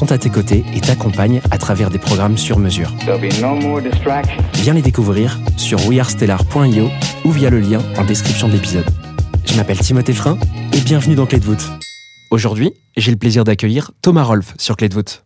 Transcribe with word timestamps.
sont 0.00 0.12
à 0.12 0.16
tes 0.16 0.30
côtés 0.30 0.64
et 0.74 0.80
t'accompagnent 0.80 1.42
à 1.50 1.58
travers 1.58 1.90
des 1.90 1.98
programmes 1.98 2.38
sur 2.38 2.58
mesure. 2.58 2.90
No. 3.06 3.80
Viens 4.54 4.72
les 4.72 4.80
découvrir 4.80 5.38
sur 5.58 5.86
wearestellar.io 5.86 6.88
ou 7.26 7.30
via 7.30 7.50
le 7.50 7.60
lien 7.60 7.80
en 7.98 8.04
description 8.06 8.48
de 8.48 8.54
l'épisode. 8.54 8.86
Je 9.44 9.54
m'appelle 9.56 9.78
Timothée 9.78 10.14
Frein 10.14 10.38
et 10.72 10.80
bienvenue 10.80 11.16
dans 11.16 11.26
Clé 11.26 11.38
de 11.38 11.44
voûte. 11.44 11.68
Aujourd'hui, 12.30 12.72
j'ai 12.96 13.10
le 13.10 13.18
plaisir 13.18 13.44
d'accueillir 13.44 13.90
Thomas 14.00 14.22
Rolf 14.22 14.54
sur 14.56 14.78
Clé 14.78 14.88
de 14.88 14.94
voûte. 14.94 15.22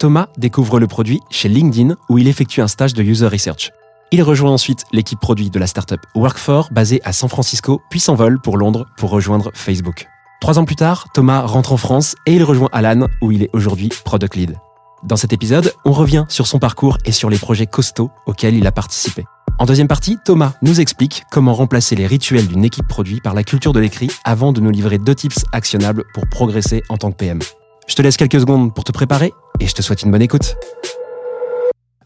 Thomas 0.00 0.30
découvre 0.36 0.80
le 0.80 0.88
produit 0.88 1.20
chez 1.30 1.48
LinkedIn 1.48 1.94
où 2.08 2.18
il 2.18 2.26
effectue 2.26 2.62
un 2.62 2.68
stage 2.68 2.92
de 2.92 3.04
user 3.04 3.28
research. 3.28 3.70
Il 4.10 4.24
rejoint 4.24 4.50
ensuite 4.50 4.82
l'équipe 4.90 5.20
produit 5.20 5.48
de 5.48 5.60
la 5.60 5.68
startup 5.68 6.00
Work4 6.16 6.72
basée 6.72 7.00
à 7.04 7.12
San 7.12 7.28
Francisco, 7.28 7.80
puis 7.88 8.00
s'envole 8.00 8.40
pour 8.40 8.56
Londres 8.56 8.86
pour 8.96 9.10
rejoindre 9.10 9.52
Facebook. 9.54 10.08
Trois 10.40 10.58
ans 10.58 10.64
plus 10.64 10.76
tard, 10.76 11.06
Thomas 11.14 11.40
rentre 11.42 11.72
en 11.72 11.76
France 11.76 12.14
et 12.26 12.34
il 12.34 12.44
rejoint 12.44 12.68
Alan 12.72 13.06
où 13.22 13.32
il 13.32 13.42
est 13.42 13.50
aujourd'hui 13.52 13.88
product 14.04 14.36
lead. 14.36 14.56
Dans 15.02 15.16
cet 15.16 15.32
épisode, 15.32 15.72
on 15.84 15.92
revient 15.92 16.24
sur 16.28 16.46
son 16.46 16.58
parcours 16.58 16.98
et 17.04 17.12
sur 17.12 17.30
les 17.30 17.38
projets 17.38 17.66
costauds 17.66 18.10
auxquels 18.26 18.54
il 18.54 18.66
a 18.66 18.72
participé. 18.72 19.24
En 19.58 19.64
deuxième 19.64 19.88
partie, 19.88 20.18
Thomas 20.24 20.52
nous 20.60 20.80
explique 20.80 21.24
comment 21.30 21.54
remplacer 21.54 21.96
les 21.96 22.06
rituels 22.06 22.46
d'une 22.46 22.64
équipe 22.64 22.86
produit 22.86 23.20
par 23.20 23.32
la 23.32 23.42
culture 23.42 23.72
de 23.72 23.80
l'écrit 23.80 24.10
avant 24.24 24.52
de 24.52 24.60
nous 24.60 24.70
livrer 24.70 24.98
deux 24.98 25.14
tips 25.14 25.44
actionnables 25.52 26.04
pour 26.12 26.26
progresser 26.28 26.82
en 26.90 26.98
tant 26.98 27.10
que 27.10 27.16
PM. 27.16 27.40
Je 27.86 27.94
te 27.94 28.02
laisse 28.02 28.18
quelques 28.18 28.40
secondes 28.40 28.74
pour 28.74 28.84
te 28.84 28.92
préparer 28.92 29.32
et 29.60 29.66
je 29.66 29.74
te 29.74 29.80
souhaite 29.80 30.02
une 30.02 30.10
bonne 30.10 30.22
écoute. 30.22 30.56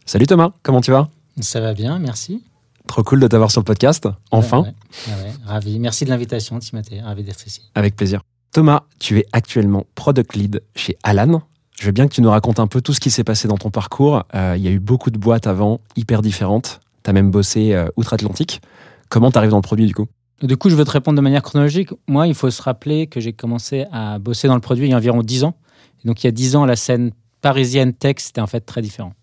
Salut 0.05 0.27
Thomas, 0.27 0.51
comment 0.63 0.81
tu 0.81 0.91
vas? 0.91 1.09
Ça 1.41 1.59
va 1.59 1.73
bien, 1.73 1.99
merci. 1.99 2.43
Trop 2.91 3.03
cool 3.03 3.21
de 3.21 3.27
t'avoir 3.27 3.51
sur 3.51 3.61
le 3.61 3.63
podcast, 3.63 4.09
enfin, 4.31 4.63
Ouais, 4.63 4.73
ouais, 5.07 5.23
ouais, 5.23 5.31
ravi. 5.45 5.79
Merci 5.79 6.03
de 6.03 6.09
l'invitation, 6.09 6.59
Timothée. 6.59 6.99
Ravi 6.99 7.23
d'être 7.23 7.47
ici. 7.47 7.61
avec 7.73 7.95
plaisir. 7.95 8.19
Thomas, 8.51 8.81
tu 8.99 9.17
es 9.19 9.25
actuellement 9.31 9.85
product 9.95 10.35
lead 10.35 10.61
chez 10.75 10.97
Alan. 11.03 11.41
Je 11.79 11.85
veux 11.85 11.93
bien 11.93 12.05
que 12.09 12.13
tu 12.13 12.21
nous 12.21 12.29
racontes 12.29 12.59
un 12.59 12.67
peu 12.67 12.81
tout 12.81 12.91
ce 12.91 12.99
qui 12.99 13.09
s'est 13.09 13.23
passé 13.23 13.47
dans 13.47 13.57
ton 13.57 13.69
parcours. 13.69 14.23
Euh, 14.35 14.55
Il 14.57 14.61
y 14.61 14.67
a 14.67 14.71
eu 14.71 14.79
beaucoup 14.81 15.09
de 15.09 15.17
boîtes 15.17 15.47
avant, 15.47 15.79
hyper 15.95 16.21
différentes. 16.21 16.81
Tu 17.05 17.09
as 17.09 17.13
même 17.13 17.31
bossé 17.31 17.73
euh, 17.73 17.87
outre-Atlantique. 17.95 18.59
Comment 19.07 19.31
tu 19.31 19.37
arrives 19.37 19.51
dans 19.51 19.55
le 19.55 19.61
produit 19.61 19.85
du 19.85 19.93
coup? 19.95 20.07
Du 20.43 20.57
coup, 20.57 20.69
je 20.69 20.75
veux 20.75 20.83
te 20.83 20.91
répondre 20.91 21.15
de 21.15 21.21
manière 21.21 21.43
chronologique. 21.43 21.91
Moi, 22.09 22.27
il 22.27 22.35
faut 22.35 22.51
se 22.51 22.61
rappeler 22.61 23.07
que 23.07 23.21
j'ai 23.21 23.31
commencé 23.31 23.85
à 23.93 24.19
bosser 24.19 24.49
dans 24.49 24.55
le 24.55 24.59
produit 24.59 24.87
il 24.87 24.89
y 24.89 24.93
a 24.93 24.97
environ 24.97 25.23
10 25.23 25.45
ans. 25.45 25.55
Et 26.03 26.09
donc, 26.09 26.21
il 26.25 26.27
y 26.27 26.29
a 26.29 26.31
10 26.33 26.57
ans, 26.57 26.65
la 26.65 26.75
scène 26.75 27.11
parisienne 27.39 27.93
tech, 27.93 28.15
c'était 28.17 28.41
en 28.41 28.47
fait 28.47 28.59
très 28.59 28.81
différent. 28.81 29.13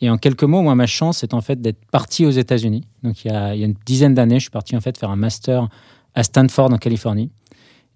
Et 0.00 0.08
en 0.08 0.16
quelques 0.16 0.44
mots, 0.44 0.62
moi, 0.62 0.74
ma 0.74 0.86
chance, 0.86 1.18
c'est 1.18 1.34
en 1.34 1.40
fait 1.40 1.60
d'être 1.60 1.84
parti 1.90 2.24
aux 2.24 2.30
États-Unis. 2.30 2.84
Donc, 3.02 3.24
il 3.24 3.30
y, 3.30 3.34
a, 3.34 3.54
il 3.54 3.60
y 3.60 3.64
a 3.64 3.66
une 3.66 3.76
dizaine 3.84 4.14
d'années, 4.14 4.36
je 4.36 4.44
suis 4.44 4.50
parti 4.50 4.74
en 4.76 4.80
fait 4.80 4.96
faire 4.96 5.10
un 5.10 5.16
master 5.16 5.68
à 6.14 6.22
Stanford, 6.22 6.72
en 6.72 6.78
Californie. 6.78 7.30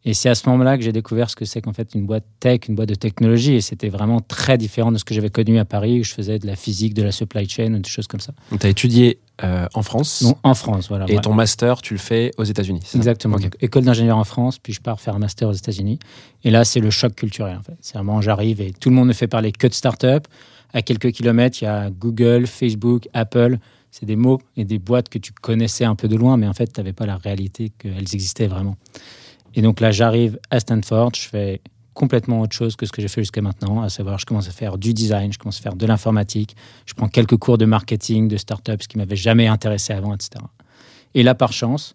Et 0.06 0.12
c'est 0.12 0.28
à 0.28 0.34
ce 0.34 0.46
moment-là 0.50 0.76
que 0.76 0.84
j'ai 0.84 0.92
découvert 0.92 1.30
ce 1.30 1.36
que 1.36 1.46
c'est 1.46 1.62
qu'en 1.62 1.72
fait 1.72 1.94
une 1.94 2.04
boîte 2.04 2.24
tech, 2.38 2.68
une 2.68 2.74
boîte 2.74 2.90
de 2.90 2.94
technologie. 2.94 3.54
Et 3.54 3.62
c'était 3.62 3.88
vraiment 3.88 4.20
très 4.20 4.58
différent 4.58 4.92
de 4.92 4.98
ce 4.98 5.04
que 5.04 5.14
j'avais 5.14 5.30
connu 5.30 5.58
à 5.58 5.64
Paris, 5.64 6.00
où 6.00 6.04
je 6.04 6.12
faisais 6.12 6.38
de 6.38 6.46
la 6.46 6.56
physique, 6.56 6.92
de 6.92 7.02
la 7.02 7.10
supply 7.10 7.48
chain, 7.48 7.72
ou 7.72 7.78
des 7.78 7.88
choses 7.88 8.06
comme 8.06 8.20
ça. 8.20 8.34
Tu 8.60 8.66
as 8.66 8.68
étudié 8.68 9.18
euh, 9.42 9.66
en 9.72 9.82
France 9.82 10.20
Non, 10.20 10.36
en 10.42 10.52
France, 10.52 10.88
voilà. 10.90 11.06
et 11.08 11.16
ouais. 11.16 11.22
ton 11.22 11.32
master, 11.32 11.80
tu 11.80 11.94
le 11.94 11.98
fais 11.98 12.32
aux 12.36 12.44
États-Unis. 12.44 12.82
Exactement. 12.94 13.36
Ok. 13.36 13.42
Donc, 13.44 13.56
école 13.62 13.84
d'ingénieur 13.84 14.18
en 14.18 14.24
France, 14.24 14.58
puis 14.58 14.74
je 14.74 14.82
pars 14.82 15.00
faire 15.00 15.14
un 15.14 15.18
master 15.18 15.48
aux 15.48 15.54
États-Unis. 15.54 15.98
Et 16.44 16.50
là, 16.50 16.64
c'est 16.64 16.80
le 16.80 16.90
choc 16.90 17.14
culturel, 17.14 17.56
en 17.56 17.62
fait. 17.62 17.76
C'est 17.80 17.94
vraiment, 17.94 18.20
j'arrive 18.20 18.60
et 18.60 18.72
tout 18.78 18.90
le 18.90 18.96
monde 18.96 19.08
ne 19.08 19.14
fait 19.14 19.26
parler 19.26 19.52
que 19.52 19.66
de 19.66 19.72
start-up. 19.72 20.28
À 20.74 20.82
quelques 20.82 21.12
kilomètres, 21.12 21.62
il 21.62 21.64
y 21.64 21.68
a 21.68 21.88
Google, 21.88 22.46
Facebook, 22.46 23.08
Apple. 23.14 23.58
C'est 23.92 24.06
des 24.06 24.16
mots 24.16 24.40
et 24.56 24.64
des 24.64 24.80
boîtes 24.80 25.08
que 25.08 25.18
tu 25.18 25.32
connaissais 25.32 25.84
un 25.84 25.94
peu 25.94 26.08
de 26.08 26.16
loin, 26.16 26.36
mais 26.36 26.48
en 26.48 26.52
fait, 26.52 26.66
tu 26.66 26.80
n'avais 26.80 26.92
pas 26.92 27.06
la 27.06 27.16
réalité 27.16 27.70
qu'elles 27.78 28.00
existaient 28.00 28.48
vraiment. 28.48 28.76
Et 29.54 29.62
donc 29.62 29.78
là, 29.80 29.92
j'arrive 29.92 30.38
à 30.50 30.58
Stanford, 30.58 31.12
je 31.14 31.28
fais 31.28 31.60
complètement 31.94 32.40
autre 32.40 32.56
chose 32.56 32.74
que 32.74 32.86
ce 32.86 32.92
que 32.92 33.00
j'ai 33.00 33.06
fait 33.06 33.22
jusqu'à 33.22 33.40
maintenant, 33.40 33.82
à 33.82 33.88
savoir, 33.88 34.18
je 34.18 34.26
commence 34.26 34.48
à 34.48 34.50
faire 34.50 34.78
du 34.78 34.92
design, 34.92 35.32
je 35.32 35.38
commence 35.38 35.60
à 35.60 35.62
faire 35.62 35.76
de 35.76 35.86
l'informatique, 35.86 36.56
je 36.86 36.94
prends 36.94 37.06
quelques 37.06 37.36
cours 37.36 37.56
de 37.56 37.66
marketing, 37.66 38.26
de 38.26 38.36
start-up, 38.36 38.82
ce 38.82 38.88
qui 38.88 38.98
m'avait 38.98 39.14
jamais 39.14 39.46
intéressé 39.46 39.92
avant, 39.92 40.12
etc. 40.12 40.44
Et 41.14 41.22
là, 41.22 41.36
par 41.36 41.52
chance, 41.52 41.94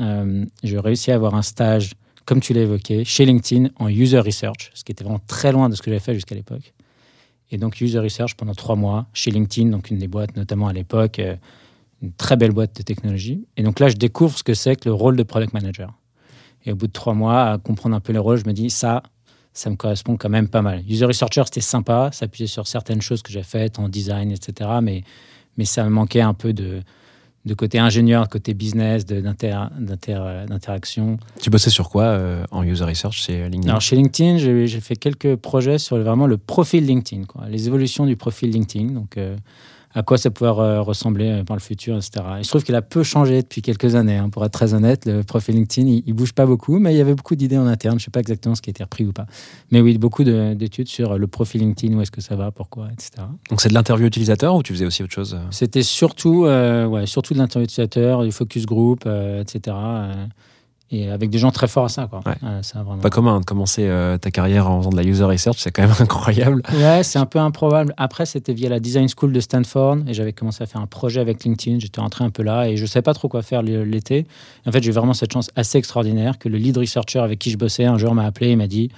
euh, 0.00 0.44
j'ai 0.62 0.78
réussi 0.78 1.10
à 1.10 1.14
avoir 1.14 1.34
un 1.34 1.40
stage, 1.40 1.94
comme 2.26 2.40
tu 2.40 2.52
l'as 2.52 2.60
évoqué, 2.60 3.06
chez 3.06 3.24
LinkedIn 3.24 3.70
en 3.76 3.88
user 3.88 4.20
research, 4.20 4.70
ce 4.74 4.84
qui 4.84 4.92
était 4.92 5.02
vraiment 5.02 5.22
très 5.26 5.50
loin 5.50 5.70
de 5.70 5.74
ce 5.74 5.80
que 5.80 5.90
j'avais 5.90 5.98
fait 5.98 6.12
jusqu'à 6.12 6.34
l'époque. 6.34 6.74
Et 7.50 7.58
donc, 7.58 7.80
user 7.80 7.98
research 7.98 8.34
pendant 8.34 8.54
trois 8.54 8.76
mois 8.76 9.06
chez 9.12 9.30
LinkedIn, 9.30 9.70
donc 9.70 9.90
une 9.90 9.98
des 9.98 10.08
boîtes, 10.08 10.36
notamment 10.36 10.68
à 10.68 10.72
l'époque, 10.72 11.18
euh, 11.18 11.36
une 12.02 12.12
très 12.12 12.36
belle 12.36 12.52
boîte 12.52 12.76
de 12.76 12.82
technologie. 12.82 13.46
Et 13.56 13.62
donc 13.62 13.80
là, 13.80 13.88
je 13.88 13.96
découvre 13.96 14.36
ce 14.36 14.42
que 14.42 14.54
c'est 14.54 14.76
que 14.76 14.88
le 14.88 14.94
rôle 14.94 15.16
de 15.16 15.22
product 15.22 15.52
manager. 15.52 15.92
Et 16.64 16.72
au 16.72 16.76
bout 16.76 16.86
de 16.86 16.92
trois 16.92 17.14
mois, 17.14 17.52
à 17.52 17.58
comprendre 17.58 17.96
un 17.96 18.00
peu 18.00 18.12
les 18.12 18.18
rôles, 18.18 18.38
je 18.38 18.46
me 18.46 18.52
dis, 18.52 18.70
ça, 18.70 19.02
ça 19.52 19.70
me 19.70 19.76
correspond 19.76 20.16
quand 20.16 20.28
même 20.28 20.48
pas 20.48 20.62
mal. 20.62 20.82
User 20.88 21.06
researcher, 21.06 21.42
c'était 21.46 21.60
sympa, 21.60 22.10
s'appuyer 22.12 22.46
sur 22.46 22.66
certaines 22.66 23.00
choses 23.00 23.22
que 23.22 23.32
j'ai 23.32 23.42
faites 23.42 23.78
en 23.78 23.88
design, 23.88 24.30
etc. 24.30 24.70
Mais, 24.82 25.02
mais 25.56 25.64
ça 25.64 25.84
me 25.84 25.90
manquait 25.90 26.20
un 26.20 26.34
peu 26.34 26.52
de, 26.52 26.82
de 27.48 27.54
côté 27.54 27.78
ingénieur, 27.80 28.28
côté 28.28 28.54
business, 28.54 29.04
de- 29.06 29.20
d'inter- 29.20 29.66
d'interaction. 30.48 31.18
Tu 31.40 31.50
bossais 31.50 31.70
sur 31.70 31.88
quoi 31.88 32.04
euh, 32.04 32.44
en 32.50 32.62
user 32.62 32.84
research 32.84 33.16
chez 33.24 33.48
LinkedIn? 33.48 33.68
Alors 33.70 33.80
chez 33.80 33.96
LinkedIn, 33.96 34.38
j'ai 34.38 34.66
j'ai 34.66 34.80
fait 34.80 34.96
quelques 34.96 35.34
projets 35.36 35.78
sur 35.78 35.96
vraiment 35.98 36.26
le 36.26 36.36
profil 36.36 36.84
LinkedIn, 36.86 37.24
quoi, 37.24 37.46
les 37.48 37.66
évolutions 37.66 38.06
du 38.06 38.16
profil 38.16 38.50
LinkedIn, 38.50 38.92
donc 38.92 39.16
euh, 39.16 39.36
à 39.94 40.02
quoi 40.02 40.18
ça 40.18 40.30
pouvait 40.30 40.50
euh, 40.50 40.80
ressembler 40.82 41.28
euh, 41.28 41.42
dans 41.42 41.54
le 41.54 41.60
futur, 41.60 41.96
etc. 41.96 42.24
Il 42.38 42.44
se 42.44 42.50
trouve 42.50 42.62
qu'il 42.62 42.74
a 42.74 42.82
peu 42.82 43.02
changé 43.02 43.42
depuis 43.42 43.62
quelques 43.62 43.94
années, 43.94 44.16
hein, 44.18 44.28
pour 44.28 44.44
être 44.44 44.52
très 44.52 44.74
honnête. 44.74 45.06
Le 45.06 45.22
profil 45.22 45.54
LinkedIn, 45.56 45.88
il, 45.88 46.02
il 46.06 46.12
bouge 46.12 46.32
pas 46.34 46.44
beaucoup, 46.46 46.78
mais 46.78 46.94
il 46.94 46.98
y 46.98 47.00
avait 47.00 47.14
beaucoup 47.14 47.34
d'idées 47.36 47.56
en 47.58 47.66
interne. 47.66 47.98
Je 47.98 48.04
sais 48.04 48.10
pas 48.10 48.20
exactement 48.20 48.54
ce 48.54 48.62
qui 48.62 48.70
a 48.70 48.72
été 48.72 48.82
repris 48.84 49.04
ou 49.06 49.12
pas. 49.12 49.26
Mais 49.70 49.80
oui, 49.80 49.96
beaucoup 49.98 50.24
de- 50.24 50.54
d'études 50.54 50.88
sur 50.88 51.16
le 51.18 51.26
profil 51.26 51.60
LinkedIn, 51.62 51.96
où 51.96 52.02
est-ce 52.02 52.10
que 52.10 52.20
ça 52.20 52.36
va, 52.36 52.50
pourquoi, 52.50 52.88
etc. 52.92 53.10
Donc 53.50 53.60
c'est 53.60 53.70
de 53.70 53.74
l'interview 53.74 54.06
utilisateur 54.06 54.54
ou 54.54 54.62
tu 54.62 54.72
faisais 54.74 54.84
aussi 54.86 55.02
autre 55.02 55.14
chose 55.14 55.34
euh? 55.34 55.46
C'était 55.50 55.82
surtout, 55.82 56.44
euh, 56.44 56.86
ouais, 56.86 57.06
surtout 57.06 57.32
de 57.34 57.38
l'interview 57.38 57.64
utilisateur, 57.64 58.22
du 58.24 58.30
focus 58.32 58.66
group, 58.66 59.04
euh, 59.06 59.40
etc. 59.42 59.74
et 60.90 61.10
avec 61.10 61.28
des 61.28 61.38
gens 61.38 61.50
très 61.50 61.68
forts 61.68 61.84
à 61.84 61.88
ça, 61.88 62.06
quoi. 62.06 62.20
Ouais. 62.24 62.34
Ça, 62.62 62.82
vraiment. 62.82 63.00
Pas 63.02 63.10
commun 63.10 63.40
de 63.40 63.44
commencer 63.44 63.86
euh, 63.86 64.16
ta 64.16 64.30
carrière 64.30 64.70
en 64.70 64.78
faisant 64.78 64.90
de 64.90 64.96
la 64.96 65.02
user 65.02 65.24
research, 65.24 65.58
c'est 65.58 65.70
quand 65.70 65.82
même 65.82 65.94
incroyable. 66.00 66.62
Ouais, 66.72 67.02
c'est 67.02 67.18
un 67.18 67.26
peu 67.26 67.38
improbable. 67.38 67.92
Après, 67.96 68.24
c'était 68.24 68.54
via 68.54 68.70
la 68.70 68.80
Design 68.80 69.06
School 69.08 69.32
de 69.32 69.40
Stanford 69.40 69.98
et 70.06 70.14
j'avais 70.14 70.32
commencé 70.32 70.62
à 70.62 70.66
faire 70.66 70.80
un 70.80 70.86
projet 70.86 71.20
avec 71.20 71.44
LinkedIn. 71.44 71.78
J'étais 71.78 72.00
rentré 72.00 72.24
un 72.24 72.30
peu 72.30 72.42
là 72.42 72.68
et 72.68 72.76
je 72.76 72.82
ne 72.82 72.86
savais 72.86 73.02
pas 73.02 73.14
trop 73.14 73.28
quoi 73.28 73.42
faire 73.42 73.62
l'été. 73.62 74.26
En 74.66 74.72
fait, 74.72 74.82
j'ai 74.82 74.90
eu 74.90 74.92
vraiment 74.92 75.14
cette 75.14 75.32
chance 75.32 75.50
assez 75.56 75.76
extraordinaire 75.76 76.38
que 76.38 76.48
le 76.48 76.56
lead 76.56 76.78
researcher 76.78 77.18
avec 77.18 77.38
qui 77.38 77.50
je 77.50 77.58
bossais 77.58 77.84
un 77.84 77.98
jour 77.98 78.14
m'a 78.14 78.24
appelé 78.24 78.48
et 78.48 78.56
m'a 78.56 78.66
dit 78.66 78.90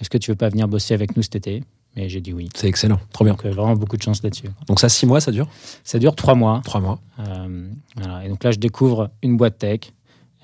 Est-ce 0.00 0.08
que 0.08 0.18
tu 0.18 0.30
veux 0.30 0.36
pas 0.36 0.48
venir 0.48 0.68
bosser 0.68 0.94
avec 0.94 1.16
nous 1.16 1.22
cet 1.22 1.36
été? 1.36 1.62
Et 1.96 2.08
j'ai 2.08 2.20
dit 2.20 2.32
oui. 2.32 2.48
C'est 2.54 2.68
excellent, 2.68 3.00
trop 3.12 3.24
bien. 3.24 3.34
Donc, 3.34 3.44
euh, 3.44 3.50
vraiment 3.50 3.74
beaucoup 3.74 3.96
de 3.96 4.02
chance 4.02 4.22
là-dessus. 4.22 4.48
Donc 4.68 4.78
ça, 4.80 4.88
six 4.88 5.06
mois, 5.06 5.20
ça 5.20 5.32
dure? 5.32 5.48
Ça 5.82 5.98
dure 5.98 6.14
trois 6.14 6.34
mois. 6.34 6.60
Trois 6.64 6.80
mois. 6.80 7.00
Euh, 7.18 7.68
voilà. 7.96 8.24
Et 8.24 8.28
donc 8.28 8.44
là, 8.44 8.52
je 8.52 8.58
découvre 8.58 9.10
une 9.22 9.36
boîte 9.36 9.58
tech. 9.58 9.80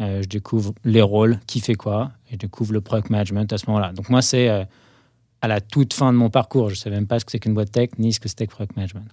Euh, 0.00 0.22
je 0.22 0.28
découvre 0.28 0.74
les 0.84 1.00
rôles, 1.00 1.40
qui 1.46 1.60
fait 1.60 1.74
quoi, 1.74 2.10
et 2.28 2.32
je 2.34 2.38
découvre 2.38 2.72
le 2.72 2.80
product 2.80 3.08
management 3.08 3.50
à 3.52 3.58
ce 3.58 3.66
moment-là. 3.68 3.92
Donc 3.92 4.10
moi, 4.10 4.20
c'est 4.20 4.48
euh, 4.48 4.64
à 5.40 5.48
la 5.48 5.60
toute 5.60 5.94
fin 5.94 6.12
de 6.12 6.18
mon 6.18 6.28
parcours. 6.28 6.68
Je 6.68 6.74
ne 6.74 6.78
savais 6.78 6.96
même 6.96 7.06
pas 7.06 7.18
ce 7.18 7.24
que 7.24 7.32
c'est 7.32 7.38
qu'une 7.38 7.54
boîte 7.54 7.72
tech, 7.72 7.90
ni 7.98 8.12
ce 8.12 8.20
que 8.20 8.28
c'était 8.28 8.46
que 8.46 8.52
product 8.52 8.76
management. 8.76 9.06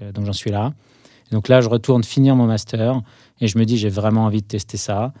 euh, 0.00 0.12
donc 0.12 0.24
j'en 0.24 0.32
suis 0.32 0.50
là. 0.50 0.72
Et 1.30 1.34
donc 1.34 1.48
là, 1.48 1.60
je 1.60 1.68
retourne 1.68 2.04
finir 2.04 2.36
mon 2.36 2.46
master, 2.46 3.02
et 3.40 3.48
je 3.48 3.58
me 3.58 3.64
dis, 3.64 3.76
j'ai 3.76 3.90
vraiment 3.90 4.24
envie 4.24 4.40
de 4.40 4.46
tester 4.46 4.78
ça. 4.78 5.12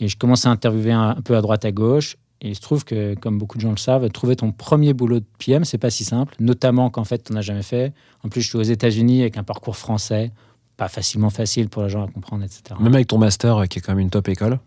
Et 0.00 0.08
je 0.08 0.16
commence 0.16 0.46
à 0.46 0.50
interviewer 0.50 0.92
un, 0.92 1.10
un 1.10 1.22
peu 1.22 1.36
à 1.36 1.40
droite, 1.40 1.64
à 1.64 1.72
gauche. 1.72 2.16
Et 2.42 2.48
il 2.48 2.54
se 2.54 2.60
trouve 2.60 2.84
que, 2.84 3.14
comme 3.14 3.38
beaucoup 3.38 3.56
de 3.56 3.62
gens 3.62 3.70
le 3.70 3.78
savent, 3.78 4.08
trouver 4.10 4.36
ton 4.36 4.52
premier 4.52 4.92
boulot 4.92 5.20
de 5.20 5.24
PM, 5.38 5.64
c'est 5.64 5.78
pas 5.78 5.90
si 5.90 6.04
simple, 6.04 6.34
notamment 6.38 6.90
qu'en 6.90 7.04
fait, 7.04 7.24
tu 7.24 7.32
n'en 7.32 7.38
as 7.38 7.42
jamais 7.42 7.62
fait. 7.62 7.94
En 8.24 8.28
plus, 8.28 8.42
je 8.42 8.48
suis 8.48 8.58
aux 8.58 8.62
États-Unis 8.62 9.22
avec 9.22 9.38
un 9.38 9.42
parcours 9.42 9.76
français 9.76 10.32
pas 10.76 10.88
facilement 10.88 11.30
facile 11.30 11.68
pour 11.68 11.82
les 11.84 11.88
gens 11.88 12.04
à 12.04 12.08
comprendre, 12.10 12.44
etc. 12.44 12.62
Même 12.80 12.94
avec 12.94 13.06
ton 13.08 13.18
master, 13.18 13.56
euh, 13.58 13.64
qui 13.66 13.78
est 13.78 13.82
quand 13.82 13.92
même 13.92 14.00
une 14.00 14.10
top 14.10 14.28
école. 14.28 14.58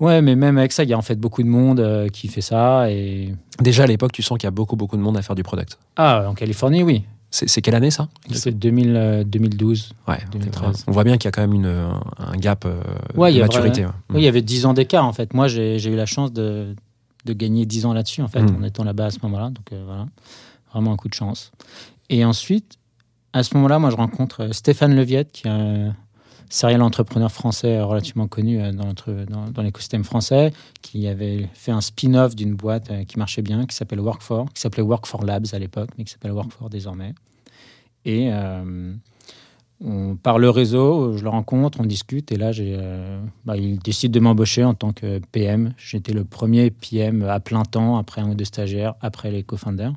Ouais, 0.00 0.20
mais 0.20 0.34
même 0.34 0.58
avec 0.58 0.72
ça, 0.72 0.82
il 0.82 0.90
y 0.90 0.92
a 0.92 0.98
en 0.98 1.02
fait 1.02 1.14
beaucoup 1.16 1.42
de 1.44 1.48
monde 1.48 1.78
euh, 1.78 2.08
qui 2.08 2.26
fait 2.28 2.40
ça. 2.40 2.90
Et... 2.90 3.34
Déjà 3.60 3.84
à 3.84 3.86
l'époque, 3.86 4.10
tu 4.12 4.22
sens 4.22 4.36
qu'il 4.38 4.46
y 4.46 4.48
a 4.48 4.50
beaucoup, 4.52 4.74
beaucoup 4.74 4.96
de 4.96 5.02
monde 5.02 5.16
à 5.16 5.22
faire 5.22 5.36
du 5.36 5.44
product. 5.44 5.78
Ah, 5.96 6.24
en 6.28 6.34
Californie, 6.34 6.82
oui. 6.82 7.04
C'est 7.30 7.62
quelle 7.62 7.74
année 7.76 7.90
ça? 7.90 8.08
C'est 8.30 8.50
2000, 8.58 8.94
euh, 8.94 9.24
2012. 9.24 9.94
Ouais, 10.06 10.18
2013. 10.32 10.84
on 10.86 10.92
voit 10.92 11.02
bien 11.04 11.16
qu'il 11.16 11.24
y 11.24 11.28
a 11.28 11.30
quand 11.30 11.40
même 11.40 11.54
une, 11.54 11.64
un 11.64 12.00
un 12.18 12.36
gap 12.36 12.66
euh, 12.66 12.82
Ouais, 13.14 13.32
de 13.32 13.40
maturité. 13.40 13.86
ouais. 13.86 13.92
Oui, 14.10 14.20
il 14.20 14.24
y 14.24 14.28
avait 14.28 14.42
10 14.42 14.66
ans 14.66 14.74
d'écart 14.74 15.06
en 15.06 15.14
fait. 15.14 15.32
Moi, 15.32 15.48
j'ai 15.48 15.78
j'ai 15.78 15.90
eu 15.90 15.96
la 15.96 16.04
chance 16.04 16.30
de, 16.32 16.74
de 17.24 17.32
gagner 17.32 17.64
10 17.64 17.86
ans 17.86 17.94
là-dessus 17.94 18.20
en 18.20 18.28
fait, 18.28 18.42
Mm. 18.42 18.56
en 18.60 18.62
étant 18.64 18.84
là-bas 18.84 19.06
à 19.06 19.10
ce 19.10 19.18
moment-là. 19.22 19.48
Donc 19.48 19.72
euh, 19.72 19.82
voilà, 19.86 20.06
vraiment 20.74 20.92
un 20.92 20.96
coup 20.96 21.08
de 21.08 21.14
chance. 21.14 21.52
Et 22.10 22.22
ensuite, 22.22 22.74
à 23.32 23.42
ce 23.42 23.54
moment-là, 23.54 23.78
moi, 23.78 23.90
je 23.90 23.96
rencontre 23.96 24.42
euh, 24.42 24.52
Stéphane 24.52 24.94
Leviette, 24.94 25.32
qui 25.32 25.46
est 25.46 25.50
un 25.50 25.94
serial 26.50 26.82
entrepreneur 26.82 27.32
français 27.32 27.78
euh, 27.78 27.86
relativement 27.86 28.28
connu 28.28 28.60
euh, 28.60 28.72
dans, 28.72 29.62
l'écosystème 29.62 30.04
français, 30.04 30.52
qui 30.82 31.06
avait 31.08 31.48
fait 31.54 31.72
un 31.72 31.80
spin-off 31.80 32.36
d'une 32.36 32.54
boîte 32.54 33.06
qui 33.06 33.18
marchait 33.18 33.42
bien, 33.42 33.66
qui 33.66 33.74
s'appelle 33.74 34.00
Work4, 34.00 34.52
qui 34.52 34.60
s'appelait 34.60 34.82
Work4 34.82 35.24
Labs 35.24 35.46
à 35.52 35.58
l'époque, 35.58 35.90
mais 35.96 36.04
qui 36.04 36.12
s'appelle 36.12 36.32
Work4 36.32 36.68
désormais. 36.70 37.14
Et 38.04 38.30
on, 39.80 40.16
par 40.16 40.40
le 40.40 40.50
réseau, 40.50 41.16
je 41.16 41.22
le 41.22 41.28
rencontre, 41.28 41.78
on 41.80 41.84
discute, 41.84 42.32
et 42.32 42.36
là, 42.36 42.50
bah, 43.44 43.56
il 43.56 43.78
décide 43.78 44.10
de 44.10 44.18
m'embaucher 44.18 44.64
en 44.64 44.74
tant 44.74 44.92
que 44.92 45.20
PM. 45.30 45.72
J'étais 45.76 46.12
le 46.12 46.24
premier 46.24 46.72
PM 46.72 47.22
à 47.22 47.38
plein 47.38 47.62
temps, 47.62 47.96
après 47.96 48.20
un 48.20 48.30
ou 48.30 48.34
deux 48.34 48.44
stagiaires, 48.44 48.94
après 49.00 49.30
les 49.30 49.44
co-founders. 49.44 49.92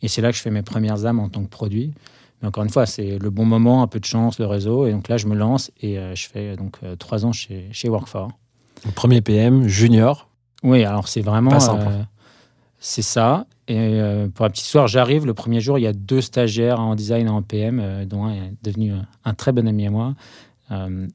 Et 0.00 0.08
c'est 0.08 0.22
là 0.22 0.30
que 0.30 0.38
je 0.38 0.42
fais 0.42 0.50
mes 0.50 0.62
premières 0.62 1.04
âmes 1.04 1.20
en 1.20 1.28
tant 1.28 1.42
que 1.42 1.50
produit. 1.50 1.92
Mais 2.40 2.48
encore 2.48 2.64
une 2.64 2.70
fois, 2.70 2.86
c'est 2.86 3.18
le 3.18 3.30
bon 3.30 3.44
moment, 3.44 3.82
un 3.82 3.86
peu 3.86 3.98
de 3.98 4.04
chance, 4.04 4.38
le 4.38 4.46
réseau. 4.46 4.86
Et 4.86 4.92
donc 4.92 5.08
là, 5.08 5.16
je 5.16 5.26
me 5.26 5.34
lance 5.34 5.70
et 5.80 5.98
euh, 5.98 6.14
je 6.14 6.28
fais 6.28 6.56
donc 6.56 6.78
euh, 6.82 6.94
trois 6.96 7.26
ans 7.26 7.32
chez, 7.32 7.68
chez 7.72 7.88
Work4. 7.88 8.28
Donc, 8.84 8.94
Premier 8.94 9.20
PM, 9.20 9.66
junior. 9.66 10.28
Oui, 10.62 10.84
alors 10.84 11.08
c'est 11.08 11.20
vraiment. 11.20 11.50
Pas 11.50 11.60
simple. 11.60 11.86
euh, 11.88 12.02
c'est 12.78 13.02
ça. 13.02 13.46
Et 13.66 14.00
pour 14.34 14.44
la 14.44 14.50
petite 14.50 14.64
histoire, 14.64 14.86
j'arrive 14.86 15.26
le 15.26 15.34
premier 15.34 15.60
jour, 15.60 15.78
il 15.78 15.82
y 15.82 15.86
a 15.86 15.92
deux 15.92 16.22
stagiaires 16.22 16.80
en 16.80 16.94
design 16.94 17.26
et 17.26 17.30
en 17.30 17.42
PM, 17.42 18.06
dont 18.06 18.24
un 18.24 18.32
est 18.32 18.52
devenu 18.62 18.94
un 19.26 19.34
très 19.34 19.52
bon 19.52 19.68
ami 19.68 19.86
à 19.86 19.90
moi. 19.90 20.14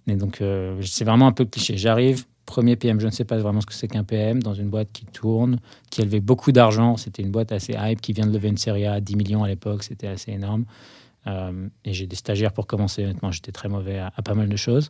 Et 0.06 0.16
donc, 0.16 0.44
c'est 0.82 1.04
vraiment 1.04 1.26
un 1.26 1.32
peu 1.32 1.46
cliché. 1.46 1.78
J'arrive, 1.78 2.26
premier 2.46 2.76
PM, 2.76 3.00
je 3.00 3.08
ne 3.08 3.12
sais 3.12 3.24
pas 3.24 3.38
vraiment 3.38 3.60
ce 3.62 3.66
que 3.66 3.74
c'est 3.74 3.88
qu'un 3.88 4.04
PM, 4.04 4.44
dans 4.44 4.54
une 4.54 4.70
boîte 4.70 4.90
qui 4.94 5.06
tourne, 5.06 5.58
qui 5.90 6.02
a 6.02 6.04
levé 6.04 6.20
beaucoup 6.20 6.52
d'argent. 6.52 6.96
C'était 6.96 7.24
une 7.24 7.32
boîte 7.32 7.52
assez 7.52 7.76
hype 7.76 8.02
qui 8.02 8.14
vient 8.14 8.28
de 8.28 8.34
lever 8.34 8.50
une 8.50 8.58
série 8.58 8.86
A 8.86 8.94
à 8.94 9.00
10 9.00 9.16
millions 9.16 9.44
à 9.44 9.48
l'époque, 9.48 9.82
c'était 9.82 10.08
assez 10.08 10.32
énorme. 10.32 10.66
Euh, 11.28 11.68
et 11.86 11.94
j'ai 11.94 12.08
des 12.08 12.16
stagiaires 12.16 12.54
pour 12.54 12.68
commencer. 12.68 13.04
Honnêtement, 13.04 13.32
j'étais 13.32 13.52
très 13.52 13.70
mauvais 13.70 14.00
à, 14.00 14.12
pas 14.24 14.34
mal 14.34 14.50
de 14.50 14.56
choses. 14.56 14.90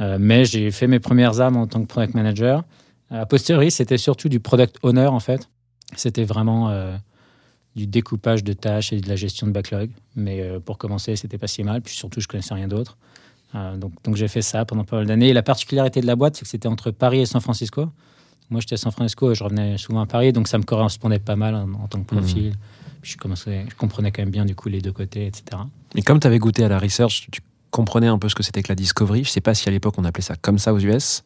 Euh, 0.00 0.16
mais 0.20 0.44
j'ai 0.44 0.70
fait 0.70 0.86
mes 0.86 1.00
premières 1.00 1.40
armes 1.40 1.56
en 1.56 1.66
tant 1.66 1.80
que 1.80 1.86
product 1.86 2.14
manager. 2.14 2.64
A 3.10 3.26
posteriori, 3.26 3.70
c'était 3.70 3.98
surtout 3.98 4.28
du 4.28 4.40
product 4.40 4.78
owner 4.82 5.06
en 5.06 5.20
fait. 5.20 5.48
C'était 5.94 6.24
vraiment 6.24 6.70
euh, 6.70 6.96
du 7.76 7.86
découpage 7.86 8.42
de 8.42 8.52
tâches 8.52 8.92
et 8.92 9.00
de 9.00 9.08
la 9.08 9.16
gestion 9.16 9.46
de 9.46 9.52
backlog. 9.52 9.90
Mais 10.16 10.40
euh, 10.40 10.58
pour 10.60 10.78
commencer, 10.78 11.14
c'était 11.16 11.38
pas 11.38 11.46
si 11.46 11.62
mal. 11.62 11.82
Puis 11.82 11.94
surtout, 11.94 12.20
je 12.20 12.26
connaissais 12.26 12.54
rien 12.54 12.68
d'autre. 12.68 12.96
Euh, 13.54 13.76
donc, 13.76 14.16
j'ai 14.16 14.28
fait 14.28 14.42
ça 14.42 14.64
pendant 14.64 14.84
pas 14.84 14.96
mal 14.96 15.06
d'années. 15.06 15.28
Et 15.28 15.32
la 15.32 15.42
particularité 15.42 16.00
de 16.00 16.06
la 16.06 16.16
boîte, 16.16 16.36
c'est 16.36 16.42
que 16.42 16.48
c'était 16.48 16.68
entre 16.68 16.90
Paris 16.90 17.20
et 17.20 17.26
San 17.26 17.40
Francisco. 17.40 17.88
Moi, 18.50 18.60
j'étais 18.60 18.74
à 18.74 18.78
San 18.78 18.92
Francisco 18.92 19.30
et 19.30 19.34
je 19.34 19.44
revenais 19.44 19.78
souvent 19.78 20.00
à 20.00 20.06
Paris, 20.06 20.32
donc 20.32 20.46
ça 20.46 20.58
me 20.58 20.62
correspondait 20.62 21.18
pas 21.18 21.36
mal 21.36 21.54
en, 21.54 21.72
en 21.74 21.88
tant 21.88 22.00
que 22.00 22.14
profil. 22.14 22.50
Puis 22.50 22.60
je, 23.06 23.16
commençais, 23.16 23.64
je 23.68 23.74
comprenais 23.76 24.10
quand 24.12 24.22
même 24.22 24.30
bien 24.30 24.44
du 24.44 24.54
coup 24.54 24.68
les 24.68 24.80
deux 24.80 24.92
côtés, 24.92 25.26
etc. 25.26 25.62
Et 25.94 26.02
comme 26.02 26.20
tu 26.20 26.26
avais 26.26 26.38
goûté 26.38 26.64
à 26.64 26.68
la 26.68 26.78
research, 26.78 27.28
tu 27.30 27.40
comprenais 27.70 28.06
un 28.08 28.18
peu 28.18 28.28
ce 28.28 28.34
que 28.34 28.42
c'était 28.42 28.62
que 28.62 28.68
la 28.68 28.74
discovery. 28.74 29.24
Je 29.24 29.30
sais 29.30 29.40
pas 29.40 29.54
si 29.54 29.68
à 29.68 29.72
l'époque 29.72 29.94
on 29.98 30.04
appelait 30.04 30.22
ça 30.24 30.34
comme 30.36 30.58
ça 30.58 30.72
aux 30.74 30.78
US. 30.80 31.22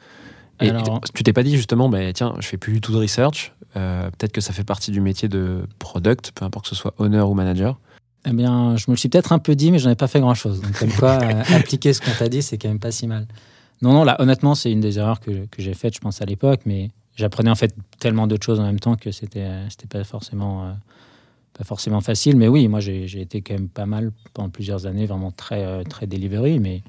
Et 0.61 0.69
Alors- 0.71 1.01
tu 1.15 1.23
t'es 1.23 1.33
pas 1.33 1.43
dit 1.43 1.57
justement, 1.57 1.89
bah, 1.89 2.13
tiens, 2.13 2.35
je 2.39 2.47
fais 2.47 2.59
plus 2.59 2.75
du 2.75 2.81
tout 2.81 2.93
de 2.93 2.99
research. 2.99 3.53
euh, 3.77 4.11
Peut-être 4.11 4.33
que 4.33 4.41
ça 4.41 4.53
fait 4.53 4.65
partie 4.65 4.91
du 4.91 5.01
métier 5.01 5.29
de 5.29 5.65
product, 5.79 6.33
peu 6.35 6.45
importe 6.45 6.67
que 6.67 6.71
ce 6.71 6.75
soit 6.75 6.93
owner 6.99 7.21
ou 7.23 7.35
manager. 7.35 7.79
Eh 8.27 8.33
bien, 8.33 8.77
je 8.77 8.85
me 8.89 8.93
le 8.95 8.99
suis 8.99 9.09
peut-être 9.09 9.33
un 9.33 9.39
peu 9.39 9.55
dit, 9.55 9.71
mais 9.73 9.79
j'en 9.79 9.89
ai 9.91 9.95
pas 9.95 10.07
fait 10.09 10.21
grand-chose. 10.21 10.61
Donc, 10.61 10.79
comme 10.79 10.93
quoi, 10.93 11.19
euh, 11.23 11.43
appliquer 11.55 11.95
ce 11.95 12.03
qu'on 12.03 12.11
t'a 12.13 12.29
dit, 12.29 12.43
c'est 12.43 12.59
quand 12.59 12.69
même 12.69 12.79
pas 12.79 12.91
si 12.93 13.07
mal. 13.07 13.27
Non, 13.81 13.95
non, 13.95 14.05
là, 14.05 14.21
honnêtement, 14.21 14.55
c'est 14.55 14.71
une 14.71 14.81
des 14.81 14.99
erreurs 14.99 15.21
que, 15.21 15.47
que 15.47 15.63
j'ai 15.63 15.73
faites, 15.73 15.95
je 15.95 16.01
pense, 16.01 16.21
à 16.21 16.27
l'époque, 16.27 16.61
mais 16.67 16.91
j'apprenais 17.17 17.49
en 17.51 17.55
fait 17.55 17.75
tellement 17.99 18.27
d'autres 18.27 18.45
choses 18.45 18.61
en 18.61 18.65
même 18.65 18.81
temps 18.81 18.97
que 18.97 19.11
c'était 19.13 19.41
euh, 19.45 19.67
c'était 19.71 19.87
pas 19.87 20.05
forcément 20.05 20.77
pas 21.53 21.65
forcément 21.65 22.01
facile. 22.01 22.37
Mais 22.37 22.49
oui, 22.49 22.69
moi, 22.69 22.81
j'ai 22.81 23.21
été 23.21 23.43
quand 23.43 23.55
même 23.55 23.69
pas 23.69 23.87
mal 23.87 24.13
pendant 24.35 24.51
plusieurs 24.51 24.87
années, 24.87 25.07
vraiment 25.07 25.31
très 25.31 25.65
euh, 25.65 25.83
très 25.85 26.07
delivery, 26.07 26.59
mais 26.59 26.83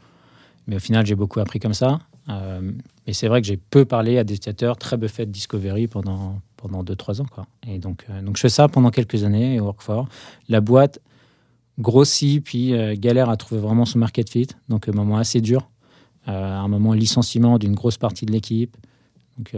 mais 0.68 0.76
au 0.76 0.80
final, 0.80 1.06
j'ai 1.06 1.16
beaucoup 1.16 1.40
appris 1.40 1.60
comme 1.60 1.74
ça. 1.74 2.00
Euh, 2.30 2.72
c'est 3.12 3.28
vrai 3.28 3.42
que 3.42 3.48
j'ai 3.48 3.58
peu 3.58 3.86
parlé 3.86 4.18
à 4.18 4.24
des 4.24 4.36
utilisateurs, 4.36 4.78
très 4.78 4.98
peu 4.98 5.08
de 5.08 5.26
discovery 5.26 5.88
pendant 5.88 6.40
pendant 6.56 6.84
2-3 6.84 7.22
ans. 7.22 7.26
Et 7.68 7.80
donc 7.80 8.06
euh, 8.10 8.22
donc 8.22 8.38
je 8.38 8.42
fais 8.42 8.50
ça 8.50 8.68
pendant 8.68 8.92
quelques 8.92 9.24
années, 9.24 9.56
et 9.56 9.60
work 9.60 9.82
for. 9.82 10.08
La 10.48 10.62
boîte 10.62 11.00
grossit, 11.80 12.44
puis 12.44 12.74
euh, 12.74 12.96
galère 12.98 13.30
à 13.30 13.38
trouver 13.38 13.60
vraiment 13.60 13.86
son 13.86 14.00
market 14.00 14.30
fit. 14.30 14.48
Donc, 14.70 14.88
un 14.88 14.94
moment 14.94 15.18
assez 15.18 15.42
dur. 15.42 15.70
Un 16.28 16.68
moment 16.68 16.94
licenciement 16.94 17.58
d'une 17.58 17.74
grosse 17.74 17.98
partie 17.98 18.28
de 18.28 18.32
l'équipe. 18.32 18.78
Donc, 19.38 19.56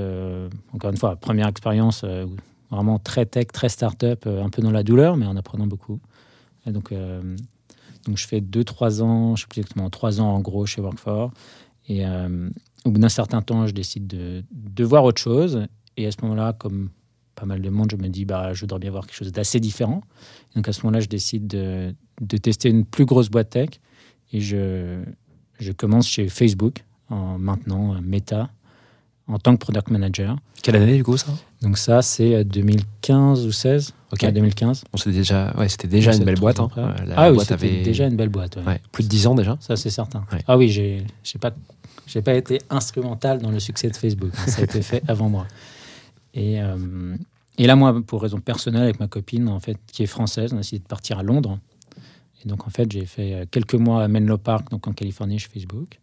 encore 0.74 0.92
une 0.92 0.98
fois, 0.98 1.18
première 1.18 1.50
expérience 1.50 2.06
vraiment 2.76 3.00
très 3.00 3.26
tech, 3.26 3.48
très 3.48 3.70
start-up, 3.70 4.24
euh, 4.26 4.44
un 4.44 4.50
peu 4.50 4.62
dans 4.62 4.72
la 4.72 4.84
douleur, 4.84 5.18
mais 5.18 5.26
en 5.26 5.36
apprenant 5.36 5.68
beaucoup. 5.68 6.00
Euh, 6.68 6.72
donc, 8.06 8.18
je 8.18 8.28
fais 8.28 8.42
2-3 8.42 9.02
ans, 9.02 9.36
je 9.36 9.42
sais 9.42 9.48
plus 9.48 9.62
exactement, 9.62 9.90
3 9.90 10.22
ans 10.22 10.34
en 10.36 10.40
gros 10.42 10.66
chez 10.66 10.82
Work4. 10.82 11.32
Et 11.88 12.06
euh, 12.06 12.50
au 12.86 12.92
bout 12.92 13.00
d'un 13.00 13.10
certain 13.10 13.42
temps, 13.42 13.68
je 13.68 13.74
décide 13.74 14.08
de, 14.08 14.84
voir 14.84 15.04
autre 15.04 15.22
chose. 15.22 15.66
Et 15.98 16.08
à 16.08 16.12
ce 16.12 16.18
moment-là, 16.24 16.54
comme 16.54 16.90
pas 17.36 17.46
mal 17.46 17.62
de 17.62 17.70
monde, 17.70 17.92
je 17.92 17.98
me 17.98 18.08
dis, 18.08 18.26
bah, 18.26 18.54
je 18.54 18.62
voudrais 18.62 18.80
bien 18.80 18.92
voir 18.92 19.06
quelque 19.06 19.16
chose 19.16 19.32
d'assez 19.32 19.60
différent. 19.60 20.02
Donc 20.56 20.68
à 20.68 20.74
ce 20.74 20.82
moment-là, 20.84 21.00
je 21.00 21.08
décide 21.08 21.48
de, 21.48 22.38
tester 22.38 22.70
une 22.70 22.86
plus 22.86 23.06
grosse 23.06 23.30
boîte 23.30 23.52
tech. 23.52 23.70
Et 24.32 24.40
je, 24.40 25.04
commence 25.78 26.08
chez 26.08 26.28
Facebook, 26.30 26.84
en 27.10 27.38
maintenant 27.38 28.02
Meta, 28.02 28.50
en 29.28 29.40
tant 29.40 29.54
que 29.56 29.60
product 29.60 29.90
manager. 29.90 30.36
Quelle 30.62 30.76
année 30.76 30.96
du 30.98 31.04
coup 31.04 31.18
ça? 31.18 31.32
Donc 31.62 31.78
ça, 31.78 32.02
c'est 32.02 32.36
euh, 32.36 32.44
2015 32.44 33.46
ou 33.46 33.52
16 33.52 33.94
Ok. 34.12 34.22
Ouais, 34.24 34.32
2015. 34.32 34.84
Bon, 34.92 34.98
c'était 34.98 35.12
déjà, 35.18 35.54
ouais, 35.58 35.68
c'était 35.70 35.88
déjà 35.88 36.14
une 36.14 36.24
belle 36.24 36.40
boîte. 36.40 36.60
hein. 36.60 36.70
Euh, 36.78 36.94
ah 37.16 37.32
oui, 37.32 37.40
c'était 37.46 37.82
déjà 37.82 38.06
une 38.06 38.16
belle 38.16 38.30
boîte. 38.30 38.58
plus 38.92 39.04
de 39.06 39.10
10 39.10 39.28
ans 39.28 39.36
déjà. 39.36 39.58
Ça, 39.60 39.76
c'est 39.76 39.90
certain. 39.90 40.24
Ouais. 40.32 40.40
Ah 40.48 40.58
oui, 40.58 40.70
j'ai 40.70 41.04
j'ai 41.24 41.40
pas, 41.40 41.52
j'ai 42.06 42.22
pas 42.22 42.34
été 42.36 42.60
instrumental 42.70 43.40
dans 43.42 43.50
le 43.50 43.60
succès 43.60 43.90
de 43.90 43.96
Facebook. 43.96 44.32
Ça 44.48 44.62
a 44.62 44.64
été 44.66 44.82
fait 44.84 45.02
avant 45.08 45.30
moi. 45.30 45.48
Et, 46.36 46.62
euh, 46.62 47.16
et 47.58 47.66
là, 47.66 47.76
moi, 47.76 47.96
pour 48.06 48.22
raison 48.22 48.40
personnelle, 48.40 48.84
avec 48.84 49.00
ma 49.00 49.08
copine, 49.08 49.48
en 49.48 49.60
fait, 49.60 49.78
qui 49.92 50.04
est 50.04 50.08
française, 50.08 50.52
on 50.54 50.58
a 50.58 50.60
décidé 50.60 50.80
de 50.80 50.88
partir 50.88 51.18
à 51.20 51.24
Londres. 51.24 51.58
Et 52.46 52.48
donc, 52.50 52.68
en 52.68 52.70
fait, 52.70 52.92
j'ai 52.92 53.06
fait 53.06 53.34
euh, 53.34 53.46
quelques 53.50 53.76
mois 53.76 54.04
à 54.04 54.08
Menlo 54.08 54.38
Park, 54.38 54.70
donc 54.70 54.88
en 54.88 54.94
Californie, 54.94 55.40
chez 55.40 55.50
Facebook. 55.50 56.00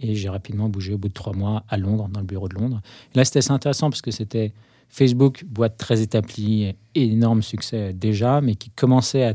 Et 0.00 0.14
j'ai 0.14 0.28
rapidement 0.28 0.68
bougé 0.68 0.94
au 0.94 0.98
bout 0.98 1.08
de 1.08 1.14
trois 1.14 1.32
mois 1.32 1.64
à 1.68 1.76
Londres, 1.76 2.08
dans 2.12 2.20
le 2.20 2.26
bureau 2.26 2.48
de 2.48 2.54
Londres. 2.54 2.80
Et 3.14 3.18
là, 3.18 3.24
c'était 3.24 3.38
assez 3.38 3.52
intéressant 3.52 3.90
parce 3.90 4.02
que 4.02 4.10
c'était 4.10 4.52
Facebook, 4.88 5.44
boîte 5.44 5.76
très 5.76 6.02
établie, 6.02 6.74
énorme 6.94 7.42
succès 7.42 7.92
déjà, 7.92 8.40
mais 8.40 8.54
qui 8.54 8.70
commençait 8.70 9.24
à, 9.24 9.34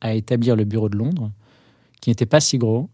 à 0.00 0.14
établir 0.14 0.56
le 0.56 0.64
bureau 0.64 0.88
de 0.88 0.96
Londres, 0.96 1.30
qui 2.00 2.10
n'était 2.10 2.26
pas 2.26 2.40
si 2.40 2.58
gros 2.58 2.90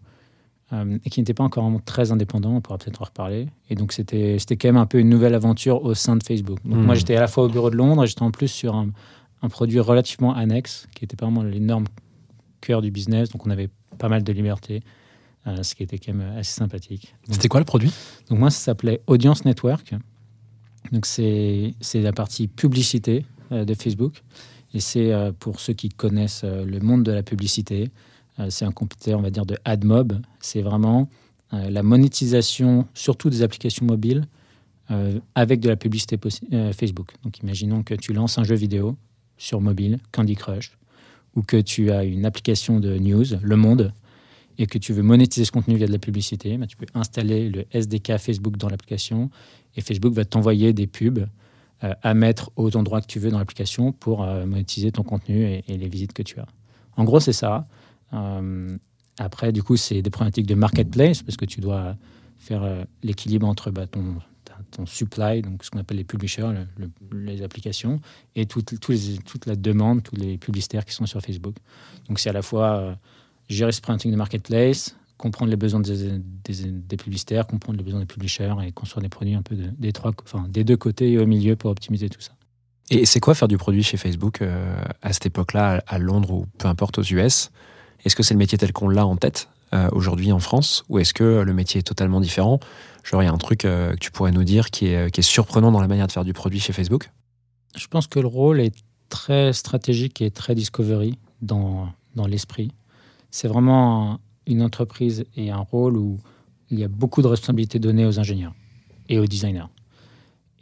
euh, 0.72 0.98
et 1.04 1.10
qui 1.10 1.20
n'était 1.20 1.34
pas 1.34 1.42
encore 1.42 1.68
très 1.84 2.12
indépendant. 2.12 2.54
On 2.54 2.60
pourra 2.60 2.78
peut-être 2.78 3.02
en 3.02 3.06
reparler. 3.06 3.48
Et 3.70 3.74
donc, 3.74 3.92
c'était 3.92 4.38
c'était 4.38 4.56
quand 4.56 4.68
même 4.68 4.76
un 4.76 4.86
peu 4.86 4.98
une 4.98 5.08
nouvelle 5.08 5.34
aventure 5.34 5.82
au 5.82 5.94
sein 5.94 6.16
de 6.16 6.22
Facebook. 6.22 6.58
Donc, 6.64 6.78
moi, 6.78 6.94
j'étais 6.94 7.16
à 7.16 7.20
la 7.20 7.28
fois 7.28 7.44
au 7.44 7.48
bureau 7.48 7.70
de 7.70 7.76
Londres 7.76 8.04
et 8.04 8.06
j'étais 8.06 8.22
en 8.22 8.30
plus 8.30 8.48
sur 8.48 8.74
un, 8.74 8.90
un 9.42 9.48
produit 9.48 9.80
relativement 9.80 10.34
annexe, 10.34 10.86
qui 10.94 11.04
était 11.04 11.16
pas 11.16 11.26
vraiment 11.26 11.42
l'énorme 11.42 11.86
cœur 12.60 12.82
du 12.82 12.90
business. 12.90 13.30
Donc, 13.30 13.46
on 13.46 13.50
avait 13.50 13.70
pas 13.98 14.08
mal 14.08 14.22
de 14.22 14.32
liberté, 14.32 14.82
euh, 15.46 15.62
ce 15.62 15.74
qui 15.74 15.82
était 15.82 15.98
quand 15.98 16.14
même 16.14 16.36
assez 16.36 16.52
sympathique. 16.52 17.14
C'était 17.30 17.48
quoi 17.48 17.60
le 17.60 17.66
produit? 17.66 17.92
donc 18.28 18.38
moi, 18.38 18.50
ça 18.50 18.58
s'appelait 18.58 19.00
Audience 19.06 19.44
Network. 19.44 19.94
Donc 20.92 21.06
c'est 21.06 21.74
la 21.94 22.12
partie 22.12 22.48
publicité 22.48 23.24
euh, 23.52 23.64
de 23.64 23.74
Facebook. 23.74 24.22
Et 24.72 24.80
c'est 24.80 25.12
euh, 25.12 25.32
pour 25.36 25.60
ceux 25.60 25.72
qui 25.72 25.88
connaissent 25.88 26.42
euh, 26.44 26.64
le 26.64 26.78
monde 26.80 27.02
de 27.02 27.12
la 27.12 27.22
publicité, 27.22 27.90
euh, 28.38 28.50
c'est 28.50 28.64
un 28.64 28.72
compétiteur, 28.72 29.18
on 29.18 29.22
va 29.22 29.30
dire, 29.30 29.46
de 29.46 29.56
AdMob. 29.64 30.20
C'est 30.40 30.62
vraiment 30.62 31.08
euh, 31.52 31.68
la 31.70 31.82
monétisation, 31.82 32.86
surtout 32.94 33.30
des 33.30 33.42
applications 33.42 33.84
mobiles, 33.84 34.26
euh, 34.90 35.18
avec 35.34 35.60
de 35.60 35.68
la 35.68 35.76
publicité 35.76 36.18
euh, 36.52 36.72
Facebook. 36.72 37.12
Donc 37.24 37.38
imaginons 37.40 37.82
que 37.82 37.94
tu 37.94 38.12
lances 38.12 38.38
un 38.38 38.44
jeu 38.44 38.54
vidéo 38.54 38.96
sur 39.38 39.60
mobile, 39.60 39.98
Candy 40.12 40.36
Crush, 40.36 40.76
ou 41.34 41.42
que 41.42 41.56
tu 41.56 41.90
as 41.90 42.04
une 42.04 42.24
application 42.24 42.78
de 42.78 42.98
news, 42.98 43.24
Le 43.42 43.56
Monde, 43.56 43.92
et 44.60 44.66
que 44.66 44.76
tu 44.78 44.92
veux 44.92 45.02
monétiser 45.02 45.46
ce 45.46 45.52
contenu 45.52 45.74
via 45.76 45.86
de 45.86 45.92
la 45.92 45.98
publicité, 45.98 46.58
bah, 46.58 46.66
tu 46.66 46.76
peux 46.76 46.86
installer 46.94 47.48
le 47.48 47.64
SDK 47.72 48.18
Facebook 48.18 48.58
dans 48.58 48.68
l'application 48.68 49.30
et 49.74 49.80
Facebook 49.80 50.12
va 50.12 50.24
t'envoyer 50.26 50.74
des 50.74 50.86
pubs 50.86 51.26
euh, 51.82 51.94
à 52.02 52.12
mettre 52.12 52.50
aux 52.56 52.76
endroits 52.76 53.00
que 53.00 53.06
tu 53.06 53.18
veux 53.18 53.30
dans 53.30 53.38
l'application 53.38 53.92
pour 53.92 54.22
euh, 54.22 54.44
monétiser 54.44 54.92
ton 54.92 55.02
contenu 55.02 55.44
et, 55.44 55.64
les 55.66 55.88
visites 55.88 56.12
que 56.12 56.22
tu 56.22 56.38
as. 56.40 56.46
En 56.98 57.04
gros, 57.04 57.20
c'est 57.20 57.32
ça. 57.32 57.66
Euh, 58.12 58.76
Après, 59.18 59.50
du 59.50 59.62
coup, 59.62 59.76
c'est 59.78 60.02
des 60.02 60.10
problématiques 60.10 60.46
de 60.46 60.54
marketplace 60.54 61.22
parce 61.22 61.38
que 61.38 61.46
tu 61.46 61.60
dois 61.62 61.96
faire 62.36 62.62
l'équilibre 63.02 63.46
entre 63.46 63.70
bah, 63.70 63.86
ton, 63.86 64.16
supply, 64.86 65.42
donc 65.42 65.64
ce 65.64 65.70
qu'on 65.70 65.78
appelle 65.78 65.96
les 65.96 66.04
publishers, 66.04 66.48
le- 66.76 66.90
le- 67.10 67.20
les 67.24 67.42
applications, 67.42 68.00
et 68.36 68.44
toute, 68.46 69.46
la 69.46 69.56
demande, 69.56 70.02
tous 70.02 70.16
les 70.16 70.36
publicitaires 70.38 70.84
qui 70.84 70.92
sont 70.94 71.06
sur 71.06 71.20
Facebook. 71.22 71.56
Donc 72.08 72.18
c'est 72.18 72.28
à 72.30 72.32
la 72.34 72.42
fois 72.42 72.96
gérer 73.50 73.72
ce 73.72 73.80
problématique 73.80 74.10
de 74.12 74.16
marketplace, 74.16 74.96
comprendre 75.18 75.50
les 75.50 75.56
besoins 75.56 75.80
des, 75.80 76.18
des- 76.44 76.64
des 76.70 76.96
publicitaires, 76.96 77.46
comprendre 77.46 77.76
les 77.78 77.84
besoins 77.84 78.00
des 78.00 78.06
publishers 78.06 78.54
et 78.66 78.72
construire 78.72 79.02
des 79.02 79.08
produits 79.10 79.34
un 79.34 79.42
peu 79.42 79.54
de- 79.56 79.70
des, 79.78 79.92
trois, 79.92 80.12
enfin, 80.24 80.46
des 80.48 80.64
deux 80.64 80.76
côtés 80.78 81.12
et 81.12 81.18
au 81.18 81.26
milieu 81.26 81.56
pour 81.56 81.70
optimiser 81.70 82.08
tout 82.08 82.20
ça. 82.20 82.32
Et 82.90 83.04
c'est 83.06 83.20
quoi 83.20 83.34
faire 83.34 83.46
du 83.48 83.58
produit 83.58 83.82
chez 83.82 83.96
Facebook 83.96 84.40
euh, 84.42 84.82
à 85.02 85.12
cette 85.12 85.26
époque-là, 85.26 85.82
à 85.86 85.94
à 85.96 85.98
Londres 85.98 86.32
ou 86.32 86.46
peu 86.58 86.66
importe 86.68 86.98
aux 86.98 87.02
US 87.02 87.50
Est-ce 88.04 88.16
que 88.16 88.22
c'est 88.22 88.34
le 88.34 88.38
métier 88.38 88.56
tel 88.58 88.72
qu'on 88.72 88.88
l'a 88.88 89.06
en 89.06 89.16
tête 89.16 89.48
euh, 89.74 89.88
aujourd'hui 89.92 90.32
en 90.32 90.40
France? 90.40 90.84
Ou 90.88 90.98
est-ce 90.98 91.12
que 91.14 91.42
le 91.42 91.52
métier 91.52 91.80
est 91.80 91.84
totalement 91.84 92.20
différent? 92.20 92.58
Genre, 93.04 93.22
il 93.22 93.26
y 93.26 93.28
a 93.28 93.32
un 93.32 93.38
truc 93.38 93.64
euh, 93.64 93.92
que 93.92 93.98
tu 93.98 94.10
pourrais 94.10 94.32
nous 94.32 94.42
dire 94.44 94.70
qui 94.70 94.86
est, 94.86 95.10
qui 95.12 95.20
est 95.20 95.22
surprenant 95.22 95.70
dans 95.70 95.80
la 95.80 95.86
manière 95.88 96.06
de 96.06 96.12
faire 96.12 96.24
du 96.24 96.32
produit 96.32 96.58
chez 96.60 96.72
Facebook? 96.72 97.10
Je 97.76 97.86
pense 97.86 98.06
que 98.08 98.18
le 98.18 98.26
rôle 98.26 98.60
est 98.60 98.74
très 99.08 99.52
stratégique 99.52 100.20
et 100.22 100.30
très 100.32 100.54
discovery 100.56 101.16
dans, 101.42 101.88
dans 102.16 102.26
l'esprit. 102.26 102.72
C'est 103.30 103.48
vraiment 103.48 104.12
un- 104.12 104.18
une 104.46 104.62
entreprise 104.62 105.24
et 105.36 105.50
un 105.50 105.58
rôle 105.58 105.96
où 105.96 106.18
il 106.70 106.78
y 106.78 106.84
a 106.84 106.88
beaucoup 106.88 107.22
de 107.22 107.26
responsabilités 107.26 107.78
données 107.78 108.06
aux 108.06 108.18
ingénieurs 108.18 108.54
et 109.08 109.18
aux 109.18 109.26
designers. 109.26 109.66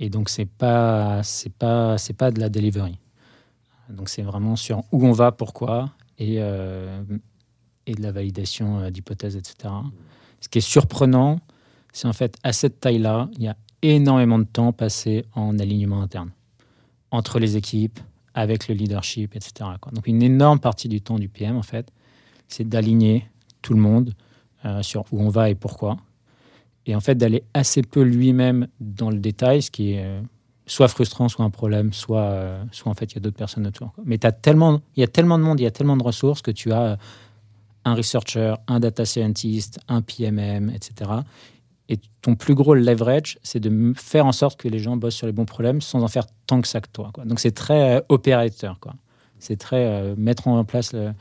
Et 0.00 0.10
donc, 0.10 0.30
pas, 0.58 1.22
c'est 1.22 1.52
pas, 1.52 1.98
c'est 1.98 2.12
pas 2.12 2.30
de 2.30 2.40
la 2.40 2.48
delivery. 2.48 2.98
Donc, 3.90 4.08
c'est 4.08 4.22
vraiment 4.22 4.56
sur 4.56 4.82
où 4.92 5.04
on 5.06 5.12
va, 5.12 5.32
pourquoi, 5.32 5.90
et, 6.18 6.36
euh, 6.38 7.02
et 7.86 7.94
de 7.94 8.02
la 8.02 8.12
validation 8.12 8.80
euh, 8.80 8.90
d'hypothèses, 8.90 9.36
etc. 9.36 9.72
Ce 10.40 10.48
qui 10.48 10.58
est 10.58 10.62
surprenant, 10.62 11.40
c'est 11.92 12.06
en 12.06 12.12
fait, 12.12 12.36
à 12.42 12.52
cette 12.52 12.80
taille-là, 12.80 13.28
il 13.38 13.44
y 13.44 13.48
a 13.48 13.56
énormément 13.82 14.38
de 14.38 14.44
temps 14.44 14.72
passé 14.72 15.24
en 15.34 15.58
alignement 15.58 16.02
interne 16.02 16.30
entre 17.10 17.38
les 17.38 17.56
équipes, 17.56 17.98
avec 18.34 18.68
le 18.68 18.74
leadership, 18.74 19.34
etc. 19.34 19.70
Donc 19.92 20.06
une 20.06 20.22
énorme 20.22 20.60
partie 20.60 20.88
du 20.88 21.00
temps 21.00 21.18
du 21.18 21.28
PM, 21.28 21.56
en 21.56 21.62
fait, 21.62 21.90
c'est 22.48 22.68
d'aligner 22.68 23.26
tout 23.62 23.74
le 23.74 23.80
monde 23.80 24.14
euh, 24.64 24.82
sur 24.82 25.04
où 25.12 25.20
on 25.22 25.28
va 25.28 25.50
et 25.50 25.54
pourquoi. 25.54 25.96
Et 26.86 26.94
en 26.96 27.00
fait, 27.00 27.14
d'aller 27.14 27.44
assez 27.54 27.82
peu 27.82 28.02
lui-même 28.02 28.66
dans 28.80 29.10
le 29.10 29.18
détail, 29.18 29.62
ce 29.62 29.70
qui 29.70 29.92
est 29.92 30.04
euh, 30.04 30.20
soit 30.66 30.88
frustrant, 30.88 31.28
soit 31.28 31.44
un 31.44 31.50
problème, 31.50 31.92
soit, 31.92 32.22
euh, 32.22 32.64
soit 32.72 32.90
en 32.90 32.94
fait, 32.94 33.12
il 33.12 33.16
y 33.16 33.18
a 33.18 33.20
d'autres 33.20 33.36
personnes 33.36 33.66
autour. 33.66 33.92
quoi. 33.92 34.02
Mais 34.06 34.16
il 34.16 34.24
y 34.24 34.26
a 34.26 34.32
tellement 34.32 34.72
de 35.38 35.42
monde, 35.44 35.60
il 35.60 35.62
y 35.62 35.66
a 35.66 35.70
tellement 35.70 35.96
de 35.96 36.02
ressources 36.02 36.40
que 36.42 36.50
tu 36.50 36.72
as 36.72 36.98
un 37.84 37.94
researcher, 37.94 38.54
un 38.66 38.80
data 38.80 39.04
scientist, 39.04 39.78
un 39.88 40.02
PMM, 40.02 40.70
etc. 40.70 41.10
Et 41.90 41.98
ton 42.20 42.34
plus 42.34 42.54
gros 42.54 42.74
leverage, 42.74 43.38
c'est 43.42 43.60
de 43.60 43.92
faire 43.96 44.26
en 44.26 44.32
sorte 44.32 44.58
que 44.60 44.68
les 44.68 44.78
gens 44.78 44.96
bossent 44.96 45.14
sur 45.14 45.26
les 45.26 45.32
bons 45.32 45.46
problèmes 45.46 45.80
sans 45.80 46.02
en 46.02 46.08
faire 46.08 46.26
tant 46.46 46.60
que 46.60 46.68
ça 46.68 46.80
que 46.80 46.88
toi. 46.92 47.10
quoi. 47.14 47.24
Donc 47.24 47.40
c'est 47.40 47.52
très 47.52 48.02
opérateur. 48.10 48.78
C'est 49.38 49.56
très 49.56 50.14
mettre 50.16 50.48
en 50.48 50.64
place 50.64 50.92
le- 50.92 51.12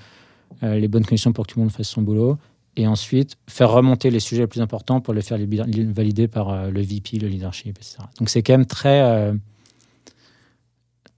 les 0.61 0.87
bonnes 0.87 1.05
conditions 1.05 1.33
pour 1.33 1.45
que 1.45 1.53
tout 1.53 1.59
le 1.59 1.63
monde 1.65 1.71
fasse 1.71 1.89
son 1.89 2.01
boulot. 2.01 2.37
Et 2.79 2.85
ensuite, 2.85 3.37
faire 3.47 3.71
remonter 3.71 4.11
les 4.11 4.19
sujets 4.19 4.41
les 4.41 4.47
plus 4.47 4.61
importants 4.61 5.01
pour 5.01 5.13
les 5.15 5.23
faire 5.23 5.39
li- 5.39 5.47
li- 5.47 5.91
valider 5.91 6.27
par 6.27 6.49
euh, 6.49 6.69
le 6.69 6.81
VP, 6.81 7.17
le 7.17 7.27
leadership, 7.27 7.75
etc. 7.77 7.97
Donc 8.19 8.29
c'est 8.29 8.43
quand 8.43 8.53
même 8.53 8.67
très, 8.67 9.01
euh, 9.01 9.33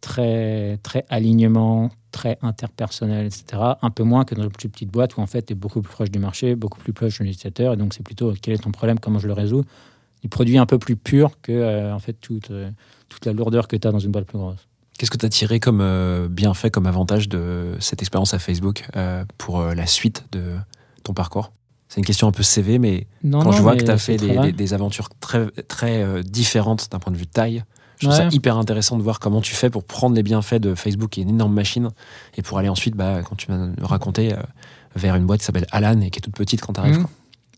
très, 0.02 0.78
très 0.84 1.06
alignement, 1.10 1.90
très 2.12 2.38
interpersonnel, 2.42 3.26
etc. 3.26 3.62
Un 3.82 3.90
peu 3.90 4.04
moins 4.04 4.24
que 4.24 4.36
dans 4.36 4.44
une 4.44 4.50
plus 4.50 4.70
petite 4.70 4.90
boîte 4.90 5.18
où 5.18 5.20
en 5.22 5.28
fait 5.28 5.44
tu 5.48 5.54
es 5.54 5.56
beaucoup 5.56 5.82
plus 5.82 5.92
proche 5.92 6.12
du 6.12 6.20
marché, 6.20 6.56
beaucoup 6.56 6.80
plus 6.80 6.94
proche 6.94 7.20
de 7.20 7.26
l'utilisateur. 7.26 7.74
Et 7.74 7.78
donc 7.78 7.94
c'est 7.94 8.04
plutôt 8.04 8.34
quel 8.42 8.54
est 8.54 8.64
ton 8.64 8.72
problème, 8.72 8.98
comment 9.00 9.20
je 9.20 9.28
le 9.28 9.34
résous? 9.34 9.66
Du 10.22 10.30
produit 10.30 10.58
un 10.58 10.66
peu 10.66 10.80
plus 10.80 10.96
pur 10.96 11.42
que 11.42 11.52
euh, 11.52 11.94
en 11.94 12.00
fait 12.00 12.14
toute, 12.14 12.52
euh, 12.52 12.70
toute 13.10 13.26
la 13.26 13.34
lourdeur 13.34 13.68
que 13.68 13.76
tu 13.76 13.86
as 13.86 13.92
dans 13.92 14.00
une 14.00 14.12
boîte 14.12 14.26
plus 14.28 14.38
grosse. 14.38 14.66
Qu'est-ce 15.00 15.12
que 15.12 15.18
tu 15.18 15.26
as 15.26 15.30
tiré 15.30 15.62
comme 15.62 15.80
euh, 15.80 16.28
bienfait, 16.30 16.70
comme 16.70 16.86
avantage 16.86 17.30
de 17.30 17.72
cette 17.80 18.02
expérience 18.02 18.34
à 18.34 18.40
Facebook 18.40 18.84
euh, 18.98 19.24
pour 19.38 19.62
euh, 19.62 19.74
la 19.74 19.88
suite 19.88 20.26
de 20.34 20.58
ton 21.06 21.14
parcours? 21.14 21.54
C'est 21.88 22.02
une 22.02 22.06
question 22.06 22.28
un 22.28 22.34
peu 22.34 22.44
CV, 22.44 22.80
mais 22.80 23.08
Non, 23.24 23.40
quand 23.40 23.46
non, 23.46 23.52
je 23.54 23.62
vois 23.62 23.78
que 23.78 23.84
tu 23.86 23.90
as 23.90 23.98
fait 23.98 24.18
des, 24.18 24.74
aventures 24.74 25.08
très, 25.22 25.48
très 25.70 26.04
euh, 26.04 26.22
différentes 26.22 26.90
d'un 26.92 27.00
point 27.00 27.14
de 27.14 27.18
vue 27.18 27.28
taille, 27.28 27.64
je 27.98 28.08
trouve 28.08 28.18
ça 28.18 28.28
hyper 28.30 28.58
intéressant 28.58 28.98
de 28.98 29.02
voir 29.02 29.20
comment 29.20 29.40
tu 29.40 29.56
fais 29.56 29.70
pour 29.70 29.86
prendre 29.86 30.18
les 30.18 30.24
bienfaits 30.24 30.56
de 30.56 30.76
Facebook, 30.76 31.12
qui 31.12 31.22
est 31.22 31.24
une 31.24 31.30
énorme 31.30 31.54
machine, 31.54 31.90
et 32.36 32.42
pour 32.42 32.58
aller 32.58 32.70
ensuite, 32.70 32.96
bah, 32.96 33.22
quand 33.24 33.38
tu 33.38 33.50
m'as 33.52 33.70
raconté, 33.82 34.36
vers 34.96 35.16
une 35.16 35.26
boîte 35.26 35.40
qui 35.40 35.46
s'appelle 35.46 35.68
Alan 35.72 36.00
et 36.02 36.10
qui 36.10 36.20
est 36.20 36.22
toute 36.22 36.36
petite 36.36 36.60
quand 36.62 36.74
tu 36.74 36.80
arrives. 36.82 37.00
Mhm. 37.00 37.08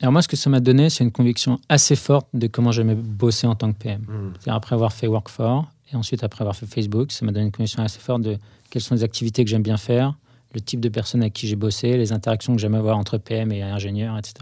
Alors 0.01 0.11
moi, 0.11 0.21
ce 0.21 0.27
que 0.27 0.35
ça 0.35 0.49
m'a 0.49 0.59
donné, 0.59 0.89
c'est 0.91 1.03
une 1.03 1.11
conviction 1.11 1.59
assez 1.69 1.95
forte 1.95 2.27
de 2.33 2.47
comment 2.47 2.71
j'aimais 2.71 2.95
bosser 2.95 3.47
en 3.47 3.55
tant 3.55 3.71
que 3.71 3.77
PM. 3.77 4.03
C'est-à-dire 4.33 4.55
après 4.55 4.75
avoir 4.75 4.93
fait 4.93 5.07
Work4 5.07 5.65
et 5.91 5.95
ensuite 5.95 6.23
après 6.23 6.41
avoir 6.43 6.55
fait 6.55 6.65
Facebook, 6.65 7.11
ça 7.11 7.25
m'a 7.25 7.31
donné 7.31 7.45
une 7.45 7.51
conviction 7.51 7.83
assez 7.83 7.99
forte 7.99 8.21
de 8.21 8.37
quelles 8.69 8.81
sont 8.81 8.95
les 8.95 9.03
activités 9.03 9.43
que 9.43 9.49
j'aime 9.49 9.63
bien 9.63 9.77
faire, 9.77 10.17
le 10.53 10.61
type 10.61 10.79
de 10.79 10.89
personnes 10.89 11.21
avec 11.21 11.33
qui 11.33 11.47
j'ai 11.47 11.55
bossé, 11.55 11.97
les 11.97 12.11
interactions 12.13 12.53
que 12.55 12.61
j'aime 12.61 12.75
avoir 12.75 12.97
entre 12.97 13.17
PM 13.17 13.51
et 13.51 13.61
ingénieurs, 13.61 14.17
etc. 14.17 14.33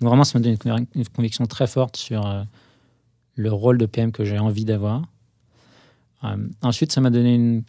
Donc 0.00 0.08
vraiment, 0.08 0.24
ça 0.24 0.38
m'a 0.38 0.42
donné 0.42 0.56
une 0.62 0.72
convic- 0.72 0.88
une 0.94 1.08
conviction 1.08 1.46
très 1.46 1.66
forte 1.66 1.96
sur 1.96 2.26
euh, 2.26 2.42
le 3.36 3.52
rôle 3.52 3.78
de 3.78 3.86
PM 3.86 4.12
que 4.12 4.24
j'ai 4.24 4.38
envie 4.38 4.64
d'avoir. 4.64 5.02
Euh, 6.24 6.36
ensuite, 6.62 6.92
ça 6.92 7.00
m'a 7.00 7.10
donné 7.10 7.34
une 7.34 7.62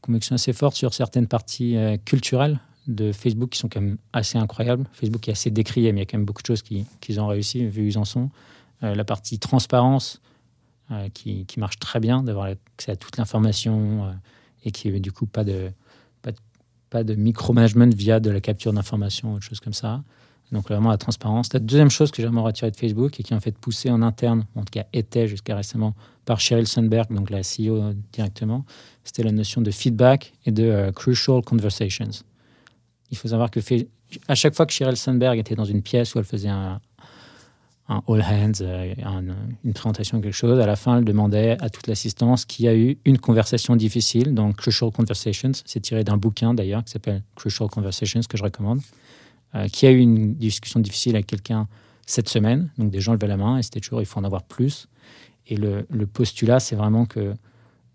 conviction 0.00 0.34
assez 0.34 0.52
forte 0.52 0.76
sur 0.76 0.94
certaines 0.94 1.26
parties 1.26 1.76
euh, 1.76 1.96
culturelles 2.04 2.58
de 2.86 3.12
Facebook 3.12 3.50
qui 3.50 3.58
sont 3.58 3.68
quand 3.68 3.80
même 3.80 3.98
assez 4.12 4.38
incroyables. 4.38 4.86
Facebook 4.92 5.28
est 5.28 5.32
assez 5.32 5.50
décrié, 5.50 5.92
mais 5.92 6.00
il 6.00 6.02
y 6.02 6.06
a 6.06 6.06
quand 6.06 6.16
même 6.18 6.24
beaucoup 6.24 6.42
de 6.42 6.46
choses 6.46 6.62
qui- 6.62 6.86
qu'ils 7.00 7.20
ont 7.20 7.26
réussi, 7.26 7.66
vu 7.66 7.82
où 7.82 7.86
ils 7.86 7.98
en 7.98 8.04
sont. 8.04 8.30
La 8.82 9.04
partie 9.04 9.38
transparence, 9.38 10.22
qui, 11.12 11.46
qui 11.46 11.60
marche 11.60 11.78
très 11.78 12.00
bien, 12.00 12.22
d'avoir 12.22 12.46
accès 12.46 12.92
à 12.92 12.96
toute 12.96 13.16
l'information 13.16 14.04
euh, 14.04 14.12
et 14.64 14.70
qui 14.70 14.90
du 15.00 15.12
coup 15.12 15.26
pas 15.26 15.44
de, 15.44 15.70
pas 16.22 16.32
de, 16.32 16.36
pas 16.90 17.04
de 17.04 17.14
micromanagement 17.14 17.90
via 17.94 18.20
de 18.20 18.30
la 18.30 18.40
capture 18.40 18.72
d'informations 18.72 19.32
ou 19.32 19.36
autre 19.36 19.44
chose 19.44 19.60
comme 19.60 19.72
ça. 19.72 20.02
Donc 20.52 20.68
vraiment 20.68 20.90
la 20.90 20.98
transparence. 20.98 21.52
La 21.52 21.60
deuxième 21.60 21.90
chose 21.90 22.10
que 22.10 22.16
j'ai 22.16 22.24
vraiment 22.24 22.42
retirée 22.42 22.72
de 22.72 22.76
Facebook 22.76 23.20
et 23.20 23.22
qui 23.22 23.32
est 23.32 23.36
en 23.36 23.40
fait 23.40 23.56
poussée 23.56 23.88
en 23.88 24.02
interne, 24.02 24.46
en 24.56 24.62
tout 24.62 24.72
cas 24.72 24.84
était 24.92 25.28
jusqu'à 25.28 25.54
récemment 25.54 25.94
par 26.24 26.40
Sheryl 26.40 26.66
Sandberg, 26.66 27.14
donc 27.14 27.30
la 27.30 27.40
CEO 27.40 27.92
directement, 28.12 28.64
c'était 29.04 29.22
la 29.22 29.32
notion 29.32 29.60
de 29.60 29.70
feedback 29.70 30.32
et 30.46 30.50
de 30.50 30.64
euh, 30.64 30.92
crucial 30.92 31.42
conversations. 31.42 32.10
Il 33.12 33.16
faut 33.16 33.28
savoir 33.28 33.50
que 33.50 33.60
à 34.26 34.34
chaque 34.34 34.54
fois 34.54 34.66
que 34.66 34.72
Sheryl 34.72 34.96
Sandberg 34.96 35.38
était 35.38 35.54
dans 35.54 35.64
une 35.64 35.82
pièce 35.82 36.14
où 36.14 36.18
elle 36.18 36.24
faisait 36.24 36.48
un, 36.48 36.80
un 37.90 38.02
all 38.08 38.22
hands, 38.22 38.60
euh, 38.62 38.94
un- 39.04 39.24
une 39.64 39.72
présentation 39.74 40.20
quelque 40.20 40.32
chose, 40.32 40.58
à 40.60 40.66
la 40.66 40.76
fin, 40.76 40.98
elle 40.98 41.04
demandait 41.04 41.56
à 41.60 41.68
toute 41.68 41.86
l'assistance 41.88 42.44
qui 42.44 42.66
a 42.68 42.74
eu 42.74 42.96
une 43.04 43.18
conversation 43.18 43.74
difficile. 43.76 44.32
Donc, 44.32 44.56
Crucial 44.56 44.90
Conversations, 44.92 45.52
c'est 45.66 45.80
tiré 45.80 46.04
d'un 46.04 46.16
bouquin 46.16 46.54
d'ailleurs 46.54 46.84
qui 46.84 46.92
s'appelle 46.92 47.22
Crucial 47.34 47.68
Conversations, 47.68 48.20
que 48.28 48.36
je 48.38 48.42
recommande, 48.44 48.80
euh, 49.56 49.66
qui 49.68 49.86
a 49.86 49.90
eu 49.90 49.98
une 49.98 50.34
discussion 50.34 50.80
difficile 50.80 51.16
avec 51.16 51.26
quelqu'un 51.26 51.66
cette 52.06 52.28
semaine. 52.28 52.70
Donc, 52.78 52.90
des 52.90 53.00
gens 53.00 53.12
levaient 53.12 53.26
la 53.26 53.36
main 53.36 53.58
et 53.58 53.62
c'était 53.62 53.80
toujours, 53.80 54.00
il 54.00 54.06
faut 54.06 54.20
en 54.20 54.24
avoir 54.24 54.44
plus. 54.44 54.86
Et 55.48 55.56
le, 55.56 55.84
le 55.90 56.06
postulat, 56.06 56.60
c'est 56.60 56.76
vraiment 56.76 57.06
que 57.06 57.34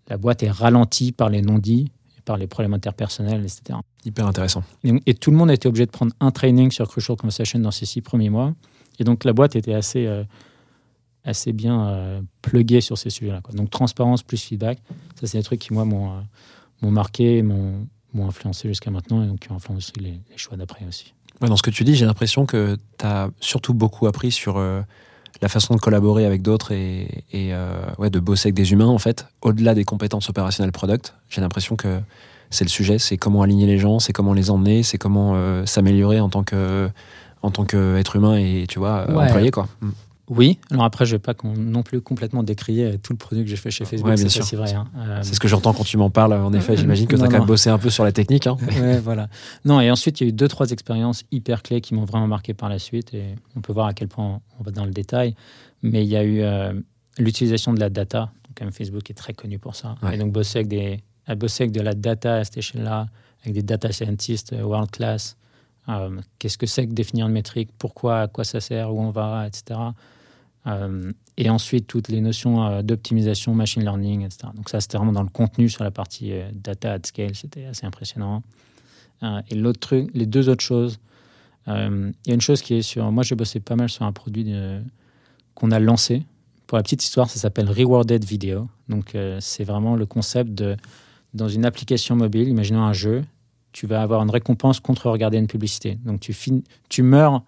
la 0.08 0.18
boîte 0.18 0.42
est 0.42 0.50
ralentie 0.50 1.10
par 1.12 1.30
les 1.30 1.40
non-dits, 1.42 1.90
par 2.26 2.36
les 2.36 2.46
problèmes 2.46 2.74
interpersonnels, 2.74 3.40
etc. 3.42 3.78
Hyper 4.04 4.26
intéressant. 4.26 4.62
Et, 4.84 4.92
et 5.06 5.14
tout 5.14 5.30
le 5.30 5.36
monde 5.38 5.48
a 5.50 5.54
été 5.54 5.68
obligé 5.68 5.86
de 5.86 5.90
prendre 5.90 6.12
un 6.20 6.30
training 6.32 6.70
sur 6.70 6.86
Crucial 6.86 7.16
Conversation 7.16 7.58
dans 7.60 7.70
ces 7.70 7.86
six 7.86 8.02
premiers 8.02 8.28
mois. 8.30 8.52
Et 8.98 9.04
donc 9.04 9.24
la 9.24 9.32
boîte 9.32 9.56
était 9.56 9.74
assez, 9.74 10.06
euh, 10.06 10.24
assez 11.24 11.52
bien 11.52 11.88
euh, 11.88 12.20
pluguée 12.42 12.80
sur 12.80 12.96
ces 12.96 13.10
sujets-là. 13.10 13.40
Donc 13.52 13.70
transparence 13.70 14.22
plus 14.22 14.42
feedback, 14.42 14.78
ça 15.20 15.26
c'est 15.26 15.38
des 15.38 15.44
trucs 15.44 15.60
qui 15.60 15.72
moi 15.72 15.84
m'ont 15.84 16.12
euh, 16.12 16.90
marqué, 16.90 17.42
m'ont 17.42 17.86
influencé 18.26 18.68
jusqu'à 18.68 18.90
maintenant 18.90 19.22
et 19.22 19.26
donc 19.26 19.40
qui 19.40 19.52
ont 19.52 19.56
influencé 19.56 19.92
les, 20.00 20.20
les 20.30 20.38
choix 20.38 20.56
d'après 20.56 20.86
aussi. 20.88 21.12
Dans 21.40 21.56
ce 21.56 21.62
que 21.62 21.70
tu 21.70 21.84
dis, 21.84 21.94
j'ai 21.94 22.06
l'impression 22.06 22.46
que 22.46 22.78
tu 22.98 23.04
as 23.04 23.28
surtout 23.40 23.74
beaucoup 23.74 24.06
appris 24.06 24.32
sur 24.32 24.56
euh, 24.56 24.80
la 25.42 25.48
façon 25.48 25.74
de 25.74 25.80
collaborer 25.80 26.24
avec 26.24 26.40
d'autres 26.40 26.72
et, 26.72 27.24
et, 27.30 27.52
euh, 27.52 27.74
ouais, 27.98 28.08
de 28.08 28.18
bosser 28.20 28.46
avec 28.46 28.54
des 28.54 28.72
humains, 28.72 28.86
en 28.86 28.96
fait, 28.96 29.26
au-delà 29.42 29.74
des 29.74 29.84
compétences 29.84 30.30
opérationnelles 30.30 30.72
product. 30.72 31.14
J'ai 31.28 31.42
l'impression 31.42 31.76
que 31.76 32.00
c'est 32.48 32.64
le 32.64 32.70
sujet, 32.70 32.98
c'est 32.98 33.18
comment 33.18 33.42
aligner 33.42 33.66
les 33.66 33.76
gens, 33.78 33.98
c'est 33.98 34.14
comment 34.14 34.32
les 34.32 34.48
emmener, 34.48 34.82
c'est 34.82 34.96
comment 34.96 35.66
s'améliorer 35.66 36.20
en 36.20 36.30
tant 36.30 36.42
que 36.42 36.88
en 37.46 37.50
tant 37.50 37.64
qu'être 37.64 38.16
humain 38.16 38.36
et 38.36 38.66
tu 38.68 38.78
vois 38.78 39.10
Ouais. 39.10 39.24
employé 39.24 39.50
quoi. 39.50 39.68
Mm. 39.80 39.90
Oui, 40.28 40.58
alors 40.72 40.82
après 40.84 41.06
je 41.06 41.12
vais 41.14 41.20
pas 41.20 41.34
non 41.44 41.84
plus 41.84 42.00
complètement 42.00 42.42
décrier 42.42 42.98
tout 42.98 43.12
le 43.12 43.16
produit 43.16 43.44
que 43.44 43.48
j'ai 43.48 43.54
fait 43.54 43.70
chez 43.70 43.84
Facebook, 43.84 44.08
Ouais, 44.10 44.16
c'est 44.16 44.28
sûr. 44.28 44.40
pas 44.40 44.46
si 44.48 44.56
vrai. 44.56 44.74
hein. 44.74 44.88
Euh, 44.98 45.20
C'est 45.22 45.34
ce 45.34 45.38
que 45.38 45.46
j'entends 45.46 45.72
quand 45.72 45.84
tu 45.84 45.96
m'en 45.98 46.10
parles. 46.10 46.32
En 46.32 46.52
effet, 46.52 46.76
j'imagine 46.76 47.06
que 47.06 47.14
tu 47.14 47.22
as 47.22 47.26
Non, 47.26 47.30
quand 47.30 47.38
même 47.38 47.46
bossé 47.46 47.70
un 47.70 47.78
peu 47.78 47.90
sur 47.90 48.02
la 48.02 48.10
technique. 48.10 48.48
Hein. 48.48 48.56
Ouais, 48.80 48.98
voilà. 49.04 49.28
Non, 49.64 49.80
et 49.80 49.88
ensuite, 49.88 50.20
il 50.20 50.24
y 50.24 50.26
a 50.26 50.30
eu 50.30 50.32
deux, 50.32 50.48
trois 50.48 50.70
expériences 50.72 51.22
hyper 51.30 51.62
clés 51.62 51.80
qui 51.80 51.94
m'ont 51.94 52.04
vraiment 52.06 52.26
marqué 52.26 52.54
par 52.54 52.68
la 52.68 52.80
suite. 52.80 53.14
Et 53.14 53.36
on 53.54 53.60
peut 53.60 53.72
voir 53.72 53.86
à 53.86 53.94
quel 53.94 54.08
point 54.08 54.40
on 54.58 54.64
va 54.64 54.72
dans 54.72 54.84
le 54.84 54.90
détail. 54.90 55.36
Mais 55.84 56.02
il 56.02 56.08
y 56.10 56.16
a 56.16 56.24
eu 56.24 56.40
euh, 56.40 56.72
l'utilisation 57.18 57.72
de 57.72 57.78
la 57.78 57.88
data. 57.88 58.22
Donc, 58.48 58.56
quand 58.58 58.64
même, 58.64 58.74
Facebook 58.74 59.08
est 59.08 59.14
très 59.14 59.32
connu 59.32 59.60
pour 59.60 59.76
ça. 59.76 59.94
Ouais. 60.02 60.16
Et 60.16 60.18
donc, 60.18 60.32
bosser 60.32 60.58
avec, 60.58 60.68
des, 60.68 61.04
bosser 61.36 61.62
avec 61.64 61.72
de 61.72 61.80
la 61.82 61.94
data 61.94 62.34
à 62.38 62.42
cette 62.44 62.56
échelle-là, 62.58 63.06
avec 63.44 63.54
des 63.54 63.62
data 63.62 63.92
scientists 63.92 64.52
euh, 64.54 64.62
world 64.64 64.90
class, 64.90 65.36
Euh, 65.88 66.20
Qu'est-ce 66.38 66.58
que 66.58 66.66
c'est 66.66 66.86
que 66.86 66.92
définir 66.92 67.26
une 67.26 67.32
métrique? 67.32 67.70
Pourquoi? 67.78 68.22
À 68.22 68.28
quoi 68.28 68.44
ça 68.44 68.60
sert? 68.60 68.92
Où 68.92 69.00
on 69.00 69.10
va? 69.10 69.46
Etc. 69.46 69.78
Euh, 70.66 71.12
et 71.36 71.48
ensuite, 71.50 71.86
toutes 71.86 72.08
les 72.08 72.20
notions 72.20 72.66
euh, 72.66 72.82
d'optimisation, 72.82 73.54
machine 73.54 73.82
learning, 73.82 74.24
etc. 74.24 74.48
Donc 74.54 74.68
ça, 74.68 74.80
c'était 74.80 74.98
vraiment 74.98 75.12
dans 75.12 75.22
le 75.22 75.28
contenu 75.28 75.68
sur 75.68 75.84
la 75.84 75.90
partie 75.90 76.32
data 76.52 76.94
at 76.94 77.00
scale. 77.04 77.34
C'était 77.34 77.66
assez 77.66 77.86
impressionnant. 77.86 78.42
Et 79.48 79.54
l'autre 79.54 79.80
truc, 79.80 80.10
les 80.12 80.26
deux 80.26 80.50
autres 80.50 80.62
choses, 80.62 80.98
il 81.66 82.12
y 82.26 82.30
a 82.30 82.34
une 82.34 82.40
chose 82.40 82.60
qui 82.60 82.74
est 82.74 82.82
sur... 82.82 83.10
Moi, 83.10 83.22
j'ai 83.22 83.34
bossé 83.34 83.60
pas 83.60 83.74
mal 83.74 83.88
sur 83.88 84.04
un 84.04 84.12
produit 84.12 84.54
qu'on 85.54 85.70
a 85.70 85.80
lancé. 85.80 86.26
Pour 86.66 86.76
la 86.76 86.82
petite 86.82 87.02
histoire, 87.02 87.30
ça 87.30 87.38
s'appelle 87.38 87.70
Rewarded 87.70 88.24
Video. 88.24 88.68
Donc, 88.90 89.16
c'est 89.40 89.64
vraiment 89.64 89.96
le 89.96 90.04
concept 90.04 90.52
de... 90.52 90.76
Dans 91.32 91.48
une 91.48 91.64
application 91.64 92.14
mobile, 92.14 92.48
imaginons 92.48 92.82
un 92.82 92.92
jeu, 92.92 93.24
tu 93.76 93.86
vas 93.86 94.00
avoir 94.00 94.22
une 94.22 94.30
récompense 94.30 94.80
contre 94.80 95.10
regarder 95.10 95.36
une 95.36 95.48
publicité. 95.48 95.98
Donc, 96.06 96.20
tu, 96.20 96.32
fin- 96.32 96.62
tu 96.88 97.02
meurs 97.02 97.42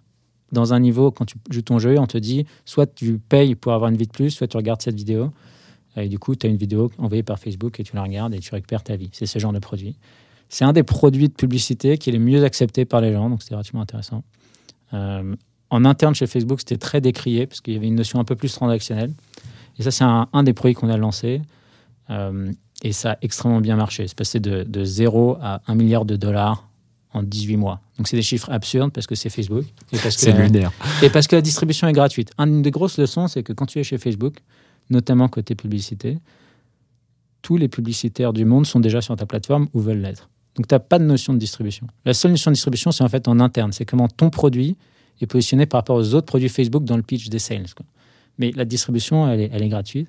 dans 0.52 0.74
un 0.74 0.80
niveau, 0.80 1.10
quand 1.10 1.24
tu 1.24 1.36
joues 1.48 1.62
ton 1.62 1.78
jeu, 1.78 1.98
on 1.98 2.06
te 2.06 2.18
dit 2.18 2.44
soit 2.66 2.86
tu 2.94 3.18
payes 3.18 3.54
pour 3.54 3.72
avoir 3.72 3.90
une 3.90 3.96
vie 3.96 4.06
de 4.06 4.12
plus, 4.12 4.30
soit 4.30 4.46
tu 4.46 4.58
regardes 4.58 4.82
cette 4.82 4.94
vidéo. 4.94 5.30
Et 5.96 6.06
du 6.06 6.18
coup, 6.18 6.36
tu 6.36 6.46
as 6.46 6.50
une 6.50 6.58
vidéo 6.58 6.90
envoyée 6.98 7.22
par 7.22 7.38
Facebook 7.38 7.80
et 7.80 7.82
tu 7.82 7.96
la 7.96 8.02
regardes 8.02 8.34
et 8.34 8.40
tu 8.40 8.50
récupères 8.54 8.82
ta 8.82 8.94
vie. 8.96 9.08
C'est 9.12 9.24
ce 9.24 9.38
genre 9.38 9.54
de 9.54 9.58
produit. 9.58 9.96
C'est 10.50 10.66
un 10.66 10.74
des 10.74 10.82
produits 10.82 11.28
de 11.28 11.32
publicité 11.32 11.96
qui 11.96 12.10
est 12.10 12.12
le 12.12 12.18
mieux 12.18 12.44
accepté 12.44 12.84
par 12.84 13.00
les 13.00 13.12
gens, 13.14 13.30
donc 13.30 13.42
c'est 13.42 13.54
relativement 13.54 13.82
intéressant. 13.82 14.22
Euh, 14.92 15.34
en 15.70 15.84
interne 15.86 16.14
chez 16.14 16.26
Facebook, 16.26 16.60
c'était 16.60 16.76
très 16.76 17.00
décrié 17.00 17.46
parce 17.46 17.62
qu'il 17.62 17.72
y 17.72 17.76
avait 17.78 17.88
une 17.88 17.94
notion 17.96 18.20
un 18.20 18.24
peu 18.24 18.36
plus 18.36 18.52
transactionnelle. 18.52 19.12
Et 19.78 19.82
ça, 19.82 19.90
c'est 19.90 20.04
un, 20.04 20.28
un 20.32 20.42
des 20.42 20.52
produits 20.52 20.74
qu'on 20.74 20.90
a 20.90 20.98
lancé. 20.98 21.40
Euh, 22.10 22.52
et 22.82 22.92
ça 22.92 23.12
a 23.12 23.18
extrêmement 23.22 23.60
bien 23.60 23.76
marché. 23.76 24.06
C'est 24.06 24.16
passé 24.16 24.40
de, 24.40 24.62
de 24.62 24.84
0 24.84 25.38
à 25.40 25.60
1 25.66 25.74
milliard 25.74 26.04
de 26.04 26.16
dollars 26.16 26.68
en 27.12 27.22
18 27.22 27.56
mois. 27.56 27.80
Donc, 27.96 28.06
c'est 28.06 28.16
des 28.16 28.22
chiffres 28.22 28.50
absurdes 28.50 28.92
parce 28.92 29.06
que 29.06 29.14
c'est 29.14 29.30
Facebook. 29.30 29.64
C'est 30.10 30.32
lunaire. 30.32 30.72
et 31.02 31.10
parce 31.10 31.26
que 31.26 31.36
la 31.36 31.42
distribution 31.42 31.88
est 31.88 31.92
gratuite. 31.92 32.30
Une 32.38 32.62
des 32.62 32.70
grosses 32.70 32.98
leçons, 32.98 33.28
c'est 33.28 33.42
que 33.42 33.52
quand 33.52 33.66
tu 33.66 33.78
es 33.78 33.84
chez 33.84 33.98
Facebook, 33.98 34.36
notamment 34.90 35.28
côté 35.28 35.54
publicité, 35.54 36.18
tous 37.42 37.56
les 37.56 37.68
publicitaires 37.68 38.32
du 38.32 38.44
monde 38.44 38.66
sont 38.66 38.80
déjà 38.80 39.00
sur 39.00 39.16
ta 39.16 39.26
plateforme 39.26 39.68
ou 39.72 39.80
veulent 39.80 40.00
l'être. 40.00 40.28
Donc, 40.56 40.68
tu 40.68 40.74
n'as 40.74 40.80
pas 40.80 40.98
de 40.98 41.04
notion 41.04 41.32
de 41.32 41.38
distribution. 41.38 41.86
La 42.04 42.14
seule 42.14 42.32
notion 42.32 42.50
de 42.50 42.54
distribution, 42.54 42.92
c'est 42.92 43.04
en 43.04 43.08
fait 43.08 43.26
en 43.26 43.40
interne. 43.40 43.72
C'est 43.72 43.84
comment 43.84 44.08
ton 44.08 44.30
produit 44.30 44.76
est 45.20 45.26
positionné 45.26 45.66
par 45.66 45.78
rapport 45.78 45.96
aux 45.96 46.14
autres 46.14 46.26
produits 46.26 46.48
Facebook 46.48 46.84
dans 46.84 46.96
le 46.96 47.02
pitch 47.02 47.28
des 47.28 47.38
sales. 47.38 47.66
quoi. 47.76 47.86
Mais 48.38 48.52
la 48.54 48.64
distribution, 48.64 49.28
elle 49.30 49.40
est, 49.40 49.50
elle 49.52 49.62
est 49.62 49.68
gratuite. 49.68 50.08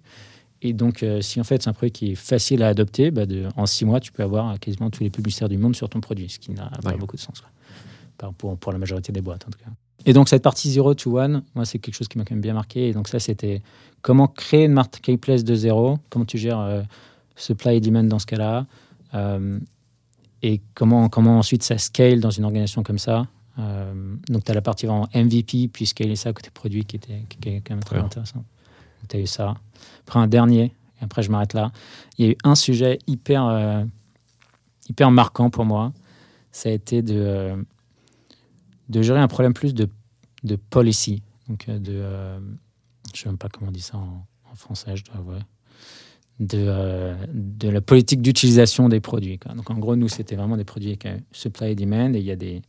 Et 0.61 0.73
donc, 0.73 1.03
euh, 1.03 1.21
si 1.21 1.39
en 1.39 1.43
fait 1.43 1.63
c'est 1.63 1.69
un 1.69 1.73
produit 1.73 1.91
qui 1.91 2.11
est 2.11 2.15
facile 2.15 2.63
à 2.63 2.67
adopter, 2.67 3.11
bah, 3.11 3.25
de, 3.25 3.47
en 3.55 3.65
six 3.65 3.85
mois, 3.85 3.99
tu 3.99 4.11
peux 4.11 4.23
avoir 4.23 4.59
quasiment 4.59 4.89
tous 4.89 5.03
les 5.03 5.09
publicitaires 5.09 5.47
du 5.49 5.57
monde 5.57 5.75
sur 5.75 5.87
ton 5.89 6.01
produit, 6.01 6.27
ce 6.29 6.39
qui 6.39 6.51
n'a 6.51 6.69
pas 6.83 6.97
beaucoup 6.97 7.15
de 7.15 7.21
sens. 7.21 7.41
quoi. 7.41 7.49
Pour, 8.37 8.57
pour 8.57 8.73
la 8.73 8.77
majorité 8.77 9.13
des 9.13 9.21
boîtes, 9.21 9.45
en 9.47 9.51
tout 9.51 9.59
cas. 9.59 9.71
Et 10.05 10.11
donc, 10.11 10.27
cette 10.27 10.43
partie 10.43 10.69
0 10.69 10.93
to 10.95 11.17
1, 11.17 11.41
moi, 11.55 11.63
c'est 11.65 11.79
quelque 11.79 11.95
chose 11.95 12.09
qui 12.09 12.17
m'a 12.17 12.25
quand 12.25 12.35
même 12.35 12.41
bien 12.41 12.53
marqué. 12.53 12.89
Et 12.89 12.93
donc, 12.93 13.07
ça, 13.07 13.19
c'était 13.19 13.61
comment 14.01 14.27
créer 14.27 14.65
une 14.65 14.73
marketplace 14.73 15.45
de 15.45 15.55
zéro, 15.55 15.99
comment 16.09 16.25
tu 16.25 16.37
gères 16.37 16.59
euh, 16.59 16.81
supply 17.37 17.75
et 17.77 17.79
demand 17.81 18.03
dans 18.03 18.19
ce 18.19 18.25
cas-là, 18.25 18.65
euh, 19.13 19.59
et 20.41 20.59
comment, 20.73 21.07
comment 21.09 21.37
ensuite 21.39 21.63
ça 21.63 21.77
scale 21.77 22.19
dans 22.19 22.29
une 22.29 22.43
organisation 22.43 22.83
comme 22.83 22.99
ça. 22.99 23.27
Euh, 23.57 23.93
donc, 24.29 24.43
tu 24.43 24.51
as 24.51 24.55
la 24.55 24.61
partie 24.61 24.85
vraiment 24.85 25.07
MVP, 25.15 25.69
puis 25.71 25.85
scaler 25.85 26.15
ça 26.17 26.31
côté 26.33 26.49
produit 26.49 26.83
qui, 26.85 26.97
était, 26.97 27.23
qui, 27.29 27.37
qui 27.37 27.49
est 27.49 27.61
quand 27.61 27.73
même 27.75 27.83
très 27.83 27.97
Ouais. 27.97 28.03
intéressant. 28.03 28.43
Tu 29.07 29.17
as 29.17 29.19
eu 29.19 29.27
ça. 29.27 29.55
Après, 30.01 30.19
un 30.19 30.27
dernier, 30.27 30.73
et 30.99 31.03
après, 31.03 31.23
je 31.23 31.31
m'arrête 31.31 31.53
là. 31.53 31.71
Il 32.17 32.25
y 32.25 32.27
a 32.27 32.31
eu 32.31 32.37
un 32.43 32.55
sujet 32.55 32.99
hyper, 33.07 33.45
euh, 33.45 33.83
hyper 34.89 35.11
marquant 35.11 35.49
pour 35.49 35.65
moi. 35.65 35.93
Ça 36.51 36.69
a 36.69 36.71
été 36.71 37.01
de, 37.01 37.15
euh, 37.15 37.55
de 38.89 39.01
gérer 39.01 39.19
un 39.19 39.27
problème 39.27 39.53
plus 39.53 39.73
de, 39.73 39.87
de 40.43 40.55
policy. 40.55 41.21
Donc, 41.47 41.69
euh, 41.69 41.79
de. 41.79 41.93
je 41.93 43.13
ne 43.13 43.17
sais 43.17 43.29
même 43.29 43.37
pas 43.37 43.49
comment 43.49 43.69
on 43.69 43.73
dit 43.73 43.81
ça 43.81 43.97
en, 43.97 44.25
français, 44.55 44.97
je 44.97 45.05
dois 45.05 45.15
avouer. 45.15 45.39
De, 46.39 47.15
de 47.33 47.69
la 47.69 47.81
politique 47.81 48.21
d'utilisation 48.21 48.87
des 48.87 49.01
produits. 49.01 49.39
Donc, 49.55 49.69
en 49.69 49.77
gros, 49.77 49.97
nous, 49.97 50.07
c'était 50.07 50.35
vraiment 50.35 50.55
des 50.55 50.63
produits 50.63 50.97
avec 51.01 51.21
supply 51.33 51.71
et 51.71 51.75
demand. 51.75 52.13
Et 52.13 52.19
il 52.19 52.25
y 52.25 52.31
a 52.31 52.35
des. 52.35 52.61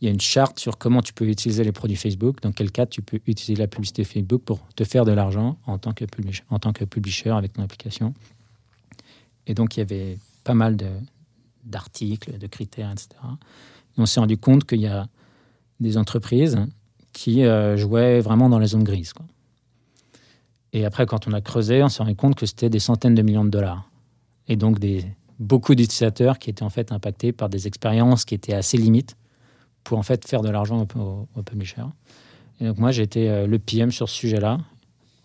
Il 0.00 0.04
y 0.04 0.08
a 0.08 0.10
une 0.10 0.20
charte 0.20 0.58
sur 0.58 0.76
comment 0.76 1.00
tu 1.00 1.14
peux 1.14 1.26
utiliser 1.26 1.64
les 1.64 1.72
produits 1.72 1.96
Facebook, 1.96 2.42
dans 2.42 2.52
quel 2.52 2.70
cas 2.70 2.84
tu 2.86 3.00
peux 3.00 3.18
utiliser 3.26 3.60
la 3.60 3.66
publicité 3.66 4.04
Facebook 4.04 4.42
pour 4.42 4.60
te 4.76 4.84
faire 4.84 5.04
de 5.04 5.12
l'argent 5.12 5.58
en 5.66 5.78
tant 5.78 5.92
que 5.92 6.04
publisher, 6.04 7.30
avec 7.30 7.54
ton 7.54 7.62
application. 7.62 8.12
Et 9.46 9.54
donc, 9.54 9.76
il 9.76 9.80
y 9.80 9.82
avait 9.82 10.18
pas 10.44 10.54
mal 10.54 10.76
d'articles, 11.64 12.38
de, 12.38 12.46
critères, 12.46 12.90
etc. 12.90 13.08
Et 13.96 14.00
on 14.00 14.06
s'est 14.06 14.20
rendu 14.20 14.36
compte 14.36 14.66
qu'il 14.66 14.80
y 14.80 14.86
a 14.86 15.08
des 15.80 15.96
entreprises 15.96 16.58
qui 17.12 17.44
euh, 17.44 17.76
jouaient 17.76 18.20
vraiment 18.20 18.50
dans 18.50 18.58
la 18.58 18.66
zone 18.66 18.84
grise. 18.84 19.14
quoi. 19.14 19.24
Et 20.74 20.84
après, 20.84 21.06
quand 21.06 21.26
on 21.26 21.32
a 21.32 21.40
creusé, 21.40 21.82
on 21.82 21.88
s'est 21.88 22.02
rendu 22.02 22.16
compte 22.16 22.34
que 22.34 22.44
c'était 22.44 22.68
des 22.68 22.80
centaines 22.80 23.14
de 23.14 23.22
millions 23.22 23.44
de 23.46 23.50
dollars. 23.50 23.88
Et 24.46 24.56
donc, 24.56 24.78
des, 24.78 25.06
beaucoup 25.38 25.74
d'utilisateurs 25.74 26.38
qui 26.38 26.50
étaient 26.50 26.62
en 26.62 26.70
fait 26.70 26.92
impactés 26.92 27.32
par 27.32 27.48
des 27.48 27.66
expériences 27.66 28.26
qui 28.26 28.34
étaient 28.34 28.52
assez 28.52 28.76
limites 28.76 29.16
pour 29.86 29.98
en 29.98 30.02
fait 30.02 30.26
faire 30.26 30.42
de 30.42 30.50
l'argent 30.50 30.86
au, 30.94 30.98
au, 30.98 31.28
au 31.36 31.42
publisher. 31.42 31.82
Et 32.60 32.64
donc, 32.66 32.78
moi, 32.78 32.90
j'ai 32.90 33.02
été 33.02 33.28
euh, 33.30 33.46
le 33.46 33.58
PM 33.58 33.90
sur 33.92 34.08
ce 34.08 34.14
sujet-là. 34.16 34.58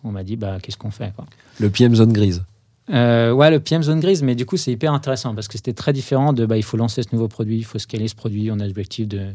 On 0.04 0.12
m'a 0.12 0.24
dit, 0.24 0.36
bah, 0.36 0.58
qu'est-ce 0.62 0.78
qu'on 0.78 0.92
fait 0.92 1.12
quoi 1.16 1.26
Le 1.60 1.70
PM 1.70 1.96
zone 1.96 2.14
grise. 2.14 2.44
euh, 2.92 3.32
ouais, 3.32 3.50
le 3.52 3.60
PM 3.60 3.82
zone 3.84 4.00
grise, 4.00 4.22
mais 4.24 4.36
du 4.36 4.46
coup, 4.46 4.58
c'est 4.58 4.72
hyper 4.72 4.94
intéressant 4.94 5.34
parce 5.36 5.48
que 5.48 5.58
c'était 5.58 5.74
très 5.74 5.94
différent 5.94 6.34
de 6.34 6.46
bah, 6.46 6.58
il 6.58 6.64
faut 6.64 6.78
lancer 6.78 7.02
ce 7.04 7.10
nouveau 7.14 7.28
produit, 7.28 7.58
il 7.58 7.64
faut 7.66 7.80
scaler 7.80 8.08
ce 8.08 8.16
produit, 8.16 8.52
on 8.52 8.60
a 8.60 8.68
l'objectif 8.68 9.08
de- 9.08 9.30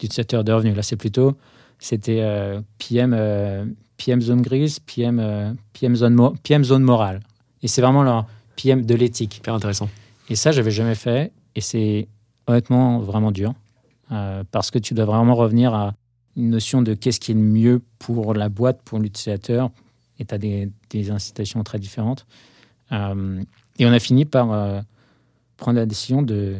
d'utilisateur 0.00 0.44
de 0.44 0.52
revenus. 0.52 0.76
Là, 0.76 0.82
c'est 0.82 0.96
plutôt, 0.96 1.36
c'était 1.78 2.20
euh, 2.20 2.60
PM, 2.78 3.14
euh, 3.16 3.64
PM 3.96 4.20
zone 4.20 4.42
grise, 4.42 4.78
PM, 4.80 5.56
PM, 5.72 5.96
zone 5.96 6.32
PM 6.42 6.62
zone 6.64 6.82
morale. 6.82 7.20
Et 7.62 7.68
c'est 7.68 7.80
vraiment 7.82 8.02
leur 8.04 8.26
PM 8.56 8.84
de 8.86 8.94
l'éthique. 8.94 9.38
Hyper 9.38 9.54
intéressant. 9.54 9.88
Et 10.28 10.36
ça, 10.36 10.52
j'avais 10.52 10.70
jamais 10.70 10.94
fait. 10.94 11.32
Et 11.56 11.60
c'est 11.60 12.06
honnêtement 12.46 12.98
vraiment 13.00 13.32
dur. 13.32 13.54
Euh, 14.12 14.44
parce 14.50 14.70
que 14.70 14.78
tu 14.78 14.94
dois 14.94 15.04
vraiment 15.04 15.34
revenir 15.34 15.74
à 15.74 15.94
une 16.36 16.50
notion 16.50 16.82
de 16.82 16.94
qu'est-ce 16.94 17.20
qui 17.20 17.32
est 17.32 17.34
le 17.34 17.40
mieux 17.40 17.82
pour 17.98 18.34
la 18.34 18.48
boîte, 18.48 18.80
pour 18.82 18.98
l'utilisateur. 18.98 19.70
Et 20.18 20.24
tu 20.24 20.34
as 20.34 20.38
des, 20.38 20.70
des 20.90 21.10
incitations 21.10 21.62
très 21.64 21.78
différentes. 21.78 22.26
Euh, 22.92 23.42
et 23.78 23.86
on 23.86 23.92
a 23.92 23.98
fini 23.98 24.24
par 24.24 24.52
euh, 24.52 24.80
prendre 25.56 25.78
la 25.78 25.86
décision 25.86 26.22
de, 26.22 26.56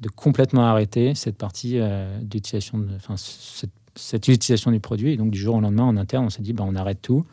de 0.00 0.08
complètement 0.08 0.66
arrêter 0.66 1.14
cette 1.14 1.36
partie 1.36 1.78
d'utilisation, 2.22 2.84
enfin, 2.96 3.16
cette, 3.16 3.70
cette 3.94 4.28
utilisation 4.28 4.70
du 4.70 4.80
produit. 4.80 5.12
Et 5.12 5.16
donc, 5.16 5.30
du 5.30 5.38
jour 5.38 5.56
au 5.56 5.60
lendemain, 5.60 5.84
en 5.84 5.96
interne, 5.96 6.26
on 6.26 6.30
s'est 6.30 6.42
dit, 6.42 6.52
bah, 6.52 6.64
on 6.66 6.74
arrête 6.74 7.00
tout. 7.02 7.24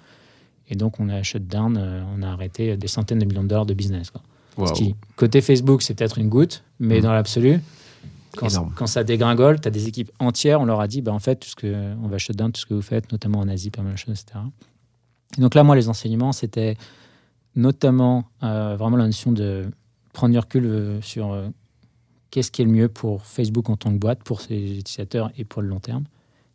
Et 0.69 0.75
donc, 0.75 0.99
on 0.99 1.09
a 1.09 1.21
shut 1.23 1.45
down, 1.45 1.77
on 2.17 2.21
a 2.23 2.29
arrêté 2.29 2.77
des 2.77 2.87
centaines 2.87 3.19
de 3.19 3.25
millions 3.25 3.43
de 3.43 3.49
dollars 3.49 3.65
de 3.65 3.73
business. 3.73 4.11
Quoi. 4.11 4.21
Waouh. 4.57 4.67
Ce 4.67 4.73
qui, 4.73 4.95
côté 5.17 5.41
Facebook, 5.41 5.81
c'est 5.81 5.93
peut-être 5.93 6.17
une 6.19 6.29
goutte, 6.29 6.63
mais 6.79 6.97
Mhm. 6.97 7.01
dans 7.03 7.11
l'absolu, 7.13 7.59
quand, 8.35 8.87
ça 8.87 9.03
dégringole, 9.03 9.59
tu 9.59 9.67
as 9.67 9.71
des 9.71 9.87
équipes 9.87 10.11
entières, 10.19 10.61
on 10.61 10.65
leur 10.65 10.79
a 10.79 10.87
dit, 10.87 11.01
bah, 11.01 11.13
en 11.13 11.19
fait, 11.19 11.35
tout 11.35 11.49
ce 11.49 11.55
que, 11.55 11.93
on 12.01 12.07
va 12.07 12.17
shut 12.17 12.35
down 12.35 12.51
tout 12.51 12.61
ce 12.61 12.65
que 12.65 12.73
vous 12.73 12.81
faites, 12.81 13.11
notamment 13.11 13.39
en 13.39 13.47
Asie, 13.47 13.69
pas 13.69 13.81
mal 13.81 13.93
de 13.93 13.97
choses, 13.97 14.19
etc. 14.19 14.39
Et 15.37 15.41
donc 15.41 15.55
là, 15.55 15.63
moi, 15.63 15.75
les 15.75 15.89
enseignements, 15.89 16.31
c'était 16.31 16.77
notamment 17.55 18.25
euh, 18.43 18.75
vraiment 18.77 18.97
la 18.97 19.05
notion 19.05 19.31
de 19.31 19.69
prendre 20.13 20.33
du 20.33 20.39
recul 20.39 20.65
euh, 20.65 21.01
sur 21.01 21.31
euh, 21.31 21.47
qu'est-ce 22.31 22.51
qui 22.51 22.61
est 22.61 22.65
le 22.65 22.71
mieux 22.71 22.89
pour 22.89 23.25
Facebook 23.25 23.69
en 23.69 23.77
tant 23.77 23.91
que 23.91 23.97
boîte, 23.97 24.23
pour 24.23 24.41
ses 24.41 24.79
utilisateurs 24.79 25.31
et 25.37 25.43
pour 25.43 25.61
le 25.61 25.67
long 25.67 25.79
terme. 25.79 26.05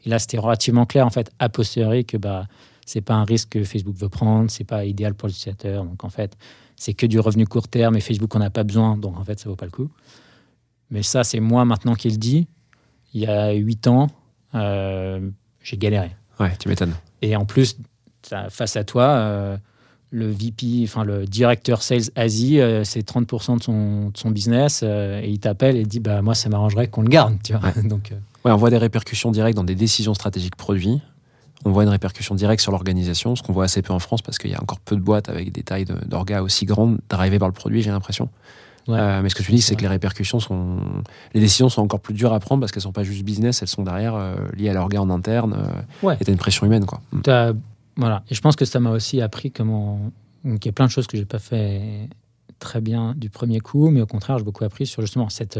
Et 0.05 0.09
là, 0.09 0.19
c'était 0.19 0.39
relativement 0.39 0.87
clair, 0.87 1.07
en 1.07 1.11
fait, 1.11 1.31
a 1.39 1.49
posteriori, 1.49 2.05
que 2.05 2.17
bah, 2.17 2.47
c'est 2.87 3.01
pas 3.01 3.15
un 3.15 3.25
risque 3.25 3.51
que 3.51 3.65
Facebook 3.65 3.97
veut 3.97 4.09
prendre, 4.09 4.51
c'est 4.51 4.65
pas 4.65 4.85
idéal 4.85 5.15
pour 5.15 5.29
l'utilisateur. 5.29 5.85
Donc, 5.85 6.05
en 6.05 6.11
fait, 6.11 6.37
c'est 6.77 6.95
que 6.95 7.07
du 7.07 7.19
revenu 7.19 7.47
court 7.47 7.69
terme 7.69 7.97
et 7.97 8.01
Facebook 8.01 8.35
on 8.35 8.39
n'a 8.39 8.51
pas 8.51 8.63
besoin, 8.63 8.97
donc 8.97 9.19
en 9.19 9.25
fait, 9.25 9.39
ça 9.41 9.49
vaut 9.49 9.57
pas 9.57 9.67
le 9.67 9.73
coup. 9.73 9.91
Mais 10.91 11.03
ça, 11.03 11.25
c'est 11.25 11.41
moi 11.41 11.65
maintenant 11.65 11.95
qui 11.95 12.11
le 12.11 12.17
dis. 12.17 12.47
Il 13.15 13.21
y 13.23 13.27
a 13.27 13.53
huit 13.53 13.87
ans, 13.87 14.09
euh, 14.55 15.29
j'ai 15.63 15.77
galéré. 15.77 16.11
Ouais, 16.41 16.53
tu 16.59 16.69
m'étonnes. 16.69 16.95
Et 17.23 17.37
en 17.37 17.45
plus, 17.45 17.77
face 18.51 18.77
à 18.77 18.85
toi, 18.85 19.05
euh, 19.05 19.57
le 20.11 20.31
VP, 20.31 20.83
enfin 20.85 21.05
le 21.05 21.25
directeur 21.27 21.83
sales 21.83 22.11
Asie, 22.17 22.61
euh, 22.61 22.85
c'est 22.85 23.07
30% 23.07 23.59
de 23.59 23.63
son, 23.63 24.09
de 24.11 24.17
son 24.17 24.31
business 24.31 24.83
et 24.83 25.25
il 25.29 25.39
t'appelle 25.39 25.77
et 25.77 25.85
dit 25.85 26.01
bah 26.01 26.23
moi 26.23 26.35
ça 26.35 26.49
m'arrangerait 26.49 26.89
qu'on 26.89 27.03
le 27.03 27.09
garde, 27.09 27.37
tu 27.43 27.53
vois. 27.55 27.71
Donc 27.85 28.13
Ouais, 28.45 28.53
on 28.53 28.57
voit 28.57 28.71
des 28.71 28.79
répercussions 28.79 29.31
directes 29.33 29.57
dans 29.57 29.65
des 29.65 29.75
décisions 29.75 30.15
stratégiques 30.15 30.57
produits. 30.57 31.01
On 31.65 31.73
voit 31.73 31.83
une 31.83 31.89
répercussion 31.89 32.35
directe 32.37 32.63
sur 32.63 32.71
l'organisation, 32.73 33.35
ce 33.35 33.43
qu'on 33.43 33.53
voit 33.53 33.65
assez 33.65 33.83
peu 33.83 33.93
en 33.93 33.99
France 33.99 34.23
parce 34.23 34.39
qu'il 34.39 34.51
y 34.51 34.55
a 34.55 34.63
encore 34.63 34.79
peu 34.81 34.95
de 34.97 35.01
boîtes 35.01 35.29
avec 35.29 35.51
des 35.53 35.63
tailles 35.65 35.85
de- 35.85 35.99
d'orgas 36.07 36.41
aussi 36.43 36.65
grandes, 36.67 36.99
drivées 37.09 37.39
par 37.41 37.49
le 37.49 37.55
produit, 37.55 37.83
j'ai 37.83 37.91
l'impression. 37.91 38.29
Ouais. 38.89 38.99
Euh, 38.99 39.23
mais 39.23 39.29
ce 39.29 39.35
que 39.35 39.43
tu 39.43 39.53
dis, 39.53 39.61
c'est 39.61 39.77
que 39.77 39.83
les 39.83 39.89
répercussions 39.89 40.41
sont. 40.41 40.79
Les 41.35 41.41
décisions 41.41 41.69
sont 41.69 41.83
encore 41.83 42.01
plus 42.01 42.15
dures 42.15 42.33
à 42.33 42.41
prendre 42.41 42.61
parce 42.61 42.73
qu'elles 42.73 42.83
sont 42.83 42.93
pas 42.93 43.05
juste 43.05 43.23
business, 43.23 43.61
elles 43.63 43.69
sont 43.69 43.83
derrière 43.83 44.15
euh, 44.17 44.35
liées 44.57 44.71
à 44.71 44.73
l'orga 44.73 45.01
en 45.03 45.11
interne. 45.11 45.55
euh, 45.59 46.07
Ouais. 46.07 46.17
Et 46.21 46.25
t'as 46.25 46.33
une 46.33 46.39
pression 46.39 46.67
humaine, 46.67 46.87
quoi. 46.87 47.01
Mm. 47.13 47.21
t'as- 47.23 47.53
voilà. 47.97 48.23
Et 48.31 48.35
je 48.35 48.41
pense 48.41 48.57
que 48.57 48.65
ça 48.65 48.81
m'a 48.81 48.91
aussi 48.91 49.21
appris 49.21 49.51
comment. 49.51 50.01
Donc, 50.45 50.65
il 50.65 50.69
y 50.69 50.71
a 50.71 50.73
plein 50.73 50.87
de 50.87 50.91
choses 50.91 51.07
que 51.07 51.17
j'ai 51.19 51.25
pas 51.27 51.39
fait 51.39 52.09
très 52.61 52.81
bien 52.81 53.15
du 53.17 53.29
premier 53.31 53.61
coup, 53.61 53.91
mais 53.91 54.01
au 54.01 54.07
contraire, 54.07 54.39
j'ai 54.39 54.45
beaucoup 54.45 54.65
appris 54.65 54.87
sur 54.87 55.03
justement 55.03 55.29
cette, 55.29 55.59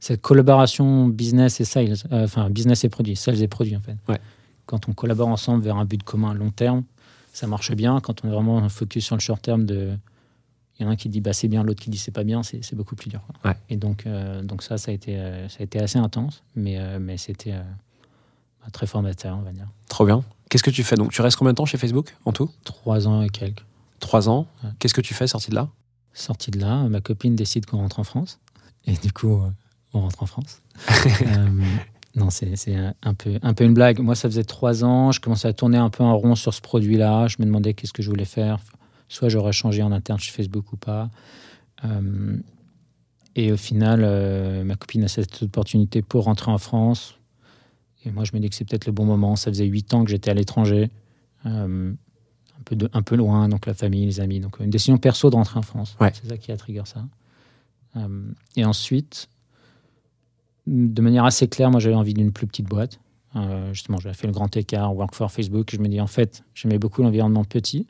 cette 0.00 0.20
collaboration 0.20 1.06
business 1.08 1.60
et 1.60 1.64
sales, 1.64 1.94
enfin 2.10 2.50
business 2.50 2.84
et 2.84 2.88
produits, 2.88 3.16
sales 3.16 3.40
et 3.42 3.48
produits 3.48 3.76
en 3.76 3.80
fait. 3.80 3.96
Ouais. 4.08 4.18
Quand 4.66 4.88
on 4.88 4.92
collabore 4.92 5.28
ensemble 5.28 5.62
vers 5.64 5.76
un 5.76 5.84
but 5.84 6.02
commun 6.02 6.30
à 6.32 6.34
long 6.34 6.50
terme, 6.50 6.82
ça 7.32 7.46
marche 7.46 7.72
bien. 7.72 8.00
Quand 8.00 8.24
on 8.24 8.28
est 8.28 8.32
vraiment 8.32 8.68
focus 8.68 9.04
sur 9.06 9.16
le 9.16 9.20
short 9.20 9.40
terme, 9.42 9.64
de... 9.64 9.90
il 10.80 10.84
y 10.84 10.86
en 10.86 10.88
a 10.88 10.92
un 10.94 10.96
qui 10.96 11.10
dit 11.10 11.20
bah, 11.20 11.34
c'est 11.34 11.46
bien, 11.48 11.62
l'autre 11.62 11.80
qui 11.80 11.90
dit 11.90 11.98
c'est 11.98 12.10
pas 12.10 12.24
bien, 12.24 12.42
c'est 12.42 12.74
beaucoup 12.74 12.96
plus 12.96 13.10
dur. 13.10 13.20
quoi. 13.26 13.50
Ouais. 13.50 13.56
Et 13.68 13.76
donc, 13.76 14.06
euh, 14.06 14.42
donc 14.42 14.62
ça, 14.62 14.78
ça 14.78 14.90
a, 14.90 14.94
été, 14.94 15.16
euh, 15.18 15.46
ça 15.48 15.58
a 15.60 15.62
été 15.62 15.78
assez 15.78 15.98
intense, 15.98 16.42
mais, 16.56 16.78
euh, 16.78 16.98
mais 16.98 17.18
c'était 17.18 17.52
euh, 17.52 17.62
très 18.72 18.86
formateur, 18.86 19.36
on 19.38 19.42
va 19.42 19.52
dire. 19.52 19.68
Trop 19.88 20.06
bien. 20.06 20.24
Qu'est-ce 20.48 20.62
que 20.62 20.70
tu 20.70 20.82
fais? 20.82 20.96
Donc 20.96 21.12
Tu 21.12 21.20
restes 21.20 21.36
combien 21.36 21.52
de 21.52 21.56
temps 21.56 21.66
chez 21.66 21.76
Facebook 21.78 22.16
en 22.24 22.32
tout? 22.32 22.50
Trois 22.64 23.06
ans 23.06 23.20
et 23.22 23.28
quelques. 23.28 23.62
Trois 24.00 24.28
ans. 24.28 24.46
Ouais. 24.64 24.70
Qu'est-ce 24.78 24.94
que 24.94 25.02
tu 25.02 25.12
fais 25.12 25.26
sorti 25.26 25.50
de 25.50 25.54
là? 25.54 25.68
Sorti 26.14 26.50
de 26.50 26.58
là, 26.58 26.88
ma 26.88 27.00
copine 27.00 27.36
décide 27.36 27.66
qu'on 27.66 27.76
rentre 27.76 28.00
en 28.00 28.04
France. 28.04 28.40
Et 28.86 28.94
du 28.94 29.12
coup, 29.12 29.42
on 29.92 30.00
rentre 30.00 30.22
en 30.22 30.26
France. 30.26 30.62
Non, 32.16 32.28
c'est 32.30 32.52
un 33.02 33.14
peu, 33.14 33.38
un 33.40 33.54
peu 33.54 33.62
une 33.64 33.74
blague. 33.74 34.00
Moi, 34.00 34.16
ça 34.16 34.28
faisait 34.28 34.42
trois 34.42 34.82
ans. 34.82 35.12
Je 35.12 35.20
commençais 35.20 35.46
à 35.46 35.52
tourner 35.52 35.78
un 35.78 35.90
peu 35.90 36.02
en 36.02 36.16
rond 36.16 36.34
sur 36.34 36.52
ce 36.52 36.60
produit-là. 36.60 37.28
Je 37.28 37.36
me 37.38 37.44
demandais 37.44 37.72
qu'est-ce 37.72 37.92
que 37.92 38.02
je 38.02 38.10
voulais 38.10 38.24
faire. 38.24 38.58
Soit 39.10 39.28
j'aurais 39.28 39.52
changé 39.52 39.82
en 39.82 39.90
interne 39.90 40.20
chez 40.20 40.30
Facebook 40.30 40.72
ou 40.72 40.76
pas. 40.76 41.10
Euh, 41.84 42.36
et 43.34 43.50
au 43.50 43.56
final, 43.56 44.02
euh, 44.04 44.62
ma 44.62 44.76
copine 44.76 45.02
a 45.02 45.08
cette 45.08 45.42
opportunité 45.42 46.00
pour 46.00 46.24
rentrer 46.24 46.52
en 46.52 46.58
France. 46.58 47.18
Et 48.04 48.12
moi, 48.12 48.22
je 48.22 48.30
me 48.34 48.38
dis 48.38 48.48
que 48.48 48.54
c'est 48.54 48.64
peut-être 48.64 48.86
le 48.86 48.92
bon 48.92 49.04
moment. 49.04 49.34
Ça 49.34 49.50
faisait 49.50 49.66
huit 49.66 49.92
ans 49.94 50.04
que 50.04 50.10
j'étais 50.10 50.30
à 50.30 50.34
l'étranger. 50.34 50.90
Euh, 51.44 51.92
un 51.92 52.62
peu, 52.64 52.76
de, 52.76 52.88
un 52.92 53.02
peu 53.02 53.16
loin, 53.16 53.48
donc 53.48 53.66
la 53.66 53.74
famille, 53.74 54.06
les 54.06 54.20
amis. 54.20 54.38
Donc 54.38 54.60
une 54.60 54.70
décision 54.70 54.96
perso 54.96 55.28
de 55.28 55.34
rentrer 55.34 55.58
en 55.58 55.62
France. 55.62 55.96
Ouais. 56.00 56.12
C'est 56.14 56.28
ça 56.28 56.36
qui 56.36 56.52
a 56.52 56.56
trigger 56.56 56.84
ça. 56.84 57.04
Et 58.54 58.64
ensuite, 58.64 59.28
de 60.68 61.02
manière 61.02 61.24
assez 61.24 61.48
claire, 61.48 61.72
moi 61.72 61.80
j'avais 61.80 61.96
envie 61.96 62.14
d'une 62.14 62.30
plus 62.30 62.46
petite 62.46 62.66
boîte. 62.66 63.00
Justement, 63.72 63.98
j'avais 63.98 64.14
fait 64.14 64.28
le 64.28 64.32
grand 64.32 64.56
écart, 64.56 64.94
Work 64.94 65.16
for 65.16 65.32
Facebook. 65.32 65.70
Je 65.72 65.78
me 65.78 65.88
dis 65.88 66.00
en 66.00 66.06
fait, 66.06 66.44
j'aimais 66.54 66.78
beaucoup 66.78 67.02
l'environnement 67.02 67.42
petit. 67.42 67.88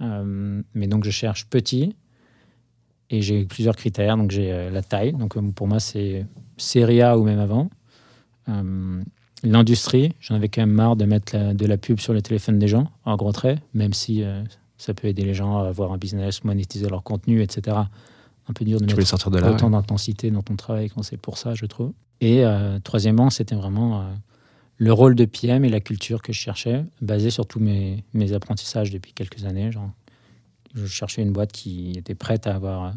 Euh, 0.00 0.62
mais 0.74 0.86
donc 0.86 1.04
je 1.04 1.10
cherche 1.10 1.46
petit. 1.46 1.96
Et 3.10 3.22
j'ai 3.22 3.44
plusieurs 3.44 3.74
critères. 3.76 4.16
Donc 4.16 4.30
j'ai 4.30 4.52
euh, 4.52 4.70
la 4.70 4.82
taille. 4.82 5.12
Donc 5.12 5.36
euh, 5.36 5.42
pour 5.54 5.66
moi, 5.68 5.80
c'est 5.80 6.26
série 6.56 7.00
A 7.02 7.18
ou 7.18 7.24
même 7.24 7.38
avant. 7.40 7.68
L'industrie, 9.44 10.12
j'en 10.20 10.34
avais 10.34 10.48
quand 10.48 10.62
même 10.62 10.72
marre 10.72 10.96
de 10.96 11.04
mettre 11.04 11.36
la- 11.36 11.54
de 11.54 11.66
la 11.66 11.76
pub 11.76 12.00
sur 12.00 12.12
le 12.12 12.22
téléphone 12.22 12.58
des 12.58 12.66
gens, 12.66 12.90
en 13.04 13.14
gros 13.16 13.30
trait, 13.32 13.58
même 13.74 13.92
si 13.92 14.24
ça 14.78 14.94
peut 14.94 15.06
aider 15.06 15.22
les 15.22 15.34
gens 15.34 15.58
à 15.58 15.68
avoir 15.68 15.92
un 15.92 15.98
business, 15.98 16.42
monétiser 16.44 16.88
leur 16.88 17.02
contenu, 17.04 17.40
etc. 17.42 17.76
Un 18.48 18.52
peu 18.54 18.64
dur 18.64 18.80
de 18.80 18.86
Tu 18.86 18.96
mettre 18.96 19.06
sortir 19.08 19.30
de 19.30 19.38
là 19.38 19.52
autant 19.52 19.66
ouais. 19.66 19.72
d'intensité 19.72 20.30
dans 20.30 20.42
ton 20.42 20.56
travail 20.56 20.88
quand 20.88 21.02
c'est 21.02 21.18
pour 21.18 21.36
ça, 21.38 21.54
je 21.54 21.66
trouve. 21.66 21.92
Et 22.20 22.44
euh, 22.44 22.78
troisièmement, 22.82 23.30
c'était 23.30 23.54
vraiment 23.54 24.00
euh, 24.00 24.04
le 24.78 24.92
rôle 24.92 25.14
de 25.14 25.24
PM 25.24 25.64
et 25.64 25.68
la 25.68 25.80
culture 25.80 26.22
que 26.22 26.32
je 26.32 26.38
cherchais, 26.38 26.84
basé 27.02 27.30
sur 27.30 27.46
tous 27.46 27.58
mes, 27.58 28.04
mes 28.14 28.32
apprentissages 28.32 28.90
depuis 28.90 29.12
quelques 29.12 29.44
années. 29.44 29.70
Je 30.74 30.86
cherchais 30.86 31.22
une 31.22 31.32
boîte 31.32 31.52
qui 31.52 31.92
était 31.96 32.14
prête 32.14 32.46
à 32.46 32.54
avoir 32.54 32.94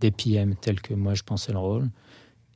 des 0.00 0.10
PM 0.10 0.54
tels 0.56 0.80
que 0.80 0.94
moi 0.94 1.14
je 1.14 1.22
pensais 1.22 1.52
le 1.52 1.58
rôle 1.58 1.88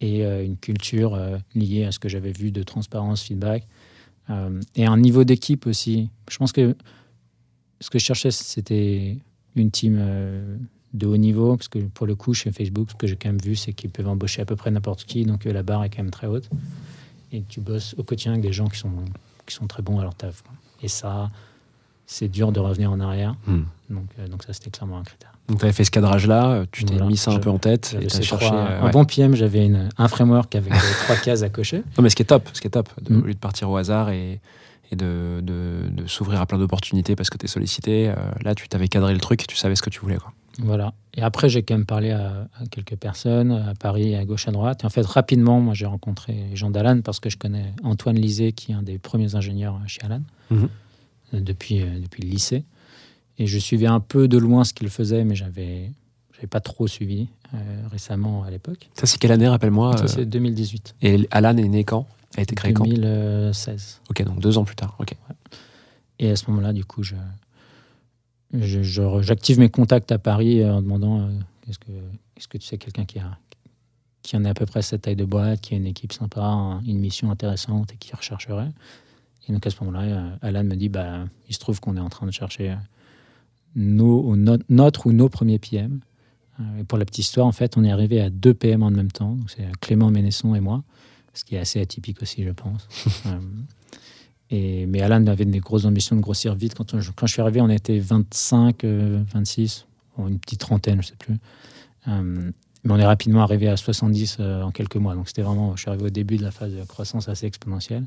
et 0.00 0.24
euh, 0.24 0.44
une 0.44 0.56
culture 0.56 1.14
euh, 1.14 1.36
liée 1.54 1.84
à 1.84 1.92
ce 1.92 1.98
que 1.98 2.08
j'avais 2.08 2.32
vu 2.32 2.50
de 2.50 2.62
transparence, 2.62 3.22
feedback 3.22 3.66
euh, 4.30 4.60
et 4.74 4.86
un 4.86 4.96
niveau 4.96 5.24
d'équipe 5.24 5.66
aussi. 5.66 6.08
Je 6.30 6.38
pense 6.38 6.52
que 6.52 6.76
ce 7.80 7.90
que 7.90 7.98
je 7.98 8.04
cherchais, 8.04 8.30
c'était 8.30 9.18
une 9.56 9.70
team 9.70 9.98
de 10.92 11.06
haut 11.06 11.16
niveau, 11.16 11.56
parce 11.56 11.68
que 11.68 11.78
pour 11.78 12.06
le 12.06 12.14
coup, 12.14 12.34
chez 12.34 12.52
Facebook, 12.52 12.90
ce 12.90 12.94
que 12.94 13.06
j'ai 13.06 13.16
quand 13.16 13.30
même 13.30 13.40
vu, 13.40 13.56
c'est 13.56 13.72
qu'ils 13.72 13.90
peuvent 13.90 14.08
embaucher 14.08 14.42
à 14.42 14.44
peu 14.44 14.54
près 14.54 14.70
n'importe 14.70 15.04
qui, 15.04 15.24
donc 15.24 15.44
la 15.44 15.62
barre 15.62 15.84
est 15.84 15.88
quand 15.88 16.02
même 16.02 16.10
très 16.10 16.26
haute. 16.26 16.50
Et 17.32 17.42
tu 17.48 17.60
bosses 17.60 17.94
au 17.98 18.02
quotidien 18.02 18.32
avec 18.32 18.42
des 18.42 18.52
gens 18.52 18.66
qui 18.66 18.78
sont, 18.78 18.90
qui 19.46 19.54
sont 19.54 19.66
très 19.66 19.82
bons 19.82 19.98
à 19.98 20.02
leur 20.02 20.14
taf. 20.14 20.42
Et 20.82 20.88
ça, 20.88 21.30
c'est 22.06 22.28
dur 22.28 22.50
de 22.52 22.58
revenir 22.60 22.90
en 22.90 22.98
arrière. 23.00 23.36
Hmm. 23.46 23.62
Donc, 23.88 24.06
euh, 24.18 24.26
donc 24.28 24.42
ça, 24.42 24.52
c'était 24.52 24.70
clairement 24.70 24.98
un 24.98 25.04
critère. 25.04 25.32
Donc 25.48 25.58
tu 25.58 25.64
avais 25.64 25.72
fait 25.72 25.84
ce 25.84 25.90
cadrage-là, 25.90 26.64
tu 26.70 26.84
t'es 26.84 26.92
Voilà. 26.94 27.06
mis 27.08 27.16
ça 27.16 27.32
un 27.32 27.38
peu 27.38 27.50
en 27.50 27.58
tête 27.58 27.96
et 28.00 28.06
as 28.06 28.20
cherché. 28.20 28.46
trois- 28.46 28.56
euh, 28.56 28.82
Un 28.82 28.90
bon 28.90 29.04
PM, 29.04 29.34
j'avais 29.34 29.68
un 29.98 30.08
framework 30.08 30.54
avec 30.54 30.72
trois 31.04 31.16
cases 31.16 31.42
à 31.42 31.48
cocher. 31.48 31.78
Non, 31.98 32.02
mais 32.02 32.10
ce 32.10 32.14
qui 32.16 32.22
est 32.22 32.26
top, 32.26 32.48
ce 32.52 32.60
qui 32.60 32.68
est 32.68 32.70
top, 32.70 32.88
de, 33.02 33.14
Mm. 33.14 33.22
au 33.22 33.26
lieu 33.26 33.34
de 33.34 33.38
partir 33.38 33.68
au 33.68 33.76
hasard 33.76 34.10
et, 34.10 34.40
et 34.92 34.96
de, 34.96 35.40
de, 35.42 35.88
de 35.90 36.06
s'ouvrir 36.06 36.40
à 36.40 36.46
plein 36.46 36.58
d'opportunités 36.58 37.16
parce 37.16 37.30
que 37.30 37.38
tu 37.38 37.46
es 37.46 37.48
sollicité, 37.48 38.08
euh, 38.10 38.14
là 38.42 38.54
tu 38.54 38.68
t'avais 38.68 38.86
cadré 38.88 39.12
le 39.12 39.20
truc 39.20 39.42
et 39.42 39.46
tu 39.46 39.56
savais 39.56 39.74
ce 39.76 39.82
que 39.82 39.90
tu 39.90 39.98
voulais. 40.00 40.18
Quoi. 40.18 40.32
Voilà. 40.58 40.92
Et 41.14 41.22
après, 41.22 41.48
j'ai 41.48 41.62
quand 41.62 41.74
même 41.74 41.86
parlé 41.86 42.10
à, 42.10 42.48
à 42.58 42.66
quelques 42.70 42.96
personnes, 42.96 43.50
à 43.52 43.74
Paris, 43.74 44.14
à 44.14 44.24
gauche, 44.24 44.46
à 44.48 44.52
droite. 44.52 44.82
Et 44.82 44.86
en 44.86 44.90
fait, 44.90 45.04
rapidement, 45.06 45.60
moi, 45.60 45.74
j'ai 45.74 45.86
rencontré 45.86 46.46
Jean 46.54 46.70
Dallan 46.70 47.00
parce 47.02 47.20
que 47.20 47.30
je 47.30 47.36
connais 47.36 47.72
Antoine 47.82 48.16
Lisée, 48.16 48.52
qui 48.52 48.72
est 48.72 48.74
un 48.74 48.82
des 48.82 48.98
premiers 48.98 49.34
ingénieurs 49.34 49.80
chez 49.86 50.02
Alan, 50.02 50.22
Mhm. 50.50 50.68
euh, 51.34 51.40
depuis, 51.40 51.80
euh, 51.80 51.98
depuis 52.00 52.22
le 52.22 52.28
lycée. 52.28 52.64
Et 53.38 53.46
je 53.46 53.58
suivais 53.58 53.86
un 53.86 54.00
peu 54.00 54.28
de 54.28 54.36
loin 54.38 54.64
ce 54.64 54.74
qu'il 54.74 54.88
faisait, 54.90 55.24
mais 55.24 55.34
j'avais 55.34 55.90
j'avais 56.34 56.46
pas 56.48 56.60
trop 56.60 56.86
suivi 56.86 57.28
euh, 57.54 57.58
récemment 57.90 58.44
à 58.44 58.50
l'époque. 58.50 58.88
Ça, 58.94 59.06
c'est 59.06 59.18
quelle 59.18 59.32
année, 59.32 59.48
rappelle-moi 59.48 59.96
Ça, 59.98 60.08
c'est 60.08 60.24
2018. 60.26 60.94
Et 61.02 61.26
Alan 61.30 61.56
est 61.56 61.68
né 61.68 61.84
quand? 61.84 62.06
A 62.36 62.42
été 62.42 62.54
créé 62.54 62.72
quand? 62.72 62.84
2016. 62.84 64.00
Ok, 64.10 64.22
donc 64.24 64.40
deux 64.40 64.56
ans 64.58 64.64
plus 64.64 64.76
tard. 64.76 64.94
Ok. 65.00 65.14
Et 66.18 66.30
à 66.30 66.36
ce 66.36 66.48
moment-là, 66.50 66.72
du 66.72 66.84
coup, 66.84 67.02
je- 67.02 67.14
j'active 68.52 69.58
mes 69.58 69.68
contacts 69.68 70.12
à 70.12 70.18
Paris 70.18 70.62
euh, 70.62 70.74
en 70.74 70.82
demandant 70.82 71.20
euh, 71.20 71.28
est-ce 71.68 71.78
que, 71.78 71.92
est-ce 72.36 72.48
que 72.48 72.58
tu 72.58 72.66
sais 72.66 72.78
quelqu'un 72.78 73.04
qui, 73.04 73.18
a, 73.18 73.38
qui 74.22 74.36
en 74.36 74.44
a 74.44 74.50
à 74.50 74.54
peu 74.54 74.66
près 74.66 74.82
cette 74.82 75.02
taille 75.02 75.16
de 75.16 75.24
boîte, 75.24 75.60
qui 75.60 75.74
a 75.74 75.76
une 75.76 75.86
équipe 75.86 76.12
sympa, 76.12 76.40
un- 76.42 76.82
une 76.82 76.98
mission 76.98 77.30
intéressante 77.30 77.92
et 77.92 77.96
qui 77.96 78.14
rechercherait 78.14 78.70
Et 79.48 79.52
donc 79.52 79.66
à 79.66 79.70
ce 79.70 79.76
moment-là, 79.84 80.02
euh, 80.02 80.36
Alan 80.42 80.64
me 80.64 80.74
dit 80.74 80.88
bah, 80.88 81.24
il 81.48 81.54
se 81.54 81.60
trouve 81.60 81.80
qu'on 81.80 81.96
est 81.96 82.00
en 82.00 82.08
train 82.10 82.26
de 82.26 82.32
chercher 82.32 82.74
nos, 83.76 84.34
notre 84.68 85.06
ou 85.06 85.12
nos 85.12 85.28
premiers 85.28 85.58
PM. 85.58 86.00
Et 86.78 86.84
pour 86.84 86.98
la 86.98 87.06
petite 87.06 87.24
histoire, 87.24 87.46
en 87.46 87.52
fait, 87.52 87.78
on 87.78 87.84
est 87.84 87.90
arrivé 87.90 88.20
à 88.20 88.28
deux 88.28 88.52
PM 88.52 88.82
en 88.82 88.90
même 88.90 89.10
temps. 89.10 89.38
C'est 89.46 89.64
Clément 89.80 90.10
Ménesson 90.10 90.54
et 90.54 90.60
moi, 90.60 90.82
ce 91.32 91.42
qui 91.44 91.54
est 91.54 91.58
assez 91.58 91.80
atypique 91.80 92.20
aussi, 92.20 92.44
je 92.44 92.50
pense. 92.50 92.86
Euh, 94.52 94.86
mais 94.88 95.00
Alan 95.00 95.26
avait 95.26 95.44
des 95.44 95.60
grosses 95.60 95.84
ambitions 95.84 96.16
de 96.16 96.20
grossir 96.20 96.54
vite. 96.54 96.74
Quand, 96.74 96.98
je 96.98 97.32
suis 97.32 97.42
arrivé, 97.42 97.60
on 97.60 97.68
était 97.68 97.98
25, 97.98 98.84
euh, 98.84 99.22
26, 99.32 99.86
bon, 100.16 100.28
une 100.28 100.38
petite 100.38 100.60
trentaine, 100.60 101.02
je 101.02 101.08
sais 101.08 101.16
plus. 101.16 101.36
Euh, 102.08 102.50
mais 102.84 102.92
on 102.92 102.98
est 102.98 103.06
rapidement 103.06 103.42
arrivé 103.42 103.68
à 103.68 103.76
70 103.76 104.38
euh, 104.40 104.62
en 104.62 104.70
quelques 104.70 104.96
mois. 104.96 105.14
Donc 105.14 105.28
c'était 105.28 105.42
vraiment, 105.42 105.76
je 105.76 105.82
suis 105.82 105.88
arrivé 105.90 106.06
au 106.06 106.10
début 106.10 106.36
de 106.36 106.42
la 106.42 106.50
phase 106.50 106.72
de 106.72 106.82
croissance 106.84 107.28
assez 107.28 107.46
exponentielle. 107.46 108.04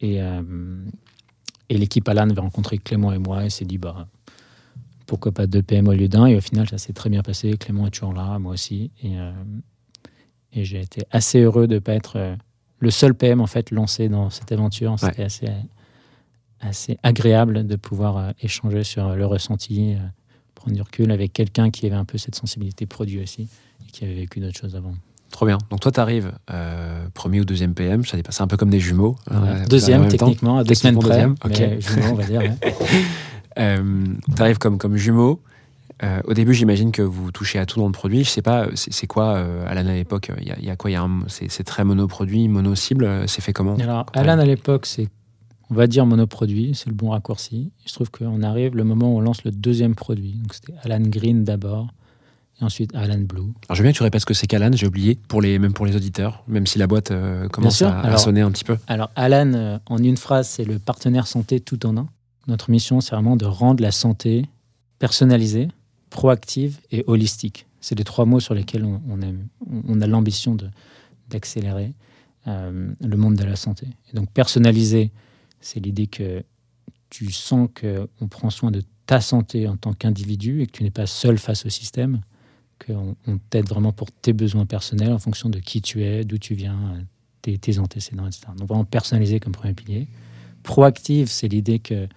Et, 0.00 0.20
euh, 0.20 0.42
l'équipe 1.70 2.08
Alan 2.08 2.28
avait 2.28 2.40
rencontré 2.40 2.78
Clément 2.78 3.12
et 3.12 3.18
moi 3.18 3.44
et 3.44 3.50
s'est 3.50 3.64
dit, 3.64 3.78
bah, 3.78 4.06
pourquoi 5.06 5.32
pas 5.32 5.46
deux 5.46 5.62
PM 5.62 5.88
au 5.88 5.92
lieu 5.92 6.08
d'un 6.08 6.26
Et 6.26 6.36
au 6.36 6.40
final, 6.40 6.68
ça 6.68 6.78
s'est 6.78 6.92
très 6.92 7.10
bien 7.10 7.22
passé. 7.22 7.56
Clément 7.56 7.86
est 7.86 7.90
toujours 7.90 8.12
là, 8.12 8.38
moi 8.38 8.52
aussi. 8.52 8.90
Et, 9.02 9.18
euh, 9.18 9.32
et 10.52 10.64
j'ai 10.64 10.80
été 10.80 11.02
assez 11.10 11.40
heureux 11.40 11.66
de 11.66 11.74
ne 11.74 11.78
pas 11.78 11.94
être 11.94 12.16
euh, 12.16 12.36
le 12.78 12.90
seul 12.90 13.14
PM 13.14 13.40
en 13.40 13.46
fait 13.46 13.70
lancé 13.70 14.08
dans 14.08 14.30
cette 14.30 14.52
aventure. 14.52 14.96
C'était 14.98 15.24
assez, 15.24 15.48
assez 16.60 16.98
agréable 17.02 17.66
de 17.66 17.76
pouvoir 17.76 18.16
euh, 18.16 18.30
échanger 18.42 18.84
sur 18.84 19.14
le 19.14 19.26
ressenti, 19.26 19.94
euh, 19.94 19.98
prendre 20.54 20.74
du 20.74 20.82
recul 20.82 21.10
avec 21.10 21.32
quelqu'un 21.32 21.70
qui 21.70 21.86
avait 21.86 21.96
un 21.96 22.04
peu 22.04 22.18
cette 22.18 22.34
sensibilité 22.34 22.86
produit 22.86 23.22
aussi 23.22 23.48
et 23.86 23.90
qui 23.90 24.04
avait 24.04 24.14
vécu 24.14 24.40
d'autres 24.40 24.58
choses 24.58 24.76
avant. 24.76 24.94
Trop 25.30 25.46
bien. 25.46 25.58
Donc 25.70 25.80
toi, 25.80 25.90
tu 25.90 26.00
arrives 26.00 26.32
premier 27.14 27.40
ou 27.40 27.44
deuxième 27.44 27.74
PM, 27.74 28.04
ça 28.04 28.16
c'est 28.28 28.42
un 28.42 28.46
peu 28.46 28.56
comme 28.56 28.70
des 28.70 28.80
jumeaux. 28.80 29.16
Ouais. 29.30 29.36
euh, 29.36 29.64
en 29.64 29.66
deuxième, 29.66 30.08
techniquement, 30.08 30.58
à 30.58 30.64
deux 30.64 30.74
semaines 30.74 30.98
près. 30.98 31.08
deuxième, 31.08 31.34
mais 31.44 31.80
jumeau, 31.80 32.06
on 32.12 32.14
va 32.14 32.24
dire. 32.24 32.40
ouais. 32.40 32.52
Euh, 33.58 34.04
tu 34.36 34.42
arrives 34.42 34.58
comme, 34.58 34.76
comme 34.76 34.96
jumeau. 34.96 35.40
Euh, 36.02 36.20
au 36.24 36.34
début, 36.34 36.52
j'imagine 36.52 36.92
que 36.92 37.02
vous 37.02 37.32
touchez 37.32 37.58
à 37.58 37.64
tout 37.66 37.80
dans 37.80 37.86
le 37.86 37.92
produit. 37.92 38.22
Je 38.24 38.28
sais 38.30 38.42
pas, 38.42 38.68
c'est 38.74 39.06
quoi, 39.06 39.36
euh, 39.36 39.64
Alan, 39.66 39.86
à 39.88 39.94
l'époque 39.94 40.30
Il 40.40 40.46
y, 40.46 40.50
a- 40.50 40.58
il 40.58 40.64
y 40.64 40.70
a 40.70 40.76
quoi 40.76 40.90
C'est 41.28 41.64
très 41.64 41.84
monoproduit, 41.84 42.48
mono-cible. 42.48 43.04
euh, 43.04 43.26
C'est 43.26 43.40
fait 43.42 43.52
comment? 43.52 43.76
Alors. 43.76 44.06
Alan, 44.12 44.38
à 44.38 44.44
l'époque, 44.44 44.84
c'est, 44.86 45.08
on 45.70 45.74
va 45.74 45.86
dire, 45.86 46.04
monoproduit, 46.04 46.74
c'est 46.74 46.88
le 46.90 46.94
bon 46.94 47.10
raccourci. 47.10 47.72
Se 47.86 47.94
trouve 47.94 48.10
qu'on 48.10 48.42
arrive 48.42 48.76
le 48.76 48.84
moment 48.84 49.14
où 49.14 49.16
on 49.18 49.20
lance 49.20 49.42
le 49.44 49.50
deuxième 49.50 49.94
produit. 49.94 50.32
Donc, 50.34 50.52
c'était 50.52 50.74
Alan 50.82 51.00
Green 51.00 51.44
d'abord, 51.44 51.88
et 52.60 52.64
ensuite 52.64 52.94
Alan 52.94 53.18
Blue. 53.20 53.40
Alors, 53.40 53.54
je 53.70 53.76
veux 53.76 53.82
bien 53.84 53.92
que 53.92 53.96
tu 53.96 54.02
répètes 54.02 54.20
ce 54.20 54.26
que 54.26 54.34
c'est 54.34 54.46
qu'Alan, 54.46 54.70
j'ai 54.74 54.86
oublié, 54.86 55.18
pour 55.28 55.40
les, 55.40 55.58
même 55.58 55.72
pour 55.72 55.86
les 55.86 55.96
auditeurs, 55.96 56.44
même 56.46 56.66
si 56.66 56.78
la 56.78 56.86
boîte 56.86 57.10
euh, 57.10 57.48
commence 57.48 57.80
à, 57.80 58.16
sonner 58.18 58.42
un 58.42 58.50
petit 58.50 58.64
peu. 58.64 58.76
Alors, 58.86 59.10
Alan, 59.16 59.50
euh, 59.54 59.78
en 59.86 59.96
une 59.96 60.18
phrase, 60.18 60.46
c'est 60.48 60.64
le 60.64 60.78
partenaire 60.78 61.26
santé 61.26 61.60
tout 61.60 61.86
en 61.86 61.96
un. 61.96 62.06
Notre 62.48 62.70
mission, 62.70 63.00
c'est 63.00 63.14
vraiment 63.14 63.36
de 63.36 63.46
rendre 63.46 63.82
la 63.82 63.90
santé 63.92 64.44
personnalisée, 64.98 65.68
proactive 66.10 66.80
et 66.90 67.04
holistique. 67.06 67.66
C'est 67.80 67.96
les 67.96 68.04
trois 68.04 68.24
mots 68.24 68.40
sur 68.40 68.54
lesquels 68.54 68.84
on, 68.84 70.00
a 70.00 70.06
l'ambition 70.06 70.56
d'accélérer 71.28 71.94
euh, 72.46 72.92
le 73.00 73.16
monde 73.16 73.36
de 73.36 73.44
la 73.44 73.56
santé. 73.56 73.86
Et 74.10 74.16
donc, 74.16 74.30
personnalisé, 74.30 75.12
c'est 75.60 75.80
l'idée 75.80 76.06
que 76.06 76.42
tu 77.10 77.30
sens 77.30 77.68
qu'on 77.80 78.28
prend 78.28 78.50
soin 78.50 78.70
de 78.70 78.82
ta 79.06 79.20
santé 79.20 79.68
en 79.68 79.76
tant 79.76 79.92
qu'individu 79.92 80.62
et 80.62 80.66
que 80.66 80.72
tu 80.72 80.82
n'es 80.82 80.90
pas 80.90 81.06
seul 81.06 81.38
face 81.38 81.64
au 81.66 81.70
système. 81.70 82.20
qu'on 82.84 83.16
on 83.26 83.38
t'aide 83.38 83.68
vraiment 83.68 83.92
pour 83.92 84.10
tes 84.10 84.32
besoins 84.32 84.66
personnels 84.66 85.12
en 85.12 85.18
fonction 85.18 85.48
de 85.48 85.60
qui 85.60 85.80
tu 85.80 86.02
es, 86.02 86.24
d'où 86.24 86.38
tu 86.38 86.54
viens, 86.54 87.04
tes, 87.42 87.56
tes 87.56 87.78
antécédents, 87.78 88.26
etc. 88.26 88.48
Donc 88.56 88.68
vraiment 88.68 88.84
personnalisé 88.84 89.38
comme 89.38 89.52
premier 89.52 89.74
pilier. 89.74 90.08
Proactive, 90.62 91.28
c'est 91.28 91.48
l'idée 91.48 91.78
que 91.78 92.08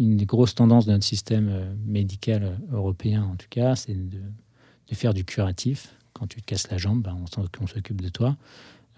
une 0.00 0.16
des 0.16 0.26
grosses 0.26 0.54
tendances 0.54 0.86
de 0.86 0.92
notre 0.92 1.04
système 1.04 1.48
euh, 1.50 1.74
médical 1.86 2.42
euh, 2.42 2.76
européen, 2.76 3.28
en 3.30 3.36
tout 3.36 3.46
cas, 3.50 3.76
c'est 3.76 3.94
de, 3.94 4.18
faire 4.92 5.14
du 5.14 5.24
curatif. 5.24 5.94
Quand 6.14 6.26
tu 6.26 6.40
te 6.40 6.46
casses 6.46 6.68
la 6.70 6.78
jambe, 6.78 7.02
ben, 7.02 7.16
on 7.60 7.66
s'occupe 7.66 8.00
de 8.00 8.08
toi. 8.08 8.36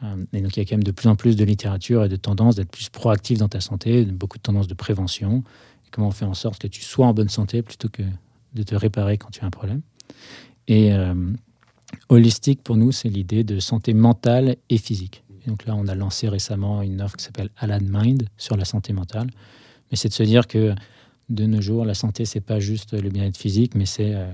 Euh, 0.02 0.24
Et 0.32 0.40
donc, 0.40 0.56
il 0.56 0.60
y 0.60 0.62
a 0.62 0.64
quand 0.64 0.76
même 0.76 0.84
de 0.84 0.90
plus 0.90 1.08
en 1.08 1.16
plus 1.16 1.36
de 1.36 1.44
littérature 1.44 2.04
et 2.04 2.08
de 2.08 2.16
tendances 2.16 2.56
d'être 2.56 2.70
plus 2.70 2.88
proactif 2.88 3.38
dans 3.38 3.48
ta 3.48 3.60
santé, 3.60 4.04
beaucoup 4.06 4.38
de 4.38 4.42
tendances 4.42 4.68
de 4.68 4.74
prévention. 4.74 5.44
Comment 5.90 6.08
on 6.08 6.12
fait 6.12 6.24
en 6.24 6.34
sorte 6.34 6.62
que 6.62 6.68
tu 6.68 6.80
sois 6.80 7.06
en 7.06 7.12
bonne 7.12 7.28
santé 7.28 7.60
plutôt 7.60 7.90
que 7.90 8.02
de 8.54 8.62
te 8.62 8.74
réparer 8.74 9.18
quand 9.18 9.30
tu 9.30 9.42
as 9.42 9.46
un 9.46 9.50
problème. 9.50 9.82
Et 10.66 10.92
holistique, 12.08 12.62
pour 12.62 12.76
nous, 12.76 12.92
c'est 12.92 13.10
l'idée 13.10 13.44
de 13.44 13.60
santé 13.60 13.92
mentale 13.92 14.56
et 14.70 14.78
physique. 14.78 15.22
Donc 15.46 15.66
là, 15.66 15.74
on 15.74 15.86
a 15.88 15.94
lancé 15.94 16.28
récemment 16.28 16.80
une 16.80 17.02
offre 17.02 17.16
qui 17.16 17.24
s'appelle 17.24 17.50
Alan 17.58 17.80
Mind 17.82 18.28
sur 18.38 18.56
la 18.56 18.64
santé 18.64 18.94
mentale. 18.94 19.28
Mais 19.92 19.96
c'est 19.96 20.09
de 20.09 20.14
se 20.14 20.22
dire 20.24 20.48
que 20.48 20.74
de 21.28 21.46
nos 21.46 21.61
jours, 21.61 21.85
la 21.85 21.94
santé, 21.94 22.24
c'est 22.24 22.40
pas 22.40 22.59
juste 22.59 22.92
le 23.00 23.09
bien-être 23.11 23.37
physique, 23.37 23.74
mais 23.76 23.87
c'est 23.87 24.14
euh, 24.14 24.26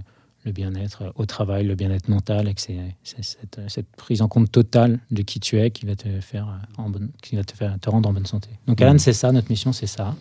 le 0.45 0.53
bien-être 0.53 1.13
au 1.17 1.27
travail, 1.27 1.67
le 1.67 1.75
bien-être 1.75 2.09
mental, 2.09 2.49
et 2.49 2.55
que 2.55 2.61
c'est 2.61 2.79
c'est 3.03 3.23
cette, 3.23 3.61
cette 3.69 3.89
prise 3.97 4.23
en 4.23 4.29
compte 4.29 4.51
totale 4.51 4.99
de 5.11 5.23
qui 5.23 5.39
tu 5.41 5.59
es 5.61 5.71
qui 5.71 5.85
va 5.85 5.95
te 5.97 6.09
faire, 6.21 6.47
euh, 6.49 6.83
en 6.83 6.89
bonne, 6.89 7.11
qui 7.23 7.37
va 7.37 7.45
te, 7.45 7.55
faire, 7.55 7.77
te 7.81 7.91
rendre 7.91 8.09
en 8.09 8.13
bonne 8.13 8.27
santé. 8.27 8.49
Donc 8.67 8.81
Alan, 8.81 8.93
Mhm. 8.95 8.99
c'est 9.01 9.13
ça, 9.13 9.31
notre 9.33 9.51
mission, 9.51 9.73
c'est 9.73 9.87
ça. 9.87 10.15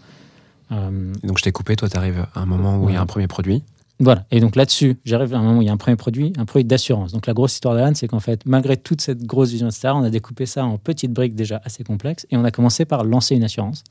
Euh, 0.72 1.14
donc 1.24 1.38
je 1.38 1.44
t'ai 1.44 1.52
coupé, 1.52 1.76
toi 1.76 1.88
tu 1.88 1.96
arrives 1.98 2.26
à 2.36 2.42
un 2.42 2.46
moment 2.46 2.78
où 2.78 2.90
il 2.90 2.94
y 2.94 2.98
a 2.98 3.02
un 3.02 3.06
premier 3.06 3.28
produit. 3.28 3.64
voilà. 4.00 4.26
Et 4.32 4.40
donc 4.42 4.56
là-dessus, 4.56 4.98
j'arrive 5.06 5.34
à 5.34 5.38
un 5.38 5.42
moment 5.44 5.60
où 5.60 5.62
il 5.62 5.66
y 5.68 5.70
a 5.70 5.74
un 5.74 5.78
premier 5.78 5.96
produit, 5.96 6.34
un 6.38 6.46
produit 6.46 6.66
d'assurance. 6.66 7.14
Donc 7.14 7.26
la 7.26 7.34
grosse 7.34 7.54
histoire 7.54 7.74
d'Alan, 7.76 7.94
c'est 7.96 8.08
qu'en 8.08 8.20
fait, 8.20 8.46
malgré 8.46 8.76
toute 8.78 9.02
cette 9.02 9.24
grosse 9.24 9.52
vision, 9.52 9.68
etc., 9.68 9.90
on 9.96 10.04
a 10.04 10.10
découpé 10.10 10.46
ça 10.46 10.66
en 10.66 10.78
petites 10.78 11.14
briques 11.14 11.36
déjà 11.36 11.62
assez 11.64 11.84
complexes 11.84 12.28
et 12.30 12.38
on 12.38 12.44
a 12.44 12.52
commencé 12.52 12.86
par 12.86 13.04
lancer 13.06 13.36
une 13.36 13.44
assurance. 13.44 13.84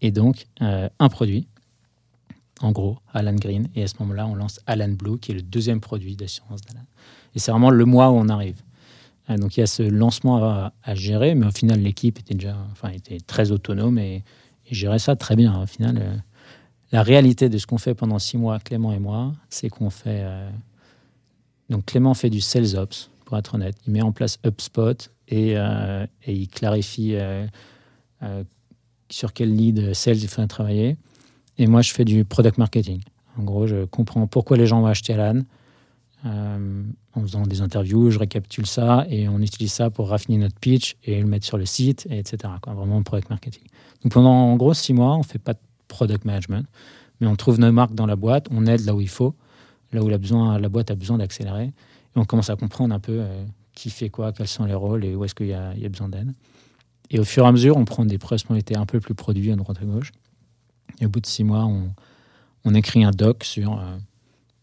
Et 0.00 0.10
donc, 0.10 0.46
euh, 0.62 0.88
un 0.98 1.08
produit, 1.08 1.46
en 2.60 2.72
gros, 2.72 2.98
Alan 3.12 3.34
Green. 3.34 3.68
Et 3.74 3.82
à 3.82 3.88
ce 3.88 3.94
moment-là, 4.00 4.26
on 4.26 4.34
lance 4.34 4.60
Alan 4.66 4.88
Blue, 4.88 5.18
qui 5.18 5.32
est 5.32 5.34
le 5.34 5.42
deuxième 5.42 5.80
produit 5.80 6.16
d'assurance 6.16 6.60
d'Alan. 6.62 6.84
Et 7.34 7.38
c'est 7.38 7.50
vraiment 7.50 7.70
le 7.70 7.84
mois 7.84 8.10
où 8.10 8.14
on 8.14 8.28
arrive. 8.28 8.62
Euh, 9.30 9.38
donc 9.38 9.56
il 9.56 9.60
y 9.60 9.62
a 9.62 9.66
ce 9.66 9.82
lancement 9.82 10.70
à, 10.82 10.94
gérer, 10.94 11.34
mais 11.34 11.46
au 11.46 11.50
final, 11.50 11.80
l'équipe 11.80 12.18
était 12.18 12.34
déjà 12.34 12.56
enfin, 12.72 12.90
était 12.90 13.18
très 13.20 13.50
autonome 13.50 13.98
et, 13.98 14.22
gérait 14.70 14.98
ça 14.98 15.14
très 15.14 15.36
bien. 15.36 15.60
Au 15.62 15.66
final, 15.66 15.98
euh, 16.00 16.16
la 16.90 17.02
réalité 17.02 17.48
de 17.48 17.58
ce 17.58 17.66
qu'on 17.66 17.78
fait 17.78 17.94
pendant 17.94 18.18
six 18.18 18.38
mois, 18.38 18.58
Clément 18.58 18.92
et 18.92 18.98
moi, 18.98 19.34
c'est 19.50 19.68
qu'on 19.68 19.90
fait. 19.90 20.24
donc 21.68 21.84
Clément 21.84 22.14
fait 22.14 22.30
du 22.30 22.40
sales 22.40 22.76
ops, 22.76 23.10
pour 23.24 23.36
être 23.36 23.54
honnête. 23.56 23.76
Il 23.86 23.92
met 23.92 24.00
en 24.00 24.12
place 24.12 24.38
HubSpot 24.44 25.10
et, 25.28 25.56
il 26.26 26.48
clarifie 26.48 27.16
sur 29.14 29.32
quel 29.32 29.54
lead 29.54 29.94
sales 29.94 30.16
il 30.16 30.28
faudrait 30.28 30.48
travailler. 30.48 30.96
Et 31.56 31.68
moi, 31.68 31.82
je 31.82 31.92
fais 31.92 32.04
du 32.04 32.24
product 32.24 32.58
marketing. 32.58 33.00
En 33.38 33.44
gros, 33.44 33.68
je 33.68 33.84
comprends 33.84 34.26
pourquoi 34.26 34.56
les 34.56 34.66
gens 34.66 34.80
vont 34.80 34.88
acheter 34.88 35.12
Alan. 35.14 35.42
euh, 36.26 36.82
en 37.12 37.20
faisant 37.20 37.46
des 37.46 37.60
interviews, 37.60 38.10
je 38.10 38.18
récapitule 38.18 38.66
ça 38.66 39.06
et 39.08 39.28
on 39.28 39.38
utilise 39.38 39.72
ça 39.72 39.90
pour 39.90 40.08
raffiner 40.08 40.38
notre 40.38 40.58
pitch 40.58 40.96
et 41.04 41.20
le 41.20 41.26
mettre 41.26 41.46
sur 41.46 41.58
le 41.58 41.66
site, 41.66 42.08
et 42.10 42.18
etc. 42.18 42.52
Vraiment 42.66 43.02
product 43.04 43.30
marketing. 43.30 43.62
Donc 44.02 44.12
pendant 44.12 44.32
en 44.32 44.56
gros 44.56 44.74
six 44.74 44.94
mois, 44.94 45.14
on 45.16 45.22
fait 45.22 45.38
pas 45.38 45.52
de 45.52 45.60
product 45.86 46.24
management, 46.24 46.66
mais 47.20 47.28
on 47.28 47.36
trouve 47.36 47.60
nos 47.60 47.70
marques 47.70 47.94
dans 47.94 48.06
la 48.06 48.16
boîte, 48.16 48.48
on 48.50 48.66
aide 48.66 48.84
là 48.84 48.96
où 48.96 49.00
il 49.00 49.08
faut, 49.08 49.34
là 49.92 50.02
où 50.02 50.08
la, 50.08 50.18
besoin, 50.18 50.58
la 50.58 50.68
boîte 50.68 50.90
a 50.90 50.96
besoin 50.96 51.18
d'accélérer, 51.18 51.66
et 51.66 52.16
on 52.16 52.24
commence 52.24 52.50
à 52.50 52.56
comprendre 52.56 52.92
un 52.92 53.00
peu 53.00 53.18
euh, 53.20 53.44
qui 53.74 53.90
fait 53.90 54.08
quoi, 54.08 54.32
quels 54.32 54.48
sont 54.48 54.64
les 54.64 54.74
rôles 54.74 55.04
et 55.04 55.14
où 55.14 55.24
est-ce 55.24 55.36
qu'il 55.36 55.48
y 55.48 55.54
a 55.54 55.88
besoin 55.88 56.08
d'aide. 56.08 56.32
Et 57.14 57.20
au 57.20 57.24
fur 57.24 57.44
et 57.44 57.48
à 57.48 57.52
mesure, 57.52 57.76
on 57.76 57.84
prend 57.84 58.04
des 58.04 58.18
responsabilités 58.20 58.76
un 58.76 58.86
peu 58.86 58.98
plus 58.98 59.14
produits 59.14 59.52
à 59.52 59.56
droite 59.56 59.78
à 59.80 59.84
gauche. 59.84 60.10
Et 61.00 61.06
au 61.06 61.08
bout 61.08 61.20
de 61.20 61.26
six 61.26 61.44
mois, 61.44 61.64
on, 62.64 62.74
écrit 62.74 63.04
un 63.04 63.12
doc 63.12 63.44
sur 63.44 63.78
euh, 63.78 63.96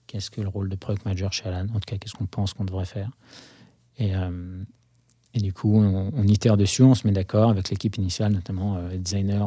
qu'est-ce 0.06 0.30
que 0.30 0.42
le 0.42 0.50
rôle 0.50 0.68
de 0.68 0.76
product 0.76 1.06
manager 1.06 1.32
chez 1.32 1.46
Alan, 1.46 1.68
en 1.74 1.80
tout 1.80 1.86
cas, 1.88 1.98
qu'est-ce 1.98 2.14
qu'on 2.14 2.26
pense 2.26 2.54
qu'on 2.54 2.66
devrait 2.66 2.86
faire? 2.86 3.10
Et, 3.98 4.14
euh, 4.16 4.64
et 5.34 5.40
du 5.40 5.54
coup, 5.54 5.78
on, 5.78 6.28
itère 6.28 6.58
dessus, 6.58 6.84
on 6.84 6.94
se 6.94 7.08
met 7.08 7.14
d'accord 7.14 7.52
avec 7.52 7.70
l'équipe 7.70 7.96
initiale, 7.96 8.34
notamment 8.34 8.76
euh, 8.76 8.90
les 8.90 8.98
designers, 8.98 9.46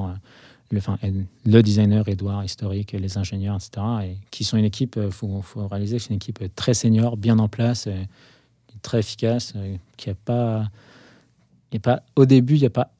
euh, 0.72 1.10
le, 1.44 1.62
designer 1.62 2.08
Edouard 2.08 2.42
historique, 2.42 2.92
les 2.92 3.18
ingénieurs, 3.18 3.56
etc. 3.56 3.86
Et 4.04 4.16
qui 4.30 4.44
sont 4.44 4.56
une 4.56 4.64
équipe, 4.64 4.98
il 5.02 5.12
faut, 5.12 5.42
réaliser 5.70 5.98
que 5.98 6.02
c'est 6.04 6.08
une 6.08 6.16
équipe 6.16 6.42
très 6.56 6.72
senior, 6.72 7.18
bien 7.18 7.38
en 7.38 7.48
place, 7.48 7.86
très 8.80 9.00
efficace, 9.00 9.52
qui 9.98 10.08
a 10.08 10.14
pas, 10.14 10.70
pas, 11.82 12.02
au 12.16 12.24
début, 12.24 12.54
il 12.54 12.60
n'y 12.60 12.66
a 12.66 12.70
pas 12.70 12.93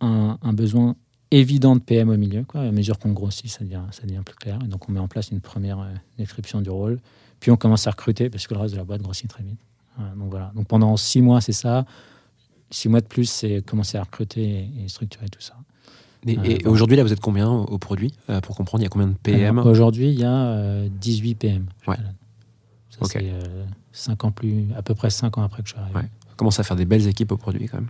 un, 0.00 0.38
un 0.42 0.52
besoin 0.52 0.96
évident 1.30 1.76
de 1.76 1.80
PM 1.80 2.08
au 2.08 2.16
milieu. 2.16 2.44
Quoi. 2.44 2.62
À 2.62 2.70
mesure 2.72 2.98
qu'on 2.98 3.12
grossit, 3.12 3.50
ça 3.50 3.64
devient, 3.64 3.82
ça 3.90 4.02
devient 4.06 4.22
plus 4.24 4.36
clair. 4.36 4.58
Et 4.64 4.68
donc, 4.68 4.88
on 4.88 4.92
met 4.92 5.00
en 5.00 5.08
place 5.08 5.30
une 5.30 5.40
première 5.40 5.80
euh, 5.80 5.92
description 6.18 6.60
du 6.60 6.70
rôle. 6.70 7.00
Puis, 7.40 7.50
on 7.50 7.56
commence 7.56 7.86
à 7.86 7.90
recruter 7.90 8.30
parce 8.30 8.46
que 8.46 8.54
le 8.54 8.60
reste 8.60 8.74
de 8.74 8.78
la 8.78 8.84
boîte 8.84 9.02
grossit 9.02 9.28
très 9.28 9.42
vite. 9.42 9.58
Voilà, 9.96 10.14
donc, 10.14 10.30
voilà. 10.30 10.52
Donc, 10.54 10.66
pendant 10.66 10.96
six 10.96 11.20
mois, 11.20 11.40
c'est 11.40 11.52
ça. 11.52 11.84
Six 12.70 12.88
mois 12.88 13.00
de 13.00 13.06
plus, 13.06 13.26
c'est 13.26 13.62
commencer 13.64 13.98
à 13.98 14.02
recruter 14.02 14.42
et, 14.78 14.84
et 14.84 14.88
structurer 14.88 15.28
tout 15.28 15.40
ça. 15.40 15.54
Et, 16.26 16.36
Euh, 16.36 16.70
aujourd'hui, 16.70 16.96
là, 16.96 17.02
vous 17.04 17.12
êtes 17.12 17.20
combien 17.20 17.48
au, 17.50 17.78
produit 17.78 18.12
euh, 18.28 18.40
Pour 18.40 18.56
comprendre, 18.56 18.82
il 18.82 18.84
y 18.84 18.86
a 18.86 18.90
combien 18.90 19.08
de 19.08 19.14
PM 19.14 19.58
Aujourd'hui, 19.58 20.08
il 20.10 20.18
y 20.18 20.24
a 20.24 20.34
euh, 20.34 20.88
18 21.00 21.34
PM. 21.36 21.66
Ouais. 21.86 21.96
Ça, 22.90 22.98
Ok. 23.02 23.10
c'est 23.12 23.32
cinq 23.92 24.24
ans 24.24 24.30
plus, 24.32 24.66
à 24.76 24.82
peu 24.82 24.94
près 24.94 25.10
5 25.10 25.38
ans 25.38 25.42
après 25.42 25.62
que 25.62 25.68
je 25.68 25.74
suis 25.74 25.80
arrivé. 25.80 25.96
Ouais. 25.96 26.08
On 26.32 26.36
commence 26.36 26.58
à 26.58 26.64
faire 26.64 26.76
des 26.76 26.84
belles 26.84 27.06
équipes 27.06 27.32
au 27.32 27.36
produit 27.36 27.68
quand 27.68 27.78
même. 27.78 27.88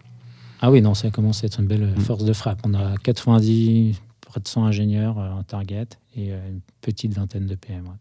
Ah 0.60 0.70
oui, 0.70 0.82
non, 0.82 0.94
ça 0.94 1.10
commence 1.10 1.42
à 1.44 1.46
être 1.46 1.60
une 1.60 1.66
belle 1.66 1.94
Mm. 1.96 2.00
force 2.00 2.24
de 2.24 2.32
frappe. 2.32 2.60
On 2.64 2.74
a 2.74 2.96
90, 3.02 4.00
près 4.26 4.40
de 4.40 4.48
100 4.48 4.64
ingénieurs 4.66 5.18
euh, 5.18 5.30
en 5.30 5.42
target 5.42 5.86
et 6.16 6.32
euh, 6.32 6.48
une 6.50 6.60
petite 6.80 7.14
vingtaine 7.14 7.46
de 7.46 7.54
PM. 7.54 7.84
ouais. 7.84 7.92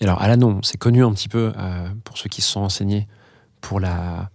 Et 0.00 0.04
alors, 0.04 0.20
Alanon, 0.22 0.60
c'est 0.62 0.78
connu 0.78 1.04
un 1.04 1.12
petit 1.12 1.28
peu 1.28 1.52
euh, 1.58 1.88
pour 2.04 2.16
ceux 2.16 2.28
qui 2.30 2.40
se 2.40 2.50
sont 2.50 2.60
enseignés 2.60 3.06
pour, 3.60 3.80
la, 3.80 4.30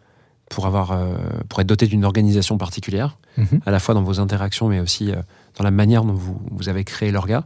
pour, 0.49 0.67
avoir, 0.67 0.91
euh, 0.91 1.15
pour 1.49 1.59
être 1.59 1.67
doté 1.67 1.87
d'une 1.87 2.05
organisation 2.05 2.57
particulière, 2.57 3.17
Mhm. 3.37 3.59
à 3.65 3.71
la 3.71 3.79
fois 3.79 3.95
dans 3.95 4.03
vos 4.03 4.19
interactions, 4.19 4.67
mais 4.69 4.79
aussi 4.79 5.11
euh, 5.11 5.15
dans 5.57 5.63
la 5.63 5.71
manière 5.71 6.03
dont 6.05 6.13
vous, 6.13 6.39
vous 6.51 6.69
avez 6.69 6.83
créé 6.83 7.11
l'orga. 7.11 7.45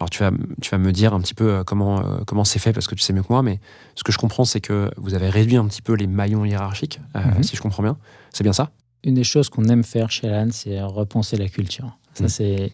Alors, 0.00 0.10
tu 0.10 0.18
vas, 0.24 0.32
tu 0.60 0.68
vas 0.70 0.78
me 0.78 0.90
dire 0.90 1.14
un 1.14 1.20
petit 1.20 1.34
peu 1.34 1.62
comment 1.64 2.02
comment 2.26 2.42
c'est 2.44 2.58
fait, 2.58 2.72
parce 2.72 2.88
que 2.88 2.96
tu 2.96 3.02
sais 3.02 3.12
mieux 3.12 3.22
que 3.22 3.28
moi, 3.32 3.42
mais 3.44 3.60
ce 3.94 4.02
que 4.02 4.10
je 4.10 4.18
comprends, 4.18 4.44
c'est 4.44 4.60
que 4.60 4.90
vous 4.96 5.14
avez 5.14 5.30
réduit 5.30 5.56
un 5.56 5.66
petit 5.66 5.80
peu 5.82 5.92
les 5.94 6.08
maillons 6.08 6.44
hiérarchiques, 6.44 6.98
Mhm. 7.14 7.44
si 7.44 7.54
je 7.54 7.62
comprends 7.62 7.84
bien. 7.84 7.96
C'est 8.32 8.42
bien 8.42 8.52
ça? 8.52 8.72
Une 9.04 9.14
des 9.14 9.24
choses 9.24 9.48
qu'on 9.48 9.64
aime 9.64 9.82
faire 9.84 10.10
chez 10.10 10.28
Alan, 10.28 10.50
c'est 10.52 10.80
repenser 10.82 11.36
la 11.36 11.48
culture. 11.48 11.98
Ça, 12.14 12.24
Mm. 12.24 12.28
c'est 12.28 12.72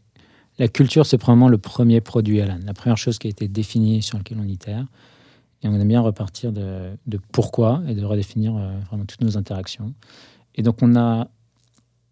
la 0.59 0.69
culture, 0.69 1.07
c'est 1.07 1.19
probablement 1.19 1.49
le 1.49 1.59
premier 1.59 2.01
produit 2.01 2.41
Alan, 2.41 2.59
la 2.65 2.75
première 2.75 2.99
chose 2.99 3.19
qui 3.19 3.29
a 3.29 3.31
été 3.31 3.49
définie 3.49 4.03
sur 4.03 4.19
laquelle 4.19 4.39
on 4.41 4.47
itère. 4.49 4.87
Et 5.63 5.69
on 5.69 5.75
aime 5.75 5.89
bien 5.89 6.01
repartir 6.01 6.53
de, 6.53 6.91
de 7.07 7.19
pourquoi 7.33 7.83
et 7.89 7.95
de 7.95 8.05
redéfinir 8.05 8.57
euh, 8.57 8.79
vraiment 8.89 9.05
toutes 9.07 9.23
nos 9.23 9.37
interactions. 9.37 9.93
Et 10.55 10.63
donc, 10.63 10.83
on 10.83 10.95
a, 10.97 11.29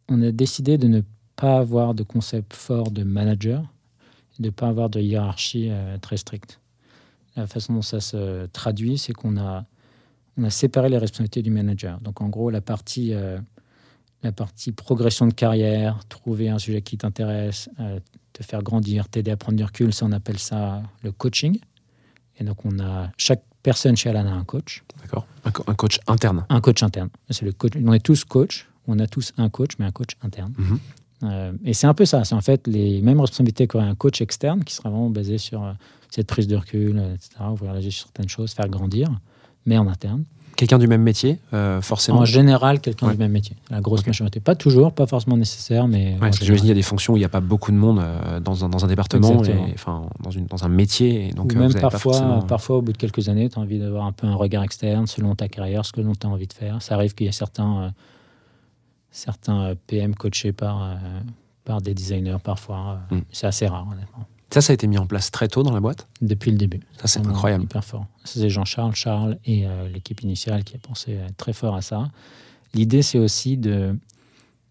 on 0.08 0.20
a 0.22 0.32
décidé 0.32 0.78
de 0.78 0.88
ne 0.88 1.02
pas 1.36 1.58
avoir 1.58 1.94
de 1.94 2.02
concept 2.02 2.54
fort 2.54 2.90
de 2.90 3.02
manager, 3.04 3.62
de 4.40 4.46
ne 4.46 4.50
pas 4.50 4.68
avoir 4.68 4.88
de 4.90 5.00
hiérarchie 5.00 5.68
euh, 5.70 5.96
très 5.98 6.16
stricte. 6.16 6.60
La 7.36 7.46
façon 7.46 7.74
dont 7.74 7.82
ça 7.82 8.00
se 8.00 8.46
traduit, 8.46 8.98
c'est 8.98 9.12
qu'on 9.12 9.36
a, 9.36 9.64
on 10.38 10.44
a 10.44 10.50
séparé 10.50 10.88
les 10.88 10.98
responsabilités 10.98 11.42
du 11.42 11.50
manager. 11.50 12.00
Donc, 12.00 12.20
en 12.22 12.28
gros, 12.28 12.50
la 12.50 12.60
partie, 12.60 13.12
euh, 13.14 13.38
la 14.26 14.32
partie 14.32 14.72
progression 14.72 15.26
de 15.26 15.32
carrière, 15.32 16.04
trouver 16.08 16.48
un 16.48 16.58
sujet 16.58 16.82
qui 16.82 16.98
t'intéresse, 16.98 17.68
euh, 17.80 17.98
te 18.32 18.42
faire 18.42 18.62
grandir, 18.62 19.08
t'aider 19.08 19.30
à 19.30 19.36
prendre 19.36 19.56
du 19.56 19.64
recul, 19.64 19.92
ça, 19.92 20.04
on 20.06 20.12
appelle 20.12 20.38
ça 20.38 20.82
le 21.02 21.12
coaching. 21.12 21.58
Et 22.38 22.44
donc, 22.44 22.64
on 22.64 22.78
a 22.80 23.10
chaque 23.16 23.42
personne 23.62 23.96
chez 23.96 24.10
Alan 24.10 24.26
a 24.26 24.32
un 24.32 24.44
coach, 24.44 24.84
D'accord 25.00 25.26
un, 25.44 25.50
co- 25.50 25.64
un 25.66 25.74
coach 25.74 25.98
interne. 26.06 26.44
un 26.48 26.60
coach 26.60 26.82
interne. 26.82 27.08
C'est 27.30 27.44
le 27.44 27.52
coach. 27.52 27.72
On 27.82 27.92
est 27.92 28.00
tous 28.04 28.24
coachs, 28.24 28.66
on 28.86 28.98
a 28.98 29.06
tous 29.06 29.32
un 29.38 29.48
coach, 29.48 29.72
mais 29.78 29.86
un 29.86 29.90
coach 29.92 30.10
interne. 30.22 30.52
Mhm. 30.58 30.78
Euh, 31.22 31.52
et 31.64 31.72
c'est 31.72 31.86
un 31.86 31.94
peu 31.94 32.04
ça. 32.04 32.24
C'est 32.24 32.34
en 32.34 32.42
fait 32.42 32.66
les 32.66 33.00
mêmes 33.00 33.20
responsabilités 33.20 33.66
qu'aurait 33.66 33.86
un 33.86 33.94
coach 33.94 34.20
externe 34.20 34.62
qui 34.64 34.74
sera 34.74 34.90
vraiment 34.90 35.08
basé 35.10 35.38
sur 35.38 35.64
euh, 35.64 35.72
cette 36.10 36.26
prise 36.26 36.46
de 36.46 36.56
recul, 36.56 36.98
etc., 37.14 37.30
ouvrir 37.50 37.72
les 37.72 37.84
yeux 37.86 37.90
sur 37.90 38.06
certaines 38.08 38.28
choses, 38.28 38.52
faire 38.52 38.68
grandir, 38.68 39.08
mais 39.64 39.78
en 39.78 39.88
interne. 39.88 40.24
Quelqu'un 40.56 40.78
du 40.78 40.86
même 40.88 41.02
métier, 41.02 41.38
euh, 41.52 41.80
forcément. 41.82 42.20
En 42.20 42.24
général, 42.24 42.80
quelqu'un 42.80 43.06
Ouais. 43.06 43.12
du 43.12 43.18
même 43.18 43.32
métier. 43.32 43.56
La 43.70 43.80
grosse 43.80 44.06
majorité. 44.06 44.40
Pas 44.40 44.54
toujours, 44.54 44.92
pas 44.92 45.06
forcément 45.06 45.36
nécessaire, 45.36 45.86
mais. 45.86 46.14
Ouais, 46.14 46.18
parce 46.20 46.38
que 46.38 46.44
j'imagine 46.44 46.62
qu'il 46.62 46.68
y 46.68 46.72
a 46.72 46.74
des 46.74 46.82
fonctions 46.82 47.12
où 47.12 47.16
il 47.16 47.20
n'y 47.20 47.24
a 47.26 47.28
pas 47.28 47.40
beaucoup 47.40 47.70
de 47.72 47.76
monde 47.76 48.00
euh, 48.00 48.40
dans, 48.40 48.64
un, 48.64 48.68
dans 48.68 48.84
un 48.84 48.88
département, 48.88 49.44
et, 49.44 49.54
enfin, 49.74 50.08
dans, 50.22 50.30
une, 50.30 50.46
dans 50.46 50.64
un 50.64 50.68
métier. 50.68 51.28
Et 51.28 51.32
donc, 51.32 51.52
Ou 51.52 51.56
euh, 51.56 51.60
même 51.60 51.74
parfois, 51.74 51.98
forcément- 52.14 52.42
parfois, 52.42 52.78
au 52.78 52.82
bout 52.82 52.92
de 52.92 52.98
quelques 52.98 53.28
années, 53.28 53.48
tu 53.48 53.58
as 53.58 53.62
envie 53.62 53.78
d'avoir 53.78 54.06
un 54.06 54.12
peu 54.12 54.26
un 54.26 54.34
regard 54.34 54.62
externe 54.62 55.06
selon 55.06 55.34
ta 55.34 55.48
carrière, 55.48 55.84
ce 55.84 55.92
que 55.92 56.00
tu 56.00 56.26
as 56.26 56.30
envie 56.30 56.46
de 56.46 56.52
faire. 56.52 56.80
Ça 56.82 56.94
arrive 56.94 57.14
qu'il 57.14 57.26
y 57.26 57.28
a 57.28 57.32
certains, 57.32 57.82
euh, 57.82 57.88
certains 59.10 59.74
PM 59.86 60.14
coachés 60.14 60.52
par, 60.52 60.96
par 61.64 61.80
des 61.82 61.94
designers 61.94 62.38
parfois. 62.42 63.00
Mm. 63.10 63.18
C'est 63.30 63.46
assez 63.46 63.66
rare, 63.66 63.86
honnêtement. 63.90 64.26
Ça, 64.50 64.60
ça 64.60 64.72
a 64.72 64.74
été 64.74 64.86
mis 64.86 64.96
en 64.98 65.06
place 65.06 65.30
très 65.30 65.48
tôt 65.48 65.62
dans 65.62 65.72
la 65.72 65.80
boîte. 65.80 66.06
depuis 66.22 66.50
le 66.52 66.56
début. 66.56 66.80
Ça, 66.98 67.08
c'est 67.08 67.26
incroyable. 67.26 67.64
Hyper 67.64 67.84
fort. 67.84 68.06
C'est 68.24 68.48
Jean-Charles, 68.48 68.94
Charles 68.94 69.38
et 69.44 69.66
euh, 69.66 69.88
l'équipe 69.88 70.20
initiale 70.22 70.62
qui 70.64 70.76
a 70.76 70.78
pensé 70.78 71.16
euh, 71.16 71.26
très 71.36 71.52
fort 71.52 71.74
à 71.74 71.82
ça. 71.82 72.10
L'idée, 72.74 73.02
c'est 73.02 73.18
aussi 73.18 73.56
de 73.56 73.98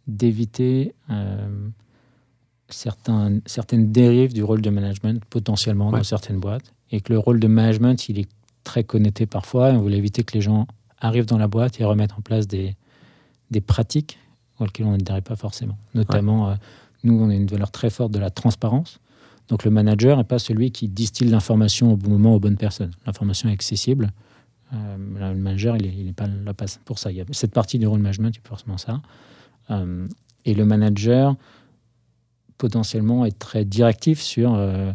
d'éviter 0.07 0.93
euh, 1.09 1.67
certains, 2.69 3.39
certaines 3.45 3.91
dérives 3.91 4.33
du 4.33 4.43
rôle 4.43 4.61
de 4.61 4.69
management 4.69 5.23
potentiellement 5.29 5.89
Ouais. 5.89 5.97
dans 5.99 6.03
certaines 6.03 6.39
boîtes. 6.39 6.73
Et 6.91 7.01
que 7.01 7.11
le 7.13 7.19
rôle 7.19 7.39
de 7.39 7.47
management, 7.47 8.07
il 8.09 8.19
est 8.19 8.29
très 8.63 8.83
connecté 8.83 9.25
parfois. 9.25 9.71
Et 9.71 9.75
on 9.75 9.81
voulait 9.81 9.97
éviter 9.97 10.23
que 10.23 10.33
les 10.33 10.41
gens 10.41 10.67
arrivent 10.99 11.25
dans 11.25 11.38
la 11.38 11.47
boîte 11.47 11.79
et 11.79 11.83
remettent 11.83 12.13
en 12.17 12.21
place 12.21 12.47
des, 12.47 12.75
des 13.51 13.61
pratiques 13.61 14.19
auxquelles 14.59 14.85
on 14.85 14.91
n'adhérait 14.91 15.21
pas 15.21 15.35
forcément. 15.35 15.77
Notamment, 15.95 16.49
euh, 16.49 16.55
nous, 17.03 17.19
on 17.19 17.29
a 17.29 17.33
une 17.33 17.47
valeur 17.47 17.71
très 17.71 17.89
forte 17.89 18.11
de 18.11 18.19
la 18.19 18.29
transparence. 18.29 18.99
Donc 19.47 19.63
le 19.63 19.71
manager 19.71 20.17
n'est 20.17 20.23
pas 20.23 20.39
celui 20.39 20.71
qui 20.71 20.88
distille 20.88 21.27
l'information 21.27 21.93
au 21.93 21.97
bon 21.97 22.12
moment 22.12 22.36
aux 22.36 22.39
bonnes 22.39 22.58
personnes. 22.58 22.91
L'information 23.05 23.49
est 23.49 23.53
accessible. 23.53 24.12
Euh, 24.73 24.97
le 24.97 25.39
manager, 25.39 25.77
il 25.77 26.05
n'est 26.05 26.13
pas 26.13 26.27
là 26.27 26.53
pour 26.86 26.97
ça. 26.99 27.10
Cette 27.31 27.51
partie 27.53 27.77
du 27.77 27.88
rôle 27.88 27.99
management, 27.99 28.36
a 28.36 28.47
forcément 28.47 28.77
ça. 28.77 29.01
Euh, 29.69 30.08
et 30.45 30.53
le 30.53 30.65
manager, 30.65 31.36
potentiellement, 32.58 33.25
est 33.25 33.38
très 33.38 33.65
directif 33.65 34.19
sur 34.19 34.55
euh, 34.55 34.91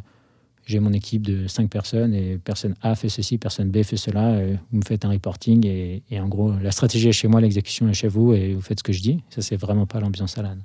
j'ai 0.67 0.81
mon 0.81 0.93
équipe 0.93 1.23
de 1.23 1.47
cinq 1.47 1.71
personnes 1.71 2.15
et 2.15 2.39
personne 2.39 2.75
A 2.83 2.95
fait 2.95 3.09
ceci, 3.09 3.39
personne 3.39 3.71
B 3.71 3.83
fait 3.83 3.97
cela. 3.97 4.41
vous 4.71 4.79
me 4.79 4.85
faites 4.85 5.05
un 5.05 5.11
reporting 5.11 5.67
et, 5.67 6.03
et 6.11 6.21
en 6.21 6.29
gros, 6.29 6.53
la 6.59 6.71
stratégie 6.71 7.09
est 7.09 7.13
chez 7.13 7.27
moi, 7.27 7.41
l'exécution 7.41 7.89
est 7.89 7.95
chez 7.95 8.09
vous 8.09 8.35
et 8.35 8.55
vous 8.55 8.61
faites 8.61 8.79
ce 8.79 8.85
que 8.85 8.93
je 8.93 9.03
dis. 9.03 9.23
Ça, 9.31 9.43
c'est 9.43 9.57
vraiment 9.57 9.87
pas 9.87 10.01
l'ambiance 10.01 10.39
Alan. 10.39 10.57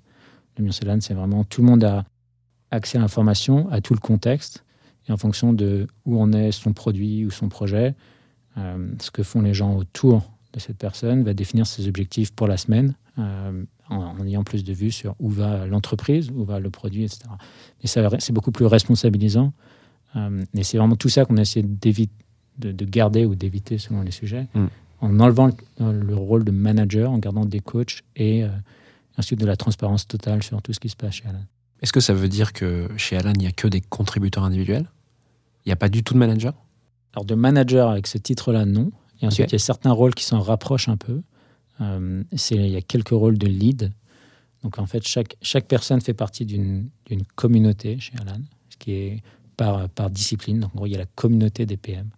L'ambiance 0.58 0.82
Alan, 0.84 0.98
c'est 1.02 1.16
vraiment 1.16 1.44
tout 1.44 1.62
le 1.62 1.68
monde 1.68 1.84
a 1.84 2.06
accès 2.76 2.98
à 2.98 3.02
l'information, 3.02 3.70
à 3.72 3.82
tout 3.82 3.94
le 3.94 4.00
contexte, 4.00 4.64
et 5.08 5.12
en 5.12 5.18
fonction 5.18 5.54
de 5.54 5.88
où 6.06 6.20
en 6.20 6.32
est 6.34 6.52
son 6.52 6.74
produit 6.74 7.26
ou 7.26 7.32
son 7.32 7.50
projet, 7.50 7.96
euh, 8.58 8.92
ce 9.00 9.12
que 9.12 9.24
font 9.24 9.42
les 9.42 9.54
gens 9.54 9.76
autour 9.76 10.32
de 10.54 10.60
cette 10.60 10.78
personne 10.78 11.24
va 11.24 11.34
définir 11.34 11.68
ses 11.68 11.88
objectifs 11.88 12.32
pour 12.32 12.48
la 12.48 12.58
semaine, 12.58 12.96
euh, 13.20 13.64
en, 13.90 13.98
en 13.98 14.26
ayant 14.26 14.44
plus 14.44 14.64
de 14.64 14.74
vues 14.74 14.92
sur 14.92 15.16
où 15.20 15.30
va 15.30 15.68
l'entreprise, 15.68 16.32
où 16.32 16.44
va 16.44 16.60
le 16.60 16.70
produit, 16.70 17.04
etc. 17.04 17.26
Mais 17.82 17.88
ça, 17.88 18.10
c'est 18.20 18.34
beaucoup 18.34 18.52
plus 18.52 18.66
responsabilisant. 18.66 19.54
Euh, 20.16 20.44
et 20.54 20.64
c'est 20.64 20.78
vraiment 20.78 20.96
tout 20.96 21.10
ça 21.10 21.26
qu'on 21.26 21.38
a 21.38 21.42
essayé 21.42 21.66
d'éviter, 21.66 22.14
de, 22.58 22.72
de 22.72 22.86
garder 22.86 23.26
ou 23.26 23.36
d'éviter 23.36 23.78
selon 23.78 24.02
les 24.02 24.12
sujets, 24.12 24.48
Mm. 24.54 24.68
en 25.02 25.20
enlevant 25.20 25.50
le, 25.80 25.92
le 26.02 26.16
rôle 26.16 26.46
de 26.46 26.52
manager, 26.52 27.12
en 27.12 27.18
gardant 27.18 27.46
des 27.46 27.60
coachs 27.60 28.02
et 28.16 28.44
euh, 28.44 28.48
ensuite 29.18 29.40
de 29.40 29.46
la 29.46 29.58
transparence 29.58 30.08
totale 30.08 30.42
sur 30.42 30.62
tout 30.62 30.72
ce 30.74 30.80
qui 30.80 30.90
se 30.90 30.96
passe 30.96 31.16
chez 31.16 31.26
Alan. 31.28 31.44
Est-ce 31.82 31.94
que 31.94 32.00
ça 32.00 32.14
veut 32.14 32.30
dire 32.30 32.54
que 32.54 32.88
chez 32.98 33.18
Alan, 33.18 33.34
il 33.36 33.40
n'y 33.40 33.48
a 33.48 33.52
que 33.52 33.68
des 33.68 33.82
contributeurs 33.82 34.44
individuels? 34.44 34.90
Il 35.66 35.70
n'y 35.70 35.74
a 35.74 35.78
pas 35.78 35.90
du 35.90 36.04
tout 36.04 36.14
de 36.14 36.20
manager? 36.20 36.54
Alors, 37.14 37.26
de 37.26 37.36
manager 37.36 37.90
avec 37.90 38.08
ce 38.08 38.18
titre-là, 38.18 38.66
non. 38.66 38.92
Et 39.22 39.28
ensuite, 39.28 39.52
il 39.52 39.54
y 39.54 39.56
a 39.56 39.60
certains 39.60 39.92
rôles 39.92 40.14
qui 40.14 40.26
s'en 40.26 40.42
rapprochent 40.42 40.90
un 40.90 40.98
peu. 40.98 41.22
Euh, 41.82 42.24
il 42.52 42.68
y 42.68 42.76
a 42.76 42.82
quelques 42.82 43.10
rôles 43.10 43.38
de 43.38 43.48
lead. 43.48 43.92
Donc, 44.64 44.80
en 44.80 44.86
fait, 44.86 45.08
chaque, 45.08 45.36
chaque 45.42 45.68
personne 45.68 46.02
fait 46.02 46.14
partie 46.14 46.46
d'une 46.46 46.90
communauté 47.36 48.00
chez 48.00 48.14
Alan, 48.20 48.42
ce 48.70 48.78
qui 48.78 48.92
est 48.94 49.24
par, 49.58 49.88
par 49.90 50.10
discipline. 50.10 50.60
Donc, 50.60 50.72
en 50.76 50.78
gros, 50.78 50.86
il 50.88 50.92
y 50.92 50.96
a 50.96 51.00
la 51.00 51.06
communauté 51.06 51.66
des 51.66 51.78
PM. 51.78 52.10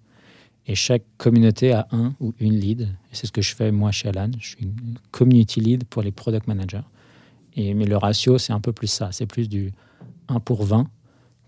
Et 0.65 0.75
chaque 0.75 1.03
communauté 1.17 1.71
a 1.71 1.87
un 1.91 2.13
ou 2.19 2.33
une 2.39 2.59
lead. 2.59 2.81
Et 2.81 3.15
c'est 3.15 3.27
ce 3.27 3.31
que 3.31 3.41
je 3.41 3.55
fais, 3.55 3.71
moi, 3.71 3.91
chez 3.91 4.09
Alan. 4.09 4.31
Je 4.39 4.49
suis 4.49 4.63
une 4.63 4.97
community 5.11 5.61
lead 5.61 5.85
pour 5.85 6.01
les 6.01 6.11
product 6.11 6.47
managers. 6.47 6.83
Et, 7.57 7.73
mais 7.73 7.85
le 7.85 7.97
ratio, 7.97 8.37
c'est 8.37 8.53
un 8.53 8.61
peu 8.61 8.71
plus 8.71 8.87
ça. 8.87 9.09
C'est 9.11 9.25
plus 9.25 9.49
du 9.49 9.73
1 10.29 10.39
pour 10.39 10.63
20 10.63 10.87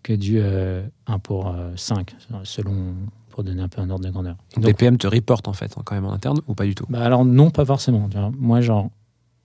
que 0.03 0.13
du 0.13 0.39
euh, 0.39 0.85
1 1.07 1.19
pour 1.19 1.47
euh, 1.47 1.71
5, 1.75 2.15
selon, 2.43 2.95
pour 3.29 3.43
donner 3.43 3.61
un 3.61 3.67
peu 3.69 3.79
un 3.79 3.89
ordre 3.89 4.03
de 4.03 4.09
grandeur. 4.09 4.35
Donc, 4.55 4.65
les 4.65 4.73
PM 4.73 4.97
te 4.97 5.07
reportent 5.07 5.47
en 5.47 5.53
fait, 5.53 5.73
quand 5.85 5.95
même 5.95 6.05
en 6.05 6.11
interne, 6.11 6.41
ou 6.47 6.55
pas 6.55 6.65
du 6.65 6.75
tout? 6.75 6.85
Bah 6.89 7.03
alors 7.03 7.23
non, 7.23 7.51
pas 7.51 7.65
forcément. 7.65 8.09
Moi, 8.37 8.61
genre, 8.61 8.89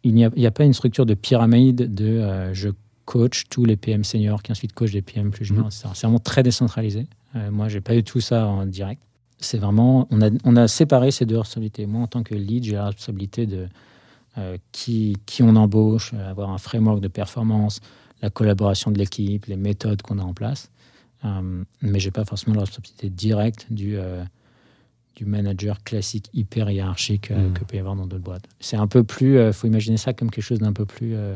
il 0.02 0.14
n'y 0.14 0.24
a, 0.24 0.30
a 0.30 0.50
pas 0.50 0.64
une 0.64 0.72
structure 0.72 1.06
de 1.06 1.14
pyramide 1.14 1.94
de 1.94 2.06
euh, 2.06 2.54
je 2.54 2.70
coach 3.04 3.44
tous 3.50 3.64
les 3.64 3.76
PM 3.76 4.02
seniors 4.02 4.42
qui 4.42 4.52
ensuite 4.52 4.72
coach 4.72 4.92
des 4.92 5.02
PM 5.02 5.30
plus 5.30 5.44
juniors, 5.44 5.66
etc. 5.66 5.88
C'est 5.94 6.06
vraiment 6.06 6.18
très 6.18 6.42
décentralisé. 6.42 7.06
Euh, 7.36 7.50
moi, 7.50 7.68
j'ai 7.68 7.80
pas 7.80 7.94
eu 7.94 8.02
tout 8.02 8.20
ça 8.20 8.46
en 8.46 8.64
direct. 8.64 9.02
C'est 9.38 9.58
vraiment, 9.58 10.06
on 10.10 10.22
a, 10.22 10.30
on 10.44 10.56
a 10.56 10.68
séparé 10.68 11.10
ces 11.10 11.26
deux 11.26 11.36
responsabilités. 11.36 11.86
Moi, 11.86 12.02
en 12.02 12.06
tant 12.06 12.22
que 12.22 12.34
lead, 12.34 12.64
j'ai 12.64 12.76
la 12.76 12.86
responsabilité 12.86 13.46
de 13.46 13.68
qui, 14.72 15.16
qui 15.26 15.42
on 15.42 15.54
embauche, 15.56 16.12
euh, 16.14 16.30
avoir 16.30 16.50
un 16.50 16.58
framework 16.58 17.00
de 17.00 17.08
performance, 17.08 17.80
la 18.22 18.30
collaboration 18.30 18.90
de 18.90 18.98
l'équipe, 18.98 19.46
les 19.46 19.56
méthodes 19.56 20.02
qu'on 20.02 20.18
a 20.18 20.22
en 20.22 20.34
place. 20.34 20.70
Euh, 21.24 21.62
mais 21.82 22.00
j'ai 22.00 22.10
pas 22.10 22.24
forcément 22.24 22.54
la 22.54 22.60
responsabilité 22.62 23.08
directe 23.10 23.66
du, 23.70 23.96
euh, 23.96 24.22
du 25.16 25.24
manager 25.24 25.82
classique 25.84 26.28
hyper 26.34 26.70
hiérarchique 26.70 27.30
euh, 27.30 27.48
Mhm. 27.48 27.52
que 27.54 27.64
peut 27.64 27.76
y 27.76 27.78
avoir 27.80 27.96
dans 27.96 28.06
d'autres 28.06 28.22
boîtes. 28.24 28.44
C'est 28.60 28.76
un 28.76 28.86
peu 28.88 29.04
plus, 29.04 29.38
il 29.46 29.52
faut 29.52 29.66
imaginer 29.66 29.96
ça 29.96 30.12
comme 30.12 30.30
quelque 30.30 30.44
chose 30.44 30.58
d'un 30.58 30.72
peu 30.72 30.84
plus, 30.84 31.14
euh, 31.14 31.34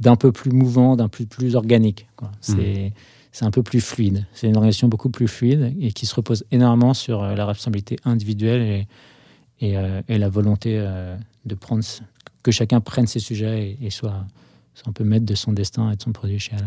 d'un 0.00 0.16
peu 0.16 0.32
plus 0.32 0.50
mouvant, 0.50 0.96
d'un 0.96 1.08
plus, 1.08 1.26
plus 1.26 1.54
organique. 1.56 2.06
quoi. 2.16 2.30
C'est 2.40 2.92
c'est 3.34 3.46
un 3.46 3.50
peu 3.50 3.62
plus 3.62 3.80
fluide. 3.80 4.26
C'est 4.34 4.46
une 4.46 4.56
organisation 4.56 4.88
beaucoup 4.88 5.08
plus 5.08 5.26
fluide 5.26 5.74
et 5.80 5.92
qui 5.92 6.04
se 6.04 6.14
repose 6.14 6.44
énormément 6.50 6.92
sur 6.92 7.22
euh, 7.22 7.34
la 7.34 7.46
responsabilité 7.46 7.96
individuelle 8.04 8.60
et, 8.60 8.86
et, 9.66 9.78
euh, 9.78 10.02
et 10.06 10.18
la 10.18 10.28
volonté 10.28 10.74
euh, 10.78 11.16
de 11.46 11.54
prendre, 11.54 11.82
que 12.42 12.50
chacun 12.50 12.80
prenne 12.80 13.06
ses 13.06 13.18
sujets 13.20 13.76
et, 13.80 13.86
et 13.86 13.90
soit, 13.90 14.24
soit 14.74 14.88
un 14.88 14.92
peu 14.92 15.04
maître 15.04 15.26
de 15.26 15.34
son 15.34 15.52
destin 15.52 15.90
et 15.92 15.96
de 15.96 16.02
son 16.02 16.12
produit 16.12 16.38
chez 16.38 16.54
Alan. 16.56 16.66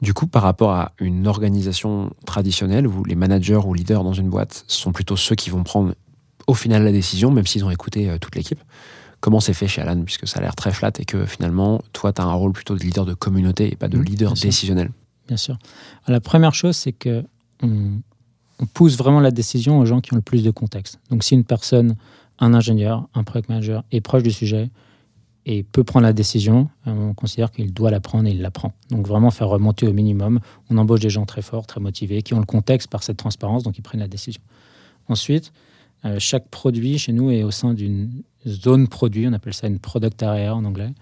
Du 0.00 0.14
coup, 0.14 0.26
par 0.26 0.42
rapport 0.42 0.72
à 0.72 0.92
une 0.98 1.26
organisation 1.28 2.10
traditionnelle 2.26 2.86
où 2.88 3.04
les 3.04 3.14
managers 3.14 3.60
ou 3.64 3.72
leaders 3.74 4.02
dans 4.02 4.14
une 4.14 4.28
boîte 4.30 4.64
sont 4.66 4.90
plutôt 4.92 5.16
ceux 5.16 5.36
qui 5.36 5.48
vont 5.50 5.62
prendre 5.62 5.94
au 6.48 6.54
final 6.54 6.82
la 6.82 6.90
décision, 6.90 7.30
même 7.30 7.46
s'ils 7.46 7.64
ont 7.64 7.70
écouté 7.70 8.10
euh, 8.10 8.18
toute 8.18 8.34
l'équipe, 8.34 8.58
comment 9.20 9.38
c'est 9.38 9.54
fait 9.54 9.68
chez 9.68 9.80
Alan 9.80 10.02
Puisque 10.02 10.26
ça 10.26 10.40
a 10.40 10.42
l'air 10.42 10.56
très 10.56 10.72
flat 10.72 10.90
et 10.98 11.04
que 11.04 11.24
finalement, 11.24 11.80
toi, 11.92 12.12
tu 12.12 12.20
as 12.20 12.24
un 12.24 12.32
rôle 12.32 12.52
plutôt 12.52 12.74
de 12.74 12.80
leader 12.82 13.04
de 13.06 13.14
communauté 13.14 13.72
et 13.72 13.76
pas 13.76 13.86
de 13.88 13.96
Mhm, 13.98 14.04
leader 14.04 14.30
bien 14.32 14.36
sûr. 14.40 14.48
décisionnel. 14.48 14.90
Bien 15.28 15.36
sûr. 15.36 15.56
Alors, 16.06 16.14
la 16.16 16.20
première 16.20 16.52
chose, 16.54 16.76
c'est 16.76 16.90
que 16.92 17.22
on, 17.62 18.00
on 18.58 18.66
pousse 18.66 18.96
vraiment 18.96 19.20
la 19.20 19.30
décision 19.30 19.78
aux 19.78 19.86
gens 19.86 20.00
qui 20.00 20.12
ont 20.14 20.16
le 20.16 20.22
plus 20.22 20.42
de 20.42 20.50
contexte. 20.50 20.98
Donc, 21.10 21.22
si 21.22 21.34
une 21.34 21.44
personne, 21.44 21.94
un 22.40 22.54
ingénieur, 22.54 23.06
un 23.14 23.22
project 23.22 23.48
manager 23.48 23.84
est 23.92 24.00
proche 24.00 24.24
du 24.24 24.32
sujet 24.32 24.68
et 25.44 25.64
peut 25.64 25.82
prendre 25.82 26.04
la 26.04 26.12
décision, 26.12 26.68
euh, 26.86 26.92
on 26.92 27.14
considère 27.14 27.50
qu'il 27.50 27.72
doit 27.72 27.90
la 27.90 28.00
prendre 28.00 28.28
et 28.28 28.32
il 28.32 28.42
la 28.42 28.50
prend. 28.50 28.72
Donc, 28.90 29.06
vraiment 29.06 29.30
faire 29.30 29.48
remonter 29.48 29.88
au 29.88 29.92
minimum. 29.92 30.40
On 30.70 30.78
embauche 30.78 31.00
des 31.00 31.10
gens 31.10 31.26
très 31.26 31.42
forts, 31.42 31.66
très 31.66 31.80
motivés, 31.80 32.22
qui 32.22 32.34
ont 32.34 32.38
le 32.38 32.46
contexte 32.46 32.88
par 32.88 33.02
cette 33.02 33.16
transparence, 33.16 33.64
donc 33.64 33.76
ils 33.78 33.82
prennent 33.82 34.00
la 34.00 34.08
décision. 34.08 34.40
Ensuite, 35.08 35.52
euh, 36.04 36.18
chaque 36.18 36.48
produit 36.48 36.98
chez 36.98 37.12
nous 37.12 37.30
est 37.30 37.42
au 37.42 37.50
sein 37.50 37.74
d'une 37.74 38.22
zone 38.46 38.86
produit, 38.88 39.26
on 39.26 39.32
appelle 39.32 39.54
ça 39.54 39.66
une 39.66 39.78
product 39.78 40.22
area 40.22 40.54
en 40.54 40.64
anglais. 40.64 40.92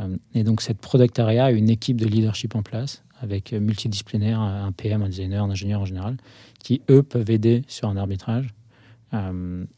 Euh, 0.00 0.16
Et 0.34 0.44
donc, 0.44 0.62
cette 0.62 0.78
product 0.78 1.18
area 1.18 1.46
a 1.46 1.50
une 1.50 1.68
équipe 1.68 1.98
de 1.98 2.06
leadership 2.06 2.54
en 2.54 2.62
place, 2.62 3.02
avec 3.20 3.52
euh, 3.52 3.60
multidisciplinaire, 3.60 4.40
un 4.40 4.72
PM, 4.72 5.02
un 5.02 5.08
designer, 5.08 5.44
un 5.44 5.50
ingénieur 5.50 5.82
en 5.82 5.86
général, 5.86 6.16
qui, 6.58 6.80
eux, 6.90 7.02
peuvent 7.02 7.30
aider 7.30 7.64
sur 7.68 7.88
un 7.88 7.96
arbitrage 7.96 8.54
d'un 9.12 9.68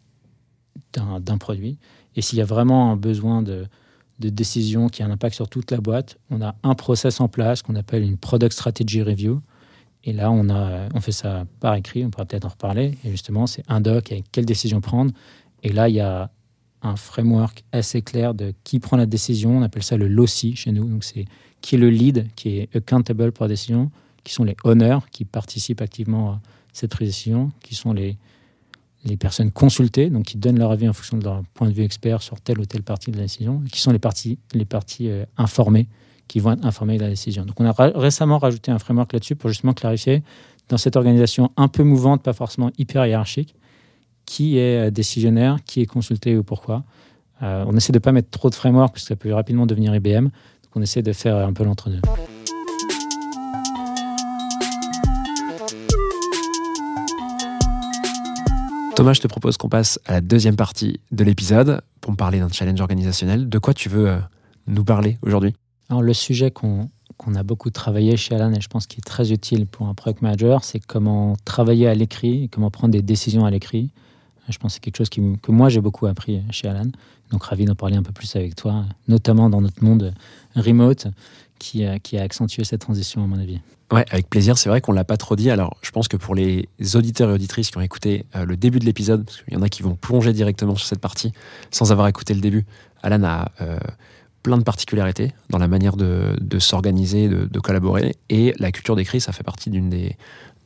produit. 1.38 1.76
Et 2.14 2.22
s'il 2.22 2.38
y 2.38 2.40
a 2.42 2.46
vraiment 2.46 2.90
un 2.90 2.96
besoin 2.96 3.42
de, 3.42 3.66
de 4.18 4.29
décision 4.29 4.88
qui 4.88 5.02
a 5.02 5.07
un 5.07 5.11
impact 5.11 5.35
sur 5.35 5.48
toute 5.48 5.70
la 5.70 5.79
boîte, 5.79 6.18
on 6.31 6.40
a 6.42 6.55
un 6.62 6.74
process 6.74 7.20
en 7.20 7.29
place 7.29 7.62
qu'on 7.62 7.74
appelle 7.76 8.02
une 8.02 8.16
Product 8.16 8.52
Strategy 8.52 9.02
Review. 9.02 9.42
Et 10.05 10.12
là, 10.12 10.31
on, 10.31 10.48
a, 10.48 10.88
on 10.94 11.00
fait 11.00 11.12
ça 11.12 11.46
par 11.61 11.74
écrit, 11.74 12.05
on 12.05 12.11
pourra 12.11 12.24
peut-être 12.24 12.44
en 12.44 12.50
reparler. 12.50 12.96
Et 13.05 13.11
justement, 13.11 13.46
c'est 13.46 13.64
un 13.68 13.81
doc 13.81 14.12
avec 14.12 14.24
quelle 14.33 14.46
décision 14.46 14.81
prendre. 14.81 15.12
Et 15.62 15.72
là, 15.72 15.88
il 15.88 15.96
y 15.96 16.00
a 16.00 16.31
un 16.83 16.96
framework 16.96 17.64
assez 17.72 18.02
clair 18.02 18.33
de 18.35 18.55
qui 18.64 18.79
prend 18.79 18.96
la 18.96 19.07
décision. 19.07 19.59
On 19.59 19.62
appelle 19.62 19.83
ça 19.83 19.96
le 19.96 20.07
LOCI 20.07 20.55
chez 20.55 20.72
nous. 20.72 20.88
Donc, 20.88 21.05
c'est 21.05 21.24
qui 21.61 21.74
est 21.74 21.79
le 21.79 21.90
lead, 21.90 22.29
qui 22.37 22.59
est 22.59 22.76
accountable 22.76 23.33
pour 23.33 23.44
la 23.44 23.48
décision, 23.48 23.90
qui 24.22 24.33
sont 24.33 24.44
les 24.44 24.57
owners, 24.64 24.98
qui 25.11 25.24
participent 25.24 25.81
activement 25.81 26.33
à 26.33 26.40
cette 26.72 26.96
décision, 26.98 27.50
qui 27.62 27.74
sont 27.74 27.92
les, 27.92 28.16
les 29.07 29.16
personnes 29.16 29.50
consultées, 29.50 30.11
donc 30.11 30.24
qui 30.24 30.36
donnent 30.36 30.59
leur 30.59 30.70
avis 30.70 30.88
en 30.88 30.92
fonction 30.92 31.16
de 31.16 31.24
leur 31.24 31.42
point 31.54 31.68
de 31.68 31.72
vue 31.72 31.82
expert 31.82 32.22
sur 32.22 32.40
telle 32.40 32.59
ou 32.59 32.66
telle 32.66 32.82
partie 32.82 33.11
de 33.11 33.16
la 33.16 33.22
décision, 33.22 33.62
qui 33.70 33.80
sont 33.80 33.92
les 33.92 33.98
parties, 33.98 34.38
les 34.52 34.64
parties 34.64 35.09
euh, 35.09 35.24
informées, 35.36 35.88
qui 36.28 36.40
vont 36.40 36.52
être 36.52 36.64
informées 36.64 36.98
de 36.98 37.02
la 37.02 37.11
décision. 37.11 37.44
Donc, 37.44 37.61
on 37.61 37.64
a 37.64 37.72
récemment 37.94 38.38
rajouté 38.38 38.70
un 38.70 38.78
framework 38.78 39.12
là-dessus 39.12 39.36
pour 39.36 39.48
justement 39.48 39.74
clarifier, 39.74 40.22
dans 40.68 40.76
cette 40.76 40.96
organisation 40.96 41.52
un 41.57 41.68
peu 41.68 41.84
mouvante, 41.84 42.22
pas 42.22 42.32
forcément 42.32 42.70
hyper 42.78 43.07
hiérarchique, 43.07 43.54
qui 44.24 44.59
est 44.59 44.88
euh, 44.88 44.90
décisionnaire, 44.90 45.59
qui 45.64 45.80
est 45.80 45.86
consulté 45.86 46.36
ou 46.36 46.42
pourquoi. 46.42 46.84
Euh, 47.42 47.64
on 47.66 47.76
essaie 47.76 47.92
de 47.92 47.98
ne 47.98 48.02
pas 48.02 48.12
mettre 48.12 48.30
trop 48.30 48.50
de 48.50 48.54
framework 48.54 48.92
parce 48.92 49.04
que 49.04 49.09
ça 49.09 49.16
peut 49.16 49.32
rapidement 49.32 49.66
devenir 49.66 49.94
IBM. 49.94 50.24
Donc 50.24 50.32
on 50.74 50.82
essaie 50.82 51.02
de 51.02 51.12
faire 51.12 51.36
un 51.36 51.52
peu 51.52 51.64
l'entre-deux. 51.64 52.00
Thomas, 58.97 59.12
je 59.12 59.20
te 59.20 59.26
propose 59.26 59.59
qu'on 59.59 59.68
passe 59.68 60.01
à 60.07 60.12
la 60.12 60.20
deuxième 60.22 60.57
partie 60.57 61.01
de 61.12 61.22
l'épisode 61.22 61.82
pour 62.01 62.12
me 62.12 62.16
parler 62.16 62.38
d'un 62.38 62.49
challenge 62.49 62.80
organisationnel. 62.80 63.47
De 63.47 63.59
quoi 63.59 63.74
tu 63.74 63.90
veux 63.90 64.09
euh, 64.09 64.18
nous 64.68 64.84
parler 64.84 65.18
aujourd'hui? 65.20 65.53
Le 65.90 66.14
sujet 66.14 66.51
qu'on 66.51 66.88
a 67.34 67.42
beaucoup 67.42 67.68
travaillé 67.68 68.16
chez 68.16 68.34
Alan 68.34 68.51
et 68.55 68.61
je 68.62 68.68
pense 68.68 68.86
qui 68.86 68.97
est 68.97 69.05
très 69.05 69.32
utile 69.32 69.66
pour 69.66 69.86
un 69.86 69.92
product 69.92 70.22
manager, 70.22 70.64
c'est 70.64 70.80
comment 70.80 71.36
travailler 71.44 71.88
à 71.88 71.94
l'écrit, 71.94 72.49
comment 72.49 72.70
prendre 72.70 72.92
des 72.92 73.03
décisions 73.03 73.44
à 73.44 73.51
l'écrit. 73.51 73.90
Je 74.49 74.57
pense 74.57 74.70
que 74.70 74.74
c'est 74.76 74.80
quelque 74.80 74.97
chose 74.97 75.11
que 75.11 75.53
moi 75.53 75.68
j'ai 75.68 75.82
beaucoup 75.82 76.07
appris 76.07 76.42
chez 76.51 76.66
Alan. 76.66 76.86
Donc 77.30 77.42
ravi 77.42 77.66
d'en 77.66 77.74
parler 77.74 77.97
un 77.97 78.03
peu 78.03 78.12
plus 78.12 78.34
avec 78.34 78.55
toi, 78.55 78.86
notamment 79.09 79.51
dans 79.51 79.61
notre 79.61 79.84
monde 79.84 80.14
remote 80.55 81.09
qui, 81.59 81.84
a- 81.84 82.22
accentué 82.22 82.64
cette 82.64 82.80
transition 82.80 83.22
à 83.22 83.26
mon 83.26 83.38
avis. 83.38 83.61
Ouais, 83.92 84.04
avec 84.11 84.28
plaisir. 84.28 84.59
C'est 84.59 84.68
vrai 84.68 84.80
qu'on 84.80 84.92
l'a 84.92 85.04
pas 85.04 85.16
trop 85.16 85.36
dit. 85.36 85.50
Alors, 85.50 85.76
je 85.82 85.90
pense 85.90 86.09
que 86.09 86.16
pour 86.16 86.34
les 86.34 86.68
auditeurs 86.94 87.30
et 87.30 87.32
auditrices 87.32 87.70
qui 87.70 87.78
ont 87.78 87.82
écouté 87.82 88.24
euh, 88.34 88.44
le 88.44 88.57
début 88.57 88.80
de 88.80 88.84
l'épisode, 88.84 89.24
parce 89.24 89.42
qu'il 89.42 89.54
y 89.54 89.57
en 89.57 89.62
a 89.62 89.68
qui 89.68 89.82
vont 89.82 89.94
plonger 89.94 90.32
directement 90.32 90.74
sur 90.74 90.86
cette 90.86 91.00
partie 91.00 91.32
sans 91.70 91.92
avoir 91.92 92.09
écouté 92.09 92.34
le 92.34 92.40
début, 92.40 92.66
Alan 93.02 93.22
a 93.22 93.52
euh, 93.61 93.78
plein 94.46 94.59
de 94.59 94.62
particularités 94.62 95.32
dans 95.50 95.59
la 95.59 95.66
manière 95.66 95.96
de, 95.96 96.59
s'organiser, 96.61 97.28
de, 97.28 97.61
collaborer. 97.61 98.14
Et 98.28 98.54
la 98.61 98.70
culture 98.70 98.94
d'écrit, 98.94 99.20
ça 99.20 99.32
fait 99.32 99.42
partie 99.42 99.70
d'une 99.70 99.90
des, 99.90 100.16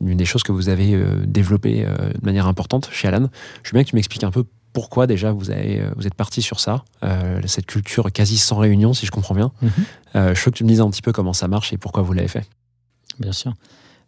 d'une 0.03 0.19
des 0.19 0.27
choses 0.27 0.43
que 0.43 0.53
vous 0.53 0.69
avez 0.69 0.95
euh, 0.95 1.25
développées 1.27 1.87
euh, 1.87 2.11
de 2.13 2.25
manière 2.25 2.47
importante 2.47 2.91
chez 2.93 3.09
Alan. 3.09 3.29
Je 3.63 3.71
veux 3.71 3.75
bien 3.77 3.85
que 3.85 3.89
tu 3.89 3.97
m'expliques 3.97 4.25
un 4.25 4.31
peu 4.31 4.45
pourquoi 4.73 5.07
déjà 5.07 5.33
vous, 5.33 5.51
avez, 5.51 5.81
euh, 5.81 5.91
vous 5.97 6.07
êtes 6.07 6.15
parti 6.15 6.43
sur 6.43 6.61
ça, 6.61 6.85
euh, 7.03 7.41
cette 7.47 7.67
culture 7.67 8.11
quasi 8.13 8.39
sans 8.39 8.57
réunion, 8.59 8.93
si 8.95 9.07
je 9.07 9.11
comprends 9.11 9.35
bien. 9.35 9.51
Mhm. 9.63 9.71
Euh, 10.17 10.35
je 10.35 10.45
veux 10.45 10.51
que 10.51 10.57
tu 10.57 10.65
me 10.65 10.69
dises 10.69 10.81
un 10.81 10.91
petit 10.91 11.03
peu 11.03 11.13
comment 11.13 11.33
ça 11.33 11.49
marche 11.49 11.73
et 11.73 11.77
pourquoi 11.79 12.03
vous 12.03 12.13
l'avez 12.13 12.29
fait. 12.29 12.47
Bien 13.19 13.33
sûr. 13.33 13.53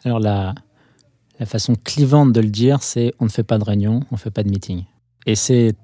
Alors 0.04 0.20
la, 0.20 0.54
la 1.40 1.46
façon 1.46 1.74
clivante 1.82 2.32
de 2.32 2.40
le 2.40 2.48
dire, 2.50 2.82
c'est 2.82 3.12
on 3.20 3.24
ne 3.24 3.30
fait 3.30 3.42
pas 3.44 3.58
de 3.58 3.64
réunion, 3.64 4.00
on 4.10 4.14
ne 4.14 4.18
fait 4.18 4.30
pas 4.30 4.42
de 4.42 4.50
meeting. 4.50 4.84
Et 5.26 5.34
c'est 5.36 5.74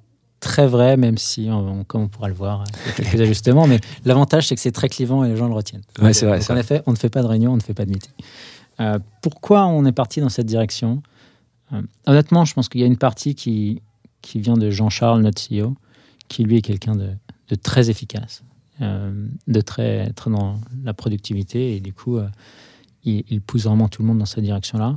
très 0.41 0.67
vrai, 0.69 0.97
même 0.97 1.19
si, 1.19 1.49
on- 1.51 1.83
comme 1.85 2.03
on 2.03 2.09
pourra 2.09 2.29
le 2.29 2.35
voir, 2.35 2.63
il 2.85 2.89
y 2.89 2.91
a 2.91 2.95
quelques 2.95 3.21
ajustements, 3.21 3.67
mais 3.67 3.81
l'avantage, 4.05 4.47
c'est 4.49 4.55
que 4.55 4.61
c'est 4.61 4.73
très 4.73 4.89
clivant 4.89 5.25
et 5.25 5.29
les 5.29 5.37
gens 5.37 5.49
le 5.49 5.55
retiennent. 5.55 5.83
Ouais, 6.01 6.13
c'est 6.13 6.27
vrai, 6.27 6.39
Donc, 6.39 6.51
en 6.51 6.55
vrai. 6.55 6.61
effet, 6.61 6.83
on 6.87 6.93
ne 6.93 6.97
fait 6.97 7.09
pas 7.11 7.23
de 7.23 7.27
réunion, 7.27 7.53
on 7.53 7.57
ne 7.57 7.61
fait 7.63 7.75
pas 7.75 7.85
de 7.85 7.91
meeting. 7.91 8.13
Euh, 8.81 9.01
pourquoi 9.23 9.67
on 9.67 9.85
est 9.85 9.93
parti 9.93 10.21
dans 10.21 10.29
cette 10.29 10.47
direction? 10.47 11.03
Euh, 11.73 11.83
Honnêtement, 12.07 12.45
je 12.45 12.55
pense 12.55 12.69
qu'il 12.69 12.81
y 12.81 12.85
a 12.85 12.87
une 12.87 12.97
partie 12.97 13.35
qui, 13.35 13.83
qui 14.23 14.41
vient 14.41 14.57
de 14.57 14.71
Jean-Charles, 14.71 15.23
notre 15.23 15.43
CEO, 15.43 15.75
qui 16.29 16.45
lui 16.45 16.59
est 16.59 16.63
quelqu'un 16.63 16.97
de, 16.97 17.11
très 17.63 17.91
efficace, 17.91 18.43
euh, 18.81 19.27
de 19.47 19.61
très, 19.61 20.11
très 20.11 20.31
dans 20.31 20.59
la 20.85 20.95
productivité, 20.95 21.77
et 21.77 21.81
du 21.81 21.93
coup, 21.93 22.19
euh, 22.19 22.29
il, 23.05 23.41
pousse 23.41 23.65
vraiment 23.65 23.89
tout 23.89 24.03
le 24.03 24.09
monde 24.09 24.19
dans 24.19 24.27
cette 24.27 24.45
direction-là. 24.45 24.97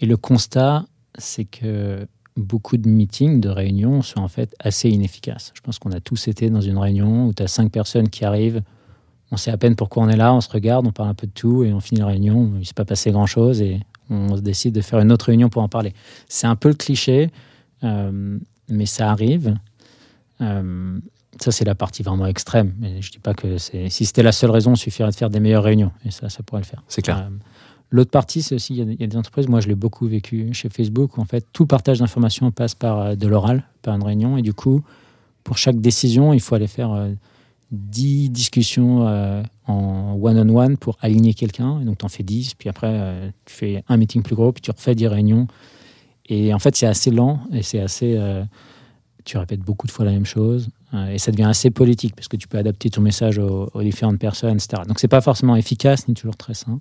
Et 0.00 0.06
le 0.06 0.16
constat, 0.16 0.86
c'est 1.18 1.44
que 1.44 2.06
beaucoup 2.36 2.76
de 2.76 2.88
meetings, 2.88 3.40
de 3.40 3.48
réunions 3.48 4.02
sont 4.02 4.20
en 4.20 4.28
fait 4.28 4.54
assez 4.60 4.88
inefficaces. 4.88 5.52
Je 5.54 5.60
pense 5.60 5.78
qu'on 5.78 5.90
a 5.90 6.00
tous 6.00 6.28
été 6.28 6.50
dans 6.50 6.60
une 6.60 6.78
réunion 6.78 7.26
où 7.26 7.34
tu 7.34 7.42
as 7.42 7.48
cinq 7.48 7.72
personnes 7.72 8.08
qui 8.08 8.24
arrivent, 8.24 8.62
on 9.30 9.36
sait 9.36 9.50
à 9.50 9.58
peine 9.58 9.76
pourquoi 9.76 10.04
on 10.04 10.08
est 10.08 10.16
là, 10.16 10.32
on 10.32 10.40
se 10.40 10.48
regarde, 10.48 10.86
on 10.86 10.92
parle 10.92 11.08
un 11.08 11.14
peu 11.14 11.26
de 11.26 11.32
tout 11.32 11.64
et 11.64 11.72
on 11.72 11.80
finit 11.80 12.00
la 12.00 12.06
réunion, 12.06 12.52
il 12.54 12.60
ne 12.60 12.64
s'est 12.64 12.74
pas 12.74 12.84
passé 12.84 13.10
grand-chose 13.10 13.60
et 13.60 13.80
on 14.08 14.36
décide 14.36 14.74
de 14.74 14.80
faire 14.80 15.00
une 15.00 15.12
autre 15.12 15.26
réunion 15.26 15.48
pour 15.48 15.62
en 15.62 15.68
parler. 15.68 15.92
C'est 16.28 16.46
un 16.46 16.56
peu 16.56 16.68
le 16.68 16.74
cliché, 16.74 17.30
euh, 17.84 18.38
mais 18.68 18.86
ça 18.86 19.10
arrive. 19.10 19.56
Euh, 20.40 20.98
ça, 21.40 21.52
c'est 21.52 21.64
la 21.64 21.74
partie 21.74 22.02
vraiment 22.02 22.26
extrême. 22.26 22.74
Mais 22.80 23.00
je 23.02 23.10
dis 23.12 23.18
pas 23.18 23.34
que. 23.34 23.58
Si 23.58 23.88
c'était 23.90 24.22
la 24.22 24.32
seule 24.32 24.50
raison, 24.50 24.74
il 24.74 24.76
suffirait 24.78 25.10
de 25.10 25.14
faire 25.14 25.30
des 25.30 25.40
meilleures 25.40 25.62
réunions. 25.64 25.92
Et 26.04 26.10
ça, 26.10 26.28
ça 26.28 26.42
pourrait 26.42 26.62
le 26.62 26.66
faire. 26.66 26.82
C'est 26.88 27.02
clair. 27.02 27.18
Euh, 27.18 27.30
L'autre 27.90 28.10
partie, 28.10 28.42
c'est 28.42 28.54
aussi, 28.54 28.74
il 28.74 28.78
y, 28.78 28.82
a 28.82 28.84
des- 28.84 28.92
il 28.92 29.00
y 29.00 29.04
a 29.04 29.06
des 29.06 29.16
entreprises, 29.16 29.48
moi 29.48 29.60
je 29.60 29.68
l'ai 29.68 29.74
beaucoup 29.74 30.06
vécu 30.06 30.52
chez 30.52 30.68
Facebook, 30.68 31.16
où 31.16 31.22
en 31.22 31.24
fait 31.24 31.46
tout 31.54 31.64
partage 31.64 32.00
d'informations 32.00 32.50
passe 32.50 32.74
par 32.74 32.98
euh, 33.00 33.14
de 33.14 33.26
l'oral, 33.26 33.62
par 33.80 33.94
une 33.96 34.02
réunion, 34.02 34.36
et 34.36 34.42
du 34.42 34.52
coup, 34.52 34.82
pour 35.42 35.56
chaque 35.56 35.80
décision, 35.80 36.34
il 36.34 36.40
faut 36.40 36.54
aller 36.54 36.66
faire 36.66 36.92
euh, 36.92 37.12
10 37.72 38.28
discussions 38.28 39.08
euh, 39.08 39.42
en 39.66 40.18
one-on-one 40.20 40.76
pour 40.76 40.98
aligner 41.00 41.32
quelqu'un, 41.32 41.80
et 41.80 41.86
donc 41.86 41.96
tu 41.96 42.04
en 42.04 42.08
fais 42.08 42.22
10, 42.22 42.52
puis 42.56 42.68
après 42.68 42.90
euh, 42.90 43.30
tu 43.46 43.54
fais 43.54 43.82
un 43.88 43.96
meeting 43.96 44.22
plus 44.22 44.36
gros, 44.36 44.52
puis 44.52 44.60
tu 44.60 44.70
refais 44.70 44.94
10 44.94 45.06
réunions, 45.06 45.46
et 46.28 46.54
en 46.54 46.58
fait 46.58 46.76
c'est 46.76 46.86
assez 46.86 47.10
lent, 47.10 47.40
et 47.52 47.62
c'est 47.62 47.80
assez... 47.80 48.14
euh, 48.16 48.44
tu 49.24 49.36
répètes 49.36 49.60
beaucoup 49.60 49.86
de 49.86 49.92
fois 49.92 50.04
la 50.04 50.12
même 50.12 50.26
chose, 50.26 50.68
euh, 50.94 51.10
et 51.10 51.18
ça 51.18 51.32
devient 51.32 51.44
assez 51.44 51.70
politique, 51.70 52.14
parce 52.14 52.28
que 52.28 52.36
tu 52.36 52.48
peux 52.48 52.58
adapter 52.58 52.90
ton 52.90 53.02
message 53.02 53.38
aux, 53.38 53.82
différentes 53.82 54.18
personnes, 54.18 54.56
etc. 54.56 54.82
Donc 54.86 55.00
c'est 55.00 55.08
pas 55.08 55.20
forcément 55.20 55.56
efficace, 55.56 56.08
ni 56.08 56.14
toujours 56.14 56.36
très 56.36 56.54
sain. 56.54 56.80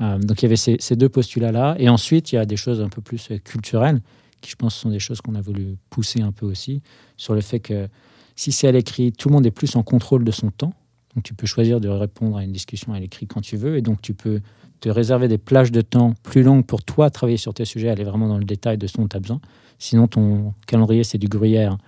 Euh, 0.00 0.18
donc 0.18 0.42
il 0.42 0.44
y 0.44 0.46
avait 0.46 0.56
ces, 0.56 0.96
deux 0.96 1.08
postulats-là. 1.08 1.76
Et 1.78 1.88
ensuite, 1.88 2.32
il 2.32 2.36
y 2.36 2.38
a 2.38 2.46
des 2.46 2.56
choses 2.56 2.80
un 2.80 2.88
peu 2.88 3.00
plus 3.02 3.28
culturelles, 3.44 4.00
qui 4.40 4.50
je 4.50 4.56
pense 4.56 4.74
sont 4.74 4.90
des 4.90 4.98
choses 4.98 5.20
qu'on 5.20 5.34
a 5.34 5.40
voulu 5.40 5.76
pousser 5.90 6.22
un 6.22 6.32
peu 6.32 6.46
aussi, 6.46 6.82
sur 7.16 7.34
le 7.34 7.40
fait 7.40 7.60
que 7.60 7.88
si 8.36 8.50
c'est 8.50 8.66
à 8.66 8.72
l'écrit, 8.72 9.12
tout 9.12 9.28
le 9.28 9.34
monde 9.34 9.46
est 9.46 9.50
plus 9.50 9.76
en 9.76 9.82
contrôle 9.82 10.24
de 10.24 10.32
son 10.32 10.50
temps. 10.50 10.72
Donc 11.14 11.22
tu 11.22 11.34
peux 11.34 11.46
choisir 11.46 11.80
de 11.80 11.88
répondre 11.88 12.36
à 12.36 12.44
une 12.44 12.52
discussion 12.52 12.92
à 12.92 12.98
l'écrit 12.98 13.26
quand 13.26 13.40
tu 13.40 13.56
veux. 13.56 13.76
Et 13.76 13.82
donc 13.82 14.02
tu 14.02 14.14
peux 14.14 14.40
te 14.84 14.90
réserver 14.90 15.28
des 15.28 15.38
plages 15.38 15.72
de 15.72 15.80
temps 15.80 16.12
plus 16.22 16.42
longues 16.42 16.66
pour 16.66 16.82
toi 16.82 17.08
travailler 17.08 17.38
sur 17.38 17.54
tes 17.54 17.64
sujets, 17.64 17.88
aller 17.88 18.04
vraiment 18.04 18.28
dans 18.28 18.36
le 18.36 18.44
détail 18.44 18.76
de 18.76 18.86
ce 18.86 18.98
dont 18.98 19.08
tu 19.08 19.16
as 19.16 19.20
besoin. 19.20 19.40
Sinon, 19.78 20.08
ton 20.08 20.52
calendrier, 20.66 21.04
c'est 21.04 21.16
du 21.16 21.26
gruyère. 21.26 21.78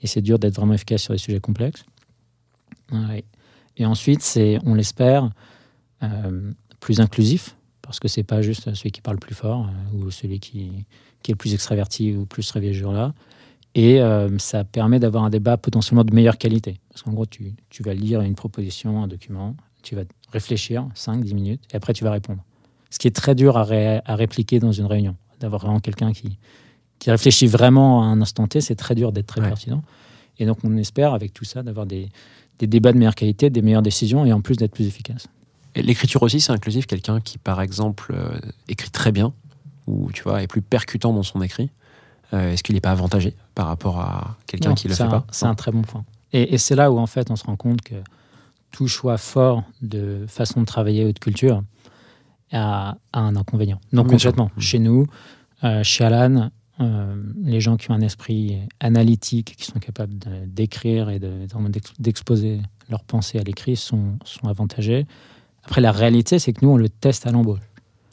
Et 0.00 0.06
c'est 0.06 0.22
dur 0.22 0.38
d'être 0.38 0.56
vraiment 0.56 0.72
efficace 0.72 1.02
sur 1.02 1.12
des 1.12 1.18
sujets 1.18 1.38
complexes. 1.38 1.84
Et 3.76 3.84
ensuite, 3.84 4.22
c'est, 4.22 4.58
on 4.64 4.72
l'espère, 4.72 5.28
euh, 6.02 6.50
plus 6.80 7.00
inclusif, 7.00 7.56
parce 7.82 8.00
que 8.00 8.08
c'est 8.08 8.22
pas 8.22 8.40
juste 8.40 8.74
celui 8.74 8.90
qui 8.90 9.02
parle 9.02 9.18
plus 9.18 9.34
fort 9.34 9.68
euh, 9.68 9.98
ou 9.98 10.10
celui 10.10 10.40
qui, 10.40 10.86
qui 11.22 11.32
est 11.32 11.34
le 11.34 11.38
plus 11.38 11.52
extraverti 11.52 12.16
ou 12.16 12.24
plus 12.24 12.50
réveillé 12.50 12.72
ce 12.72 12.78
jour-là. 12.78 13.12
Et 13.74 14.00
euh, 14.00 14.38
ça 14.38 14.64
permet 14.64 14.98
d'avoir 14.98 15.24
un 15.24 15.30
débat 15.30 15.58
potentiellement 15.58 16.04
de 16.04 16.14
meilleure 16.14 16.38
qualité. 16.38 16.80
Parce 16.88 17.02
qu'en 17.02 17.12
gros, 17.12 17.26
tu, 17.26 17.52
tu 17.68 17.82
vas 17.82 17.92
lire 17.92 18.22
une 18.22 18.34
proposition, 18.34 19.02
un 19.02 19.08
document, 19.08 19.54
tu 19.82 19.94
vas 19.94 20.04
réfléchir 20.32 20.88
5-10 20.94 21.34
minutes, 21.34 21.62
et 21.70 21.76
après 21.76 21.92
tu 21.92 22.02
vas 22.02 22.12
répondre. 22.12 22.42
Ce 22.90 22.98
qui 22.98 23.08
est 23.08 23.14
très 23.16 23.34
dur 23.34 23.56
à, 23.56 23.64
ré- 23.64 24.00
à 24.04 24.14
répliquer 24.16 24.58
dans 24.60 24.72
une 24.72 24.86
réunion. 24.86 25.16
D'avoir 25.40 25.60
vraiment 25.62 25.80
quelqu'un 25.80 26.12
qui, 26.12 26.38
qui 26.98 27.10
réfléchit 27.10 27.46
vraiment 27.46 28.02
à 28.02 28.06
un 28.06 28.20
instant 28.20 28.46
T, 28.46 28.60
c'est 28.60 28.74
très 28.76 28.94
dur 28.94 29.12
d'être 29.12 29.26
très 29.26 29.40
Ouais. 29.40 29.48
pertinent. 29.48 29.82
Et 30.38 30.46
donc 30.46 30.58
on 30.64 30.76
espère 30.76 31.12
avec 31.14 31.32
tout 31.32 31.44
ça 31.44 31.62
d'avoir 31.62 31.86
des, 31.86 32.08
des 32.58 32.66
débats 32.66 32.92
de 32.92 32.98
meilleure 32.98 33.14
qualité, 33.14 33.50
des 33.50 33.62
meilleures 33.62 33.82
décisions, 33.82 34.24
et 34.24 34.32
en 34.32 34.40
plus 34.40 34.56
d'être 34.56 34.72
plus 34.72 34.86
efficace. 34.86 35.26
L'écriture 35.74 36.22
aussi, 36.22 36.40
c'est 36.40 36.52
inclusif. 36.52 36.86
Quelqu'un 36.86 37.20
qui, 37.20 37.36
par 37.36 37.60
exemple, 37.60 38.14
euh, 38.16 38.38
écrit 38.68 38.90
très 38.90 39.12
bien, 39.12 39.34
ou 39.86 40.10
tu 40.12 40.22
vois, 40.22 40.42
est 40.42 40.46
plus 40.46 40.62
percutant 40.62 41.12
dans 41.12 41.22
son 41.22 41.42
écrit. 41.42 41.68
euh, 42.32 42.52
Est-ce 42.52 42.62
qu'il 42.62 42.74
n'est 42.74 42.80
pas 42.80 42.92
avantagé 42.92 43.34
par 43.54 43.66
rapport 43.66 44.00
à 44.00 44.36
quelqu'un 44.46 44.74
qui 44.74 44.88
le 44.88 44.94
c'est 44.94 45.02
fait 45.02 45.08
un- 45.08 45.20
pas? 45.20 45.26
C'est 45.30 45.44
un 45.46 45.54
très 45.54 45.70
bon 45.72 45.82
point. 45.82 46.04
Et, 46.32 46.54
et 46.54 46.58
c'est 46.58 46.74
là 46.76 46.90
où 46.90 46.98
en 46.98 47.06
fait 47.06 47.30
on 47.30 47.36
se 47.36 47.44
rend 47.44 47.56
compte 47.56 47.82
que 47.82 47.94
tout 48.70 48.88
choix 48.88 49.18
fort 49.18 49.62
de 49.82 50.24
façon 50.28 50.60
de 50.60 50.66
travailler 50.66 51.04
ou 51.04 51.12
de 51.12 51.18
culture 51.18 51.62
a 52.52 52.96
un 53.12 53.36
inconvénient. 53.36 53.80
Donc 53.92 54.06
sûr. 54.08 54.30
complètement. 54.32 54.50
Mm. 54.56 54.60
Chez 54.60 54.78
nous, 54.78 55.06
euh, 55.64 55.82
chez 55.82 56.04
Alan, 56.04 56.50
euh, 56.80 57.22
les 57.42 57.60
gens 57.60 57.76
qui 57.76 57.90
ont 57.90 57.94
un 57.94 58.00
esprit 58.00 58.58
analytique, 58.80 59.56
qui 59.56 59.64
sont 59.64 59.78
capables 59.78 60.18
de- 60.18 60.44
d'écrire 60.46 61.08
et 61.10 61.18
de- 61.18 61.46
d'exposer 61.98 62.60
leurs 62.88 63.02
pensées 63.04 63.38
à 63.38 63.42
l'écrit 63.42 63.76
sont, 63.76 64.18
sont 64.24 64.46
avantagés. 64.48 65.06
Après, 65.64 65.80
la 65.80 65.90
réalité, 65.92 66.38
c'est 66.38 66.52
que 66.52 66.64
nous, 66.64 66.70
on 66.72 66.76
le 66.76 66.88
teste 66.88 67.26
à 67.26 67.32
l'embauche. 67.32 67.60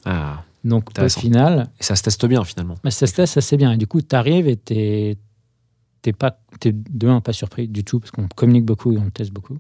Ah, 0.06 0.44
Donc, 0.64 0.90
au 0.98 1.10
final, 1.10 1.68
et 1.80 1.84
ça 1.84 1.96
se 1.96 2.02
teste 2.04 2.26
bien 2.26 2.44
finalement. 2.44 2.76
mais 2.84 2.90
ça 2.92 3.06
se 3.06 3.14
teste 3.14 3.38
assez 3.38 3.58
bien. 3.58 3.74
Et 3.74 3.78
du 3.78 3.86
coup, 3.86 4.02
tu 4.02 4.16
arrives 4.16 4.48
et 4.48 4.58
tu 4.58 4.74
n'es 4.74 6.14
pas, 6.14 6.40
t'es 6.60 6.72
de 6.74 7.08
un, 7.08 7.22
pas 7.22 7.34
surpris 7.34 7.68
du 7.68 7.84
tout, 7.84 8.00
parce 8.00 8.12
qu'on 8.12 8.28
communique 8.30 8.66
beaucoup 8.66 8.92
et 8.94 8.98
on 8.98 9.04
le 9.06 9.12
teste 9.12 9.32
beaucoup. 9.32 9.58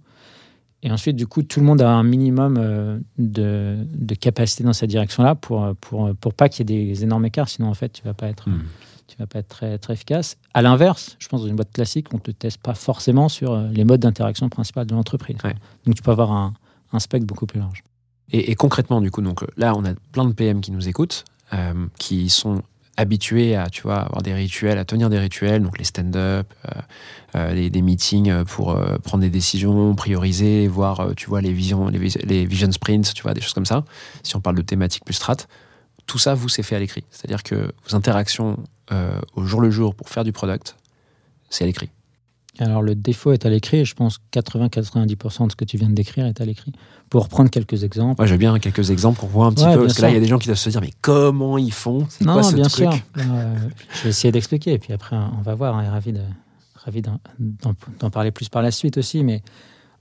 Et 0.84 0.92
ensuite, 0.92 1.16
du 1.16 1.26
coup, 1.28 1.42
tout 1.44 1.60
le 1.62 1.66
monde 1.66 1.82
a 1.82 1.90
un 1.90 2.04
minimum 2.04 2.58
euh, 2.60 3.00
de, 3.18 3.78
de 3.96 4.16
capacité 4.16 4.64
dans 4.64 4.74
cette 4.74 4.90
direction-là 4.90 5.34
pour, 5.34 5.74
pour, 5.80 6.14
pour 6.16 6.34
pas 6.34 6.50
qu'il 6.50 6.70
y 6.70 6.74
ait 6.74 6.86
des 6.94 7.04
énormes 7.04 7.26
écarts. 7.26 7.50
Sinon, 7.50 7.70
en 7.70 7.74
fait, 7.74 7.90
tu 7.94 8.04
vas 8.04 8.14
pas 8.14 8.28
être, 8.28 8.50
Hmm. 8.50 8.64
tu 9.08 9.16
vas 9.18 9.26
pas 9.28 9.40
être 9.40 9.48
très, 9.48 9.78
très 9.78 9.94
efficace. 9.94 10.38
À 10.54 10.62
l'inverse, 10.62 11.16
je 11.20 11.28
pense 11.30 11.42
dans 11.42 11.48
une 11.48 11.56
boîte 11.56 11.72
classique, 11.72 12.08
on 12.14 12.18
ne 12.18 12.22
te 12.22 12.32
teste 12.32 12.62
pas 12.62 12.74
forcément 12.74 13.30
sur 13.30 13.54
euh, 13.54 13.68
les 13.70 13.86
modes 13.86 14.02
d'interaction 14.02 14.50
principales 14.50 14.86
de 14.86 14.94
l'entreprise. 14.94 15.38
Ouais. 15.44 15.56
Donc, 15.86 15.96
tu 15.96 16.02
peux 16.04 16.12
avoir 16.12 16.32
un, 16.32 16.54
un 16.92 17.00
spectre 17.00 17.26
beaucoup 17.26 17.46
plus 17.46 17.60
large. 17.60 17.82
Et, 18.32 18.52
et 18.52 18.56
concrètement, 18.56 19.00
du 19.00 19.10
coup, 19.10 19.22
donc 19.22 19.44
euh, 19.44 19.48
là, 19.56 19.74
on 19.78 19.86
a 19.86 19.94
plein 20.12 20.26
de 20.26 20.34
PM 20.34 20.60
qui 20.62 20.72
nous 20.72 20.90
écoutent, 20.90 21.24
euh, 21.54 21.74
qui 21.98 22.30
sont 22.30 22.62
habitués 22.98 23.56
à, 23.56 23.70
tu 23.70 23.82
vois, 23.84 24.02
avoir 24.02 24.22
des 24.22 24.34
rituels, 24.34 24.78
à 24.78 24.86
tenir 24.86 25.10
des 25.10 25.18
rituels, 25.20 25.64
donc 25.64 25.78
les 25.80 25.84
stand-up, 25.84 26.48
euh, 26.66 26.82
euh, 27.36 27.54
les- 27.54 27.70
des 27.70 27.82
meetings 27.82 28.30
euh, 28.30 28.44
pour 28.46 28.72
euh, 28.72 28.98
prendre 29.00 29.22
des 29.24 29.30
décisions, 29.32 29.96
prioriser, 29.96 30.68
voir, 30.68 31.00
euh, 31.00 31.14
tu 31.16 31.28
vois, 31.28 31.42
les 31.42 31.52
visions, 31.54 31.88
les, 31.88 31.98
vis- 31.98 32.20
les 32.24 32.46
vision 32.46 32.72
sprints, 32.72 33.14
tu 33.14 33.24
vois, 33.24 33.34
des 33.34 33.42
choses 33.42 33.54
comme 33.54 33.66
ça. 33.66 33.84
Si 34.22 34.36
on 34.36 34.42
parle 34.42 34.58
de 34.58 34.62
thématiques 34.62 35.06
plus 35.06 35.16
strat, 35.16 35.38
tout 36.06 36.20
ça, 36.20 36.36
vous, 36.36 36.50
c'est 36.50 36.64
fait 36.64 36.76
à 36.76 36.80
l'écrit. 36.80 37.04
C'est-à-dire 37.10 37.42
que 37.44 37.72
vos 37.88 37.96
interactions 37.96 38.58
euh, 38.92 39.20
au 39.36 39.44
jour 39.46 39.62
le 39.62 39.72
jour 39.72 39.96
pour 39.96 40.10
faire 40.10 40.24
du 40.24 40.32
product, 40.32 40.76
c'est 41.50 41.64
à 41.64 41.68
l'écrit. 41.68 41.90
Alors, 42.60 42.82
le 42.84 42.94
défaut 42.94 43.32
est 43.32 43.46
à 43.46 43.50
l'écrit, 43.50 43.78
et 43.78 43.86
je 43.86 43.96
pense 43.96 44.20
80-90% 44.32 45.46
de 45.48 45.52
ce 45.52 45.56
que 45.56 45.66
tu 45.66 45.78
viens 45.78 45.90
de 45.90 45.96
décrire 45.96 46.26
est 46.28 46.40
à 46.40 46.46
l'écrit. 46.46 46.72
Pour 47.10 47.28
prendre 47.28 47.50
quelques 47.50 47.84
exemples. 47.84 48.24
J'ai 48.28 48.38
bien 48.38 48.58
quelques 48.60 48.92
exemples 48.92 49.20
pour 49.20 49.30
voir 49.30 49.48
un 49.48 49.54
petit 49.54 49.66
Ouais, 49.66 49.74
peu, 49.74 49.82
parce 49.82 49.96
que 49.96 50.02
là, 50.04 50.10
il 50.10 50.14
y 50.14 50.18
a 50.18 50.20
des 50.20 50.28
gens 50.28 50.38
qui 50.38 50.48
doivent 50.48 50.58
se 50.58 50.70
dire, 50.70 50.82
mais 50.82 50.92
comment 51.02 51.58
ils 51.58 51.74
font? 51.74 52.06
C'est 52.10 52.26
non, 52.26 52.34
quoi 52.34 52.44
ce 52.44 52.54
bien 52.56 52.68
truc? 52.68 52.92
sûr. 52.92 53.00
Euh, 53.18 53.56
je 53.96 54.04
vais 54.04 54.10
essayer 54.10 54.32
d'expliquer, 54.32 54.74
et 54.74 54.80
puis 54.80 54.94
après, 54.94 55.16
on 55.16 55.42
va 55.42 55.56
voir. 55.56 55.74
On 55.76 55.82
est 55.82 55.90
ravi 55.90 56.14
de- 56.14 56.20
ravi 56.76 57.02
d'en- 57.02 58.10
parler 58.12 58.32
plus 58.32 58.50
par 58.50 58.62
la 58.62 58.72
suite 58.72 58.98
aussi. 58.98 59.24
Mais 59.24 59.42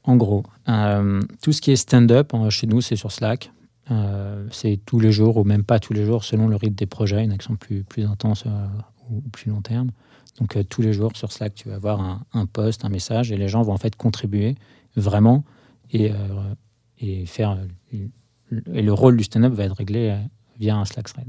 En 0.05 0.17
gros, 0.17 0.43
euh, 0.69 1.21
tout 1.43 1.53
ce 1.53 1.61
qui 1.63 1.71
est 1.71 1.77
stand-up 1.77 2.33
euh, 2.35 2.51
chez 2.51 2.67
nous, 2.67 2.81
c'est 2.81 2.97
sur 2.97 3.13
Slack. 3.13 3.53
Euh, 3.93 4.45
c'est 4.51 4.81
tous 4.85 4.99
les 4.99 5.13
jours 5.13 5.37
ou 5.37 5.45
même 5.45 5.63
pas 5.63 5.79
tous 5.79 5.93
les 5.93 6.05
jours 6.05 6.25
selon 6.25 6.49
le 6.49 6.57
rythme 6.57 6.75
des 6.75 6.87
projets, 6.87 7.23
une 7.23 7.31
action 7.31 7.55
plus, 7.55 7.85
plus 7.85 8.05
intense 8.05 8.45
ou 9.11 9.21
plus 9.31 9.51
long 9.51 9.61
terme. 9.61 9.91
Donc 10.41 10.57
euh, 10.57 10.63
tous 10.63 10.83
les 10.83 10.93
jours 10.93 11.13
sur 11.17 11.31
Slack, 11.33 11.55
tu 11.55 11.69
vas 11.69 11.75
avoir 11.77 12.01
un, 12.01 12.25
un 12.33 12.47
post, 12.47 12.85
un 12.85 12.89
message 12.89 13.31
et 13.33 13.37
les 13.37 13.49
gens 13.49 13.63
vont 13.63 13.73
en 13.73 13.79
fait 13.79 13.95
contribuer 13.97 14.55
vraiment 14.97 15.45
et, 15.91 16.11
euh, 16.11 16.15
et 16.99 17.27
faire. 17.27 17.51
euh, 17.93 18.07
Et 18.73 18.83
le 18.83 18.93
rôle 18.93 19.17
du 19.17 19.25
stand-up 19.25 19.53
va 19.53 19.65
être 19.65 19.77
réglé 19.77 20.17
via 20.59 20.77
un 20.77 20.85
Slack 20.85 21.09
thread, 21.13 21.27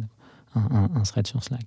un, 0.55 0.61
un- 0.61 0.89
un 0.95 1.03
thread 1.03 1.27
sur 1.27 1.43
Slack. 1.43 1.65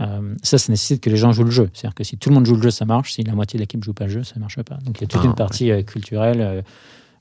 Euh, 0.00 0.34
ça, 0.42 0.56
ça 0.56 0.72
nécessite 0.72 1.02
que 1.02 1.10
les 1.10 1.16
gens 1.18 1.32
jouent 1.32 1.44
le 1.44 1.50
jeu. 1.50 1.68
C'est-à-dire 1.74 1.94
que 1.94 2.04
si 2.04 2.16
tout 2.16 2.30
le 2.30 2.34
monde 2.34 2.46
joue 2.46 2.56
le 2.56 2.62
jeu, 2.62 2.70
ça 2.70 2.86
marche. 2.86 3.12
Si 3.12 3.22
la 3.22 3.34
moitié 3.34 3.58
de 3.58 3.62
l'équipe 3.62 3.84
joue 3.84 3.92
pas 3.92 4.04
le 4.04 4.10
jeu, 4.10 4.24
ça 4.24 4.36
ne 4.36 4.40
marche 4.40 4.60
pas. 4.62 4.76
Donc 4.78 4.98
il 4.98 5.02
y 5.02 5.04
a 5.04 5.08
toute 5.08 5.20
Ah, 5.22 5.26
une 5.26 5.34
partie 5.34 5.70
culturelle, 5.84 6.64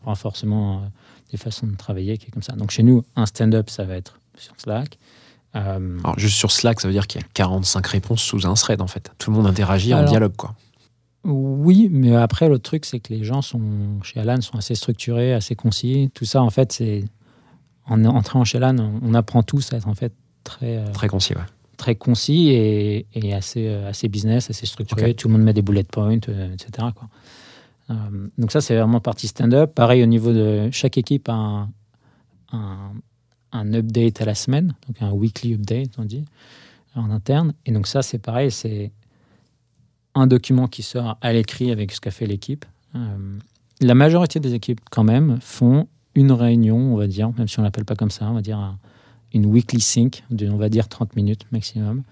renforcement 0.06 0.90
des 1.32 1.38
façons 1.38 1.68
de 1.68 1.76
travailler 1.76 2.18
qui 2.18 2.28
est 2.28 2.32
comme 2.32 2.44
ça. 2.44 2.54
Donc 2.54 2.72
chez 2.72 2.84
nous, 2.84 3.04
un 3.16 3.26
stand-up, 3.26 3.70
ça 3.70 3.84
va 3.84 3.96
être 3.96 4.20
sur 4.38 4.54
Slack. 4.58 4.98
Euh, 5.56 6.00
Alors, 6.04 6.20
juste 6.20 6.36
sur 6.38 6.52
Slack, 6.52 6.80
ça 6.80 6.88
veut 6.88 6.94
dire 6.94 7.08
qu'il 7.08 7.22
y 7.22 7.24
a 7.24 7.28
45 7.34 7.86
réponses 7.88 8.22
sous 8.22 8.46
un 8.46 8.54
thread, 8.54 8.82
en 8.82 8.88
fait. 8.88 9.12
Tout 9.18 9.32
le 9.32 9.38
monde 9.38 9.48
interagit 9.48 9.94
en 9.94 9.98
Alors- 10.00 10.10
dialogue, 10.10 10.36
quoi. 10.36 10.56
Oui, 11.26 11.90
mais 11.92 12.16
après, 12.16 12.48
l'autre 12.48 12.64
truc, 12.64 12.86
c'est 12.86 13.00
que 13.00 13.14
les 13.14 13.24
gens 13.26 13.42
sont, 13.42 13.62
chez 14.04 14.20
Alan 14.22 14.40
sont 14.40 14.58
assez 14.58 14.74
structurés, 14.76 15.34
assez 15.34 15.54
concis. 15.56 16.10
Tout 16.14 16.26
ça, 16.26 16.42
en 16.42 16.50
fait, 16.50 16.72
c'est. 16.72 17.04
En 17.86 18.06
entrant 18.06 18.46
chez 18.46 18.58
Alan, 18.58 18.76
on, 19.02 19.14
apprend 19.16 19.42
tous 19.44 19.74
à 19.74 19.78
être 19.78 19.88
en 19.88 19.96
fait 19.96 20.14
très, 20.44 20.78
euh, 20.78 20.92
Très 20.92 21.08
concis, 21.08 21.34
ouais. 21.34 21.42
très 21.76 21.96
concis 21.96 22.50
et, 22.50 23.08
et 23.14 23.34
assez, 23.34 23.68
euh, 23.68 23.90
assez 23.90 24.08
business, 24.08 24.50
assez 24.52 24.68
structuré. 24.68 25.16
Tout 25.16 25.28
le 25.28 25.34
monde 25.34 25.42
met 25.42 25.54
des 25.54 25.64
bullet 25.64 25.84
points, 25.84 26.20
euh, 26.30 26.54
etc. 26.54 26.88
Quoi. 26.96 27.10
Euh, 27.90 27.96
donc, 28.38 28.52
ça, 28.52 28.62
c'est 28.62 28.78
vraiment 28.78 29.00
partie 29.02 29.28
stand-up. 29.28 29.74
Pareil, 29.74 30.04
au 30.04 30.06
niveau 30.06 30.32
de 30.32 30.70
chaque 30.72 30.98
équipe, 31.00 31.28
a 31.30 31.34
un, 31.34 31.70
un, 32.54 32.94
un 33.52 33.74
update 33.74 34.22
à 34.22 34.26
la 34.26 34.36
semaine, 34.36 34.74
donc 34.88 35.02
un 35.02 35.12
weekly 35.12 35.54
update, 35.56 35.92
on 35.98 36.06
dit, 36.06 36.26
en 36.96 37.10
interne. 37.12 37.54
Et 37.66 37.72
donc, 37.72 37.88
ça, 37.88 38.02
c'est 38.02 38.20
pareil, 38.20 38.52
c'est 38.52 38.92
un 40.16 40.28
document 40.28 40.68
qui 40.68 40.84
sort 40.84 41.18
à 41.22 41.34
l'écrit 41.34 41.72
avec 41.72 41.92
ce 41.92 42.02
qu'a 42.02 42.12
fait 42.12 42.26
l'équipe. 42.26 42.66
Euh, 42.96 43.38
la 43.82 43.96
majorité 43.96 44.40
des 44.40 44.54
équipes, 44.54 44.82
quand 44.92 45.04
même, 45.04 45.40
font 45.42 45.88
une 46.16 46.32
réunion, 46.32 46.78
on 46.78 46.96
va 46.98 47.08
dire, 47.08 47.32
même 47.38 47.48
si 47.48 47.60
on 47.60 47.64
l'appelle 47.64 47.86
pas 47.86 47.96
comme 47.96 48.12
ça, 48.12 48.30
on 48.30 48.34
va 48.34 48.42
dire 48.42 48.58
un- 48.58 48.78
une 49.34 49.46
weekly 49.46 49.80
sync 49.80 50.24
on 50.32 50.58
va 50.58 50.70
dire, 50.70 50.88
30 50.90 51.16
minutes 51.16 51.46
maximum, 51.52 52.04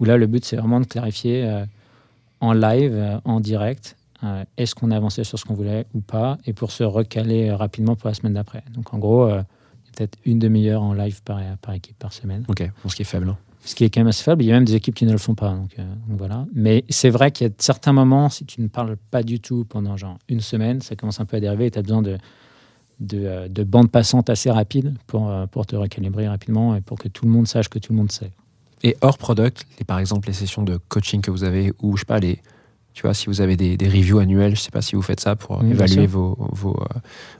où 0.00 0.04
là, 0.04 0.16
le 0.16 0.26
but, 0.26 0.44
c'est 0.44 0.56
vraiment 0.56 0.80
de 0.80 0.86
clarifier 0.86 1.44
euh, 1.44 1.64
en 2.40 2.52
live, 2.52 2.92
euh, 2.94 3.18
en 3.24 3.40
direct, 3.40 3.96
est-ce 4.56 4.74
qu'on 4.74 4.90
a 4.90 4.96
avancé 4.96 5.22
sur 5.22 5.38
ce 5.38 5.44
qu'on 5.44 5.52
voulait 5.52 5.84
ou 5.92 6.00
pas, 6.00 6.38
et 6.46 6.54
pour 6.54 6.70
se 6.70 6.82
recaler 6.82 7.52
rapidement 7.52 7.94
pour 7.94 8.08
la 8.08 8.14
semaine 8.14 8.32
d'après. 8.32 8.64
Donc, 8.72 8.94
en 8.94 8.98
gros, 8.98 9.30
peut-être 9.94 10.16
une 10.24 10.38
demi-heure 10.38 10.82
en 10.82 10.92
live 10.94 11.22
par, 11.22 11.40
par 11.62 11.74
équipe 11.74 11.98
par 11.98 12.12
semaine 12.12 12.44
Ok, 12.48 12.62
bon, 12.82 12.88
ce 12.90 12.96
qui 12.96 13.02
est 13.02 13.06
faible. 13.06 13.28
hein. 13.28 13.38
ce 13.64 13.74
qui 13.74 13.84
est 13.84 13.90
quand 13.90 14.00
même 14.00 14.08
assez 14.08 14.22
faible. 14.24 14.42
Il 14.42 14.46
y 14.46 14.50
a 14.50 14.54
même 14.54 14.64
des 14.64 14.74
équipes 14.74 14.94
qui 14.94 15.06
ne 15.06 15.12
le 15.12 15.18
font 15.18 15.34
pas. 15.34 15.50
Donc, 15.54 15.70
euh, 15.78 15.82
donc 16.08 16.18
voilà. 16.18 16.46
Mais 16.54 16.84
c'est 16.88 17.10
vrai 17.10 17.30
qu'il 17.30 17.46
y 17.46 17.50
a 17.50 17.52
certains 17.58 17.92
moments, 17.92 18.28
si 18.28 18.44
tu 18.44 18.60
ne 18.60 18.68
parles 18.68 18.96
pas 19.10 19.22
du 19.22 19.40
tout 19.40 19.64
pendant 19.68 19.96
genre 19.96 20.18
une 20.28 20.40
semaine, 20.40 20.80
ça 20.82 20.96
commence 20.96 21.20
un 21.20 21.24
peu 21.24 21.36
à 21.36 21.40
dériver 21.40 21.66
et 21.66 21.70
tu 21.70 21.78
as 21.78 21.82
besoin 21.82 22.02
de, 22.02 22.18
de, 23.00 23.18
euh, 23.24 23.48
de 23.48 23.64
bandes 23.64 23.90
passantes 23.90 24.28
assez 24.30 24.50
rapides 24.50 24.94
pour, 25.06 25.30
euh, 25.30 25.46
pour 25.46 25.66
te 25.66 25.76
recalibrer 25.76 26.28
rapidement 26.28 26.76
et 26.76 26.80
pour 26.80 26.98
que 26.98 27.08
tout 27.08 27.24
le 27.24 27.30
monde 27.30 27.46
sache 27.48 27.68
que 27.68 27.78
tout 27.78 27.92
le 27.92 27.98
monde 27.98 28.12
sait. 28.12 28.30
Et 28.82 28.96
hors 29.00 29.16
product, 29.16 29.66
les, 29.78 29.84
par 29.84 29.98
exemple, 29.98 30.28
les 30.28 30.34
sessions 30.34 30.62
de 30.62 30.76
coaching 30.88 31.22
que 31.22 31.30
vous 31.30 31.42
avez, 31.44 31.72
ou 31.80 31.96
je 31.96 32.00
sais 32.00 32.06
pas, 32.06 32.18
les, 32.20 32.40
tu 32.92 33.02
vois, 33.02 33.14
si 33.14 33.26
vous 33.26 33.40
avez 33.40 33.56
des, 33.56 33.76
des 33.78 33.88
reviews 33.88 34.18
annuelles, 34.18 34.54
je 34.56 34.60
sais 34.60 34.70
pas 34.70 34.82
si 34.82 34.94
vous 34.94 35.00
faites 35.02 35.20
ça 35.20 35.36
pour 35.36 35.62
Oui, 35.62 35.70
évaluer 35.70 36.06
vos, 36.06 36.36
vos, 36.52 36.78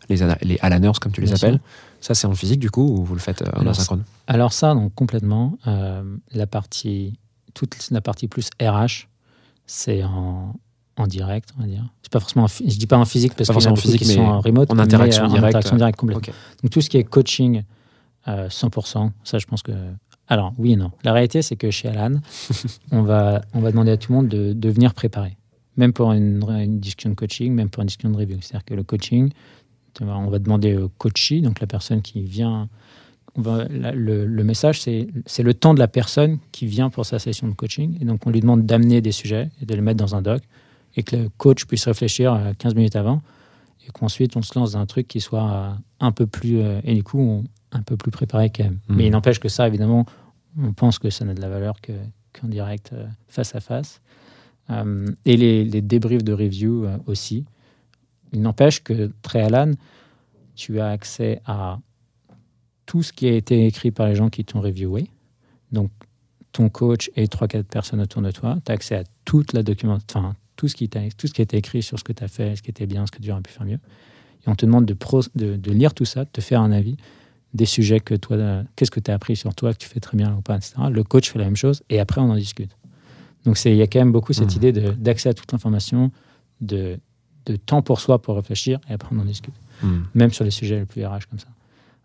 les, 0.09 0.17
les 0.43 0.59
Alaners, 0.63 0.93
comme 1.01 1.13
tu 1.13 1.21
les 1.21 1.27
Bien 1.27 1.37
appelles. 1.37 1.61
Ça, 2.05 2.15
c'est 2.15 2.27
en 2.27 2.35
physique, 2.35 2.61
du 2.61 2.71
coup, 2.71 2.83
ou 2.83 3.03
vous 3.03 3.15
le 3.15 3.21
faites 3.21 3.41
euh, 3.41 3.47
en 3.55 3.61
Alors, 3.61 3.71
asynchrone 3.71 4.05
Alors 4.27 4.53
ça, 4.53 4.75
donc 4.75 4.95
complètement, 4.95 5.57
euh, 5.67 6.03
la 6.33 6.47
partie, 6.47 7.19
toute 7.55 7.75
la 7.91 8.03
partie 8.03 8.29
plus 8.29 8.51
RH, 8.61 9.09
c'est 9.65 10.05
en, 10.05 10.55
en 10.99 11.07
direct, 11.07 11.49
on 11.57 11.63
va 11.63 11.67
dire. 11.67 11.83
C'est 12.03 12.13
pas 12.13 12.21
forcément, 12.21 12.45
en 12.45 12.49
je 12.49 12.77
dis 12.77 12.87
pas 12.87 12.99
en 12.99 13.07
physique 13.07 13.33
parce 13.35 13.49
Pas 13.49 13.55
qu'il 13.55 13.63
y 13.63 13.67
en 13.69 13.73
a 13.73 13.77
forcément 13.77 13.93
beaucoup 13.93 13.99
physique, 13.99 14.03
qui 14.03 14.15
sont 14.17 14.23
mais 14.23 14.29
en 14.29 14.41
remote, 14.43 14.71
en 14.71 14.75
mais, 14.75 14.83
interaction 14.83 15.23
euh, 15.23 15.29
en 15.29 15.31
directe, 15.31 15.47
interaction 15.47 15.77
directe 15.77 15.99
complètement. 15.99 16.23
Ok. 16.29 16.35
Donc 16.63 16.71
tout 16.71 16.83
ce 16.83 16.91
qui 16.91 16.99
est 16.99 17.05
coaching, 17.05 17.63
euh, 18.29 18.49
100%, 18.51 19.11
ça 19.25 19.39
je 19.39 19.47
pense 19.47 19.63
que... 19.63 19.73
Alors 20.29 20.53
oui 20.59 20.73
et 20.73 20.77
non. 20.77 20.91
La 21.05 21.15
réalité 21.15 21.41
c'est 21.41 21.57
que 21.57 21.71
chez 21.71 21.89
Alan, 21.89 22.21
on, 22.91 23.01
va, 23.01 23.41
on 23.55 23.61
va 23.61 23.71
demander 23.71 23.93
à 23.93 23.97
tout 23.97 24.13
le 24.13 24.19
monde 24.19 24.29
de, 24.29 24.53
de 24.53 24.69
venir 24.69 24.93
préparer. 24.93 25.39
Même 25.79 25.95
pour 25.95 26.13
une, 26.13 26.45
une 26.51 26.81
discussion 26.81 27.09
de 27.09 27.15
coaching, 27.15 27.55
même 27.55 27.71
pour 27.71 27.81
une 27.81 27.87
discussion 27.87 28.11
de 28.11 28.17
review. 28.19 28.37
C'est-à-dire 28.43 28.67
que 28.67 28.75
le 28.75 28.83
coaching, 28.85 29.31
on 30.01 30.29
va 30.29 30.39
demander 30.39 30.77
au 30.77 30.89
coachee, 30.89 31.41
donc 31.43 31.61
la 31.61 31.67
personne 31.67 32.03
qui 32.03 32.23
vient... 32.23 32.69
on 33.37 33.43
va- 33.43 33.65
la- 33.69 33.93
le, 33.93 34.27
le 34.27 34.45
message, 34.45 34.81
c'est 34.81 35.43
le 35.43 35.55
temps 35.55 35.75
de 35.75 35.79
la 35.79 35.89
personne 35.89 36.39
qui 36.53 36.67
vient 36.67 36.91
pour 36.91 37.05
sa 37.07 37.19
session 37.19 37.49
de 37.49 37.55
coaching. 37.55 37.99
Et 38.01 38.05
donc 38.05 38.27
on 38.27 38.31
lui 38.31 38.41
demande 38.41 38.65
d'amener 38.67 39.01
des 39.01 39.13
sujets 39.13 39.51
et 39.61 39.67
de 39.67 39.75
les 39.75 39.81
mettre 39.81 39.99
dans 39.99 40.15
un 40.15 40.23
doc 40.23 40.43
et 40.97 41.03
que 41.03 41.17
le 41.17 41.29
coach 41.37 41.65
puisse 41.65 41.87
réfléchir 41.87 42.33
euh, 42.35 42.53
15 42.59 42.75
minutes 42.77 42.97
avant 42.97 43.23
et 43.87 43.91
qu'ensuite 43.93 44.37
on 44.37 44.43
se 44.43 44.57
lance 44.59 44.73
dans 44.73 44.79
un 44.79 44.87
truc 44.87 45.09
qui 45.09 45.21
soit 45.21 45.51
euh, 45.51 45.71
un 46.01 46.13
peu 46.13 46.27
plus 46.27 46.61
euh, 46.61 46.81
et 46.85 46.95
du 46.95 47.03
coup 47.03 47.19
on- 47.21 47.45
un 47.73 47.83
peu 47.83 47.97
plus 47.97 48.13
préparé 48.13 48.51
quand 48.51 48.63
même. 48.65 48.79
Mais 48.89 49.07
il 49.07 49.11
n'empêche 49.11 49.41
que 49.41 49.49
ça 49.49 49.67
évidemment 49.67 50.07
on 50.57 50.73
pense 50.73 51.01
que 51.01 51.11
ça 51.11 51.25
n'a 51.25 51.35
de 51.35 51.41
la 51.41 51.49
valeur 51.49 51.81
que- 51.81 51.93
qu'en 52.33 52.47
direct 52.47 52.91
euh, 52.93 53.05
face 53.29 53.55
à 53.57 53.61
face. 53.61 54.01
Euh, 54.71 55.11
et 55.25 55.37
les, 55.37 55.65
les 55.65 55.83
débriefs 55.83 56.23
de 56.25 56.33
review 56.33 56.85
euh, 56.85 56.97
aussi. 57.07 57.45
Il 58.35 58.43
n'empêche 58.43 58.83
que 58.83 59.11
très 59.23 59.43
Alan, 59.43 59.71
tu 60.55 60.81
as 60.81 60.89
accès 60.89 61.41
à 61.47 61.79
tout 62.87 63.03
ce 63.03 63.13
qui 63.13 63.27
a 63.27 63.33
été 63.33 63.67
écrit 63.67 63.91
par 63.91 64.07
les 64.09 64.15
gens 64.15 64.29
qui 64.29 64.45
t'ont 64.45 64.61
reviewé. 64.61 65.09
Donc 65.73 65.91
ton 66.53 66.69
coach 66.69 67.11
et 67.17 67.27
3-4 67.27 67.65
personnes 67.65 68.01
autour 68.01 68.23
de 68.23 68.31
toi, 68.31 68.59
tu 68.65 68.71
as 68.71 68.75
accès 68.75 68.95
à 68.97 69.05
toute 69.25 69.53
la 69.53 69.63
document, 69.63 69.99
enfin 70.11 70.37
tout 70.57 70.69
ce 70.69 70.77
qui 70.77 70.89
tout 70.89 71.27
ce 71.27 71.33
qui 71.33 71.41
a 71.41 71.45
été 71.45 71.57
écrit 71.57 71.83
sur 71.83 71.99
ce 71.99 72.05
que 72.05 72.13
tu 72.13 72.23
as 72.23 72.29
fait, 72.29 72.55
ce 72.57 72.63
qui 72.63 72.71
était 72.71 72.87
bien, 72.87 73.07
ce 73.07 73.11
que 73.11 73.21
tu 73.21 73.31
aurais 73.33 73.41
pu 73.41 73.51
faire 73.53 73.67
mieux. 73.67 73.81
Et 74.47 74.49
on 74.49 74.55
te 74.55 74.67
demande 74.67 74.85
de, 74.87 74.95
pro- 74.95 75.23
de, 75.35 75.57
de 75.57 75.73
lire 75.73 75.95
tout 75.95 76.05
ça, 76.05 76.25
de 76.25 76.31
te 76.31 76.41
faire 76.41 76.61
un 76.61 76.71
avis 76.71 76.97
des 77.55 77.65
sujets 77.67 78.01
que 78.01 78.15
toi, 78.15 78.63
qu'est-ce 78.77 78.91
que 78.91 79.01
tu 79.01 79.11
as 79.11 79.15
appris 79.15 79.37
sur 79.37 79.55
toi, 79.55 79.73
que 79.73 79.79
tu 79.79 79.89
fais 79.89 80.01
très 80.01 80.17
bien 80.17 80.35
ou 80.37 80.43
pas, 80.43 80.57
etc. 80.57 80.75
Le 80.91 81.03
coach 81.05 81.31
fait 81.31 81.39
la 81.39 81.45
même 81.47 81.57
chose 81.57 81.83
et 81.89 81.99
après 82.01 82.21
on 82.21 82.31
en 82.31 82.37
discute. 82.37 82.77
Donc 83.45 83.63
il 83.65 83.75
y 83.75 83.83
a 83.83 83.87
quand 83.87 83.99
même 84.01 84.13
beaucoup 84.13 84.33
cette 84.33 84.51
Mhm. 84.51 84.57
idée 84.57 84.73
d'accès 84.73 85.29
à 85.31 85.35
toute 85.35 85.51
l'information, 85.53 86.11
de, 86.61 86.99
de 87.47 87.57
temps 87.57 87.83
pour 87.83 88.01
soi 88.01 88.21
pour 88.21 88.37
réfléchir 88.37 88.81
et 88.89 88.95
après 88.95 89.15
on 89.15 89.19
en 89.19 89.25
discute 89.25 89.55
Hmm. 89.83 90.03
même 90.15 90.33
sur 90.33 90.45
les 90.45 90.51
sujets 90.51 90.79
les 90.79 90.87
plus 90.87 91.05
RH 91.05 91.27
comme 91.29 91.39
ça. 91.39 91.49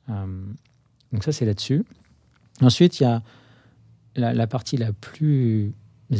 Euh, 0.09 0.25
donc 1.13 1.23
ça, 1.23 1.31
c'est 1.31 1.45
là-dessus. 1.45 1.85
Ensuite, 2.61 2.99
il 2.99 3.03
y 3.03 3.05
a 3.05 3.21
la, 4.15 4.33
la 4.33 4.47
partie 4.47 4.77
la 4.77 4.91
plus 4.91 5.73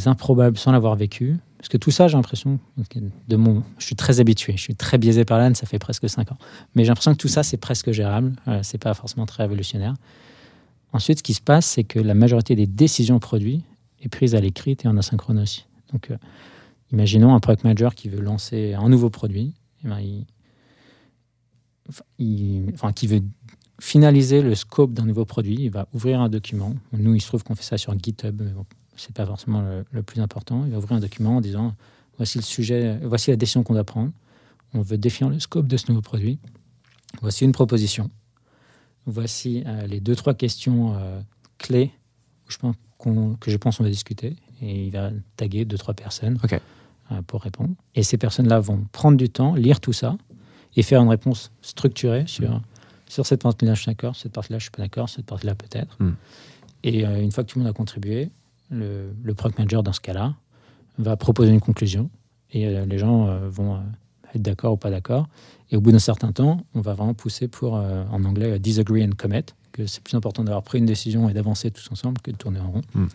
improbable 0.06 0.58
sans 0.58 0.72
l'avoir 0.72 0.96
vécu. 0.96 1.38
Parce 1.58 1.68
que 1.68 1.78
tout 1.78 1.92
ça, 1.92 2.08
j'ai 2.08 2.16
l'impression, 2.16 2.58
de 3.28 3.36
mon, 3.36 3.64
je 3.80 3.86
suis 3.86 3.96
très 3.96 4.22
habitué, 4.22 4.54
je 4.56 4.62
suis 4.62 4.76
très 4.76 4.98
biaisé 4.98 5.26
par 5.26 5.38
l'âne, 5.38 5.56
ça 5.56 5.66
fait 5.66 5.80
presque 5.80 6.08
5 6.08 6.32
ans. 6.32 6.38
Mais 6.74 6.84
j'ai 6.86 6.88
l'impression 6.88 7.12
que 7.12 7.18
tout 7.18 7.28
ça, 7.28 7.44
c'est 7.44 7.58
presque 7.58 7.92
gérable, 7.92 8.34
euh, 8.48 8.62
c'est 8.64 8.78
pas 8.78 8.94
forcément 8.94 9.26
très 9.26 9.44
révolutionnaire. 9.44 9.96
Ensuite, 10.94 11.18
ce 11.18 11.24
qui 11.24 11.34
se 11.34 11.42
passe, 11.42 11.66
c'est 11.66 11.84
que 11.84 12.00
la 12.00 12.14
majorité 12.14 12.56
des 12.56 12.66
décisions 12.66 13.20
produits 13.20 13.64
est 14.02 14.08
prise 14.08 14.36
à 14.36 14.40
l'écrit 14.40 14.78
et 14.82 14.88
en 14.88 14.96
asynchrone 14.96 15.40
aussi. 15.40 15.66
Donc, 15.92 16.12
euh, 16.12 16.18
imaginons 16.92 17.34
un 17.36 17.40
product 17.40 17.64
manager 17.64 17.96
qui 17.96 18.10
veut 18.10 18.22
lancer 18.22 18.74
un 18.74 18.90
nouveau 18.90 19.10
produit, 19.10 19.54
eh 19.84 19.88
ben, 19.88 20.00
il, 22.18 22.74
qui 22.96 23.08
veut 23.08 23.22
finaliser 23.80 24.42
le 24.42 24.56
scope 24.56 24.94
d'un 24.94 25.06
nouveau 25.06 25.26
produit, 25.26 25.58
il 25.62 25.70
va 25.72 25.88
ouvrir 25.94 26.20
un 26.22 26.30
document. 26.30 26.76
Nous, 26.94 27.16
il 27.16 27.22
se 27.22 27.28
trouve 27.28 27.44
qu'on 27.44 27.56
fait 27.56 27.64
ça 27.64 27.78
sur 27.78 27.98
GitHub, 27.98 28.42
mais 28.42 28.52
bon, 28.52 28.66
c'est 28.96 29.14
pas 29.14 29.26
forcément 29.26 29.64
le, 29.92 30.04
plus 30.04 30.22
important. 30.22 30.66
Il 30.66 30.72
va 30.72 30.78
ouvrir 30.78 30.94
un 30.98 31.00
document 31.00 31.38
en 31.38 31.42
disant 31.42 31.74
voici 32.18 32.38
le 32.38 32.44
sujet, 32.44 33.00
voici 33.04 33.30
la 33.32 33.38
décision 33.38 33.64
qu'on 33.64 33.74
doit 33.74 33.84
prendre. 33.86 34.12
On 34.74 34.82
veut 34.82 34.98
définir 34.98 35.32
le 35.32 35.40
scope 35.40 35.68
de 35.68 35.78
ce 35.78 35.86
nouveau 35.90 36.02
produit. 36.02 36.38
Voici 37.22 37.46
une 37.46 37.54
proposition. 37.54 38.12
Voici 39.06 39.64
euh, 39.66 39.88
les 39.88 40.00
deux 40.00 40.16
trois 40.16 40.34
questions 40.36 40.94
euh, 40.96 41.22
clés 41.58 41.92
où 42.48 42.52
je 42.52 42.58
pense 42.58 42.76
qu'on- 42.98 43.36
que 43.36 43.50
je 43.50 43.58
pense 43.58 43.80
on 43.80 43.84
va 43.84 43.90
discuter. 43.90 44.36
Et 44.62 44.86
il 44.88 44.92
va 44.92 45.10
taguer 45.38 45.66
deux 45.66 45.78
trois 45.78 45.94
personnes. 45.94 46.38
Euh, 47.12 47.22
pour 47.22 47.42
répondre. 47.42 47.74
Et 47.96 48.04
ces 48.04 48.18
personnes-là 48.18 48.60
vont 48.60 48.86
prendre 48.92 49.18
du 49.18 49.30
temps, 49.30 49.56
lire 49.56 49.80
tout 49.80 49.94
ça 49.94 50.18
et 50.76 50.84
faire 50.84 51.02
une 51.02 51.10
réponse 51.10 51.52
structurée 51.62 52.26
sur, 52.28 52.62
sur 53.08 53.26
cette 53.26 53.42
partie-là, 53.42 53.74
je 53.74 53.82
suis 53.82 53.92
d'accord, 53.92 54.16
cette 54.16 54.32
partie-là, 54.32 54.60
je 54.60 54.64
suis 54.64 54.72
pas 54.72 54.84
d'accord, 54.84 55.10
cette 55.10 55.26
partie-là, 55.26 55.56
peut-être. 55.56 55.98
Mm. 56.00 56.12
Et 56.84 57.06
euh, 57.06 57.22
une 57.22 57.32
fois 57.32 57.44
que 57.44 57.52
tout 57.52 57.60
le 57.60 57.66
monde 57.66 57.72
a 57.72 57.74
contribué, 57.74 58.30
le, 58.70 59.12
le 59.22 59.34
product 59.34 59.58
manager, 59.58 59.84
dans 59.84 59.94
ce 59.94 60.00
cas-là, 60.00 60.36
va 60.98 61.18
proposer 61.18 61.52
une 61.52 61.60
conclusion 61.60 62.10
et 62.52 62.68
euh, 62.68 62.86
les 62.86 62.98
gens 62.98 63.28
euh, 63.28 63.50
vont 63.50 63.80
être 64.34 64.42
d'accord 64.42 64.74
ou 64.74 64.78
pas 64.78 64.92
d'accord. 64.92 65.28
Et 65.72 65.76
au 65.76 65.82
bout 65.82 65.92
d'un 65.92 66.00
certain 66.00 66.32
temps, 66.32 66.62
on 66.76 66.82
va 66.82 66.94
vraiment 66.94 67.14
pousser 67.14 67.48
pour, 67.48 67.74
en 67.74 68.24
anglais, 68.24 68.58
disagree 68.60 69.04
and 69.04 69.12
commit, 69.18 69.46
que 69.72 69.86
c'est 69.86 70.04
plus 70.04 70.16
important 70.16 70.44
d'avoir 70.44 70.64
pris 70.64 70.80
une 70.80 70.86
décision 70.86 71.30
et 71.30 71.34
d'avancer 71.34 71.70
tous 71.70 71.92
ensemble 71.92 72.20
que 72.22 72.32
de 72.32 72.36
tourner 72.36 72.60
en 72.60 72.72
rond. 72.72 72.82
Mm. 72.96 73.06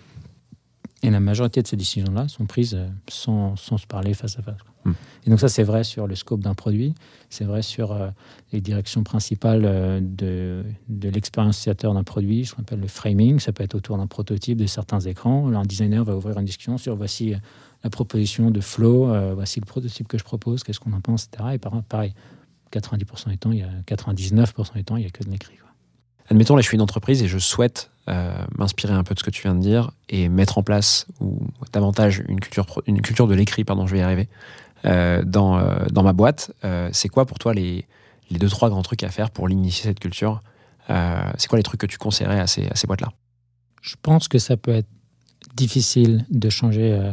Et 1.04 1.10
la 1.10 1.20
majorité 1.20 1.60
de 1.60 1.66
ces 1.66 1.76
décisions-là 1.76 2.28
sont 2.28 2.46
prises 2.46 2.74
euh, 2.74 2.88
sans, 3.08 3.56
sans 3.56 3.76
se 3.76 3.86
parler 3.86 4.14
face 4.14 4.38
à 4.38 4.42
face. 4.42 4.56
Hmm. 4.84 4.92
Et 5.26 5.30
donc 5.30 5.38
ça, 5.38 5.48
c'est 5.48 5.62
vrai 5.62 5.84
sur 5.84 6.06
le 6.06 6.14
scope 6.14 6.40
d'un 6.40 6.54
produit, 6.54 6.94
c'est 7.28 7.44
vrai 7.44 7.60
sur 7.60 7.92
euh, 7.92 8.08
les 8.52 8.62
directions 8.62 9.02
principales 9.02 9.64
euh, 9.66 10.00
de, 10.02 10.64
de 10.88 11.08
l'expérience 11.10 11.58
utilisateur 11.58 11.92
d'un 11.92 12.04
produit, 12.04 12.46
ce 12.46 12.54
qu'on 12.54 12.62
appelle 12.62 12.80
le 12.80 12.88
framing. 12.88 13.38
Ça 13.38 13.52
peut 13.52 13.62
être 13.62 13.74
autour 13.74 13.98
d'un 13.98 14.06
prototype 14.06 14.56
de 14.56 14.66
certains 14.66 15.00
écrans. 15.00 15.50
Là, 15.50 15.58
un 15.58 15.64
designer 15.64 16.04
va 16.04 16.16
ouvrir 16.16 16.38
une 16.38 16.46
discussion 16.46 16.78
sur 16.78 16.96
voici 16.96 17.34
la 17.82 17.90
proposition 17.90 18.50
de 18.50 18.60
flow, 18.62 19.12
euh, 19.12 19.34
voici 19.34 19.60
le 19.60 19.66
prototype 19.66 20.08
que 20.08 20.16
je 20.16 20.24
propose, 20.24 20.64
qu'est-ce 20.64 20.80
qu'on 20.80 20.94
en 20.94 21.02
pense, 21.02 21.26
etc. 21.26 21.50
Et 21.52 21.58
par- 21.58 21.82
pareil, 21.82 22.14
90% 22.72 23.28
du 23.28 23.36
temps, 23.36 23.52
il 23.52 23.58
y 23.58 23.62
a 23.62 23.68
99% 23.86 24.72
du 24.74 24.84
temps, 24.84 24.96
il 24.96 25.00
n'y 25.00 25.06
a 25.06 25.10
que 25.10 25.22
de 25.22 25.30
l'écrit. 25.30 25.54
Admettons, 26.30 26.56
là, 26.56 26.62
je 26.62 26.68
suis 26.68 26.76
une 26.76 26.80
entreprise 26.80 27.22
et 27.22 27.28
je 27.28 27.38
souhaite 27.38 27.90
m'inspirer 28.06 28.92
un 28.92 29.02
peu 29.02 29.14
de 29.14 29.18
ce 29.18 29.24
que 29.24 29.30
tu 29.30 29.42
viens 29.42 29.54
de 29.54 29.60
dire 29.60 29.90
et 30.08 30.28
mettre 30.28 30.58
en 30.58 30.62
place 30.62 31.06
ou 31.20 31.40
davantage 31.72 32.22
une 32.28 32.40
culture, 32.40 32.66
une 32.86 33.00
culture 33.00 33.26
de 33.26 33.34
l'écrit, 33.34 33.64
pardon, 33.64 33.86
je 33.86 33.92
vais 33.92 34.00
y 34.00 34.02
arriver, 34.02 34.28
euh, 34.84 35.22
dans, 35.24 35.58
euh, 35.58 35.86
dans 35.90 36.02
ma 36.02 36.12
boîte. 36.12 36.52
Euh, 36.64 36.90
c'est 36.92 37.08
quoi 37.08 37.24
pour 37.24 37.38
toi 37.38 37.54
les, 37.54 37.86
les 38.30 38.38
deux, 38.38 38.48
trois 38.48 38.68
grands 38.68 38.82
trucs 38.82 39.02
à 39.02 39.08
faire 39.08 39.30
pour 39.30 39.48
l'initier 39.48 39.84
cette 39.84 40.00
culture 40.00 40.42
Euh, 40.90 41.30
C'est 41.38 41.48
quoi 41.48 41.56
les 41.58 41.62
trucs 41.62 41.80
que 41.80 41.86
tu 41.86 41.96
conseillerais 41.96 42.40
à 42.40 42.46
ces, 42.46 42.86
boîtes-là? 42.86 43.10
Je 43.80 43.94
pense 44.02 44.28
que 44.28 44.38
ça 44.38 44.58
peut 44.58 44.74
être 44.74 44.88
difficile 45.54 46.26
de 46.28 46.50
changer 46.50 46.92
euh, 46.92 47.12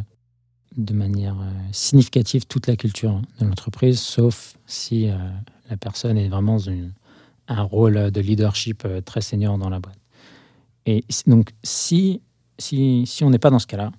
de 0.76 0.94
manière 0.94 1.38
euh, 1.40 1.50
significative 1.72 2.46
toute 2.48 2.68
la 2.68 2.76
culture 2.76 3.22
de 3.40 3.46
l'entreprise, 3.46 4.00
sauf 4.02 4.58
si 4.66 5.10
euh, 5.10 5.16
la 5.70 5.78
personne 5.78 6.18
est 6.18 6.28
vraiment 6.28 6.58
une- 6.60 6.92
un 7.48 7.62
rôle 7.64 8.12
de 8.12 8.22
leadership 8.22 8.84
euh, 8.86 9.00
très 9.00 9.22
senior 9.22 9.58
dans 9.58 9.70
la 9.70 9.80
boîte. 9.80 9.98
Et 10.86 11.04
donc, 11.28 11.52
si, 11.64 12.22
si, 12.58 13.06
si 13.06 13.24
on 13.24 13.30
n'est 13.30 13.40
pas 13.40 13.50
dans 13.50 13.60
ce 13.60 13.68
cas-là, 13.68 13.92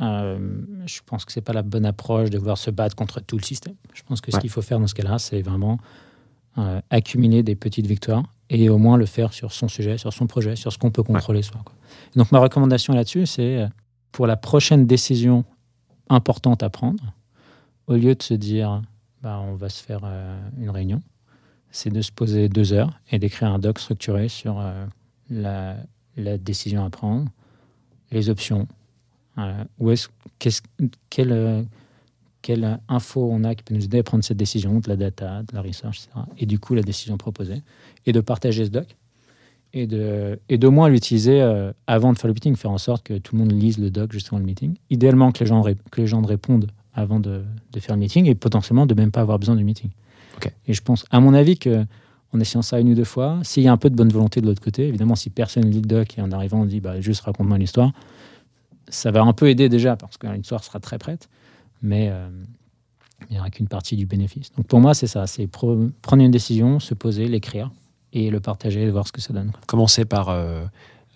euh, 0.00 0.62
je 0.86 1.00
pense 1.06 1.24
que 1.24 1.32
c'est 1.32 1.40
pas 1.42 1.52
la 1.52 1.62
bonne 1.62 1.84
approche 1.86 2.30
de 2.30 2.38
vouloir 2.38 2.58
se 2.58 2.70
battre 2.70 2.96
contre 2.96 3.20
tout 3.20 3.36
le 3.36 3.42
système. 3.44 3.74
Je 3.94 4.02
pense 4.02 4.20
que 4.20 4.30
ce 4.30 4.36
Ouais. 4.36 4.40
qu'il 4.40 4.50
faut 4.50 4.62
faire 4.62 4.80
dans 4.80 4.86
ce 4.86 4.94
cas-là, 4.94 5.18
c'est 5.18 5.42
vraiment 5.42 5.78
euh, 6.58 6.80
accumuler 6.90 7.42
des 7.42 7.54
petites 7.54 7.86
victoires 7.86 8.24
et 8.50 8.68
au 8.68 8.76
moins 8.78 8.96
le 8.96 9.06
faire 9.06 9.32
sur 9.32 9.52
son 9.52 9.68
sujet, 9.68 9.96
sur 9.98 10.12
son 10.12 10.26
projet, 10.26 10.56
sur 10.56 10.72
ce 10.72 10.78
qu'on 10.78 10.90
peut 10.90 11.02
contrôler 11.02 11.40
soi. 11.42 11.60
quoi. 11.64 11.74
Donc 12.16 12.30
ma 12.32 12.40
recommandation 12.40 12.92
là-dessus, 12.94 13.26
c'est 13.26 13.58
euh, 13.62 13.68
pour 14.10 14.26
la 14.26 14.36
prochaine 14.36 14.86
décision 14.86 15.44
importante 16.10 16.62
à 16.62 16.68
prendre, 16.68 17.14
au 17.86 17.94
lieu 17.94 18.14
de 18.14 18.22
se 18.22 18.34
dire 18.34 18.82
bah, 19.22 19.40
on 19.40 19.54
va 19.54 19.68
se 19.70 19.82
faire 19.82 20.00
euh, 20.04 20.38
une 20.58 20.68
réunion, 20.70 21.00
c'est 21.70 21.90
de 21.90 22.02
se 22.02 22.12
poser 22.12 22.48
deux 22.50 22.72
heures 22.74 22.98
et 23.10 23.18
d'écrire 23.18 23.50
un 23.50 23.58
doc 23.58 23.78
structuré 23.78 24.28
sur 24.28 24.62
la, 25.30 25.76
la 26.16 26.38
décision 26.38 26.84
à 26.84 26.90
prendre, 26.90 27.28
les 28.10 28.30
options, 28.30 28.66
euh, 29.38 29.64
où 29.78 29.90
est-ce, 29.90 30.08
qu'est-ce, 30.38 30.62
quelle, 31.10 31.66
quelle 32.42 32.80
info 32.88 33.28
on 33.30 33.44
a 33.44 33.54
qui 33.54 33.62
peut 33.62 33.74
nous 33.74 33.84
aider 33.84 34.00
à 34.00 34.02
prendre 34.02 34.24
cette 34.24 34.36
décision, 34.36 34.80
de 34.80 34.88
la 34.88 34.96
data, 34.96 35.42
de 35.42 35.54
la 35.54 35.62
research, 35.62 36.00
etc. 36.04 36.26
Et 36.38 36.46
du 36.46 36.58
coup, 36.58 36.74
la 36.74 36.82
décision 36.82 37.16
proposée. 37.16 37.62
Et 38.04 38.12
de 38.12 38.20
partager 38.20 38.64
ce 38.64 38.70
doc. 38.70 38.96
Et 39.72 39.86
de, 39.86 40.38
et 40.50 40.58
d'au 40.58 40.70
moins 40.70 40.90
l'utiliser 40.90 41.40
euh, 41.40 41.72
avant 41.86 42.12
de 42.12 42.18
faire 42.18 42.28
le 42.28 42.34
meeting, 42.34 42.56
faire 42.56 42.72
en 42.72 42.78
sorte 42.78 43.04
que 43.04 43.16
tout 43.16 43.36
le 43.36 43.42
monde 43.42 43.52
lise 43.52 43.78
le 43.78 43.90
doc 43.90 44.12
juste 44.12 44.28
avant 44.28 44.38
le 44.38 44.44
meeting. 44.44 44.76
Idéalement, 44.90 45.32
que 45.32 45.40
les 45.40 45.46
gens, 45.46 45.62
que 45.62 46.00
les 46.00 46.06
gens 46.06 46.20
répondent 46.20 46.70
avant 46.92 47.20
de, 47.20 47.42
de 47.72 47.80
faire 47.80 47.94
le 47.94 48.00
meeting 48.00 48.26
et 48.26 48.34
potentiellement 48.34 48.84
de 48.84 48.92
même 48.92 49.10
pas 49.10 49.22
avoir 49.22 49.38
besoin 49.38 49.56
du 49.56 49.64
meeting. 49.64 49.88
Ok. 50.36 50.52
Et 50.66 50.74
je 50.74 50.82
pense, 50.82 51.06
à 51.10 51.20
mon 51.20 51.32
avis, 51.32 51.56
que 51.56 51.86
en 52.34 52.40
essayant 52.40 52.62
ça 52.62 52.80
une 52.80 52.90
ou 52.90 52.94
deux 52.94 53.04
fois, 53.04 53.38
s'il 53.42 53.62
y 53.62 53.68
a 53.68 53.72
un 53.72 53.76
peu 53.76 53.90
de 53.90 53.94
bonne 53.94 54.08
volonté 54.08 54.40
de 54.40 54.46
l'autre 54.46 54.62
côté, 54.62 54.88
évidemment, 54.88 55.14
si 55.14 55.30
personne 55.30 55.70
lit 55.70 55.82
le 55.82 55.86
doc 55.86 56.18
et 56.18 56.22
en 56.22 56.32
arrivant, 56.32 56.60
on 56.60 56.64
dit 56.64 56.80
bah, 56.80 57.00
juste 57.00 57.22
raconte-moi 57.22 57.58
l'histoire, 57.58 57.92
ça 58.88 59.10
va 59.10 59.22
un 59.22 59.32
peu 59.32 59.48
aider 59.48 59.68
déjà 59.68 59.96
parce 59.96 60.16
que 60.16 60.26
l'histoire 60.26 60.64
sera 60.64 60.80
très 60.80 60.98
prête, 60.98 61.28
mais 61.82 62.08
euh, 62.10 62.28
il 63.28 63.34
n'y 63.34 63.38
aura 63.38 63.50
qu'une 63.50 63.68
partie 63.68 63.96
du 63.96 64.06
bénéfice. 64.06 64.50
Donc 64.56 64.66
pour 64.66 64.80
moi, 64.80 64.94
c'est 64.94 65.06
ça 65.06 65.26
c'est 65.26 65.46
prendre 65.46 66.22
une 66.22 66.30
décision, 66.30 66.80
se 66.80 66.94
poser, 66.94 67.28
l'écrire 67.28 67.70
et 68.12 68.30
le 68.30 68.40
partager 68.40 68.90
voir 68.90 69.06
ce 69.06 69.12
que 69.12 69.20
ça 69.20 69.32
donne. 69.32 69.52
Commencer 69.66 70.04
par 70.04 70.30
euh, 70.30 70.64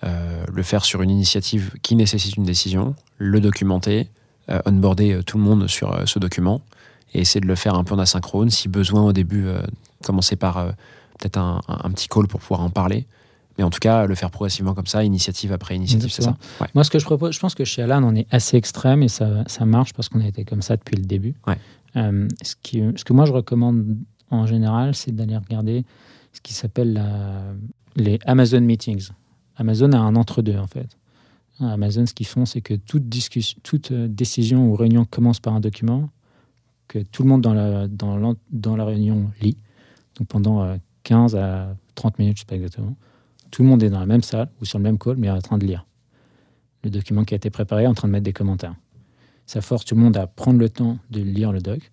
euh, 0.05 0.45
le 0.53 0.63
faire 0.63 0.85
sur 0.85 1.03
une 1.03 1.11
initiative 1.11 1.75
qui 1.83 1.97
nécessite 1.97 2.37
une 2.37 2.45
décision, 2.45 2.95
le 3.19 3.41
documenter, 3.41 4.09
onboarder 4.65 5.23
tout 5.27 5.39
le 5.39 5.43
monde 5.43 5.67
sur 5.67 6.09
ce 6.09 6.21
document 6.21 6.61
et 7.13 7.21
essayer 7.21 7.41
de 7.41 7.49
le 7.49 7.57
faire 7.57 7.75
un 7.75 7.83
peu 7.83 7.95
en 7.95 7.99
asynchrone. 7.99 8.49
Si 8.49 8.69
besoin 8.69 9.03
au 9.03 9.13
début, 9.13 9.49
commencer 10.05 10.37
par 10.37 10.73
peut-être 11.19 11.39
un, 11.39 11.61
un- 11.69 11.81
un 11.85 11.91
petit 11.91 12.09
call 12.09 12.27
pour 12.29 12.41
pouvoir 12.41 12.61
en 12.61 12.71
parler. 12.71 13.07
Mais 13.59 13.65
en 13.65 13.71
tout 13.71 13.79
cas, 13.79 14.07
le 14.07 14.15
faire 14.15 14.31
progressivement 14.31 14.75
comme 14.75 14.87
ça, 14.87 15.03
initiative 15.03 15.51
après 15.53 15.75
initiative, 15.77 16.11
c'est 16.11 16.21
ça. 16.23 16.37
Ouais. 16.61 16.67
Moi, 16.75 16.85
ce 16.85 16.91
que 16.91 16.99
je 16.99 17.07
propose, 17.07 17.35
je 17.35 17.41
pense 17.41 17.55
que 17.55 17.65
chez 17.65 17.81
Alan, 17.83 18.03
on 18.05 18.15
est 18.15 18.27
assez 18.31 18.57
extrême 18.59 19.03
et 19.03 19.09
ça, 19.09 19.45
ça 19.47 19.65
marche 19.65 19.95
parce 19.95 20.11
qu'on 20.11 20.21
a 20.21 20.27
été 20.27 20.45
comme 20.45 20.61
ça 20.61 20.77
depuis 20.77 20.97
le 20.97 21.05
début. 21.05 21.35
Ouais. 21.47 21.57
Euh, 21.97 22.29
ce, 22.43 22.55
qui, 22.63 22.83
ce 22.97 23.05
que 23.05 23.15
moi, 23.15 23.25
je 23.25 23.33
recommande 23.33 23.97
en 24.31 24.45
général, 24.47 24.95
c'est 24.95 25.11
d'aller 25.13 25.37
regarder 25.39 25.87
ce 26.35 26.41
qui 26.43 26.53
s'appelle 26.53 27.03
les 27.97 28.19
Amazon 28.27 28.61
Meetings. 28.61 29.09
Amazon 29.57 29.93
a 29.93 29.99
un 29.99 30.17
entre-deux, 30.17 30.59
en 30.59 30.67
fait. 30.67 30.99
Amazon, 31.59 32.05
ce 32.05 32.13
qu'ils 32.13 32.27
font, 32.27 32.45
c'est 32.45 32.61
que 32.61 32.75
toute, 32.75 33.09
discussion, 33.09 33.59
toute 33.63 33.91
euh, 33.91 34.07
décision 34.09 34.69
ou 34.69 34.75
réunion 34.77 35.07
commence 35.07 35.41
par 35.41 35.55
un 35.55 35.61
document 35.61 36.11
que 36.89 36.99
tout 36.99 37.23
le 37.23 37.31
monde 37.31 37.41
dans 37.41 37.55
la, 37.55 37.89
dans 37.89 38.35
dans 38.51 38.77
la 38.77 38.85
réunion 38.85 39.31
lit. 39.41 39.57
Donc 40.19 40.29
pendant 40.29 40.61
euh, 40.63 40.77
15 41.07 41.37
à 41.37 41.69
30 41.95 42.19
minutes, 42.19 42.39
je 42.39 42.43
ne 42.43 42.47
sais 42.47 42.47
pas 42.47 42.57
exactement. 42.57 42.97
Tout 43.53 43.63
le 43.63 43.69
monde 43.69 43.83
est 43.85 43.91
dans 43.91 44.01
la 44.01 44.07
même 44.07 44.23
salle 44.23 44.49
ou 44.61 44.65
sur 44.65 44.79
le 44.79 44.83
même 44.83 44.99
call, 44.99 45.17
mais 45.17 45.31
en 45.31 45.41
train 45.41 45.57
de 45.57 45.65
lire 45.65 45.87
le 46.83 46.91
document 46.91 47.25
qui 47.25 47.35
a 47.35 47.37
été 47.37 47.49
préparé, 47.49 47.87
en 47.87 47.95
train 47.95 48.09
de 48.09 48.13
mettre 48.13 48.25
des 48.25 48.33
commentaires. 48.33 48.75
Ça 49.47 49.61
force 49.61 49.85
tout 49.85 49.95
le 49.95 50.01
monde 50.01 50.17
à 50.17 50.27
prendre 50.27 50.59
le 50.59 50.69
temps 50.69 50.99
de 51.11 51.21
lire 51.21 51.53
le 51.53 51.61
doc. 51.61 51.93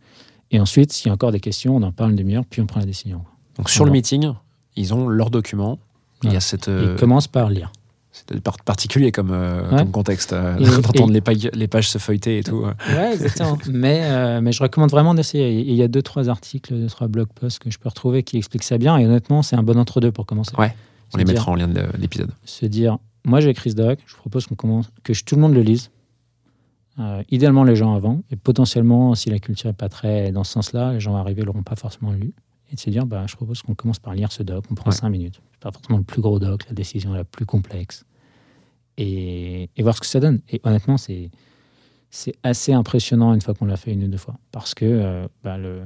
Et 0.49 0.59
ensuite, 0.59 0.91
s'il 0.91 1.07
y 1.07 1.09
a 1.11 1.14
encore 1.14 1.32
des 1.32 1.39
questions, 1.39 1.76
on 1.76 1.84
en 1.84 1.91
parle 1.91 2.11
une 2.11 2.18
demi-heure, 2.18 2.45
puis 2.49 2.61
on 2.61 2.66
prend 2.66 2.80
la 2.80 2.88
décision. 2.88 3.24
Donc 3.57 3.70
sur 3.70 3.86
le 3.86 3.91
meeting, 3.91 4.32
ils 4.76 4.93
ont 4.95 5.07
leur 5.07 5.30
document. 5.30 5.78
Il 6.24 6.34
y 6.34 6.36
a 6.36 6.39
cette, 6.39 6.68
Et 6.68 6.72
euh, 6.72 6.93
il 6.93 6.99
commence 6.99 7.28
par 7.28 7.49
lire. 7.49 7.72
C'est 8.14 8.39
par- 8.41 8.57
particulier 8.59 9.11
comme, 9.11 9.32
euh, 9.32 9.70
Ouais. 9.72 9.78
comme 9.80 9.91
contexte, 9.91 10.32
euh, 10.34 10.55
d'entendre 10.82 11.11
les, 11.11 11.20
pages, 11.20 11.49
les 11.53 11.68
pages 11.68 11.89
se 11.89 11.97
feuilleter 11.97 12.38
et 12.38 12.43
tout. 12.43 12.64
euh. 12.64 12.74
Ouais, 12.95 13.14
exactement. 13.14 13.57
mais, 13.72 14.01
euh, 14.03 14.39
mais 14.39 14.51
je 14.53 14.61
recommande 14.64 14.91
vraiment 14.91 15.14
d'essayer. 15.16 15.59
Il 15.59 15.74
y 15.74 15.82
a 15.84 15.88
deux, 15.88 16.01
trois 16.03 16.30
articles, 16.30 16.74
deux, 16.74 16.88
trois 16.88 17.07
blog 17.07 17.28
posts 17.34 17.59
que 17.59 17.70
je 17.72 17.78
peux 17.80 17.89
retrouver 17.89 18.24
qui 18.24 18.38
expliquent 18.38 18.64
ça 18.64 18.78
bien. 18.78 18.97
Et 18.97 19.05
honnêtement, 19.05 19.41
c'est 19.41 19.55
un 19.55 19.64
bon 19.64 19.78
entre-deux 19.78 20.11
pour 20.11 20.26
commencer. 20.26 20.55
Ouais, 20.57 20.74
On 21.14 21.18
les 21.18 21.24
dire- 21.26 21.34
mettra 21.34 21.51
en 21.51 21.55
lien 21.55 21.68
de 21.68 21.84
l'épisode. 21.97 22.32
se 22.45 22.66
dire 22.68 22.97
moi 23.26 23.39
j'ai 23.39 23.49
écrit 23.49 23.72
ce 23.72 23.76
doc, 23.76 23.99
je 24.05 24.16
propose 24.16 24.45
qu'on 24.47 24.55
commence, 24.55 24.91
que 25.03 25.14
tout 25.24 25.36
le 25.36 25.41
monde 25.41 25.53
le 25.53 25.61
lise. 25.61 25.89
Euh, 26.99 27.24
idéalement 27.32 27.64
les 27.64 27.76
gens 27.76 27.95
avant, 27.95 28.22
et 28.30 28.36
potentiellement 28.36 29.16
si 29.16 29.32
la 29.32 29.39
culture 29.39 29.68
n'est 29.70 29.74
pas 29.74 29.89
très 29.89 30.32
dans 30.32 30.43
ce 30.43 30.51
sens-là, 30.51 30.93
les 30.93 30.99
gens 30.99 31.16
arrivés 31.16 31.41
ne 31.41 31.47
l'auront 31.47 31.64
pas 31.64 31.76
forcément 31.76 32.11
lu. 32.11 32.34
Et 32.72 32.76
de 32.76 32.80
se 32.80 32.89
dire 32.89 33.05
bah, 33.05 33.26
je 33.28 33.36
propose 33.36 33.61
qu'on 33.61 33.76
commence 33.76 33.99
par 33.99 34.14
lire 34.16 34.32
ce 34.32 34.43
doc, 34.43 34.66
on 34.72 34.76
prend 34.76 34.89
Ouais. 34.89 34.95
cinq 34.95 35.09
minutes. 35.09 35.41
Pas 35.59 35.72
forcément 35.72 35.97
le 35.99 36.03
plus 36.03 36.22
gros 36.22 36.39
doc, 36.39 36.66
la 36.68 36.74
décision 36.74 37.14
la 37.14 37.24
plus 37.24 37.45
complexe. 37.45 38.05
Et, 38.97 39.70
et 39.76 39.84
voir 39.84 39.95
ce 39.95 40.01
que 40.01 40.05
ça 40.07 40.20
donne. 40.20 40.41
Et 40.49 40.59
honnêtement, 40.64 40.97
c'est. 40.97 41.30
C'est 42.16 42.36
assez 42.43 42.74
impressionnant 42.74 43.34
une 43.34 43.41
fois 43.41 43.55
qu'on 43.55 43.66
l'a 43.66 43.76
fait 43.76 43.91
une 43.91 44.03
ou 44.03 44.07
deux 44.07 44.18
fois. 44.20 44.36
Parce 44.51 44.76
que 44.76 44.86
euh, 44.86 45.28
bah, 45.43 45.57
le, 45.57 45.82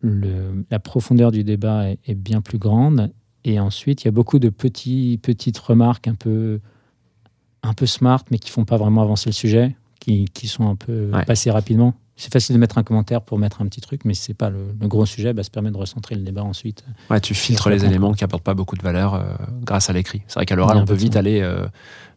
le- 0.00 0.66
la 0.70 0.78
profondeur 0.78 1.32
du 1.32 1.44
débat 1.44 1.88
est, 1.88 1.98
est 2.06 2.14
bien 2.14 2.42
plus 2.42 2.58
grande 2.58 3.10
et 3.44 3.58
ensuite, 3.58 4.02
il 4.02 4.04
y 4.04 4.08
a 4.08 4.12
beaucoup 4.12 4.38
de 4.38 4.50
petits, 4.50 5.18
petites 5.22 5.56
remarques 5.56 6.08
un 6.08 6.14
peu, 6.14 6.60
un 7.62 7.72
peu 7.72 7.86
smart, 7.86 8.22
mais 8.30 8.38
qui 8.38 8.50
font 8.50 8.66
pas 8.66 8.76
vraiment 8.76 9.00
avancer 9.00 9.30
le 9.30 9.34
sujet, 9.34 9.74
qui, 9.98 10.26
qui 10.26 10.46
sont 10.46 10.68
un 10.68 10.76
peu 10.76 11.10
Ouais. 11.10 11.24
passées 11.24 11.50
rapidement. 11.50 11.94
C'est 12.16 12.32
facile 12.32 12.54
de 12.54 12.60
mettre 12.60 12.78
un 12.78 12.82
commentaire 12.82 13.22
pour 13.22 13.38
mettre 13.38 13.62
un 13.62 13.66
petit 13.66 13.80
truc, 13.80 14.02
mais 14.04 14.14
si 14.14 14.22
c'est 14.22 14.34
pas 14.34 14.50
le, 14.50 14.74
le 14.78 14.88
gros 14.88 15.06
sujet, 15.06 15.32
bah, 15.32 15.42
ça 15.42 15.50
permet 15.50 15.70
de 15.70 15.76
recentrer 15.76 16.14
le 16.14 16.22
débat 16.22 16.44
ensuite. 16.44 16.84
Ouais, 17.10 17.20
tu 17.20 17.34
filtres 17.34 17.70
les 17.70 17.84
éléments 17.84 18.12
qui 18.12 18.22
apportent 18.22 18.44
pas 18.44 18.54
beaucoup 18.54 18.76
de 18.76 18.82
valeur 18.82 19.14
euh, 19.14 19.22
grâce 19.62 19.88
à 19.90 19.92
l'écrit. 19.92 20.22
C'est 20.28 20.34
vrai 20.34 20.46
qu'à 20.46 20.54
l'oral, 20.56 20.76
on 20.76 20.84
peut 20.84 20.94
vite 20.94 21.16
aller 21.16 21.40
euh, 21.40 21.66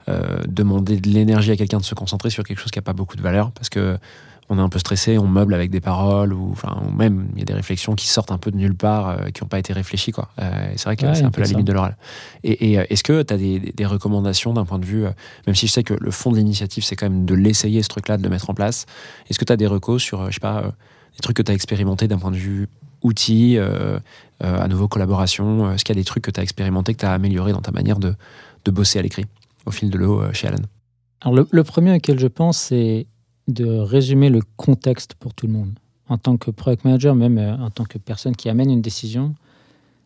euh, 0.08 0.40
demander 0.48 1.00
de 1.00 1.10
l'énergie 1.10 1.52
à 1.52 1.56
quelqu'un 1.56 1.80
de 1.80 1.84
se 1.84 1.96
concentrer 1.96 2.30
sur 2.30 2.44
quelque 2.44 2.60
chose 2.60 2.72
qui 2.72 2.80
a 2.80 2.84
pas 2.84 2.94
beaucoup 2.94 3.16
de 3.16 3.22
valeur 3.22 3.52
parce 3.52 3.70
que 3.70 3.98
on 4.50 4.60
est 4.60 4.62
un 4.62 4.70
peu 4.70 4.78
stressé, 4.78 5.18
on 5.18 5.28
meuble 5.28 5.56
avec 5.56 5.72
des 5.72 5.82
paroles 5.82 6.32
ou, 6.32 6.52
enfin, 6.52 6.78
ou 6.86 6.92
même 6.92 7.30
il 7.34 7.40
y 7.40 7.42
a 7.42 7.46
des 7.46 7.54
réflexions 7.54 7.96
qui 7.96 8.08
sortent 8.08 8.32
un 8.32 8.38
peu 8.38 8.52
de 8.52 8.58
nulle 8.58 8.76
part, 8.76 9.10
euh, 9.10 9.30
qui 9.34 9.44
n'ont 9.44 9.48
pas 9.48 9.58
été 9.58 9.74
réfléchies. 9.74 10.12
Quoi. 10.12 10.30
Euh, 10.40 10.72
c'est 10.76 10.86
vrai 10.86 10.96
que 10.96 11.06
Ouais, 11.06 11.16
c'est 11.16 11.24
un 11.24 11.32
peu 11.32 11.42
la 11.42 11.48
ça. 11.48 11.54
limite 11.54 11.66
de 11.66 11.74
l'oral. 11.74 11.98
Et, 12.44 12.72
et, 12.72 12.80
euh, 12.80 12.86
est-ce 12.90 13.04
que 13.04 13.24
tu 13.24 13.34
as 13.34 13.38
des, 13.38 13.86
recommandations 13.86 14.54
d'un 14.54 14.66
point 14.66 14.78
de 14.78 14.86
vue, 14.86 15.06
euh, 15.06 15.12
même 15.48 15.56
si 15.56 15.66
je 15.66 15.72
sais 15.72 15.84
que 15.84 15.96
le 16.00 16.12
fond 16.12 16.32
de 16.32 16.38
l'initiative, 16.38 16.84
c'est 16.84 16.96
quand 16.96 17.10
même 17.10 17.26
de 17.26 17.34
l'essayer, 17.34 17.82
ce 17.82 17.88
truc-là, 17.90 18.18
de 18.18 18.24
le 18.24 18.30
mettre 18.30 18.50
en 18.50 18.54
place, 18.54 18.86
est-ce 19.30 19.40
que 19.40 19.46
tu 19.46 19.54
as 19.54 19.58
des 19.58 19.68
recos 19.68 20.02
sur, 20.02 20.28
je 20.30 20.36
sais 20.36 20.40
pas, 20.40 20.62
des 20.62 21.22
trucs 21.22 21.38
que 21.38 21.42
tu 21.44 21.52
as 21.52 21.56
expérimenté 21.56 22.08
d'un 22.08 22.20
point 22.20 22.32
de 22.32 22.36
vue 22.38 22.68
outils, 23.02 23.58
à 24.42 24.68
nouveau 24.68 24.88
collaboration 24.88 25.72
Est-ce 25.72 25.86
qu'il 25.86 25.96
y 25.96 26.00
a 26.00 26.02
des 26.02 26.06
trucs 26.06 26.24
que 26.24 26.32
tu 26.32 26.40
as 26.40 26.44
expérimenté, 26.44 26.94
que 26.94 27.00
tu 27.00 27.06
as 27.06 27.14
amélioré 27.14 27.52
dans 27.52 27.62
ta 27.62 27.72
manière 27.72 27.98
de, 28.00 28.16
de 28.66 28.72
bosser 28.72 29.00
à 29.00 29.02
l'écrit 29.02 29.26
au 29.66 29.72
fil 29.72 29.90
de 29.90 29.98
l'eau 29.98 30.22
chez 30.34 30.48
Alan? 30.48 30.58
Alors, 31.22 31.36
le, 31.36 31.48
le 31.50 31.64
premier 31.64 31.96
auquel 31.96 32.20
je 32.20 32.28
pense, 32.28 32.58
c'est 32.58 33.08
de 33.48 33.66
résumer 33.66 34.30
le 34.30 34.42
contexte 34.58 35.14
pour 35.16 35.34
tout 35.34 35.48
le 35.48 35.54
monde. 35.54 35.74
En 36.08 36.18
tant 36.18 36.38
que 36.38 36.52
product 36.52 36.86
manager, 36.86 37.16
même 37.16 37.38
euh, 37.38 37.58
en 37.58 37.70
tant 37.70 37.84
que 37.84 37.98
personne 37.98 38.36
qui 38.36 38.50
amène 38.50 38.70
une 38.70 38.82
décision, 38.82 39.36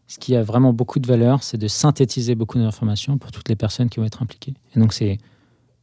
ce 0.08 0.18
qui 0.18 0.36
a 0.36 0.44
vraiment 0.44 0.74
beaucoup 0.74 1.00
de 1.00 1.08
valeur, 1.08 1.44
c'est 1.44 1.58
de 1.58 1.68
synthétiser 1.68 2.36
beaucoup 2.36 2.58
d'informations 2.58 3.18
pour 3.18 3.32
toutes 3.32 3.50
les 3.50 3.56
personnes 3.56 3.90
qui 3.90 4.00
vont 4.00 4.06
être 4.06 4.24
impliquées. 4.24 4.54
Et 4.76 4.80
donc, 4.80 4.94
c'est 4.94 5.18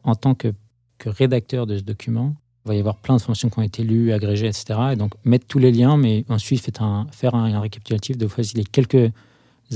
en 0.04 0.14
tant 0.14 0.34
que 0.34 0.52
que 0.98 1.09
rédacteur 1.09 1.66
de 1.66 1.76
ce 1.78 1.82
document. 1.82 2.34
Il 2.64 2.68
va 2.68 2.74
y 2.74 2.80
avoir 2.80 2.96
plein 2.96 3.14
d'informations 3.14 3.48
qui 3.48 3.59
ont 3.59 3.62
été 3.62 3.84
lues, 3.84 4.12
agrégées, 4.12 4.46
etc. 4.46 4.80
Et 4.92 4.96
donc 4.96 5.12
mettre 5.24 5.46
tous 5.46 5.59
les 5.59 5.70
liens, 5.70 5.96
mais 5.96 6.24
ensuite 6.28 6.61
faites 6.61 6.80
un, 6.80 7.07
faire 7.12 7.34
un, 7.34 7.54
un 7.54 7.61
récapitulatif 7.61 8.18
de 8.18 8.26
voici 8.26 8.64
quelques 8.64 9.12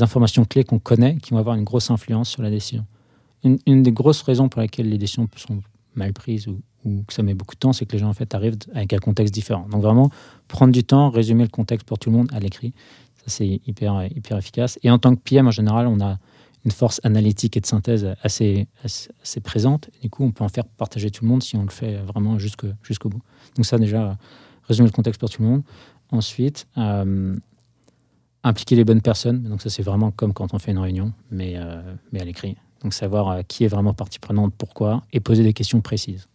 informations 0.00 0.44
clés 0.44 0.64
qu'on 0.64 0.78
connaît 0.78 1.16
qui 1.16 1.30
vont 1.30 1.38
avoir 1.38 1.56
une 1.56 1.64
grosse 1.64 1.90
influence 1.90 2.28
sur 2.28 2.42
la 2.42 2.50
décision. 2.50 2.84
Une, 3.44 3.58
une 3.66 3.82
des 3.82 3.92
grosses 3.92 4.22
raisons 4.22 4.48
pour 4.48 4.60
lesquelles 4.60 4.88
les 4.88 4.98
décisions 4.98 5.28
sont 5.36 5.62
mal 5.94 6.12
prises 6.12 6.48
ou, 6.48 6.60
ou 6.84 7.02
que 7.06 7.12
ça 7.12 7.22
met 7.22 7.34
beaucoup 7.34 7.54
de 7.54 7.60
temps, 7.60 7.72
c'est 7.72 7.86
que 7.86 7.92
les 7.92 7.98
gens 7.98 8.08
en 8.08 8.14
fait 8.14 8.34
arrivent 8.34 8.56
avec 8.74 8.92
un 8.92 8.98
contexte 8.98 9.34
différent. 9.34 9.66
Donc 9.70 9.82
vraiment 9.82 10.10
prendre 10.48 10.72
du 10.72 10.84
temps, 10.84 11.10
résumer 11.10 11.44
le 11.44 11.50
contexte 11.50 11.86
pour 11.86 11.98
tout 11.98 12.10
le 12.10 12.16
monde 12.16 12.28
à 12.32 12.40
l'écrit, 12.40 12.72
ça 13.16 13.24
c'est 13.26 13.60
hyper 13.66 14.06
hyper 14.14 14.38
efficace. 14.38 14.78
Et 14.82 14.90
en 14.90 14.98
tant 14.98 15.14
que 15.14 15.20
PM 15.20 15.46
en 15.46 15.50
général, 15.50 15.86
on 15.86 16.00
a 16.00 16.18
une 16.64 16.70
force 16.70 17.00
analytique 17.04 17.56
et 17.56 17.60
de 17.60 17.66
synthèse 17.66 18.14
assez, 18.22 18.66
assez, 18.84 19.40
présente. 19.40 19.88
Du 20.02 20.10
coup, 20.10 20.24
on 20.24 20.30
peut 20.30 20.44
en 20.44 20.48
faire 20.48 20.66
partager 20.66 21.10
tout 21.10 21.24
le 21.24 21.30
monde 21.30 21.42
si 21.42 21.56
on 21.56 21.62
le 21.62 21.70
fait 21.70 21.96
vraiment 21.96 22.38
jusqu'au 22.38 23.08
bout. 23.08 23.22
Donc 23.56 23.64
ça 23.64 23.78
déjà, 23.78 24.18
résumer 24.64 24.88
le 24.88 24.92
contexte 24.92 25.20
pour 25.20 25.30
tout 25.30 25.42
le 25.42 25.48
monde. 25.48 25.62
Ensuite, 26.10 26.66
euh, 26.76 27.36
impliquer 28.42 28.76
les 28.76 28.84
bonnes 28.84 29.00
personnes. 29.00 29.42
Donc 29.44 29.62
ça, 29.62 29.70
c'est 29.70 29.82
vraiment 29.82 30.10
comme 30.10 30.32
quand 30.32 30.52
on 30.54 30.58
fait 30.58 30.72
une 30.72 30.78
réunion, 30.78 31.12
mais, 31.30 31.54
euh, 31.56 31.80
mais 32.12 32.20
à 32.20 32.24
l'écrit. 32.24 32.56
Donc 32.82 32.94
savoir 32.94 33.28
euh, 33.28 33.42
qui 33.42 33.64
est 33.64 33.68
vraiment 33.68 33.94
partie 33.94 34.18
prenante, 34.18 34.52
pourquoi, 34.56 35.04
et 35.12 35.20
poser 35.20 35.42
des 35.42 35.52
questions 35.52 35.80
précises. 35.80 36.28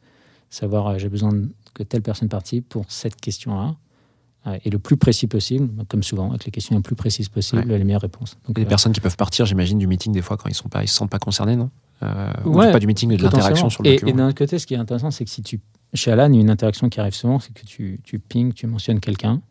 Savoir, 0.55 0.87
euh, 0.87 0.97
j'ai 0.97 1.09
besoin 1.09 1.31
que 1.73 1.83
telle 1.83 2.01
personne 2.01 2.29
participe 2.29 2.69
pour 2.69 2.85
cette 2.87 3.17
question-là, 3.19 3.75
euh, 4.47 4.57
et 4.63 4.69
le 4.69 4.79
plus 4.79 4.95
précis 4.95 5.27
possible, 5.27 5.69
comme 5.89 6.01
souvent, 6.01 6.29
avec 6.29 6.45
les 6.45 6.51
questions 6.51 6.75
les 6.77 6.81
plus 6.81 6.95
précises 6.95 7.27
possibles, 7.27 7.67
les 7.67 7.83
meilleures 7.83 8.01
réponses. 8.01 8.37
Donc, 8.47 8.55
des 8.55 8.63
euh, 8.63 8.65
personnes 8.65 8.93
qui 8.93 9.01
peuvent 9.01 9.17
partir, 9.17 9.45
j'imagine, 9.45 9.77
du 9.77 9.87
meeting 9.87 10.13
des 10.13 10.21
fois 10.21 10.37
quand 10.37 10.47
ils 10.47 10.55
sont 10.55 10.69
pas, 10.69 10.85
se 10.87 10.93
sentent 10.93 11.09
pas 11.09 11.19
concernés, 11.19 11.57
non? 11.57 11.69
Euh, 12.03 12.31
ou 12.45 12.55
Ouais, 12.55 12.71
Pas 12.71 12.79
du 12.79 12.87
meeting, 12.87 13.09
mais 13.09 13.17
de 13.17 13.23
l'interaction 13.23 13.69
sur 13.69 13.83
le 13.83 13.89
Et, 13.89 13.93
et 13.95 13.99
document. 13.99 14.17
d'un 14.17 14.27
autre 14.29 14.37
côté, 14.37 14.57
ce 14.57 14.65
qui 14.65 14.75
est 14.75 14.77
intéressant, 14.77 15.11
c'est 15.11 15.25
que 15.25 15.31
si 15.31 15.41
tu. 15.41 15.59
Chez 15.93 16.11
Alan, 16.11 16.29
il 16.31 16.35
y 16.35 16.37
a 16.37 16.41
une 16.41 16.49
interaction 16.49 16.87
qui 16.87 17.01
arrive 17.01 17.13
souvent, 17.15 17.39
c'est 17.39 17.53
que 17.53 17.65
tu, 17.65 17.99
tu 18.03 18.19
pings, 18.19 18.53
tu 18.53 18.65
mentionnes 18.67 18.99
quelqu'un. 19.01 19.41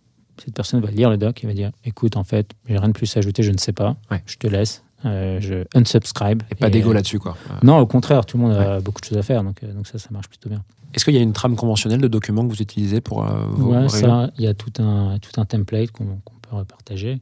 Cette 0.42 0.55
personne 0.55 0.80
va 0.80 0.90
lire 0.90 1.11
le 1.11 1.16
doc 1.18 1.44
et 1.44 1.46
va 1.46 1.55
dire 1.55 1.70
Écoute, 1.84 2.16
en 2.16 2.24
fait, 2.24 2.52
j'ai 2.66 2.78
rien 2.78 2.88
de 2.88 2.92
plus 2.94 3.14
à 3.16 3.18
ajouter, 3.18 3.42
je 3.42 3.50
ne 3.50 3.59
sais 3.59 3.72
pas. 3.72 3.96
Ouais. 4.11 4.22
Je 4.26 4.36
te 4.36 4.46
laisse. 4.46 4.82
Euh, 5.05 5.38
je 5.40 5.64
unsubscribe. 5.74 6.42
Et 6.50 6.55
pas 6.55 6.70
d'ego 6.70 6.90
euh, 6.90 6.94
là-dessus, 6.94 7.18
quoi. 7.18 7.36
Non, 7.62 7.78
au 7.78 7.86
contraire, 7.86 8.24
tout 8.26 8.36
le 8.38 8.44
monde 8.44 8.52
a 8.55 8.80
beaucoup 8.80 9.00
de 9.00 9.07
choses 9.07 9.18
à 9.18 9.22
faire. 9.22 9.42
Donc, 9.44 9.62
euh, 9.62 9.72
donc 9.72 9.86
ça, 9.86 9.98
ça 9.98 10.09
marche 10.11 10.28
plutôt 10.28 10.48
bien. 10.48 10.62
Est-ce 10.94 11.05
qu'il 11.05 11.14
y 11.14 11.18
a 11.18 11.20
une 11.22 11.32
trame 11.32 11.57
conventionnelle 11.57 12.00
de 12.00 12.09
documents 12.09 12.44
que 12.44 12.50
vous 12.55 12.62
utilisez 12.62 13.00
pour 13.00 13.24
euh, 13.24 13.46
vos 13.50 13.70
Ouais, 13.70 13.86
réunions 13.86 13.88
ça, 13.88 14.30
il 14.38 14.44
y 14.44 14.46
a 14.46 14.55
tout 14.55 14.72
un, 14.80 15.18
tout 15.18 15.40
un 15.40 15.44
template 15.44 15.90
qu'on 15.90 16.05
peut 16.05 16.57
repartager. 16.57 17.20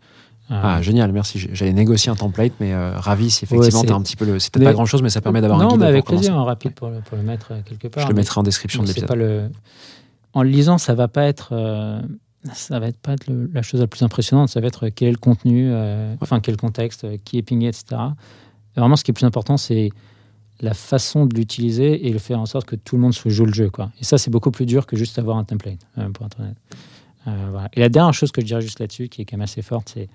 Euh, 0.50 0.60
Ah, 0.62 0.82
génial, 0.82 1.10
merci. 1.12 1.38
J'allais 1.52 1.72
négocier 1.72 2.10
un 2.12 2.16
template, 2.16 2.52
mais 2.60 2.74
euh, 2.74 2.92
ravi 2.98 3.30
si 3.30 3.44
effectivement 3.44 3.80
Ouais, 3.80 3.92
un 3.92 4.02
petit 4.02 4.16
peu 4.16 4.26
le. 4.26 4.38
C'est 4.38 4.52
peut-être 4.52 4.64
Mais- 4.64 4.70
pas 4.70 4.74
grand 4.74 4.84
chose, 4.86 5.00
mais 5.02 5.08
ça 5.08 5.20
permet 5.22 5.40
d'avoir 5.40 5.60
un 5.60 5.64
non, 5.64 5.70
guide 5.70 5.80
mais 5.80 5.86
avec 5.86 6.04
plaisir, 6.04 6.36
un 6.36 6.44
rapide 6.44 6.74
pour 6.74 6.88
le, 6.90 7.00
pour 7.00 7.16
le 7.16 7.22
mettre 7.22 7.52
quelque 7.64 7.88
part. 7.88 8.02
Je 8.04 8.08
le 8.08 8.14
mettrai 8.14 8.38
en 8.40 8.42
description 8.42 8.82
Mais 8.82 8.88
de 8.88 8.94
l'épisode. 8.94 9.16
le... 9.16 9.50
En 10.34 10.42
le 10.42 10.48
lisant, 10.50 10.78
ça 10.78 10.94
va 10.94 11.08
pas 11.08 11.24
être, 11.24 11.52
ça 12.52 12.80
va 12.80 12.88
être 12.88 12.98
pas 12.98 13.12
être 13.12 13.28
le- 13.28 13.50
la 13.52 13.62
chose 13.62 13.80
la 13.80 13.86
plus 13.86 14.02
impressionnante. 14.02 14.48
Ça 14.48 14.60
va 14.60 14.66
être 14.66 14.88
quel 14.88 15.08
est 15.08 15.12
le 15.12 15.16
contenu, 15.18 15.70
euh, 15.70 16.14
enfin 16.20 16.40
quel 16.40 16.56
contexte, 16.56 17.04
euh, 17.04 17.16
qui 17.24 17.38
est 17.38 17.42
pingé, 17.42 17.68
etc. 17.68 17.84
Et 18.76 18.80
vraiment, 18.80 18.96
ce 18.96 19.04
qui 19.04 19.10
est 19.10 19.14
plus 19.14 19.26
important, 19.26 19.56
c'est 19.56 19.90
la 20.60 20.74
façon 20.74 21.26
de 21.26 21.34
l'utiliser 21.34 22.06
et 22.06 22.12
le 22.12 22.18
faire 22.18 22.40
en 22.40 22.46
sorte 22.46 22.66
que 22.66 22.76
tout 22.76 22.96
le 22.96 23.02
monde 23.02 23.14
se 23.14 23.28
joue 23.28 23.44
le 23.46 23.52
jeu. 23.52 23.70
Quoi. 23.70 23.90
Et 24.00 24.04
ça, 24.04 24.18
c'est 24.18 24.30
beaucoup 24.30 24.50
plus 24.50 24.66
dur 24.66 24.86
que 24.86 24.96
juste 24.96 25.18
avoir 25.18 25.36
un 25.36 25.44
template, 25.44 25.86
euh, 25.98 26.08
pour. 26.10 26.26
Euh, 26.38 27.48
voilà. 27.50 27.68
Et 27.74 27.80
la 27.80 27.88
dernière 27.88 28.14
chose 28.14 28.32
que 28.32 28.40
je 28.40 28.46
dirais 28.46 28.60
juste 28.60 28.80
là-dessus, 28.80 29.08
qui 29.08 29.22
est 29.22 29.24
quand 29.24 29.36
même 29.36 29.42
assez 29.42 29.62
forte, 29.62 29.92
c'est, 29.94 30.08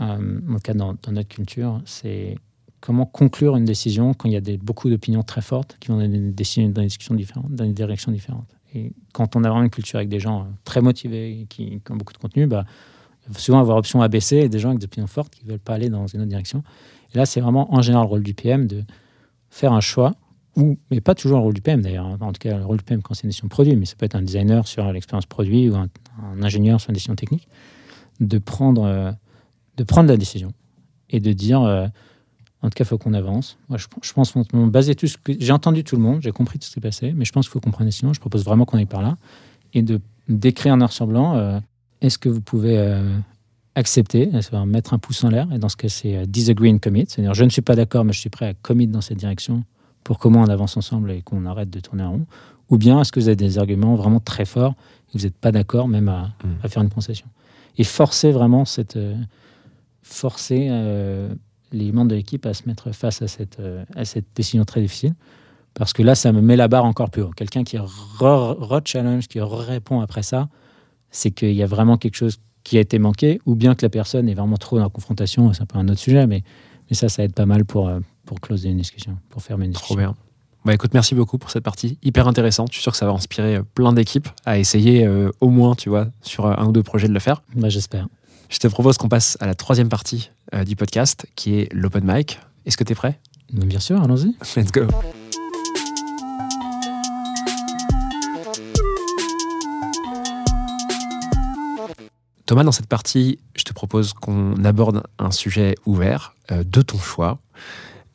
en 0.00 0.16
tout 0.18 0.58
cas 0.62 0.74
dans, 0.74 0.94
dans 1.02 1.12
notre 1.12 1.28
culture, 1.28 1.80
c'est 1.84 2.36
comment 2.80 3.06
conclure 3.06 3.56
une 3.56 3.64
décision 3.64 4.14
quand 4.14 4.28
il 4.28 4.32
y 4.32 4.36
a 4.36 4.40
des, 4.40 4.56
beaucoup 4.56 4.88
d'opinions 4.88 5.22
très 5.22 5.42
fortes 5.42 5.76
qui 5.80 5.88
vont 5.88 5.98
dans 5.98 6.08
des, 6.08 6.18
décisions, 6.30 6.68
dans 6.68 6.80
des 6.80 6.86
discussions 6.86 7.14
différentes, 7.14 7.52
dans 7.54 7.64
des 7.64 7.72
directions 7.72 8.12
différentes. 8.12 8.48
Et 8.74 8.92
quand 9.12 9.36
on 9.36 9.44
a 9.44 9.48
vraiment 9.48 9.64
une 9.64 9.70
culture 9.70 9.96
avec 9.96 10.08
des 10.08 10.20
gens 10.20 10.42
euh, 10.42 10.44
très 10.64 10.80
motivés, 10.80 11.46
qui, 11.48 11.80
qui 11.84 11.92
ont 11.92 11.96
beaucoup 11.96 12.12
de 12.12 12.18
contenu, 12.18 12.46
bah, 12.46 12.64
souvent 13.36 13.60
avoir 13.60 13.76
option 13.76 14.02
ABC 14.02 14.36
et 14.36 14.48
des 14.48 14.58
gens 14.58 14.68
avec 14.70 14.80
des 14.80 14.86
opinions 14.86 15.06
fortes 15.06 15.34
qui 15.34 15.44
ne 15.44 15.50
veulent 15.50 15.58
pas 15.58 15.74
aller 15.74 15.88
dans 15.88 16.06
une 16.06 16.20
autre 16.20 16.28
direction. 16.28 16.62
Et 17.14 17.18
là, 17.18 17.26
c'est 17.26 17.40
vraiment 17.40 17.72
en 17.74 17.82
général 17.82 18.06
le 18.06 18.10
rôle 18.10 18.22
du 18.22 18.34
PM 18.34 18.66
de 18.66 18.84
faire 19.50 19.72
un 19.72 19.80
choix, 19.80 20.14
ou, 20.56 20.78
mais 20.90 21.00
pas 21.00 21.14
toujours 21.14 21.38
le 21.38 21.44
rôle 21.44 21.54
du 21.54 21.60
PM 21.60 21.80
d'ailleurs, 21.80 22.06
hein. 22.06 22.18
en 22.20 22.32
tout 22.32 22.40
cas 22.40 22.56
le 22.58 22.64
rôle 22.64 22.78
du 22.78 22.84
PM 22.84 23.02
quand 23.02 23.14
c'est 23.14 23.24
une 23.24 23.30
décision 23.30 23.48
produit, 23.48 23.76
mais 23.76 23.86
ça 23.86 23.94
peut 23.96 24.06
être 24.06 24.16
un 24.16 24.22
designer 24.22 24.66
sur 24.66 24.90
l'expérience 24.92 25.26
produit 25.26 25.70
ou 25.70 25.76
un, 25.76 25.88
un 26.22 26.42
ingénieur 26.42 26.80
sur 26.80 26.90
une 26.90 26.94
décision 26.94 27.14
technique, 27.14 27.48
de 28.20 28.38
prendre, 28.38 28.82
euh, 28.84 29.12
de 29.76 29.84
prendre 29.84 30.08
la 30.08 30.16
décision 30.16 30.52
et 31.10 31.20
de 31.20 31.32
dire, 31.32 31.62
euh, 31.62 31.86
en 32.62 32.68
tout 32.70 32.74
cas, 32.74 32.84
il 32.84 32.86
faut 32.86 32.98
qu'on 32.98 33.14
avance. 33.14 33.56
Moi, 33.68 33.78
je, 33.78 33.86
je 34.02 34.12
pense 34.12 34.32
qu'on 34.32 34.66
basé 34.66 34.94
tout 34.94 35.06
ce 35.06 35.16
que 35.18 35.32
j'ai 35.38 35.52
entendu 35.52 35.84
tout 35.84 35.96
le 35.96 36.02
monde, 36.02 36.20
j'ai 36.22 36.32
compris 36.32 36.58
tout 36.58 36.64
ce 36.64 36.70
qui 36.70 36.74
s'est 36.74 36.80
passé, 36.80 37.12
mais 37.16 37.24
je 37.24 37.32
pense 37.32 37.46
qu'il 37.46 37.52
faut 37.52 37.60
qu'on 37.60 37.70
prenne 37.70 37.86
décision. 37.86 38.12
Je 38.12 38.20
propose 38.20 38.44
vraiment 38.44 38.64
qu'on 38.64 38.78
aille 38.78 38.86
par 38.86 39.02
là 39.02 39.16
et 39.74 39.82
de 39.82 40.00
d'écrire 40.28 40.76
noir 40.76 40.92
sur 40.92 41.06
blanc. 41.06 41.36
euh, 41.36 41.60
Est-ce 42.00 42.18
que 42.18 42.28
vous 42.28 42.40
pouvez 42.40 42.76
euh, 42.78 43.16
accepter, 43.74 44.28
c'est-à-dire 44.32 44.66
mettre 44.66 44.92
un 44.92 44.98
pouce 44.98 45.22
en 45.24 45.30
l'air? 45.30 45.48
Et 45.52 45.58
dans 45.58 45.68
ce 45.68 45.76
cas, 45.76 45.88
c'est 45.88 46.16
euh, 46.16 46.26
disagree 46.26 46.70
and 46.70 46.78
commit, 46.78 47.06
c'est-à-dire 47.08 47.34
je 47.34 47.44
ne 47.44 47.48
suis 47.50 47.62
pas 47.62 47.76
d'accord, 47.76 48.04
mais 48.04 48.12
je 48.12 48.20
suis 48.20 48.30
prêt 48.30 48.46
à 48.48 48.54
commit 48.54 48.86
dans 48.86 49.00
cette 49.00 49.18
direction 49.18 49.64
pour 50.04 50.18
comment 50.18 50.40
on 50.42 50.48
avance 50.48 50.76
ensemble 50.76 51.10
et 51.12 51.22
qu'on 51.22 51.46
arrête 51.46 51.70
de 51.70 51.80
tourner 51.80 52.02
en 52.02 52.10
rond. 52.12 52.26
Ou 52.70 52.76
bien 52.76 53.00
est-ce 53.00 53.12
que 53.12 53.20
vous 53.20 53.28
avez 53.28 53.36
des 53.36 53.56
arguments 53.58 53.94
vraiment 53.94 54.20
très 54.20 54.44
forts 54.44 54.74
et 55.14 55.18
vous 55.18 55.24
n'êtes 55.24 55.36
pas 55.36 55.52
d'accord 55.52 55.88
même 55.88 56.08
à, 56.08 56.32
Mm. 56.44 56.48
à 56.62 56.68
faire 56.68 56.82
une 56.82 56.90
concession? 56.90 57.26
Et 57.78 57.84
forcer 57.84 58.32
vraiment 58.32 58.64
cette 58.64 58.98
forcer 60.02 60.68
les 61.72 61.92
membres 61.92 62.10
de 62.10 62.16
l'équipe 62.16 62.44
à 62.46 62.54
se 62.54 62.62
mettre 62.66 62.92
face 62.92 63.22
à 63.22 63.28
cette, 63.28 63.58
euh, 63.60 63.84
à 63.96 64.04
cette 64.04 64.26
décision 64.34 64.64
très 64.64 64.80
difficile. 64.80 65.14
Parce 65.74 65.92
que 65.92 66.02
là, 66.02 66.14
ça 66.14 66.32
me 66.32 66.40
met 66.40 66.56
la 66.56 66.66
barre 66.68 66.84
encore 66.84 67.10
plus 67.10 67.22
haut. 67.22 67.30
Quelqu'un 67.30 67.62
qui 67.64 67.76
re- 67.76 67.86
re-challenge, 68.58 69.28
qui 69.28 69.40
répond 69.40 70.00
après 70.00 70.22
ça, 70.22 70.48
c'est 71.10 71.30
qu'il 71.30 71.52
y 71.52 71.62
a 71.62 71.66
vraiment 71.66 71.96
quelque 71.98 72.16
chose 72.16 72.38
qui 72.64 72.76
a 72.76 72.80
été 72.80 72.98
manqué, 72.98 73.40
ou 73.46 73.54
bien 73.54 73.74
que 73.74 73.84
la 73.84 73.88
personne 73.90 74.28
est 74.28 74.34
vraiment 74.34 74.56
trop 74.56 74.76
dans 74.76 74.82
la 74.84 74.88
confrontation, 74.90 75.52
c'est 75.52 75.62
un 75.62 75.66
peu 75.66 75.78
un 75.78 75.88
autre 75.88 76.00
sujet, 76.00 76.26
mais, 76.26 76.42
mais 76.90 76.96
ça, 76.96 77.08
ça 77.08 77.22
aide 77.22 77.32
pas 77.32 77.46
mal 77.46 77.64
pour, 77.64 77.88
euh, 77.88 78.00
pour 78.26 78.40
closer 78.40 78.68
une 78.70 78.76
discussion, 78.78 79.16
pour 79.30 79.42
fermer 79.42 79.66
une 79.66 79.72
Trop 79.72 79.80
discussion. 79.94 79.96
bien. 80.12 80.14
Bah 80.64 80.74
écoute, 80.74 80.92
merci 80.92 81.14
beaucoup 81.14 81.38
pour 81.38 81.50
cette 81.50 81.62
partie 81.62 81.96
hyper 82.02 82.26
intéressante. 82.28 82.68
Je 82.70 82.74
suis 82.74 82.82
sûr 82.82 82.92
que 82.92 82.98
ça 82.98 83.06
va 83.06 83.12
inspirer 83.12 83.56
euh, 83.56 83.62
plein 83.74 83.92
d'équipes 83.92 84.28
à 84.44 84.58
essayer 84.58 85.06
euh, 85.06 85.30
au 85.40 85.48
moins, 85.48 85.74
tu 85.76 85.88
vois, 85.88 86.08
sur 86.20 86.46
un 86.46 86.66
ou 86.66 86.72
deux 86.72 86.82
projets 86.82 87.08
de 87.08 87.14
le 87.14 87.20
faire. 87.20 87.42
Bah, 87.54 87.68
J'espère. 87.70 88.08
Je 88.48 88.58
te 88.58 88.66
propose 88.68 88.96
qu'on 88.98 89.08
passe 89.08 89.36
à 89.40 89.46
la 89.46 89.54
troisième 89.54 89.88
partie 89.88 90.30
euh, 90.54 90.64
du 90.64 90.76
podcast, 90.76 91.26
qui 91.36 91.58
est 91.58 91.72
l'open 91.72 92.04
mic. 92.04 92.40
Est-ce 92.66 92.76
que 92.76 92.84
tu 92.84 92.92
es 92.92 92.96
prêt? 92.96 93.18
Bien 93.52 93.78
sûr, 93.80 94.02
allons-y. 94.02 94.34
Let's 94.56 94.72
go. 94.72 94.86
Thomas, 102.46 102.64
dans 102.64 102.72
cette 102.72 102.86
partie, 102.86 103.38
je 103.56 103.64
te 103.64 103.72
propose 103.74 104.14
qu'on 104.14 104.54
aborde 104.64 105.02
un 105.18 105.30
sujet 105.30 105.74
ouvert 105.84 106.34
euh, 106.50 106.64
de 106.64 106.80
ton 106.80 106.98
choix. 106.98 107.38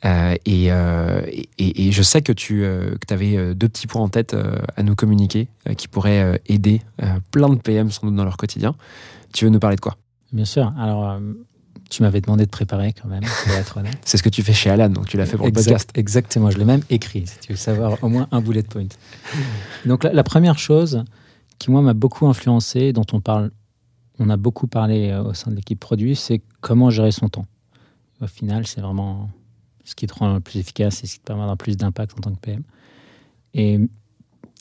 Euh, 0.04 0.34
et, 0.44 0.70
euh, 0.70 1.22
et- 1.58 1.86
et 1.88 1.92
je 1.92 2.02
sais 2.02 2.20
que 2.20 2.32
tu 2.32 2.66
avais 3.08 3.54
deux 3.54 3.68
petits 3.68 3.86
points 3.86 4.02
en 4.02 4.08
tête 4.08 4.36
à 4.76 4.82
nous 4.82 4.94
communiquer 4.94 5.48
qui 5.78 5.88
pourraient 5.88 6.42
aider 6.46 6.82
plein 7.30 7.48
de 7.48 7.54
PM 7.54 7.90
sans 7.90 8.06
doute 8.08 8.16
dans 8.16 8.24
leur 8.24 8.36
quotidien. 8.36 8.74
Tu 9.32 9.46
veux 9.46 9.50
nous 9.50 9.60
parler 9.60 9.76
de 9.76 9.80
quoi? 9.80 9.96
Bien 10.34 10.44
sûr. 10.44 10.72
Alors, 10.76 11.08
euh, 11.08 11.20
tu 11.88 12.02
m'avais 12.02 12.20
demandé 12.20 12.44
de 12.44 12.50
préparer 12.50 12.92
quand 12.92 13.08
même, 13.08 13.22
pour 13.22 13.52
être 13.54 13.76
honnête. 13.76 13.96
C'est 14.04 14.18
ce 14.18 14.22
que 14.24 14.28
tu 14.28 14.42
fais 14.42 14.52
chez 14.52 14.68
Alan, 14.68 14.90
donc 14.90 15.06
tu 15.06 15.16
l'as 15.16 15.26
fait 15.26 15.36
pour 15.36 15.46
le 15.46 15.52
podcast. 15.52 15.90
Exactement, 15.94 16.50
je 16.50 16.58
l'ai 16.58 16.64
même 16.64 16.82
écrit, 16.90 17.26
si 17.26 17.38
tu 17.38 17.52
veux 17.52 17.56
savoir 17.56 18.02
au 18.02 18.08
moins 18.08 18.26
un 18.32 18.40
bullet 18.40 18.64
point. 18.64 18.88
Donc 19.86 20.02
la, 20.02 20.12
la 20.12 20.24
première 20.24 20.58
chose 20.58 21.04
qui, 21.60 21.70
moi, 21.70 21.82
m'a 21.82 21.94
beaucoup 21.94 22.26
influencé, 22.26 22.92
dont 22.92 23.06
on 23.12 23.20
parle, 23.20 23.52
on 24.18 24.28
a 24.28 24.36
beaucoup 24.36 24.66
parlé 24.66 25.10
euh, 25.10 25.22
au 25.22 25.34
sein 25.34 25.52
de 25.52 25.56
l'équipe 25.56 25.78
produit, 25.78 26.16
c'est 26.16 26.42
comment 26.60 26.90
gérer 26.90 27.12
son 27.12 27.28
temps. 27.28 27.46
Au 28.20 28.26
final, 28.26 28.66
c'est 28.66 28.80
vraiment 28.80 29.30
ce 29.84 29.94
qui 29.94 30.08
te 30.08 30.14
rend 30.14 30.34
le 30.34 30.40
plus 30.40 30.58
efficace 30.58 31.04
et 31.04 31.06
ce 31.06 31.14
qui 31.14 31.20
te 31.20 31.26
permet 31.26 31.42
d'avoir 31.42 31.56
plus 31.56 31.76
d'impact 31.76 32.18
en 32.18 32.22
tant 32.22 32.32
que 32.32 32.40
PM. 32.40 32.62
Et 33.52 33.78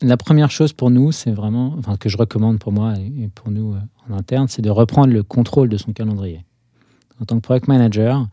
la 0.03 0.17
première 0.17 0.51
chose 0.51 0.73
pour 0.73 0.91
nous, 0.91 1.11
c'est 1.11 1.31
vraiment, 1.31 1.75
enfin, 1.79 1.97
que 1.97 2.09
je 2.09 2.17
recommande 2.17 2.59
pour 2.59 2.71
moi 2.71 2.93
et 2.97 3.29
pour 3.33 3.51
nous 3.51 3.73
euh, 3.73 3.79
en 4.09 4.13
interne, 4.13 4.47
c'est 4.47 4.61
de 4.61 4.69
reprendre 4.69 5.13
le 5.13 5.23
contrôle 5.23 5.69
de 5.69 5.77
son 5.77 5.93
calendrier. 5.93 6.45
En 7.21 7.25
tant 7.25 7.37
que 7.37 7.41
project 7.41 7.67
manager, 7.67 8.27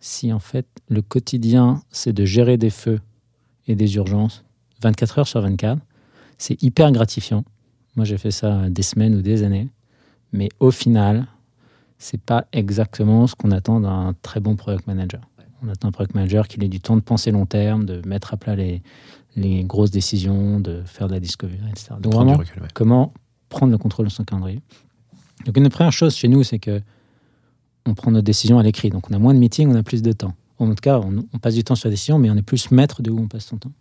si 0.00 0.32
en 0.32 0.38
fait 0.38 0.66
le 0.88 1.02
quotidien 1.02 1.82
c'est 1.90 2.12
de 2.12 2.24
gérer 2.24 2.56
des 2.56 2.70
feux 2.70 3.00
et 3.66 3.74
des 3.74 3.96
urgences 3.96 4.44
24 4.82 5.18
heures 5.18 5.28
sur 5.28 5.40
24, 5.42 5.80
c'est 6.38 6.62
hyper 6.62 6.90
gratifiant. 6.90 7.44
Moi 7.96 8.04
j'ai 8.04 8.18
fait 8.18 8.30
ça 8.30 8.68
des 8.70 8.82
semaines 8.82 9.14
ou 9.14 9.22
des 9.22 9.42
années, 9.42 9.68
mais 10.32 10.48
au 10.58 10.70
final, 10.70 11.26
c'est 11.98 12.20
pas 12.20 12.46
exactement 12.52 13.26
ce 13.26 13.34
qu'on 13.34 13.50
attend 13.50 13.80
d'un 13.80 14.14
très 14.22 14.40
bon 14.40 14.56
project 14.56 14.86
manager. 14.86 15.20
On 15.62 15.68
attend 15.68 15.88
un 15.88 15.92
project 15.92 16.14
manager 16.14 16.48
qu'il 16.48 16.62
ait 16.64 16.68
du 16.68 16.80
temps 16.80 16.96
de 16.96 17.02
penser 17.02 17.30
long 17.30 17.46
terme, 17.46 17.86
de 17.86 18.06
mettre 18.06 18.34
à 18.34 18.36
plat 18.36 18.54
les, 18.54 18.82
les 19.36 19.64
grosses 19.64 19.90
décisions, 19.90 20.60
de 20.60 20.82
faire 20.84 21.08
de 21.08 21.14
la 21.14 21.20
discovery, 21.20 21.58
etc. 21.70 21.88
Donc 22.00 22.12
Prendre 22.12 22.26
vraiment, 22.26 22.38
recul, 22.38 22.62
ouais. 22.62 22.68
comment 22.74 23.12
prendre 23.48 23.72
le 23.72 23.78
contrôle 23.78 24.06
de 24.06 24.10
son 24.10 24.24
calendrier. 24.24 24.60
Donc 25.46 25.56
une 25.56 25.64
des 25.64 25.70
premières 25.70 25.92
choses 25.92 26.14
chez 26.14 26.28
nous, 26.28 26.42
c'est 26.42 26.58
que 26.58 26.80
on 27.86 27.94
prend 27.94 28.10
nos 28.10 28.22
décisions 28.22 28.58
à 28.58 28.62
l'écrit. 28.62 28.90
Donc 28.90 29.10
on 29.10 29.14
a 29.14 29.18
moins 29.18 29.34
de 29.34 29.38
meetings, 29.38 29.68
on 29.68 29.74
a 29.74 29.82
plus 29.82 30.02
de 30.02 30.12
temps. 30.12 30.34
En 30.58 30.68
tout 30.68 30.74
cas, 30.80 30.98
on, 30.98 31.24
on 31.32 31.38
passe 31.38 31.54
du 31.54 31.64
temps 31.64 31.74
sur 31.74 31.88
la 31.88 31.92
décision, 31.92 32.18
mais 32.18 32.30
on 32.30 32.36
est 32.36 32.42
plus 32.42 32.70
maître 32.70 33.02
de 33.02 33.10
où 33.10 33.18
on 33.18 33.28
passe 33.28 33.46
son 33.46 33.58
temps. 33.58 33.72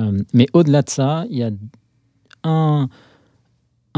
Euh, 0.00 0.22
mais 0.32 0.46
au-delà 0.52 0.82
de 0.82 0.90
ça, 0.90 1.24
il 1.30 1.38
y 1.38 1.42
a 1.42 1.50
un, 2.44 2.88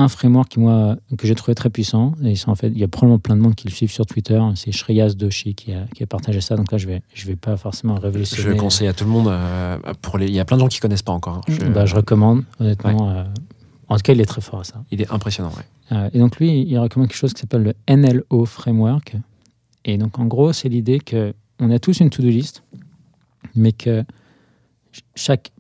un 0.01 0.09
framework 0.09 0.49
qui, 0.51 0.61
moi, 0.61 0.97
que 1.17 1.27
j'ai 1.27 1.35
trouvé 1.35 1.55
très 1.55 1.71
puissant. 1.71 2.13
Et 2.25 2.35
en 2.47 2.55
fait, 2.55 2.69
il 2.69 2.79
y 2.79 2.85
a 2.85 2.89
probablement 2.89 3.19
plein 3.19 3.37
de 3.37 3.41
monde 3.41 3.55
qui 3.55 3.67
le 3.69 3.73
suivent 3.73 3.91
sur 3.91 4.07
Twitter. 4.07 4.41
C'est 4.55 4.73
Shreyas 4.73 5.15
Doshi 5.15 5.55
qui 5.55 5.73
a, 5.73 5.85
qui 5.95 6.03
a 6.03 6.07
partagé 6.07 6.41
ça. 6.41 6.57
Donc 6.57 6.71
là, 6.73 6.79
je 6.79 6.87
vais, 6.87 7.03
je 7.15 7.27
vais 7.27 7.37
pas 7.37 7.57
forcément 7.57 7.95
révolutionner. 7.97 8.43
Je 8.43 8.49
le 8.51 8.55
conseille 8.57 8.89
à 8.89 8.93
tout 8.93 9.05
le 9.05 9.11
monde. 9.11 9.29
euh, 9.29 9.77
pour 10.01 10.19
les... 10.19 10.27
Il 10.27 10.35
y 10.35 10.41
a 10.41 10.45
plein 10.45 10.57
de 10.57 10.63
gens 10.63 10.69
qui 10.69 10.79
connaissent 10.81 11.03
pas 11.03 11.13
encore. 11.13 11.37
hein. 11.37 11.41
Je- 11.49 11.67
Bah, 11.67 11.85
je 11.87 11.95
recommande, 11.97 12.45
honnêtement. 12.61 13.11
euh, 13.11 13.25
en 13.89 13.97
tout 13.97 14.03
cas, 14.03 14.13
il 14.13 14.21
est 14.21 14.25
très 14.27 14.41
fort 14.41 14.61
à 14.61 14.65
ça. 14.65 14.85
Il 14.91 15.01
est 15.03 15.11
impressionnant. 15.13 15.51
Euh, 15.93 16.11
et 16.13 16.19
donc 16.19 16.39
lui, 16.39 16.63
il 16.63 16.79
recommande 16.79 17.09
quelque 17.09 17.17
chose 17.19 17.33
qui 17.33 17.41
s'appelle 17.41 17.63
le 17.63 17.75
NLO 17.95 18.45
Framework. 18.45 19.17
Et 19.85 19.97
donc 19.99 20.19
en 20.19 20.27
gros, 20.27 20.53
c'est 20.53 20.69
l'idée 20.69 21.01
que 21.01 21.33
on 21.61 21.71
a 21.71 21.79
tous 21.79 22.01
une 22.01 22.11
to-do 22.11 22.29
list, 22.29 22.63
mais 23.57 23.73
que 23.73 24.05
ch- 24.93 25.03
chaque 25.15 25.51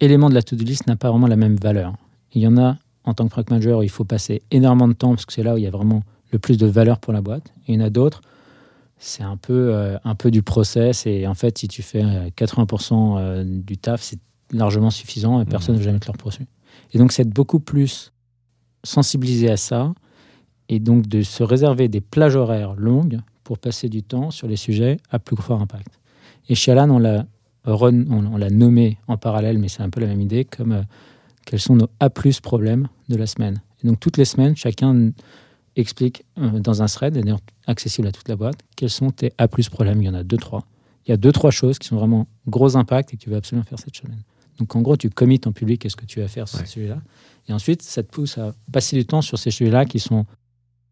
élément 0.00 0.28
de 0.30 0.34
la 0.34 0.42
to-do 0.42 0.64
list 0.64 0.86
n'a 0.86 0.96
pas 0.96 1.10
vraiment 1.10 1.26
la 1.26 1.36
même 1.36 1.56
valeur. 1.56 1.92
Il 2.34 2.42
y 2.42 2.46
en 2.48 2.56
a 2.56 2.76
en 3.04 3.14
tant 3.14 3.24
que 3.24 3.30
product 3.30 3.50
manager 3.50 3.84
il 3.84 3.90
faut 3.90 4.04
passer 4.04 4.42
énormément 4.50 4.88
de 4.88 4.94
temps 4.94 5.10
parce 5.10 5.26
que 5.26 5.32
c'est 5.32 5.42
là 5.42 5.54
où 5.54 5.58
il 5.58 5.64
y 5.64 5.66
a 5.66 5.70
vraiment 5.70 6.02
le 6.32 6.38
plus 6.38 6.56
de 6.58 6.66
valeur 6.66 6.98
pour 6.98 7.12
la 7.12 7.20
boîte. 7.20 7.52
Et 7.66 7.72
il 7.72 7.80
y 7.80 7.82
en 7.82 7.86
a 7.86 7.90
d'autres, 7.90 8.22
c'est 8.98 9.22
un 9.22 9.36
peu, 9.36 9.72
euh, 9.72 9.96
un 10.04 10.14
peu 10.14 10.30
du 10.30 10.42
process. 10.42 11.06
Et 11.06 11.26
en 11.26 11.34
fait, 11.34 11.58
si 11.58 11.68
tu 11.68 11.82
fais 11.82 12.02
euh, 12.02 12.28
80% 12.36 13.16
euh, 13.18 13.44
du 13.44 13.78
taf, 13.78 14.02
c'est 14.02 14.18
largement 14.50 14.90
suffisant 14.90 15.40
et 15.40 15.44
personne 15.44 15.74
ne 15.74 15.80
va 15.80 15.84
jamais 15.84 16.00
te 16.00 16.06
le 16.06 16.12
reprocher. 16.12 16.46
Et 16.92 16.98
donc, 16.98 17.12
c'est 17.12 17.22
être 17.22 17.30
beaucoup 17.30 17.60
plus 17.60 18.12
sensibilisé 18.82 19.50
à 19.50 19.56
ça 19.56 19.94
et 20.68 20.80
donc 20.80 21.06
de 21.06 21.22
se 21.22 21.42
réserver 21.42 21.88
des 21.88 22.00
plages 22.00 22.36
horaires 22.36 22.74
longues 22.74 23.20
pour 23.42 23.58
passer 23.58 23.88
du 23.88 24.02
temps 24.02 24.30
sur 24.30 24.48
les 24.48 24.56
sujets 24.56 24.96
à 25.10 25.18
plus 25.18 25.36
fort 25.36 25.60
impact. 25.60 26.00
Et 26.48 26.54
chez 26.54 26.72
Alan, 26.72 26.90
on 26.90 26.98
l'a 26.98 28.50
nommé 28.50 28.98
en 29.06 29.16
parallèle, 29.16 29.58
mais 29.58 29.68
c'est 29.68 29.82
un 29.82 29.90
peu 29.90 30.00
la 30.00 30.06
même 30.06 30.20
idée, 30.20 30.44
comme 30.44 30.72
euh, 30.72 30.82
quels 31.44 31.60
sont 31.60 31.76
nos 31.76 31.88
A 32.00 32.10
plus 32.10 32.40
problèmes 32.40 32.88
de 33.08 33.16
la 33.16 33.26
semaine. 33.26 33.60
Et 33.82 33.86
donc 33.86 34.00
toutes 34.00 34.16
les 34.16 34.24
semaines, 34.24 34.56
chacun 34.56 35.12
explique 35.76 36.24
euh, 36.38 36.60
dans 36.60 36.82
un 36.82 36.86
thread, 36.86 37.16
et 37.16 37.22
d'ailleurs 37.22 37.40
accessible 37.66 38.06
à 38.08 38.12
toute 38.12 38.28
la 38.28 38.36
boîte, 38.36 38.56
quels 38.76 38.90
sont 38.90 39.10
tes 39.10 39.32
A 39.38 39.48
plus 39.48 39.68
problèmes. 39.68 40.00
Il 40.02 40.06
y 40.06 40.08
en 40.08 40.14
a 40.14 40.22
deux, 40.22 40.36
trois. 40.36 40.64
Il 41.06 41.10
y 41.10 41.14
a 41.14 41.16
deux, 41.16 41.32
trois 41.32 41.50
choses 41.50 41.78
qui 41.78 41.88
sont 41.88 41.96
vraiment 41.96 42.26
gros 42.46 42.76
impact 42.76 43.12
et 43.12 43.16
que 43.16 43.22
tu 43.22 43.30
veux 43.30 43.36
absolument 43.36 43.64
faire 43.64 43.78
cette 43.78 43.96
semaine. 43.96 44.22
Donc 44.58 44.74
en 44.76 44.80
gros, 44.82 44.96
tu 44.96 45.10
commites 45.10 45.46
en 45.46 45.52
public 45.52 45.82
qu'est-ce 45.82 45.96
que 45.96 46.06
tu 46.06 46.20
vas 46.20 46.28
faire 46.28 46.48
sur 46.48 46.60
Ouais. 46.60 46.66
ce 46.66 46.72
sujet-là. 46.72 46.98
Et 47.48 47.52
ensuite, 47.52 47.82
ça 47.82 48.02
te 48.02 48.08
pousse 48.10 48.38
à 48.38 48.54
passer 48.72 48.96
du 48.96 49.04
temps 49.04 49.20
sur 49.20 49.36
ces 49.38 49.50
sujets-là 49.50 49.84
qui 49.84 49.98
sont 49.98 50.24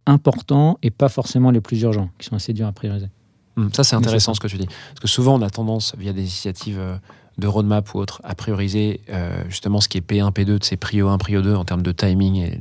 importants 0.07 0.79
et 0.83 0.91
pas 0.91 1.09
forcément 1.09 1.51
les 1.51 1.61
plus 1.61 1.81
urgents, 1.83 2.11
qui 2.19 2.27
sont 2.27 2.35
assez 2.37 2.53
durs 2.53 2.67
à 2.67 2.73
prioriser. 2.73 3.09
Hum, 3.57 3.71
Ça, 3.73 3.85
c'est 3.85 3.95
intéressant 3.97 4.35
ce 4.35 4.41
que 4.41 4.49
tu 4.49 4.59
dis. 4.59 4.67
Parce 4.67 5.01
que 5.01 5.09
souvent, 5.09 5.39
on 5.39 5.43
a 5.43 5.51
tendance, 5.51 5.95
via 5.97 6.13
des 6.13 6.23
initiatives 6.23 6.79
euh, 6.79 6.97
de 7.43 7.49
roadmap 7.49 7.93
ou 7.95 7.99
autres, 7.99 8.21
à 8.25 8.35
prioriser 8.35 9.01
euh, 9.11 9.43
justement 9.49 9.81
ce 9.81 9.89
qui 9.89 9.99
est 9.99 10.09
P1, 10.09 10.33
P2, 10.33 10.59
de 10.59 10.65
ces 10.65 10.77
prio 10.77 11.09
1, 11.09 11.19
prio 11.19 11.43
2 11.43 11.55
en 11.55 11.65
termes 11.65 11.83
de 11.83 11.93
timing 11.93 12.37
et 12.37 12.59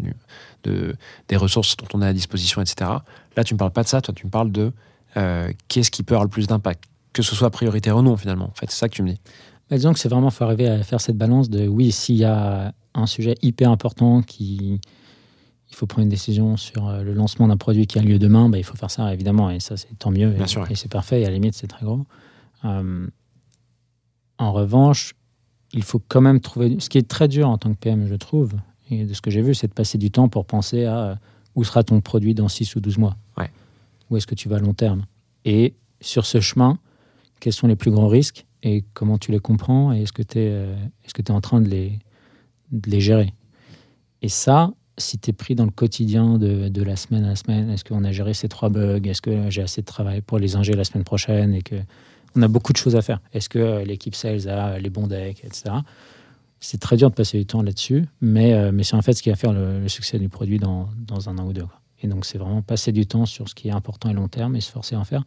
de, 0.64 0.96
des 1.30 1.38
ressources 1.38 1.78
dont 1.78 1.88
on 1.94 2.02
a 2.02 2.08
à 2.08 2.14
disposition, 2.14 2.62
etc. 2.62 2.92
Là, 3.38 3.44
tu 3.44 3.54
ne 3.54 3.56
me 3.56 3.60
parles 3.60 3.72
pas 3.72 3.84
de 3.84 3.88
ça, 3.88 4.02
toi, 4.02 4.14
tu 4.14 4.26
me 4.26 4.32
parles 4.32 4.52
de 4.52 4.74
euh, 5.18 5.52
qu'est-ce 5.68 5.92
qui 5.92 6.04
peut 6.04 6.16
avoir 6.16 6.26
le 6.26 6.30
plus 6.30 6.48
d'impact, 6.48 6.84
que 7.14 7.22
ce 7.22 7.36
soit 7.36 7.52
prioritaire 7.52 7.96
ou 7.96 8.02
non, 8.02 8.18
finalement. 8.18 8.46
En 8.46 8.56
fait, 8.56 8.70
c'est 8.70 8.78
ça 8.78 8.90
que 8.90 8.96
tu 8.96 9.04
me 9.04 9.12
dis. 9.12 9.20
Bah, 9.70 9.78
disons 9.78 9.94
que 9.94 10.00
c'est 10.00 10.10
vraiment, 10.10 10.30
faut 10.32 10.44
arriver 10.44 10.68
à 10.68 10.84
faire 10.84 11.00
cette 11.00 11.18
balance 11.18 11.50
de 11.50 11.68
oui, 11.68 11.92
s'il 11.92 12.16
y 12.16 12.26
a 12.26 12.74
un 12.94 13.06
sujet 13.06 13.36
hyper 13.42 13.70
important 13.70 14.22
qui. 14.22 14.82
Il 15.70 15.78
faut 15.78 15.86
prendre 15.86 16.04
une 16.04 16.10
décision 16.10 16.58
sur 16.58 16.90
euh, 16.90 17.02
le 17.02 17.14
lancement 17.14 17.48
d'un 17.48 17.56
produit 17.56 17.88
qui 17.88 17.98
a 17.98 18.02
lieu 18.02 18.20
demain, 18.20 18.50
bah, 18.50 18.58
il 18.58 18.64
faut 18.66 18.76
faire 18.76 18.92
ça 18.92 19.14
évidemment, 19.14 19.50
et 19.50 19.62
ça 19.62 19.78
c'est 19.78 19.98
tant 19.98 20.12
mieux, 20.12 20.32
Bien 20.32 20.44
et, 20.44 20.48
sûr, 20.48 20.70
et 20.70 20.76
c'est 20.76 20.92
parfait, 20.92 21.22
et 21.22 21.26
à 21.26 21.30
la 21.30 21.36
limite 21.36 21.54
c'est 21.54 21.68
très 21.68 21.86
gros. 21.86 22.06
Euh, 22.66 23.08
en 24.42 24.52
revanche, 24.54 25.14
il 25.72 25.84
faut 25.84 26.02
quand 26.08 26.20
même 26.20 26.40
trouver. 26.40 26.80
Ce 26.80 26.90
qui 26.90 26.98
est 26.98 27.08
très 27.08 27.28
dur 27.28 27.48
en 27.48 27.58
tant 27.60 27.72
que 27.72 27.78
PM, 27.78 28.08
je 28.08 28.16
trouve, 28.16 28.54
et 28.90 29.06
de 29.06 29.14
ce 29.14 29.22
que 29.22 29.30
j'ai 29.30 29.42
vu, 29.42 29.54
c'est 29.54 29.68
de 29.68 29.74
passer 29.74 30.00
du 30.00 30.10
temps 30.10 30.30
pour 30.30 30.46
penser 30.46 30.86
à 30.86 30.98
euh, 30.98 31.16
où 31.56 31.64
sera 31.64 31.84
ton 31.84 32.02
produit 32.02 32.34
dans 32.34 32.48
6 32.48 32.76
ou 32.76 32.80
12 32.80 32.98
mois. 32.98 33.16
Ouais. 33.38 33.52
Où 34.10 34.18
est-ce 34.18 34.26
que 34.26 34.34
tu 34.34 34.50
vas 34.50 34.56
à 34.56 34.60
long 34.60 34.74
terme? 34.74 35.06
Et 35.46 35.76
sur 36.02 36.26
ce 36.26 36.40
chemin, 36.40 36.80
quels 37.40 37.54
sont 37.54 37.68
les 37.68 37.76
plus 37.76 37.92
grands 37.92 38.08
risques 38.08 38.46
et 38.64 38.84
comment 38.94 39.20
tu 39.20 39.32
les 39.32 39.40
comprends 39.40 39.94
et 39.94 40.02
est-ce 40.02 40.14
que 40.14 40.24
tu 40.24 40.40
es, 40.40 40.50
est-ce 41.04 41.14
que 41.14 41.22
tu 41.22 41.32
es 41.32 41.36
en 41.36 41.42
train 41.42 41.62
de 41.62 41.70
les, 41.70 42.00
de 42.72 42.90
les 42.90 43.00
gérer? 43.00 43.34
Et 44.24 44.30
ça, 44.30 44.74
si 44.98 45.20
tu 45.20 45.30
es 45.30 45.34
pris 45.34 45.54
dans 45.54 45.66
le 45.66 45.72
quotidien 45.72 46.38
de, 46.38 46.68
de 46.68 46.84
la 46.84 46.96
semaine 46.96 47.26
à 47.26 47.30
la 47.30 47.36
semaine, 47.36 47.70
est-ce 47.70 47.86
qu'on 47.86 48.04
a 48.04 48.12
géré 48.12 48.34
ces 48.34 48.50
trois 48.50 48.70
bugs? 48.70 49.02
Est-ce 49.04 49.22
que 49.22 49.50
j'ai 49.50 49.62
assez 49.62 49.82
de 49.82 49.86
travail 49.86 50.22
pour 50.22 50.40
les 50.40 50.56
ingérer 50.56 50.78
la 50.78 50.84
semaine 50.84 51.04
prochaine 51.04 51.54
et 51.54 51.62
que 51.62 51.76
on 52.36 52.42
a 52.42 52.48
beaucoup 52.48 52.74
de 52.74 52.78
choses 52.78 52.96
à 52.96 53.02
faire 53.02 53.20
Est-ce 53.34 53.50
que 53.50 53.60
euh, 53.60 53.84
l'équipe 53.84 54.16
sales 54.16 54.48
a 54.48 54.80
les 54.80 54.90
bons 54.90 55.08
decks, 55.08 55.44
etc. 55.44 55.76
C'est 56.60 56.80
très 56.80 56.98
dur 56.98 57.10
de 57.10 57.16
passer 57.16 57.38
du 57.40 57.46
temps 57.46 57.64
là-dessus, 57.64 58.06
mais, 58.22 58.54
euh, 58.54 58.72
mais 58.72 58.84
c'est 58.84 58.96
en 58.96 59.02
fait 59.02 59.14
ce 59.14 59.24
qui 59.24 59.30
va 59.30 59.36
faire 59.36 59.54
le, 59.54 59.80
le 59.80 59.88
succès 59.88 60.20
du 60.20 60.30
produit 60.30 60.60
dans, 60.60 60.90
dans 61.08 61.28
un 61.30 61.38
an 61.38 61.48
ou 61.48 61.54
deux. 61.54 61.66
quoi. 61.66 61.82
Et 62.04 62.08
donc, 62.08 62.26
c'est 62.26 62.38
vraiment 62.38 62.62
passer 62.62 62.92
du 62.92 63.06
temps 63.06 63.26
sur 63.26 63.48
ce 63.48 63.56
qui 63.56 63.68
est 63.68 63.72
important 63.72 64.10
et 64.10 64.14
long 64.14 64.28
terme 64.28 64.56
et 64.56 64.62
se 64.62 64.72
forcer 64.72 64.96
à 64.96 65.00
en 65.00 65.04
faire. 65.04 65.24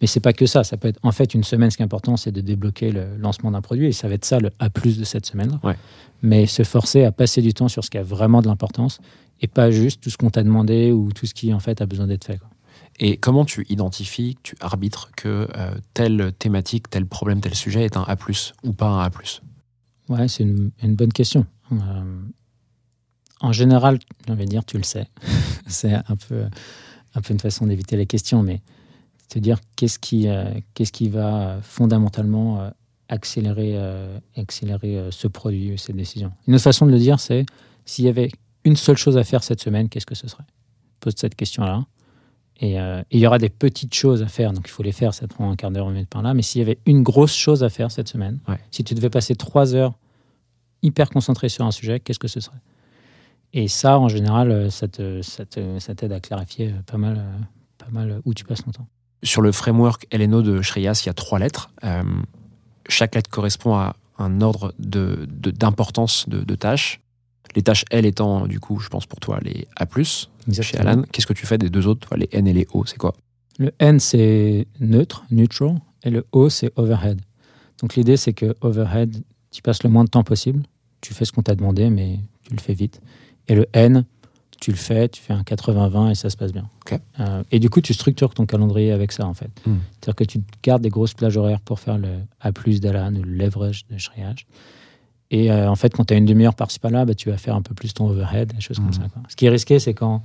Mais 0.00 0.06
c'est 0.06 0.20
pas 0.20 0.32
que 0.32 0.46
ça. 0.46 0.62
Ça 0.62 0.76
peut 0.76 0.88
être 0.88 1.00
en 1.02 1.12
fait 1.12 1.34
une 1.34 1.42
semaine. 1.42 1.70
Ce 1.70 1.76
qui 1.76 1.82
est 1.82 1.86
important, 1.86 2.16
c'est 2.16 2.32
de 2.32 2.40
débloquer 2.40 2.92
le 2.92 3.16
lancement 3.16 3.50
d'un 3.50 3.62
produit 3.62 3.86
et 3.86 3.92
ça 3.92 4.08
va 4.08 4.14
être 4.14 4.24
ça 4.24 4.38
le 4.38 4.50
A 4.58 4.70
plus 4.70 4.98
de 4.98 5.04
cette 5.04 5.26
semaine. 5.26 5.58
Ouais. 5.62 5.76
Mais 6.22 6.46
se 6.46 6.62
forcer 6.64 7.04
à 7.04 7.12
passer 7.12 7.40
du 7.40 7.54
temps 7.54 7.68
sur 7.68 7.84
ce 7.84 7.90
qui 7.90 7.98
a 7.98 8.02
vraiment 8.02 8.42
de 8.42 8.46
l'importance 8.46 9.00
et 9.40 9.46
pas 9.46 9.70
juste 9.70 10.02
tout 10.02 10.10
ce 10.10 10.18
qu'on 10.18 10.30
t'a 10.30 10.42
demandé 10.42 10.92
ou 10.92 11.12
tout 11.12 11.26
ce 11.26 11.34
qui 11.34 11.52
en 11.54 11.60
fait 11.60 11.80
a 11.80 11.86
besoin 11.86 12.06
d'être 12.06 12.24
fait. 12.24 12.38
quoi. 12.38 12.48
Et 13.00 13.16
comment 13.16 13.44
tu 13.44 13.64
identifies, 13.68 14.36
tu 14.42 14.56
arbitres 14.60 15.10
que 15.16 15.48
euh, 15.56 15.74
telle 15.94 16.32
thématique, 16.38 16.90
tel 16.90 17.06
problème, 17.06 17.40
tel 17.40 17.54
sujet 17.54 17.84
est 17.84 17.96
un 17.96 18.02
A+, 18.02 18.16
ou 18.64 18.72
pas 18.72 18.88
un 18.88 19.04
A+. 19.04 19.10
Ouais, 20.08 20.26
c'est 20.26 20.42
une, 20.42 20.72
bonne 20.96 21.12
question. 21.12 21.46
Euh, 21.72 21.76
en 23.40 23.52
général, 23.52 23.98
envie 24.28 24.44
de 24.46 24.50
dire, 24.50 24.64
tu 24.64 24.78
le 24.78 24.82
sais. 24.82 25.06
c'est 25.68 25.94
un 25.94 26.16
peu, 26.28 26.46
un 27.14 27.20
peu 27.20 27.32
une 27.32 27.40
façon 27.40 27.66
d'éviter 27.66 27.96
la 27.96 28.04
question, 28.04 28.42
mais 28.42 28.62
te 29.28 29.38
dire 29.38 29.60
qu'est-ce 29.76 29.98
qui, 29.98 30.26
euh, 30.26 30.52
qu'est-ce 30.74 30.92
qui 30.92 31.08
va 31.08 31.58
fondamentalement 31.62 32.72
accélérer, 33.10 33.78
accélérer 34.36 35.08
ce 35.10 35.28
produit, 35.28 35.78
cette 35.78 35.96
décision. 35.96 36.32
Une 36.46 36.54
autre 36.54 36.64
façon 36.64 36.84
de 36.84 36.90
le 36.90 36.98
dire, 36.98 37.20
c'est 37.20 37.46
s'il 37.84 38.04
y 38.04 38.08
avait 38.08 38.30
une 38.64 38.76
seule 38.76 38.96
chose 38.96 39.16
à 39.16 39.24
faire 39.24 39.42
cette 39.42 39.60
semaine, 39.60 39.88
qu'est-ce 39.88 40.04
que 40.04 40.14
ce 40.14 40.28
serait? 40.28 40.44
Pose 41.00 41.14
cette 41.16 41.34
question-là. 41.34 41.86
Et 42.60 42.80
euh, 42.80 43.00
et 43.10 43.18
il 43.18 43.20
y 43.20 43.26
aura 43.26 43.38
des 43.38 43.48
petites 43.50 43.94
choses 43.94 44.22
à 44.22 44.26
faire, 44.26 44.52
donc 44.52 44.64
il 44.66 44.70
faut 44.70 44.82
les 44.82 44.92
faire, 44.92 45.14
ça 45.14 45.26
te 45.28 45.34
prend 45.34 45.50
un 45.50 45.54
quart 45.56 45.70
d'heure, 45.70 45.90
une 45.90 46.06
par 46.06 46.22
là. 46.22 46.34
Mais 46.34 46.42
s'il 46.42 46.58
y 46.60 46.62
avait 46.62 46.78
une 46.86 47.02
grosse 47.02 47.34
chose 47.36 47.62
à 47.62 47.68
faire 47.68 47.90
cette 47.90 48.08
semaine, 48.08 48.38
Ouais. 48.48 48.58
si 48.72 48.82
tu 48.84 48.94
devais 48.94 49.10
passer 49.10 49.36
trois 49.36 49.74
heures 49.74 49.94
hyper 50.82 51.08
concentré 51.10 51.48
sur 51.48 51.64
un 51.64 51.70
sujet, 51.70 52.00
qu'est-ce 52.00 52.18
que 52.18 52.28
ce 52.28 52.40
serait? 52.40 52.56
Et 53.52 53.68
ça, 53.68 53.98
en 53.98 54.08
général, 54.08 54.50
euh, 54.50 54.70
ça 54.70 54.88
te- 54.88 55.22
ça 55.22 55.44
te- 55.46 55.78
ça 55.78 55.94
t'aide 55.94 56.12
à 56.12 56.20
clarifier 56.20 56.68
euh, 56.68 56.82
pas 56.86 56.98
mal, 56.98 57.16
euh, 57.18 57.38
pas 57.78 57.90
mal 57.90 58.20
où 58.24 58.34
tu 58.34 58.44
passes 58.44 58.64
ton 58.64 58.72
temps. 58.72 58.86
Sur 59.22 59.40
le 59.42 59.52
framework 59.52 60.06
LNO 60.12 60.42
de 60.42 60.60
Shreyas, 60.62 61.02
il 61.04 61.06
y 61.06 61.10
a 61.10 61.14
trois 61.14 61.38
lettres. 61.38 61.70
Euh, 61.84 62.02
chaque 62.88 63.14
lettre 63.14 63.30
correspond 63.30 63.74
à 63.74 63.96
un 64.18 64.40
ordre 64.40 64.74
de- 64.78 65.26
de- 65.30 65.50
d'importance 65.52 66.28
de, 66.28 66.40
de 66.40 66.54
tâches. 66.56 67.00
Les 67.56 67.62
tâches 67.62 67.84
L 67.90 68.06
étant, 68.06 68.46
du 68.46 68.60
coup, 68.60 68.78
je 68.78 68.88
pense 68.88 69.06
pour 69.06 69.20
toi, 69.20 69.38
les 69.42 69.66
A+, 69.76 69.86
chez 70.62 70.78
Alan. 70.78 71.02
Qu'est-ce 71.10 71.26
que 71.26 71.32
tu 71.32 71.46
fais 71.46 71.58
des 71.58 71.70
deux 71.70 71.86
autres, 71.86 72.08
toi, 72.08 72.16
les 72.16 72.28
N 72.32 72.46
et 72.46 72.52
les 72.52 72.66
O 72.72 72.84
C'est 72.86 72.98
quoi 72.98 73.14
Le 73.58 73.72
N, 73.78 74.00
c'est 74.00 74.66
neutre, 74.80 75.24
neutral, 75.30 75.80
et 76.04 76.10
le 76.10 76.26
O, 76.32 76.48
c'est 76.48 76.72
overhead. 76.76 77.20
Donc 77.80 77.94
l'idée, 77.94 78.16
c'est 78.16 78.32
que 78.32 78.54
overhead, 78.60 79.22
tu 79.50 79.62
passes 79.62 79.82
le 79.82 79.90
moins 79.90 80.04
de 80.04 80.10
temps 80.10 80.24
possible. 80.24 80.62
Tu 81.00 81.14
fais 81.14 81.24
ce 81.24 81.32
qu'on 81.32 81.42
t'a 81.42 81.54
demandé, 81.54 81.90
mais 81.90 82.18
tu 82.44 82.54
le 82.54 82.60
fais 82.60 82.74
vite. 82.74 83.00
Et 83.46 83.54
le 83.54 83.66
N, 83.72 84.04
tu 84.60 84.70
le 84.70 84.76
fais, 84.76 85.08
tu 85.08 85.22
fais 85.22 85.32
un 85.32 85.42
80-20 85.42 86.10
et 86.10 86.14
ça 86.14 86.30
se 86.30 86.36
passe 86.36 86.52
bien. 86.52 86.68
Euh, 87.20 87.42
et 87.52 87.58
du 87.58 87.70
coup, 87.70 87.80
tu 87.80 87.94
structures 87.94 88.34
ton 88.34 88.46
calendrier 88.46 88.92
avec 88.92 89.12
ça, 89.12 89.26
en 89.26 89.34
fait. 89.34 89.50
Hmm. 89.66 89.76
C'est-à-dire 89.92 90.16
que 90.16 90.24
tu 90.24 90.40
gardes 90.62 90.82
des 90.82 90.88
grosses 90.88 91.14
plages 91.14 91.36
horaires 91.36 91.60
pour 91.60 91.78
faire 91.78 91.98
le 91.98 92.08
A 92.40 92.50
d'Alan 92.50 93.14
ou 93.14 93.22
le 93.22 93.32
leverage 93.32 93.86
de 93.90 93.98
Shreyas. 93.98 94.34
Et 95.30 95.50
euh, 95.52 95.68
en 95.70 95.76
fait, 95.76 95.94
quand 95.94 96.06
tu 96.06 96.14
as 96.14 96.16
une 96.16 96.24
demi-heure 96.24 96.54
par-ci 96.54 96.78
par-là, 96.78 97.04
bah, 97.04 97.14
tu 97.14 97.30
vas 97.30 97.36
faire 97.36 97.54
un 97.54 97.62
peu 97.62 97.74
plus 97.74 97.92
ton 97.94 98.08
overhead, 98.08 98.52
des 98.54 98.60
choses 98.60 98.78
Mhm. 98.78 98.84
comme 98.86 98.92
ça. 98.94 99.08
quoi. 99.12 99.22
Ce 99.28 99.36
qui 99.36 99.46
est 99.46 99.50
risqué, 99.50 99.78
c'est 99.78 99.94
quand 99.94 100.22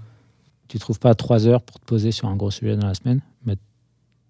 tu 0.70 0.80
trouves 0.80 0.99
pas 0.99 1.14
trois 1.14 1.45
heures 1.47 1.62
pour 1.62 1.80
te 1.80 1.86
poser 1.86 2.12
sur 2.12 2.28
un 2.30 2.36
gros 2.36 2.51
sujet 2.51 2.76
dans 2.78 2.88
la 2.88 2.93
semaine, 2.93 3.20
mais 3.45 3.56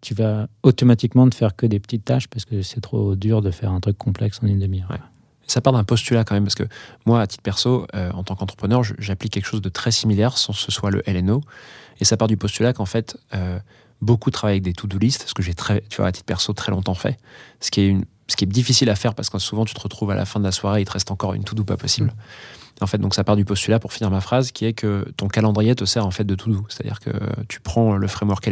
tu 0.02 0.14
vas 0.16 0.48
automatiquement 0.64 1.26
ne 1.26 1.32
faire 1.32 1.56
que 1.56 1.66
des 1.66 1.80
petites 1.80 2.04
tâches 2.06 2.28
parce 2.28 2.44
que 2.46 2.62
c'est 2.64 2.82
trop 2.82 3.16
dur 3.16 3.42
de 3.42 3.52
faire 3.52 3.72
un 3.72 3.80
truc 3.80 3.98
complexe 3.98 4.40
en 4.44 4.48
une 4.48 4.60
demi-heure. 4.60 4.90
Ouais. 4.90 4.98
Ça 5.46 5.62
part 5.62 5.74
d'un 5.74 5.84
postulat 5.84 6.24
quand 6.24 6.34
même, 6.34 6.44
parce 6.46 6.56
que 6.56 6.64
moi, 7.06 7.22
à 7.22 7.28
titre 7.28 7.44
perso, 7.44 7.86
euh, 7.94 8.12
en 8.14 8.24
tant 8.24 8.36
qu'entrepreneur, 8.36 8.82
j'applique 8.98 9.34
quelque 9.34 9.46
chose 9.46 9.62
de 9.62 9.70
très 9.70 9.92
similaire 9.92 10.38
sans 10.38 10.54
que 10.54 10.60
ce 10.60 10.72
soit 10.72 10.90
le 10.90 11.04
LNO. 11.06 11.42
Et 12.00 12.06
ça 12.06 12.18
part 12.18 12.28
du 12.28 12.38
postulat 12.38 12.74
qu'en 12.74 12.86
fait, 12.86 13.18
euh, 13.36 13.60
beaucoup 14.02 14.32
travaillent 14.32 14.56
avec 14.56 14.64
des 14.64 14.74
to-do 14.74 14.98
list, 14.98 15.26
ce 15.28 15.34
que 15.34 15.44
j'ai 15.44 15.54
très, 15.54 15.82
tu 15.90 15.98
vois, 15.98 16.08
à 16.08 16.12
titre 16.12 16.26
perso 16.26 16.54
très 16.54 16.72
longtemps 16.72 16.94
fait. 16.96 17.18
Ce 17.60 17.72
qui 17.72 17.82
est, 17.82 17.88
une, 17.88 18.06
ce 18.28 18.36
qui 18.36 18.46
est 18.46 18.48
difficile 18.48 18.90
à 18.90 18.96
faire 18.96 19.14
parce 19.16 19.30
que 19.30 19.38
souvent 19.40 19.66
tu 19.66 19.74
te 19.74 19.80
retrouves 19.82 20.12
à 20.12 20.16
la 20.16 20.26
fin 20.26 20.40
de 20.40 20.46
la 20.46 20.52
soirée, 20.52 20.82
il 20.82 20.86
te 20.86 20.92
reste 20.92 21.12
encore 21.12 21.34
une 21.34 21.44
to-do 21.44 21.64
pas 21.64 21.78
possible. 21.78 22.14
En 22.82 22.88
fait, 22.88 22.98
donc 22.98 23.14
ça 23.14 23.24
part 23.24 23.36
du 23.36 23.46
postulat 23.46 23.80
pour 23.80 23.94
finir 23.94 24.10
ma 24.10 24.20
phrase, 24.22 24.52
qui 24.52 24.66
est 24.66 24.74
que 24.74 25.06
ton 25.16 25.28
calendrier 25.28 25.76
te 25.76 25.86
sert 25.86 26.06
en 26.06 26.12
fait 26.12 26.24
de 26.24 26.34
to-do. 26.36 26.66
C'est-à-dire 26.70 27.00
que 27.00 27.12
tu 27.48 27.60
prends 27.60 27.96
le 27.96 28.08
framework 28.08 28.48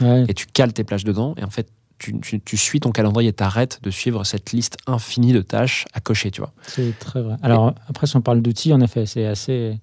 Ouais. 0.00 0.24
et 0.28 0.34
tu 0.34 0.46
cales 0.46 0.72
tes 0.72 0.82
plages 0.84 1.04
dedans, 1.04 1.34
et 1.38 1.44
en 1.44 1.50
fait, 1.50 1.68
tu, 1.98 2.18
tu- 2.20 2.40
tu 2.40 2.56
suis 2.56 2.80
ton 2.80 2.90
calendrier 2.90 3.30
et 3.30 3.32
t'arrêtes 3.32 3.78
de 3.84 3.90
suivre 3.90 4.24
cette 4.24 4.50
liste 4.52 4.76
infinie 4.88 5.32
de 5.32 5.40
tâches 5.42 5.84
à 5.94 6.00
cocher, 6.00 6.32
tu 6.32 6.40
vois. 6.40 6.52
C'est 6.66 6.98
très 6.98 7.22
vrai. 7.22 7.36
Alors, 7.42 7.74
après, 7.88 8.08
si 8.08 8.16
on 8.16 8.20
parle 8.20 8.42
d'outils, 8.42 8.72
en 8.72 8.80
effet, 8.80 9.06
c'est 9.06 9.26
assez. 9.26 9.78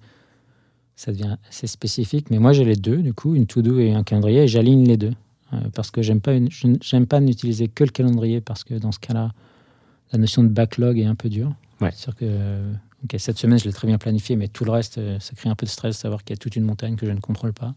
Ça 0.96 1.12
devient 1.12 1.36
assez 1.48 1.66
spécifique. 1.66 2.26
Mais 2.30 2.38
moi, 2.38 2.52
j'ai 2.52 2.64
les 2.64 2.76
deux, 2.76 2.98
du 2.98 3.14
coup, 3.14 3.34
une 3.34 3.46
to-do 3.46 3.78
et 3.78 3.94
un 3.94 4.02
calendrier, 4.02 4.42
et 4.42 4.48
j'aligne 4.48 4.84
les 4.86 4.98
deux. 4.98 5.12
Euh, 5.52 5.56
parce 5.74 5.90
que 5.90 6.00
j'aime 6.02 6.20
pas, 6.20 6.34
une- 6.34 6.48
j'aime 6.82 7.06
pas 7.06 7.20
n'utiliser 7.20 7.66
que 7.68 7.82
le 7.84 7.90
calendrier, 7.90 8.40
parce 8.40 8.62
que 8.64 8.74
dans 8.74 8.92
ce 8.92 8.98
cas-là, 9.00 9.32
la 10.12 10.18
notion 10.18 10.42
de 10.44 10.48
backlog 10.48 10.98
est 10.98 11.04
un 11.06 11.14
peu 11.16 11.28
dure. 11.28 11.52
Ouais. 11.80 11.90
C'est 11.92 12.02
sûr 12.02 12.14
que 12.14 12.24
euh, 12.24 12.72
cette 13.18 13.38
semaine, 13.38 13.58
je 13.58 13.64
l'ai 13.64 13.72
très 13.72 13.86
bien 13.88 13.98
planifié, 13.98 14.36
mais 14.36 14.48
tout 14.48 14.64
le 14.64 14.70
reste, 14.70 14.98
euh, 14.98 15.18
ça 15.18 15.34
crée 15.34 15.48
un 15.48 15.54
peu 15.56 15.66
de 15.66 15.70
stress, 15.70 15.96
savoir 15.98 16.22
qu'il 16.24 16.34
y 16.34 16.38
a 16.38 16.40
toute 16.40 16.54
une 16.56 16.64
montagne 16.64 16.94
que 16.96 17.06
je 17.06 17.10
ne 17.12 17.20
contrôle 17.20 17.52
pas. 17.52 17.74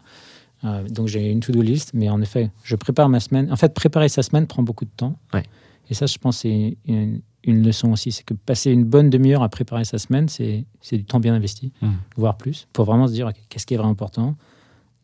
Euh, 0.65 0.88
donc, 0.88 1.07
j'ai 1.07 1.32
une 1.32 1.39
to-do 1.39 1.61
list, 1.61 1.91
mais 1.93 2.09
en 2.09 2.21
effet, 2.21 2.51
je 2.63 2.76
prépare 2.76 3.09
ma 3.09 3.19
semaine. 3.19 3.51
En 3.51 3.55
fait, 3.55 3.74
préparer 3.74 4.07
sa 4.09 4.21
semaine 4.24 4.45
prend 4.47 4.61
beaucoup 4.63 4.86
de 4.86 4.91
temps. 4.95 5.17
Ouais. 5.34 5.43
Et 5.89 5.93
ça, 5.93 6.05
je 6.05 6.17
pense, 6.17 6.38
c'est 6.39 6.78
une, 6.86 7.21
une 7.43 7.65
leçon 7.65 7.91
aussi. 7.91 8.11
C'est 8.11 8.24
que 8.24 8.34
passer 8.34 8.71
une 8.71 8.84
bonne 8.86 9.09
demi-heure 9.09 9.43
à 9.43 9.49
préparer 9.49 9.84
sa 9.84 9.97
semaine, 9.97 10.30
c'est 10.30 10.65
c'est 10.80 10.97
du 10.97 11.03
temps 11.05 11.19
bien 11.19 11.34
investi, 11.34 11.71
Mm. 11.82 11.89
voire 12.17 12.38
plus, 12.38 12.67
pour 12.71 12.86
vraiment 12.86 13.07
se 13.07 13.13
dire 13.13 13.32
qu'est-ce 13.49 13.65
qui 13.65 13.74
est 13.74 13.78
vraiment 13.78 13.91
important, 13.91 14.36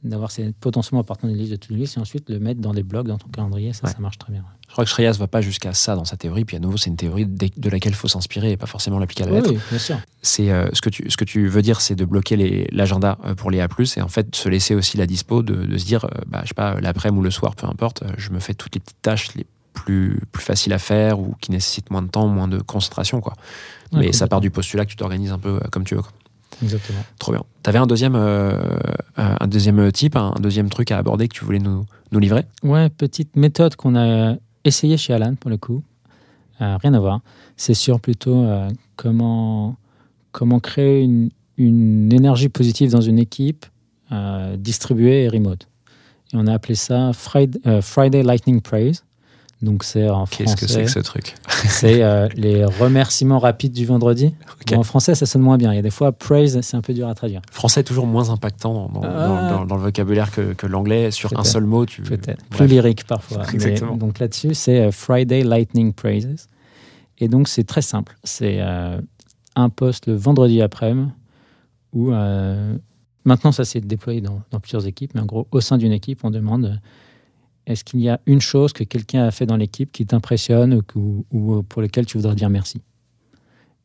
d'avoir 0.03 0.31
potentiellement 0.59 1.01
important 1.01 1.27
des 1.27 1.33
listes 1.33 1.51
de 1.51 1.57
to-do 1.57 1.75
list 1.75 1.97
et 1.97 1.99
ensuite 1.99 2.29
le 2.29 2.39
mettre 2.39 2.61
dans 2.61 2.73
des 2.73 2.83
blocs 2.83 3.07
dans 3.07 3.17
ton 3.17 3.27
calendrier. 3.27 3.73
Ça, 3.73 3.87
Ouais. 3.87 3.93
ça 3.93 3.99
marche 3.99 4.17
très 4.17 4.31
bien. 4.31 4.43
Je 4.67 4.73
crois 4.73 4.83
que 4.85 4.89
Shreyas 4.89 5.13
va 5.13 5.27
pas 5.27 5.41
jusqu'à 5.41 5.73
ça 5.73 5.95
dans 5.95 6.05
sa 6.05 6.15
théorie, 6.15 6.45
puis 6.45 6.55
à 6.55 6.59
nouveau, 6.59 6.77
c'est 6.77 6.89
une 6.91 6.95
théorie 6.95 7.25
de, 7.25 7.69
laquelle 7.69 7.91
il 7.91 7.95
faut 7.95 8.07
s'inspirer 8.07 8.51
et 8.51 8.57
pas 8.57 8.67
forcément 8.67 8.99
l'appliquer 8.99 9.23
à 9.23 9.25
la 9.27 9.31
lettre. 9.33 9.49
oui, 9.51 9.59
bien 9.69 9.79
sûr. 9.79 9.97
c'est 10.21 10.51
euh, 10.51 10.69
ce 10.73 10.81
que 10.81 10.89
tu 10.89 11.09
ce 11.09 11.17
que 11.17 11.25
tu 11.25 11.47
veux 11.47 11.61
dire 11.61 11.81
c'est 11.81 11.95
de 11.95 12.05
bloquer 12.05 12.67
l'agenda 12.71 13.17
euh, 13.25 13.35
pour 13.35 13.51
les 13.51 13.59
A+ 13.61 13.67
et 13.97 14.01
en 14.01 14.07
fait 14.07 14.35
se 14.35 14.47
laisser 14.47 14.75
aussi 14.75 14.95
la 14.97 15.07
dispo 15.07 15.41
de, 15.43 15.65
de 15.65 15.77
se 15.77 15.85
dire 15.85 16.05
euh, 16.05 16.09
bah 16.27 16.41
je 16.43 16.49
sais 16.49 16.53
pas 16.53 16.79
l'après-midi 16.79 17.19
ou 17.19 17.23
le 17.23 17.31
soir 17.31 17.55
peu 17.55 17.65
importe 17.67 18.03
euh, 18.03 18.11
je 18.17 18.29
me 18.29 18.39
fais 18.39 18.53
toutes 18.53 18.75
les 18.75 18.79
petites 18.81 19.01
tâches 19.01 19.33
les 19.35 19.45
plus 19.73 20.21
plus 20.31 20.43
faciles 20.43 20.73
à 20.73 20.79
faire 20.79 21.19
ou 21.19 21.35
qui 21.41 21.51
nécessitent 21.51 21.89
moins 21.89 22.01
de 22.01 22.07
temps 22.09 22.27
moins 22.27 22.47
de 22.47 22.59
concentration 22.59 23.21
quoi 23.21 23.33
Ouais, 23.91 24.01
mais 24.01 24.13
ça 24.13 24.27
part 24.27 24.39
du 24.39 24.51
postulat 24.51 24.85
que 24.85 24.91
tu 24.91 24.95
t'organises 24.97 25.31
un 25.31 25.39
peu 25.39 25.55
euh, 25.55 25.59
comme 25.71 25.83
tu 25.83 25.95
veux 25.95 26.03
quoi. 26.03 26.11
Exactement. 26.61 26.99
trop 27.19 27.31
bien 27.31 27.43
t'avais 27.63 27.79
un 27.79 27.87
deuxième 27.87 28.15
euh, 28.15 28.59
un 29.17 29.47
deuxième 29.47 29.91
type 29.91 30.15
un 30.15 30.33
deuxième 30.39 30.69
truc 30.69 30.91
à 30.91 30.97
aborder 30.97 31.27
que 31.27 31.33
tu 31.33 31.45
voulais 31.45 31.59
nous 31.59 31.85
nous 32.11 32.19
livrer? 32.19 32.45
Ouais, 32.63 32.89
petite 32.89 33.35
méthode 33.35 33.75
qu'on 33.75 33.95
a 33.95 34.35
essayé 34.65 34.97
chez 34.97 35.13
Alan 35.13 35.35
pour 35.35 35.49
le 35.49 35.57
coup. 35.57 35.83
Euh, 36.61 36.77
rien 36.77 36.93
à 36.93 36.99
voir. 36.99 37.21
C'est 37.55 37.73
sur 37.73 37.99
plutôt 37.99 38.43
euh, 38.43 38.69
comment, 38.95 39.75
comment 40.31 40.59
créer 40.59 41.03
une, 41.03 41.29
une 41.57 42.11
énergie 42.11 42.49
positive 42.49 42.91
dans 42.91 43.01
une 43.01 43.19
équipe 43.19 43.65
euh, 44.11 44.57
distribuée 44.57 45.23
et 45.23 45.29
remote. 45.29 45.67
Et 46.33 46.37
on 46.37 46.47
a 46.47 46.53
appelé 46.53 46.75
ça 46.75 47.11
Friday, 47.13 47.59
euh, 47.65 47.81
Friday 47.81 48.23
Lightning 48.23 48.61
Praise. 48.61 49.03
Donc 49.61 49.83
c'est 49.83 50.09
en 50.09 50.25
qu'est-ce 50.25 50.55
que 50.55 50.61
c'est 50.67 50.67
français, 50.67 50.83
que 50.85 50.89
ce 50.91 50.99
truc 50.99 51.35
c'est 51.67 52.01
euh, 52.01 52.29
les 52.35 52.63
remerciements 52.63 53.39
rapides 53.39 53.73
du 53.73 53.85
vendredi. 53.85 54.33
Ok. 54.61 54.73
Bon, 54.73 54.79
en 54.79 54.83
français, 54.83 55.15
ça 55.15 55.25
sonne 55.25 55.41
moins 55.41 55.57
bien. 55.57 55.73
Il 55.73 55.75
y 55.75 55.79
a 55.79 55.81
des 55.81 55.89
fois, 55.89 56.13
praise, 56.13 56.61
c'est 56.61 56.77
un 56.77 56.81
peu 56.81 56.93
dur 56.93 57.09
à 57.09 57.13
traduire. 57.15 57.41
français 57.51 57.81
est 57.81 57.83
toujours 57.83 58.07
moins 58.07 58.29
impactant 58.29 58.87
dans, 58.87 59.01
Ah. 59.03 59.27
dans- 59.27 59.49
dans- 59.57 59.65
dans 59.65 59.75
le 59.75 59.81
vocabulaire 59.81 60.31
que, 60.31 60.53
que 60.53 60.65
l'anglais 60.65 61.11
sur 61.11 61.37
un 61.37 61.43
seul 61.43 61.65
mot 61.65 61.85
tu 61.85 62.03
Peut-être. 62.03 62.43
Plus 62.45 62.67
lyrique 62.67 63.03
parfois. 63.05 63.43
Mais 63.47 63.53
Exactement. 63.55 63.97
donc 63.97 64.19
là-dessus, 64.19 64.53
c'est 64.53 64.79
euh, 64.79 64.91
Friday 64.91 65.43
Lightning 65.43 65.91
Praises. 65.93 66.47
Et 67.17 67.27
donc, 67.27 67.49
c'est 67.49 67.65
très 67.65 67.81
simple. 67.81 68.17
C'est 68.23 68.59
euh, 68.61 69.01
un 69.57 69.67
post 69.69 70.07
le 70.07 70.15
vendredi 70.15 70.61
après-midi 70.61 71.09
où 71.91 72.13
euh, 72.13 72.77
maintenant, 73.25 73.51
ça 73.51 73.65
s'est 73.65 73.81
déployé 73.81 74.21
dans, 74.21 74.39
plusieurs 74.61 74.87
équipes, 74.87 75.11
mais 75.15 75.21
en 75.21 75.25
gros, 75.25 75.47
au 75.51 75.59
sein 75.59 75.77
d'une 75.77 75.91
équipe, 75.91 76.23
on 76.23 76.29
demande 76.31 76.79
est-ce 77.65 77.83
qu'il 77.83 77.99
y 78.01 78.09
a 78.09 78.19
une 78.25 78.41
chose 78.41 78.73
que 78.73 78.83
quelqu'un 78.83 79.23
a 79.23 79.31
fait 79.31 79.45
dans 79.45 79.57
l'équipe 79.57 79.91
qui 79.91 80.05
t'impressionne 80.05 80.81
ou, 80.95 81.25
ou 81.31 81.63
pour 81.63 81.81
laquelle 81.81 82.05
tu 82.05 82.17
voudrais 82.17 82.35
dire 82.35 82.49
merci? 82.49 82.81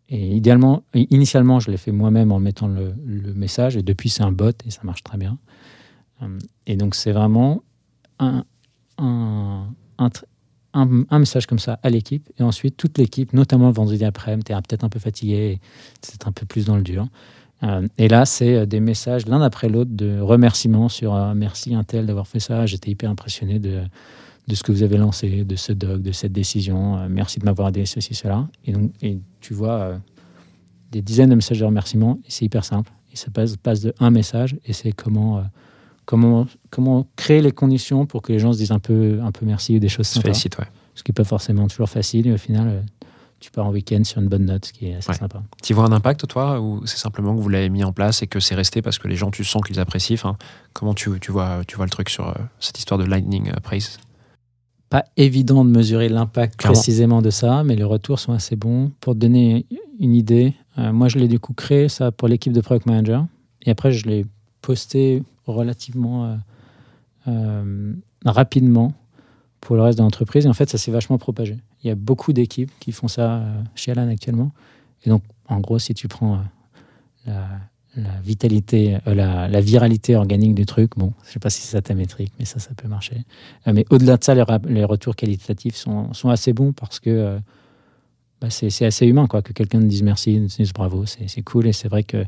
Et 0.08 0.36
idéalement, 0.36 0.82
initialement, 0.94 1.60
je 1.60 1.70
l'ai 1.70 1.76
fait 1.76 1.92
moi-même 1.92 2.30
en 2.30 2.38
mettant 2.38 2.68
le, 2.68 2.94
message, 3.34 3.76
et 3.76 3.82
depuis, 3.82 4.10
c'est 4.10 4.22
un 4.22 4.32
bot 4.32 4.50
et 4.66 4.70
ça 4.70 4.80
marche 4.84 5.02
très 5.02 5.16
bien. 5.18 5.38
Hum, 6.20 6.38
Et 6.66 6.76
donc, 6.76 6.94
c'est 6.94 7.12
vraiment 7.12 7.62
un, 8.18 8.44
un- 8.98 9.70
un 10.74 11.18
message 11.18 11.46
comme 11.46 11.58
ça 11.58 11.78
à 11.82 11.90
l'équipe, 11.90 12.30
et 12.38 12.42
ensuite 12.42 12.76
toute 12.76 12.98
l'équipe, 12.98 13.32
notamment 13.32 13.68
le 13.68 13.74
vendredi 13.74 14.04
après-midi, 14.04 14.44
tu 14.46 14.52
es 14.52 14.56
peut-être 14.56 14.84
un 14.84 14.88
peu 14.88 14.98
fatigué, 14.98 15.60
c'est 16.02 16.26
un 16.26 16.32
peu 16.32 16.44
plus 16.46 16.66
dans 16.66 16.76
le 16.76 16.82
dur. 16.82 17.06
Euh, 17.64 17.86
et 17.98 18.08
là, 18.08 18.24
c'est 18.26 18.54
euh, 18.54 18.66
des 18.66 18.80
messages 18.80 19.26
l'un 19.26 19.40
après 19.40 19.68
l'autre 19.68 19.90
de 19.92 20.20
remerciements 20.20 20.88
sur 20.88 21.14
euh, 21.14 21.34
merci 21.34 21.74
un 21.74 21.82
tel 21.84 22.06
d'avoir 22.06 22.28
fait 22.28 22.40
ça, 22.40 22.66
j'étais 22.66 22.90
hyper 22.90 23.10
impressionné 23.10 23.58
de, 23.58 23.80
de 24.48 24.54
ce 24.54 24.62
que 24.62 24.70
vous 24.70 24.82
avez 24.82 24.98
lancé, 24.98 25.44
de 25.44 25.56
ce 25.56 25.72
doc, 25.72 26.02
de 26.02 26.12
cette 26.12 26.32
décision, 26.32 27.08
merci 27.08 27.38
de 27.38 27.44
m'avoir 27.44 27.68
aidé, 27.68 27.86
ceci, 27.86 28.14
cela. 28.14 28.46
Et 28.66 28.72
donc, 28.72 28.92
et 29.02 29.18
tu 29.40 29.54
vois 29.54 29.98
des 30.94 31.02
dizaines 31.02 31.30
de 31.30 31.34
messages 31.34 31.58
de 31.58 31.64
remerciements, 31.64 32.20
et 32.24 32.30
c'est 32.30 32.44
hyper 32.44 32.64
simple. 32.64 32.90
Et 33.12 33.16
ça 33.16 33.26
passe, 33.32 33.56
passe 33.56 33.80
de 33.80 33.92
un 33.98 34.10
message, 34.10 34.56
et 34.64 34.72
c'est 34.72 34.92
comment, 34.92 35.38
euh, 35.38 35.42
comment, 36.04 36.46
comment 36.70 37.06
créer 37.16 37.42
les 37.42 37.50
conditions 37.50 38.06
pour 38.06 38.22
que 38.22 38.32
les 38.32 38.38
gens 38.38 38.52
se 38.52 38.58
disent 38.58 38.70
un 38.70 38.78
peu, 38.78 39.18
un 39.20 39.32
peu 39.32 39.44
merci 39.44 39.76
ou 39.76 39.80
des 39.80 39.88
choses 39.88 40.06
se 40.06 40.14
sympas. 40.14 40.28
félicite 40.28 40.56
ouais 40.58 40.66
Ce 40.94 41.02
qui 41.02 41.10
n'est 41.10 41.14
pas 41.14 41.24
forcément 41.24 41.66
toujours 41.66 41.88
facile, 41.88 42.26
mais 42.26 42.34
au 42.34 42.38
final, 42.38 42.84
tu 43.44 43.50
pars 43.50 43.66
en 43.66 43.72
week-end 43.72 44.02
sur 44.04 44.22
une 44.22 44.28
bonne 44.28 44.46
note, 44.46 44.64
ce 44.64 44.72
qui 44.72 44.86
est 44.86 44.94
assez 44.94 45.10
Ouais. 45.10 45.16
sympa. 45.18 45.42
Tu 45.62 45.74
vois 45.74 45.84
un 45.84 45.92
impact, 45.92 46.26
toi, 46.26 46.62
ou 46.62 46.86
c'est 46.86 46.96
simplement 46.96 47.36
que 47.36 47.40
vous 47.42 47.50
l'avez 47.50 47.68
mis 47.68 47.84
en 47.84 47.92
place 47.92 48.22
et 48.22 48.26
que 48.26 48.40
c'est 48.40 48.54
resté 48.54 48.80
parce 48.80 48.98
que 48.98 49.06
les 49.06 49.16
gens, 49.16 49.30
tu 49.30 49.44
sens 49.44 49.60
qu'ils 49.62 49.78
apprécient 49.78 50.16
Comment 50.72 50.94
tu, 50.94 51.20
tu, 51.20 51.30
vois, 51.30 51.60
tu 51.66 51.76
vois 51.76 51.84
le 51.84 51.90
truc 51.90 52.08
sur 52.08 52.26
euh, 52.26 52.32
cette 52.58 52.78
histoire 52.78 52.96
de 52.96 53.04
Lightning 53.04 53.50
euh, 53.50 53.60
Praise? 53.62 53.98
Pas 54.88 55.04
évident 55.18 55.62
de 55.62 55.68
mesurer 55.68 56.08
l'impact 56.08 56.58
précisément 56.58 57.20
de 57.20 57.28
ça, 57.28 57.64
mais 57.64 57.76
les 57.76 57.84
retours 57.84 58.18
sont 58.18 58.32
assez 58.32 58.56
bons. 58.56 58.92
Pour 59.00 59.12
te 59.12 59.18
donner 59.18 59.66
une 60.00 60.14
idée, 60.14 60.54
euh, 60.78 60.90
moi 60.90 61.08
je 61.08 61.18
l'ai 61.18 61.28
du 61.28 61.38
coup 61.38 61.52
créé 61.52 61.90
ça 61.90 62.12
pour 62.12 62.28
l'équipe 62.28 62.52
de 62.54 62.62
Product 62.62 62.86
Manager, 62.86 63.26
et 63.60 63.70
après 63.70 63.92
je 63.92 64.06
l'ai 64.06 64.24
posté 64.62 65.22
relativement 65.46 66.38
euh, 67.28 67.92
rapidement 68.24 68.94
pour 69.64 69.76
le 69.76 69.82
reste 69.82 69.98
de 69.98 70.04
l'entreprise, 70.04 70.44
et 70.46 70.48
en 70.48 70.52
fait 70.52 70.70
ça 70.70 70.78
s'est 70.78 70.92
vachement 70.92 71.18
propagé. 71.18 71.56
Il 71.82 71.88
y 71.88 71.90
a 71.90 71.94
beaucoup 71.94 72.32
d'équipes 72.32 72.70
qui 72.80 72.92
font 72.92 73.08
ça 73.08 73.38
euh, 73.38 73.62
chez 73.74 73.90
Alan 73.90 74.08
actuellement, 74.08 74.52
et 75.04 75.10
donc 75.10 75.22
en 75.48 75.58
gros 75.58 75.78
si 75.78 75.94
tu 75.94 76.06
prends 76.06 76.38
euh, 77.26 77.42
la, 77.96 78.20
vitalité, 78.22 78.98
euh, 79.06 79.14
la, 79.14 79.60
viralité 79.60 80.16
organique 80.16 80.54
du 80.54 80.66
truc. 80.66 80.92
Bon, 80.96 81.14
je 81.24 81.32
sais 81.32 81.38
pas 81.38 81.50
si 81.50 81.62
c'est 81.62 81.72
ça 81.72 81.82
ta 81.82 81.94
métrique, 81.94 82.32
mais 82.38 82.44
ça, 82.44 82.58
ça 82.60 82.74
peut 82.76 82.88
marcher. 82.88 83.24
Mais 83.66 83.86
au-delà 83.88 84.18
de 84.18 84.24
ça, 84.24 84.34
les, 84.34 84.84
retours 84.84 85.16
qualitatifs 85.16 85.76
sont, 85.76 86.10
assez 86.28 86.52
bons 86.52 86.72
parce 86.72 87.00
que 87.00 87.38
bah, 88.40 88.50
c'est 88.50 88.84
assez 88.84 89.06
humain, 89.06 89.26
quoi, 89.26 89.40
que 89.40 89.52
quelqu'un 89.52 89.80
dise 89.80 90.02
merci, 90.02 90.38
dise 90.40 90.72
bravo, 90.72 91.06
c'est 91.06 91.42
cool. 91.42 91.68
Et 91.68 91.72
c'est 91.72 91.88
vrai 91.88 92.02
que 92.02 92.24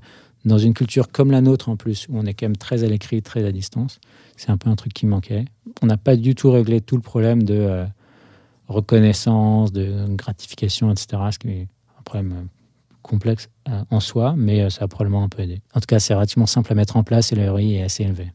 dans 0.46 0.58
une 0.58 0.74
culture 0.74 1.10
comme 1.10 1.30
la 1.30 1.40
nôtre, 1.40 1.68
en 1.68 1.76
plus, 1.76 2.06
où 2.08 2.18
on 2.18 2.24
est 2.24 2.32
quand 2.32 2.46
même 2.46 2.56
très 2.56 2.84
à 2.84 2.86
l'écrit, 2.86 3.20
très 3.20 3.44
à 3.44 3.52
distance, 3.52 3.98
c'est 4.36 4.50
un 4.50 4.56
peu 4.56 4.70
un 4.70 4.76
truc 4.76 4.94
qui 4.94 5.04
manquait. 5.04 5.44
On 5.82 5.86
n'a 5.86 5.96
pas 5.96 6.16
du 6.16 6.34
tout 6.34 6.50
réglé 6.50 6.80
tout 6.80 6.94
le 6.94 7.02
problème 7.02 7.42
de 7.42 7.54
euh, 7.54 7.84
reconnaissance, 8.68 9.72
de 9.72 10.06
gratification, 10.10 10.90
etc., 10.90 11.06
ce 11.32 11.38
qui 11.38 11.48
est 11.48 11.68
un 11.98 12.02
problème 12.04 12.32
euh, 12.32 12.44
complexe 13.02 13.48
euh, 13.68 13.82
en 13.90 13.98
soi, 13.98 14.34
mais 14.36 14.70
ça 14.70 14.84
a 14.84 14.88
probablement 14.88 15.24
un 15.24 15.28
peu 15.28 15.42
aidé. 15.42 15.60
En 15.74 15.80
tout 15.80 15.86
cas, 15.86 15.98
c'est 15.98 16.14
relativement 16.14 16.46
simple 16.46 16.72
à 16.72 16.76
mettre 16.76 16.96
en 16.96 17.02
place 17.02 17.32
et 17.32 17.36
le 17.36 17.50
ROI 17.50 17.62
est 17.62 17.82
assez 17.82 18.04
élevé. 18.04 18.32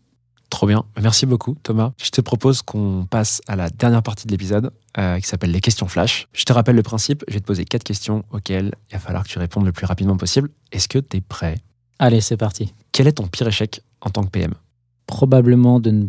Trop 0.50 0.68
bien. 0.68 0.84
Merci 1.02 1.26
beaucoup, 1.26 1.56
Thomas. 1.64 1.94
Je 1.98 2.10
te 2.10 2.20
propose 2.20 2.62
qu'on 2.62 3.08
passe 3.10 3.42
à 3.48 3.56
la 3.56 3.70
dernière 3.70 4.04
partie 4.04 4.28
de 4.28 4.32
l'épisode 4.34 4.72
qui 4.98 5.26
s'appelle 5.26 5.52
les 5.52 5.62
questions 5.62 5.88
flash. 5.88 6.28
Je 6.34 6.44
te 6.44 6.52
rappelle 6.52 6.76
le 6.76 6.84
principe. 6.84 7.24
Je 7.30 7.36
vais 7.36 7.40
te 7.40 7.46
poser 7.46 7.64
quatre 7.64 7.86
questions 7.86 8.26
auxquelles 8.32 8.76
il 8.90 8.96
va 8.96 9.00
falloir 9.00 9.24
que 9.24 9.30
tu 9.30 9.40
répondes 9.40 9.66
le 9.66 9.72
plus 9.72 9.86
rapidement 9.86 10.18
possible. 10.18 10.50
Est-ce 10.74 10.90
que 10.90 11.00
tu 11.00 11.16
es 11.16 11.22
prêt? 11.22 11.56
Allez, 12.04 12.20
c'est 12.20 12.36
parti. 12.36 12.74
Quel 12.92 13.08
est 13.08 13.12
ton 13.12 13.28
pire 13.28 13.48
échec 13.48 13.84
en 14.02 14.10
tant 14.10 14.24
que 14.24 14.30
PM 14.30 14.56
Probablement 15.06 15.80
de 15.80 15.92
ne 15.92 16.08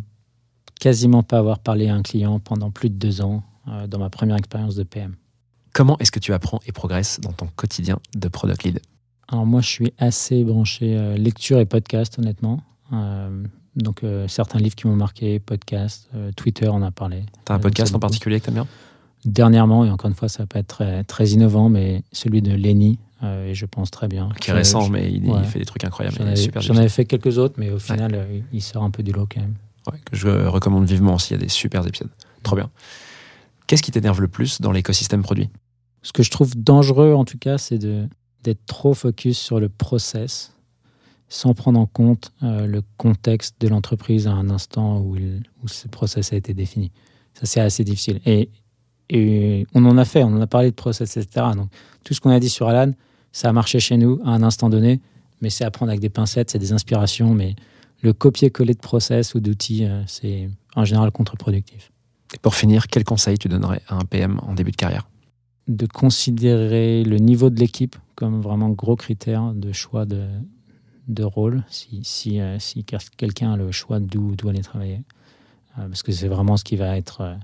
quasiment 0.80 1.22
pas 1.22 1.36
avoir 1.36 1.58
parlé 1.58 1.88
à 1.88 1.94
un 1.94 2.00
client 2.00 2.40
pendant 2.40 2.70
plus 2.70 2.88
de 2.88 2.94
deux 2.94 3.20
ans 3.20 3.42
euh, 3.68 3.86
dans 3.86 3.98
ma 3.98 4.08
première 4.08 4.38
expérience 4.38 4.74
de 4.74 4.84
PM. 4.84 5.16
Comment 5.74 5.98
est-ce 5.98 6.10
que 6.10 6.18
tu 6.18 6.32
apprends 6.32 6.60
et 6.64 6.72
progresses 6.72 7.20
dans 7.20 7.32
ton 7.32 7.46
quotidien 7.56 7.98
de 8.16 8.28
product 8.28 8.62
lead? 8.62 8.80
Alors 9.28 9.44
moi, 9.44 9.60
je 9.60 9.68
suis 9.68 9.92
assez 9.98 10.42
branché 10.44 10.96
euh, 10.96 11.14
lecture 11.18 11.58
et 11.58 11.66
podcast, 11.66 12.18
honnêtement. 12.18 12.62
Euh, 12.94 13.44
donc 13.76 14.02
certains 14.28 14.60
livres 14.60 14.74
qui 14.74 14.86
m'ont 14.86 14.96
marqué, 14.96 15.40
podcast, 15.40 16.08
Twitter, 16.36 16.68
on 16.68 16.76
en 16.76 16.82
a 16.82 16.90
parlé. 16.90 17.24
T'as 17.44 17.54
un 17.54 17.58
podcast 17.58 17.94
en 17.94 17.98
particulier 17.98 18.40
que 18.40 18.46
t'aimes 18.46 18.54
bien? 18.54 18.66
Dernièrement, 19.26 19.84
et 19.84 19.90
encore 19.90 20.08
une 20.08 20.16
fois, 20.16 20.28
ça 20.28 20.46
peut 20.46 20.58
être 20.58 20.68
très, 20.68 21.04
très 21.04 21.28
innovant, 21.28 21.68
mais 21.68 22.02
celui 22.12 22.40
de 22.42 22.52
Lenny, 22.52 22.98
euh, 23.22 23.46
et 23.48 23.54
je 23.54 23.66
pense 23.66 23.90
très 23.90 24.08
bien. 24.08 24.28
Qui 24.40 24.50
est 24.50 24.52
Euh, 24.52 24.56
récent, 24.56 24.80
je- 24.82 24.92
mais 24.92 25.10
il, 25.10 25.24
il 25.26 25.30
ouais. 25.30 25.44
fait 25.44 25.58
des 25.58 25.64
trucs 25.64 25.84
incroyables. 25.84 26.16
J'en 26.16 26.24
il 26.74 26.78
avais, 26.78 26.88
fait 26.88 27.04
quelques 27.04 27.38
autres, 27.38 27.54
mais 27.58 27.70
au 27.70 27.78
final, 27.78 28.12
euh, 28.14 28.40
il 28.52 28.62
sort 28.62 28.82
un 28.82 28.90
peu 28.90 29.02
du 29.02 29.12
lot 29.12 29.26
quand 29.32 29.40
même. 29.40 29.54
Ouais, 29.90 29.98
que 30.04 30.16
je 30.16 30.28
recommande 30.46 30.84
vivement 30.86 31.14
aussi. 31.14 31.32
Il 31.34 31.36
y 31.36 31.40
a 31.40 31.42
des 31.42 31.48
super 31.48 31.86
épisodes. 31.86 32.10
Trop 32.42 32.56
bien. 32.56 32.70
Qu'est-ce 33.66 33.82
qui 33.82 33.90
t'énerve 33.90 34.20
le 34.20 34.28
plus 34.28 34.60
dans 34.60 34.72
l'écosystème 34.72 35.22
produit? 35.22 35.48
Ce 36.02 36.12
que 36.12 36.22
je 36.22 36.30
trouve 36.30 36.56
dangereux, 36.56 37.14
en 37.14 37.24
tout 37.24 37.38
cas, 37.38 37.58
c'est 37.58 37.78
d'être 37.78 38.66
trop 38.66 38.94
focus 38.94 39.38
sur 39.38 39.60
le 39.60 39.68
process, 39.68 40.52
sans 41.28 41.54
prendre 41.54 41.78
en 41.80 41.86
compte 41.86 42.32
euh, 42.42 42.66
le 42.66 42.82
contexte 42.96 43.60
de 43.60 43.68
l'entreprise 43.68 44.26
à 44.26 44.32
un 44.32 44.50
instant 44.50 45.00
où, 45.00 45.16
il- 45.16 45.42
où 45.62 45.68
ce 45.68 45.88
process 45.88 46.32
a 46.32 46.36
été 46.36 46.52
défini. 46.54 46.90
Ça, 47.34 47.46
c'est 47.46 47.60
assez 47.60 47.84
difficile. 47.84 48.20
Et 48.26 48.50
et 49.14 49.66
on 49.74 49.84
en 49.84 49.98
a 49.98 50.04
fait, 50.06 50.22
on 50.24 50.28
en 50.34 50.40
a 50.40 50.46
parlé 50.46 50.70
de 50.70 50.74
process, 50.74 51.16
etc. 51.18 51.46
Donc, 51.54 51.68
tout 52.02 52.14
ce 52.14 52.20
qu'on 52.20 52.30
a 52.30 52.40
dit 52.40 52.48
sur 52.48 52.66
Alan, 52.68 52.92
ça 53.32 53.48
a 53.48 53.52
marché 53.52 53.80
chez 53.80 53.96
nous 53.96 54.20
à 54.24 54.30
un 54.30 54.42
instant 54.42 54.68
donné, 54.68 55.00
mais 55.40 55.50
c'est 55.50 55.64
à 55.64 55.70
prendre 55.70 55.90
avec 55.90 56.00
des 56.00 56.10
pincettes, 56.10 56.50
c'est 56.50 56.58
des 56.58 56.72
inspirations, 56.72 57.34
mais 57.34 57.56
le 58.02 58.12
copier-coller 58.12 58.74
de 58.74 58.80
process 58.80 59.34
ou 59.34 59.40
d'outils, 59.40 59.84
euh, 59.84 60.02
c'est 60.06 60.50
en 60.76 60.84
général 60.84 61.10
contre-productif. 61.10 61.90
Et 62.34 62.38
pour 62.38 62.54
finir, 62.54 62.86
quel 62.88 63.04
conseil 63.04 63.38
tu 63.38 63.48
donnerais 63.48 63.82
à 63.88 63.96
un 63.96 64.04
PM 64.04 64.38
en 64.42 64.54
début 64.54 64.70
de 64.70 64.76
carrière? 64.76 65.08
De 65.68 65.86
considérer 65.86 67.04
le 67.04 67.18
niveau 67.18 67.50
de 67.50 67.58
l'équipe 67.58 67.96
comme 68.14 68.40
vraiment 68.40 68.70
gros 68.70 68.96
critère 68.96 69.52
de 69.54 69.72
choix 69.72 70.04
de, 70.04 70.26
de 71.08 71.24
rôle, 71.24 71.64
si, 71.68 72.00
si, 72.04 72.40
euh, 72.40 72.58
si 72.58 72.84
quelqu'un 72.84 73.52
a 73.52 73.56
le 73.56 73.70
choix 73.72 74.00
d'où 74.00 74.34
aller 74.48 74.62
travailler. 74.62 75.02
Euh, 75.78 75.88
parce 75.88 76.02
que 76.02 76.12
c'est 76.12 76.28
vraiment 76.28 76.56
ce 76.56 76.64
qui 76.64 76.76
va 76.76 76.96
être 76.96 77.36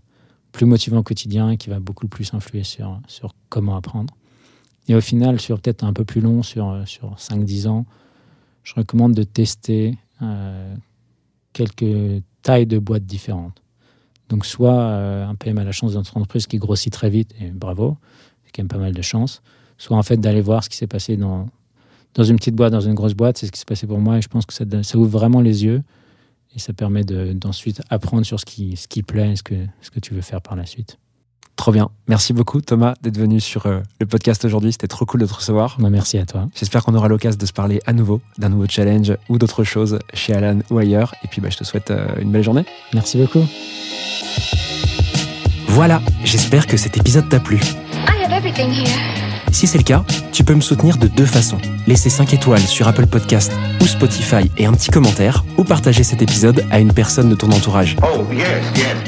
plus 0.52 0.66
motivant 0.66 0.98
au 0.98 1.02
quotidien 1.02 1.50
et 1.50 1.56
qui 1.56 1.70
va 1.70 1.78
beaucoup 1.78 2.08
plus 2.08 2.34
influer 2.34 2.64
sur, 2.64 3.00
sur 3.06 3.32
comment 3.48 3.76
apprendre. 3.76 4.14
Et 4.88 4.94
au 4.94 5.00
final, 5.00 5.40
sur 5.40 5.60
peut-être 5.60 5.84
un 5.84 5.92
peu 5.92 6.04
plus 6.04 6.20
long, 6.20 6.42
sur, 6.42 6.70
euh, 6.70 6.84
sur 6.86 7.14
5-10 7.16 7.68
ans, 7.68 7.84
je 8.64 8.74
recommande 8.74 9.12
de 9.14 9.22
tester 9.22 9.96
euh, 10.22 10.74
quelques 11.52 12.22
tailles 12.42 12.66
de 12.66 12.78
boîtes 12.78 13.04
différentes. 13.04 13.62
Donc 14.28 14.44
soit 14.46 14.78
euh, 14.78 15.26
un 15.26 15.34
PM 15.34 15.58
a 15.58 15.64
la 15.64 15.72
chance 15.72 15.92
d'être 15.92 16.12
une 16.14 16.20
entreprise 16.22 16.46
qui 16.46 16.58
grossit 16.58 16.92
très 16.92 17.10
vite, 17.10 17.34
et 17.40 17.50
bravo, 17.50 17.96
c'est 18.44 18.52
quand 18.52 18.62
même 18.62 18.68
pas 18.68 18.78
mal 18.78 18.92
de 18.92 19.02
chance. 19.02 19.42
Soit 19.78 19.96
en 19.96 20.02
fait 20.02 20.16
d'aller 20.18 20.40
voir 20.40 20.64
ce 20.64 20.68
qui 20.68 20.76
s'est 20.76 20.86
passé 20.86 21.16
dans, 21.16 21.48
dans 22.14 22.24
une 22.24 22.36
petite 22.36 22.54
boîte, 22.54 22.72
dans 22.72 22.80
une 22.80 22.94
grosse 22.94 23.14
boîte, 23.14 23.38
c'est 23.38 23.46
ce 23.46 23.52
qui 23.52 23.58
s'est 23.58 23.64
passé 23.64 23.86
pour 23.86 23.98
moi 24.00 24.18
et 24.18 24.22
je 24.22 24.28
pense 24.28 24.44
que 24.44 24.52
ça, 24.54 24.64
ouvre 24.96 25.08
vraiment 25.08 25.40
les 25.40 25.64
yeux 25.64 25.82
et 26.54 26.58
ça 26.58 26.72
permet 26.72 27.04
de- 27.04 27.32
d'ensuite 27.32 27.80
apprendre 27.90 28.24
sur 28.24 28.40
ce 28.40 28.44
qui, 28.44 28.76
ce 28.76 28.88
qui 28.88 29.02
plaît 29.02 29.36
ce 29.36 29.42
que, 29.42 29.54
ce 29.82 29.90
que 29.90 30.00
tu 30.00 30.14
veux 30.14 30.20
faire 30.20 30.40
par 30.42 30.56
la 30.56 30.66
suite. 30.66 30.98
Trop 31.58 31.72
bien. 31.72 31.90
Merci 32.06 32.32
beaucoup 32.32 32.60
Thomas 32.60 32.94
d'être 33.02 33.18
venu 33.18 33.40
sur 33.40 33.66
euh, 33.66 33.80
le 34.00 34.06
podcast 34.06 34.44
aujourd'hui. 34.44 34.70
C'était 34.70 34.86
trop 34.86 35.04
cool 35.04 35.20
de 35.20 35.26
te 35.26 35.34
recevoir. 35.34 35.76
Bah, 35.80 35.90
merci 35.90 36.16
à 36.16 36.24
toi. 36.24 36.48
J'espère 36.54 36.84
qu'on 36.84 36.94
aura 36.94 37.08
l'occasion 37.08 37.36
de 37.36 37.44
se 37.44 37.52
parler 37.52 37.80
à 37.84 37.92
nouveau 37.92 38.20
d'un 38.38 38.48
nouveau 38.48 38.66
challenge 38.68 39.12
ou 39.28 39.38
d'autres 39.38 39.64
choses 39.64 39.98
chez 40.14 40.32
Alan 40.32 40.60
ou 40.70 40.78
ailleurs. 40.78 41.16
Et 41.24 41.28
puis 41.28 41.40
bah, 41.40 41.48
je 41.50 41.56
te 41.56 41.64
souhaite 41.64 41.90
euh, 41.90 42.06
une 42.20 42.30
belle 42.30 42.44
journée. 42.44 42.64
Merci 42.94 43.18
beaucoup. 43.18 43.44
Voilà, 45.66 46.00
j'espère 46.22 46.68
que 46.68 46.76
cet 46.76 46.96
épisode 46.96 47.28
t'a 47.28 47.40
plu. 47.40 47.56
I 47.56 48.24
have 48.24 48.32
everything 48.32 48.70
here. 48.70 48.96
Si 49.50 49.66
c'est 49.66 49.78
le 49.78 49.84
cas, 49.84 50.04
tu 50.30 50.44
peux 50.44 50.54
me 50.54 50.60
soutenir 50.60 50.96
de 50.96 51.08
deux 51.08 51.26
façons. 51.26 51.58
Laisser 51.88 52.08
5 52.08 52.34
étoiles 52.34 52.60
sur 52.60 52.86
Apple 52.86 53.06
Podcast 53.06 53.52
ou 53.80 53.86
Spotify 53.86 54.48
et 54.58 54.66
un 54.66 54.72
petit 54.72 54.90
commentaire, 54.90 55.44
ou 55.56 55.64
partager 55.64 56.04
cet 56.04 56.22
épisode 56.22 56.64
à 56.70 56.78
une 56.78 56.92
personne 56.92 57.28
de 57.28 57.34
ton 57.34 57.50
entourage. 57.50 57.96
Oh, 58.02 58.24
yes, 58.32 58.46
yes. 58.76 59.07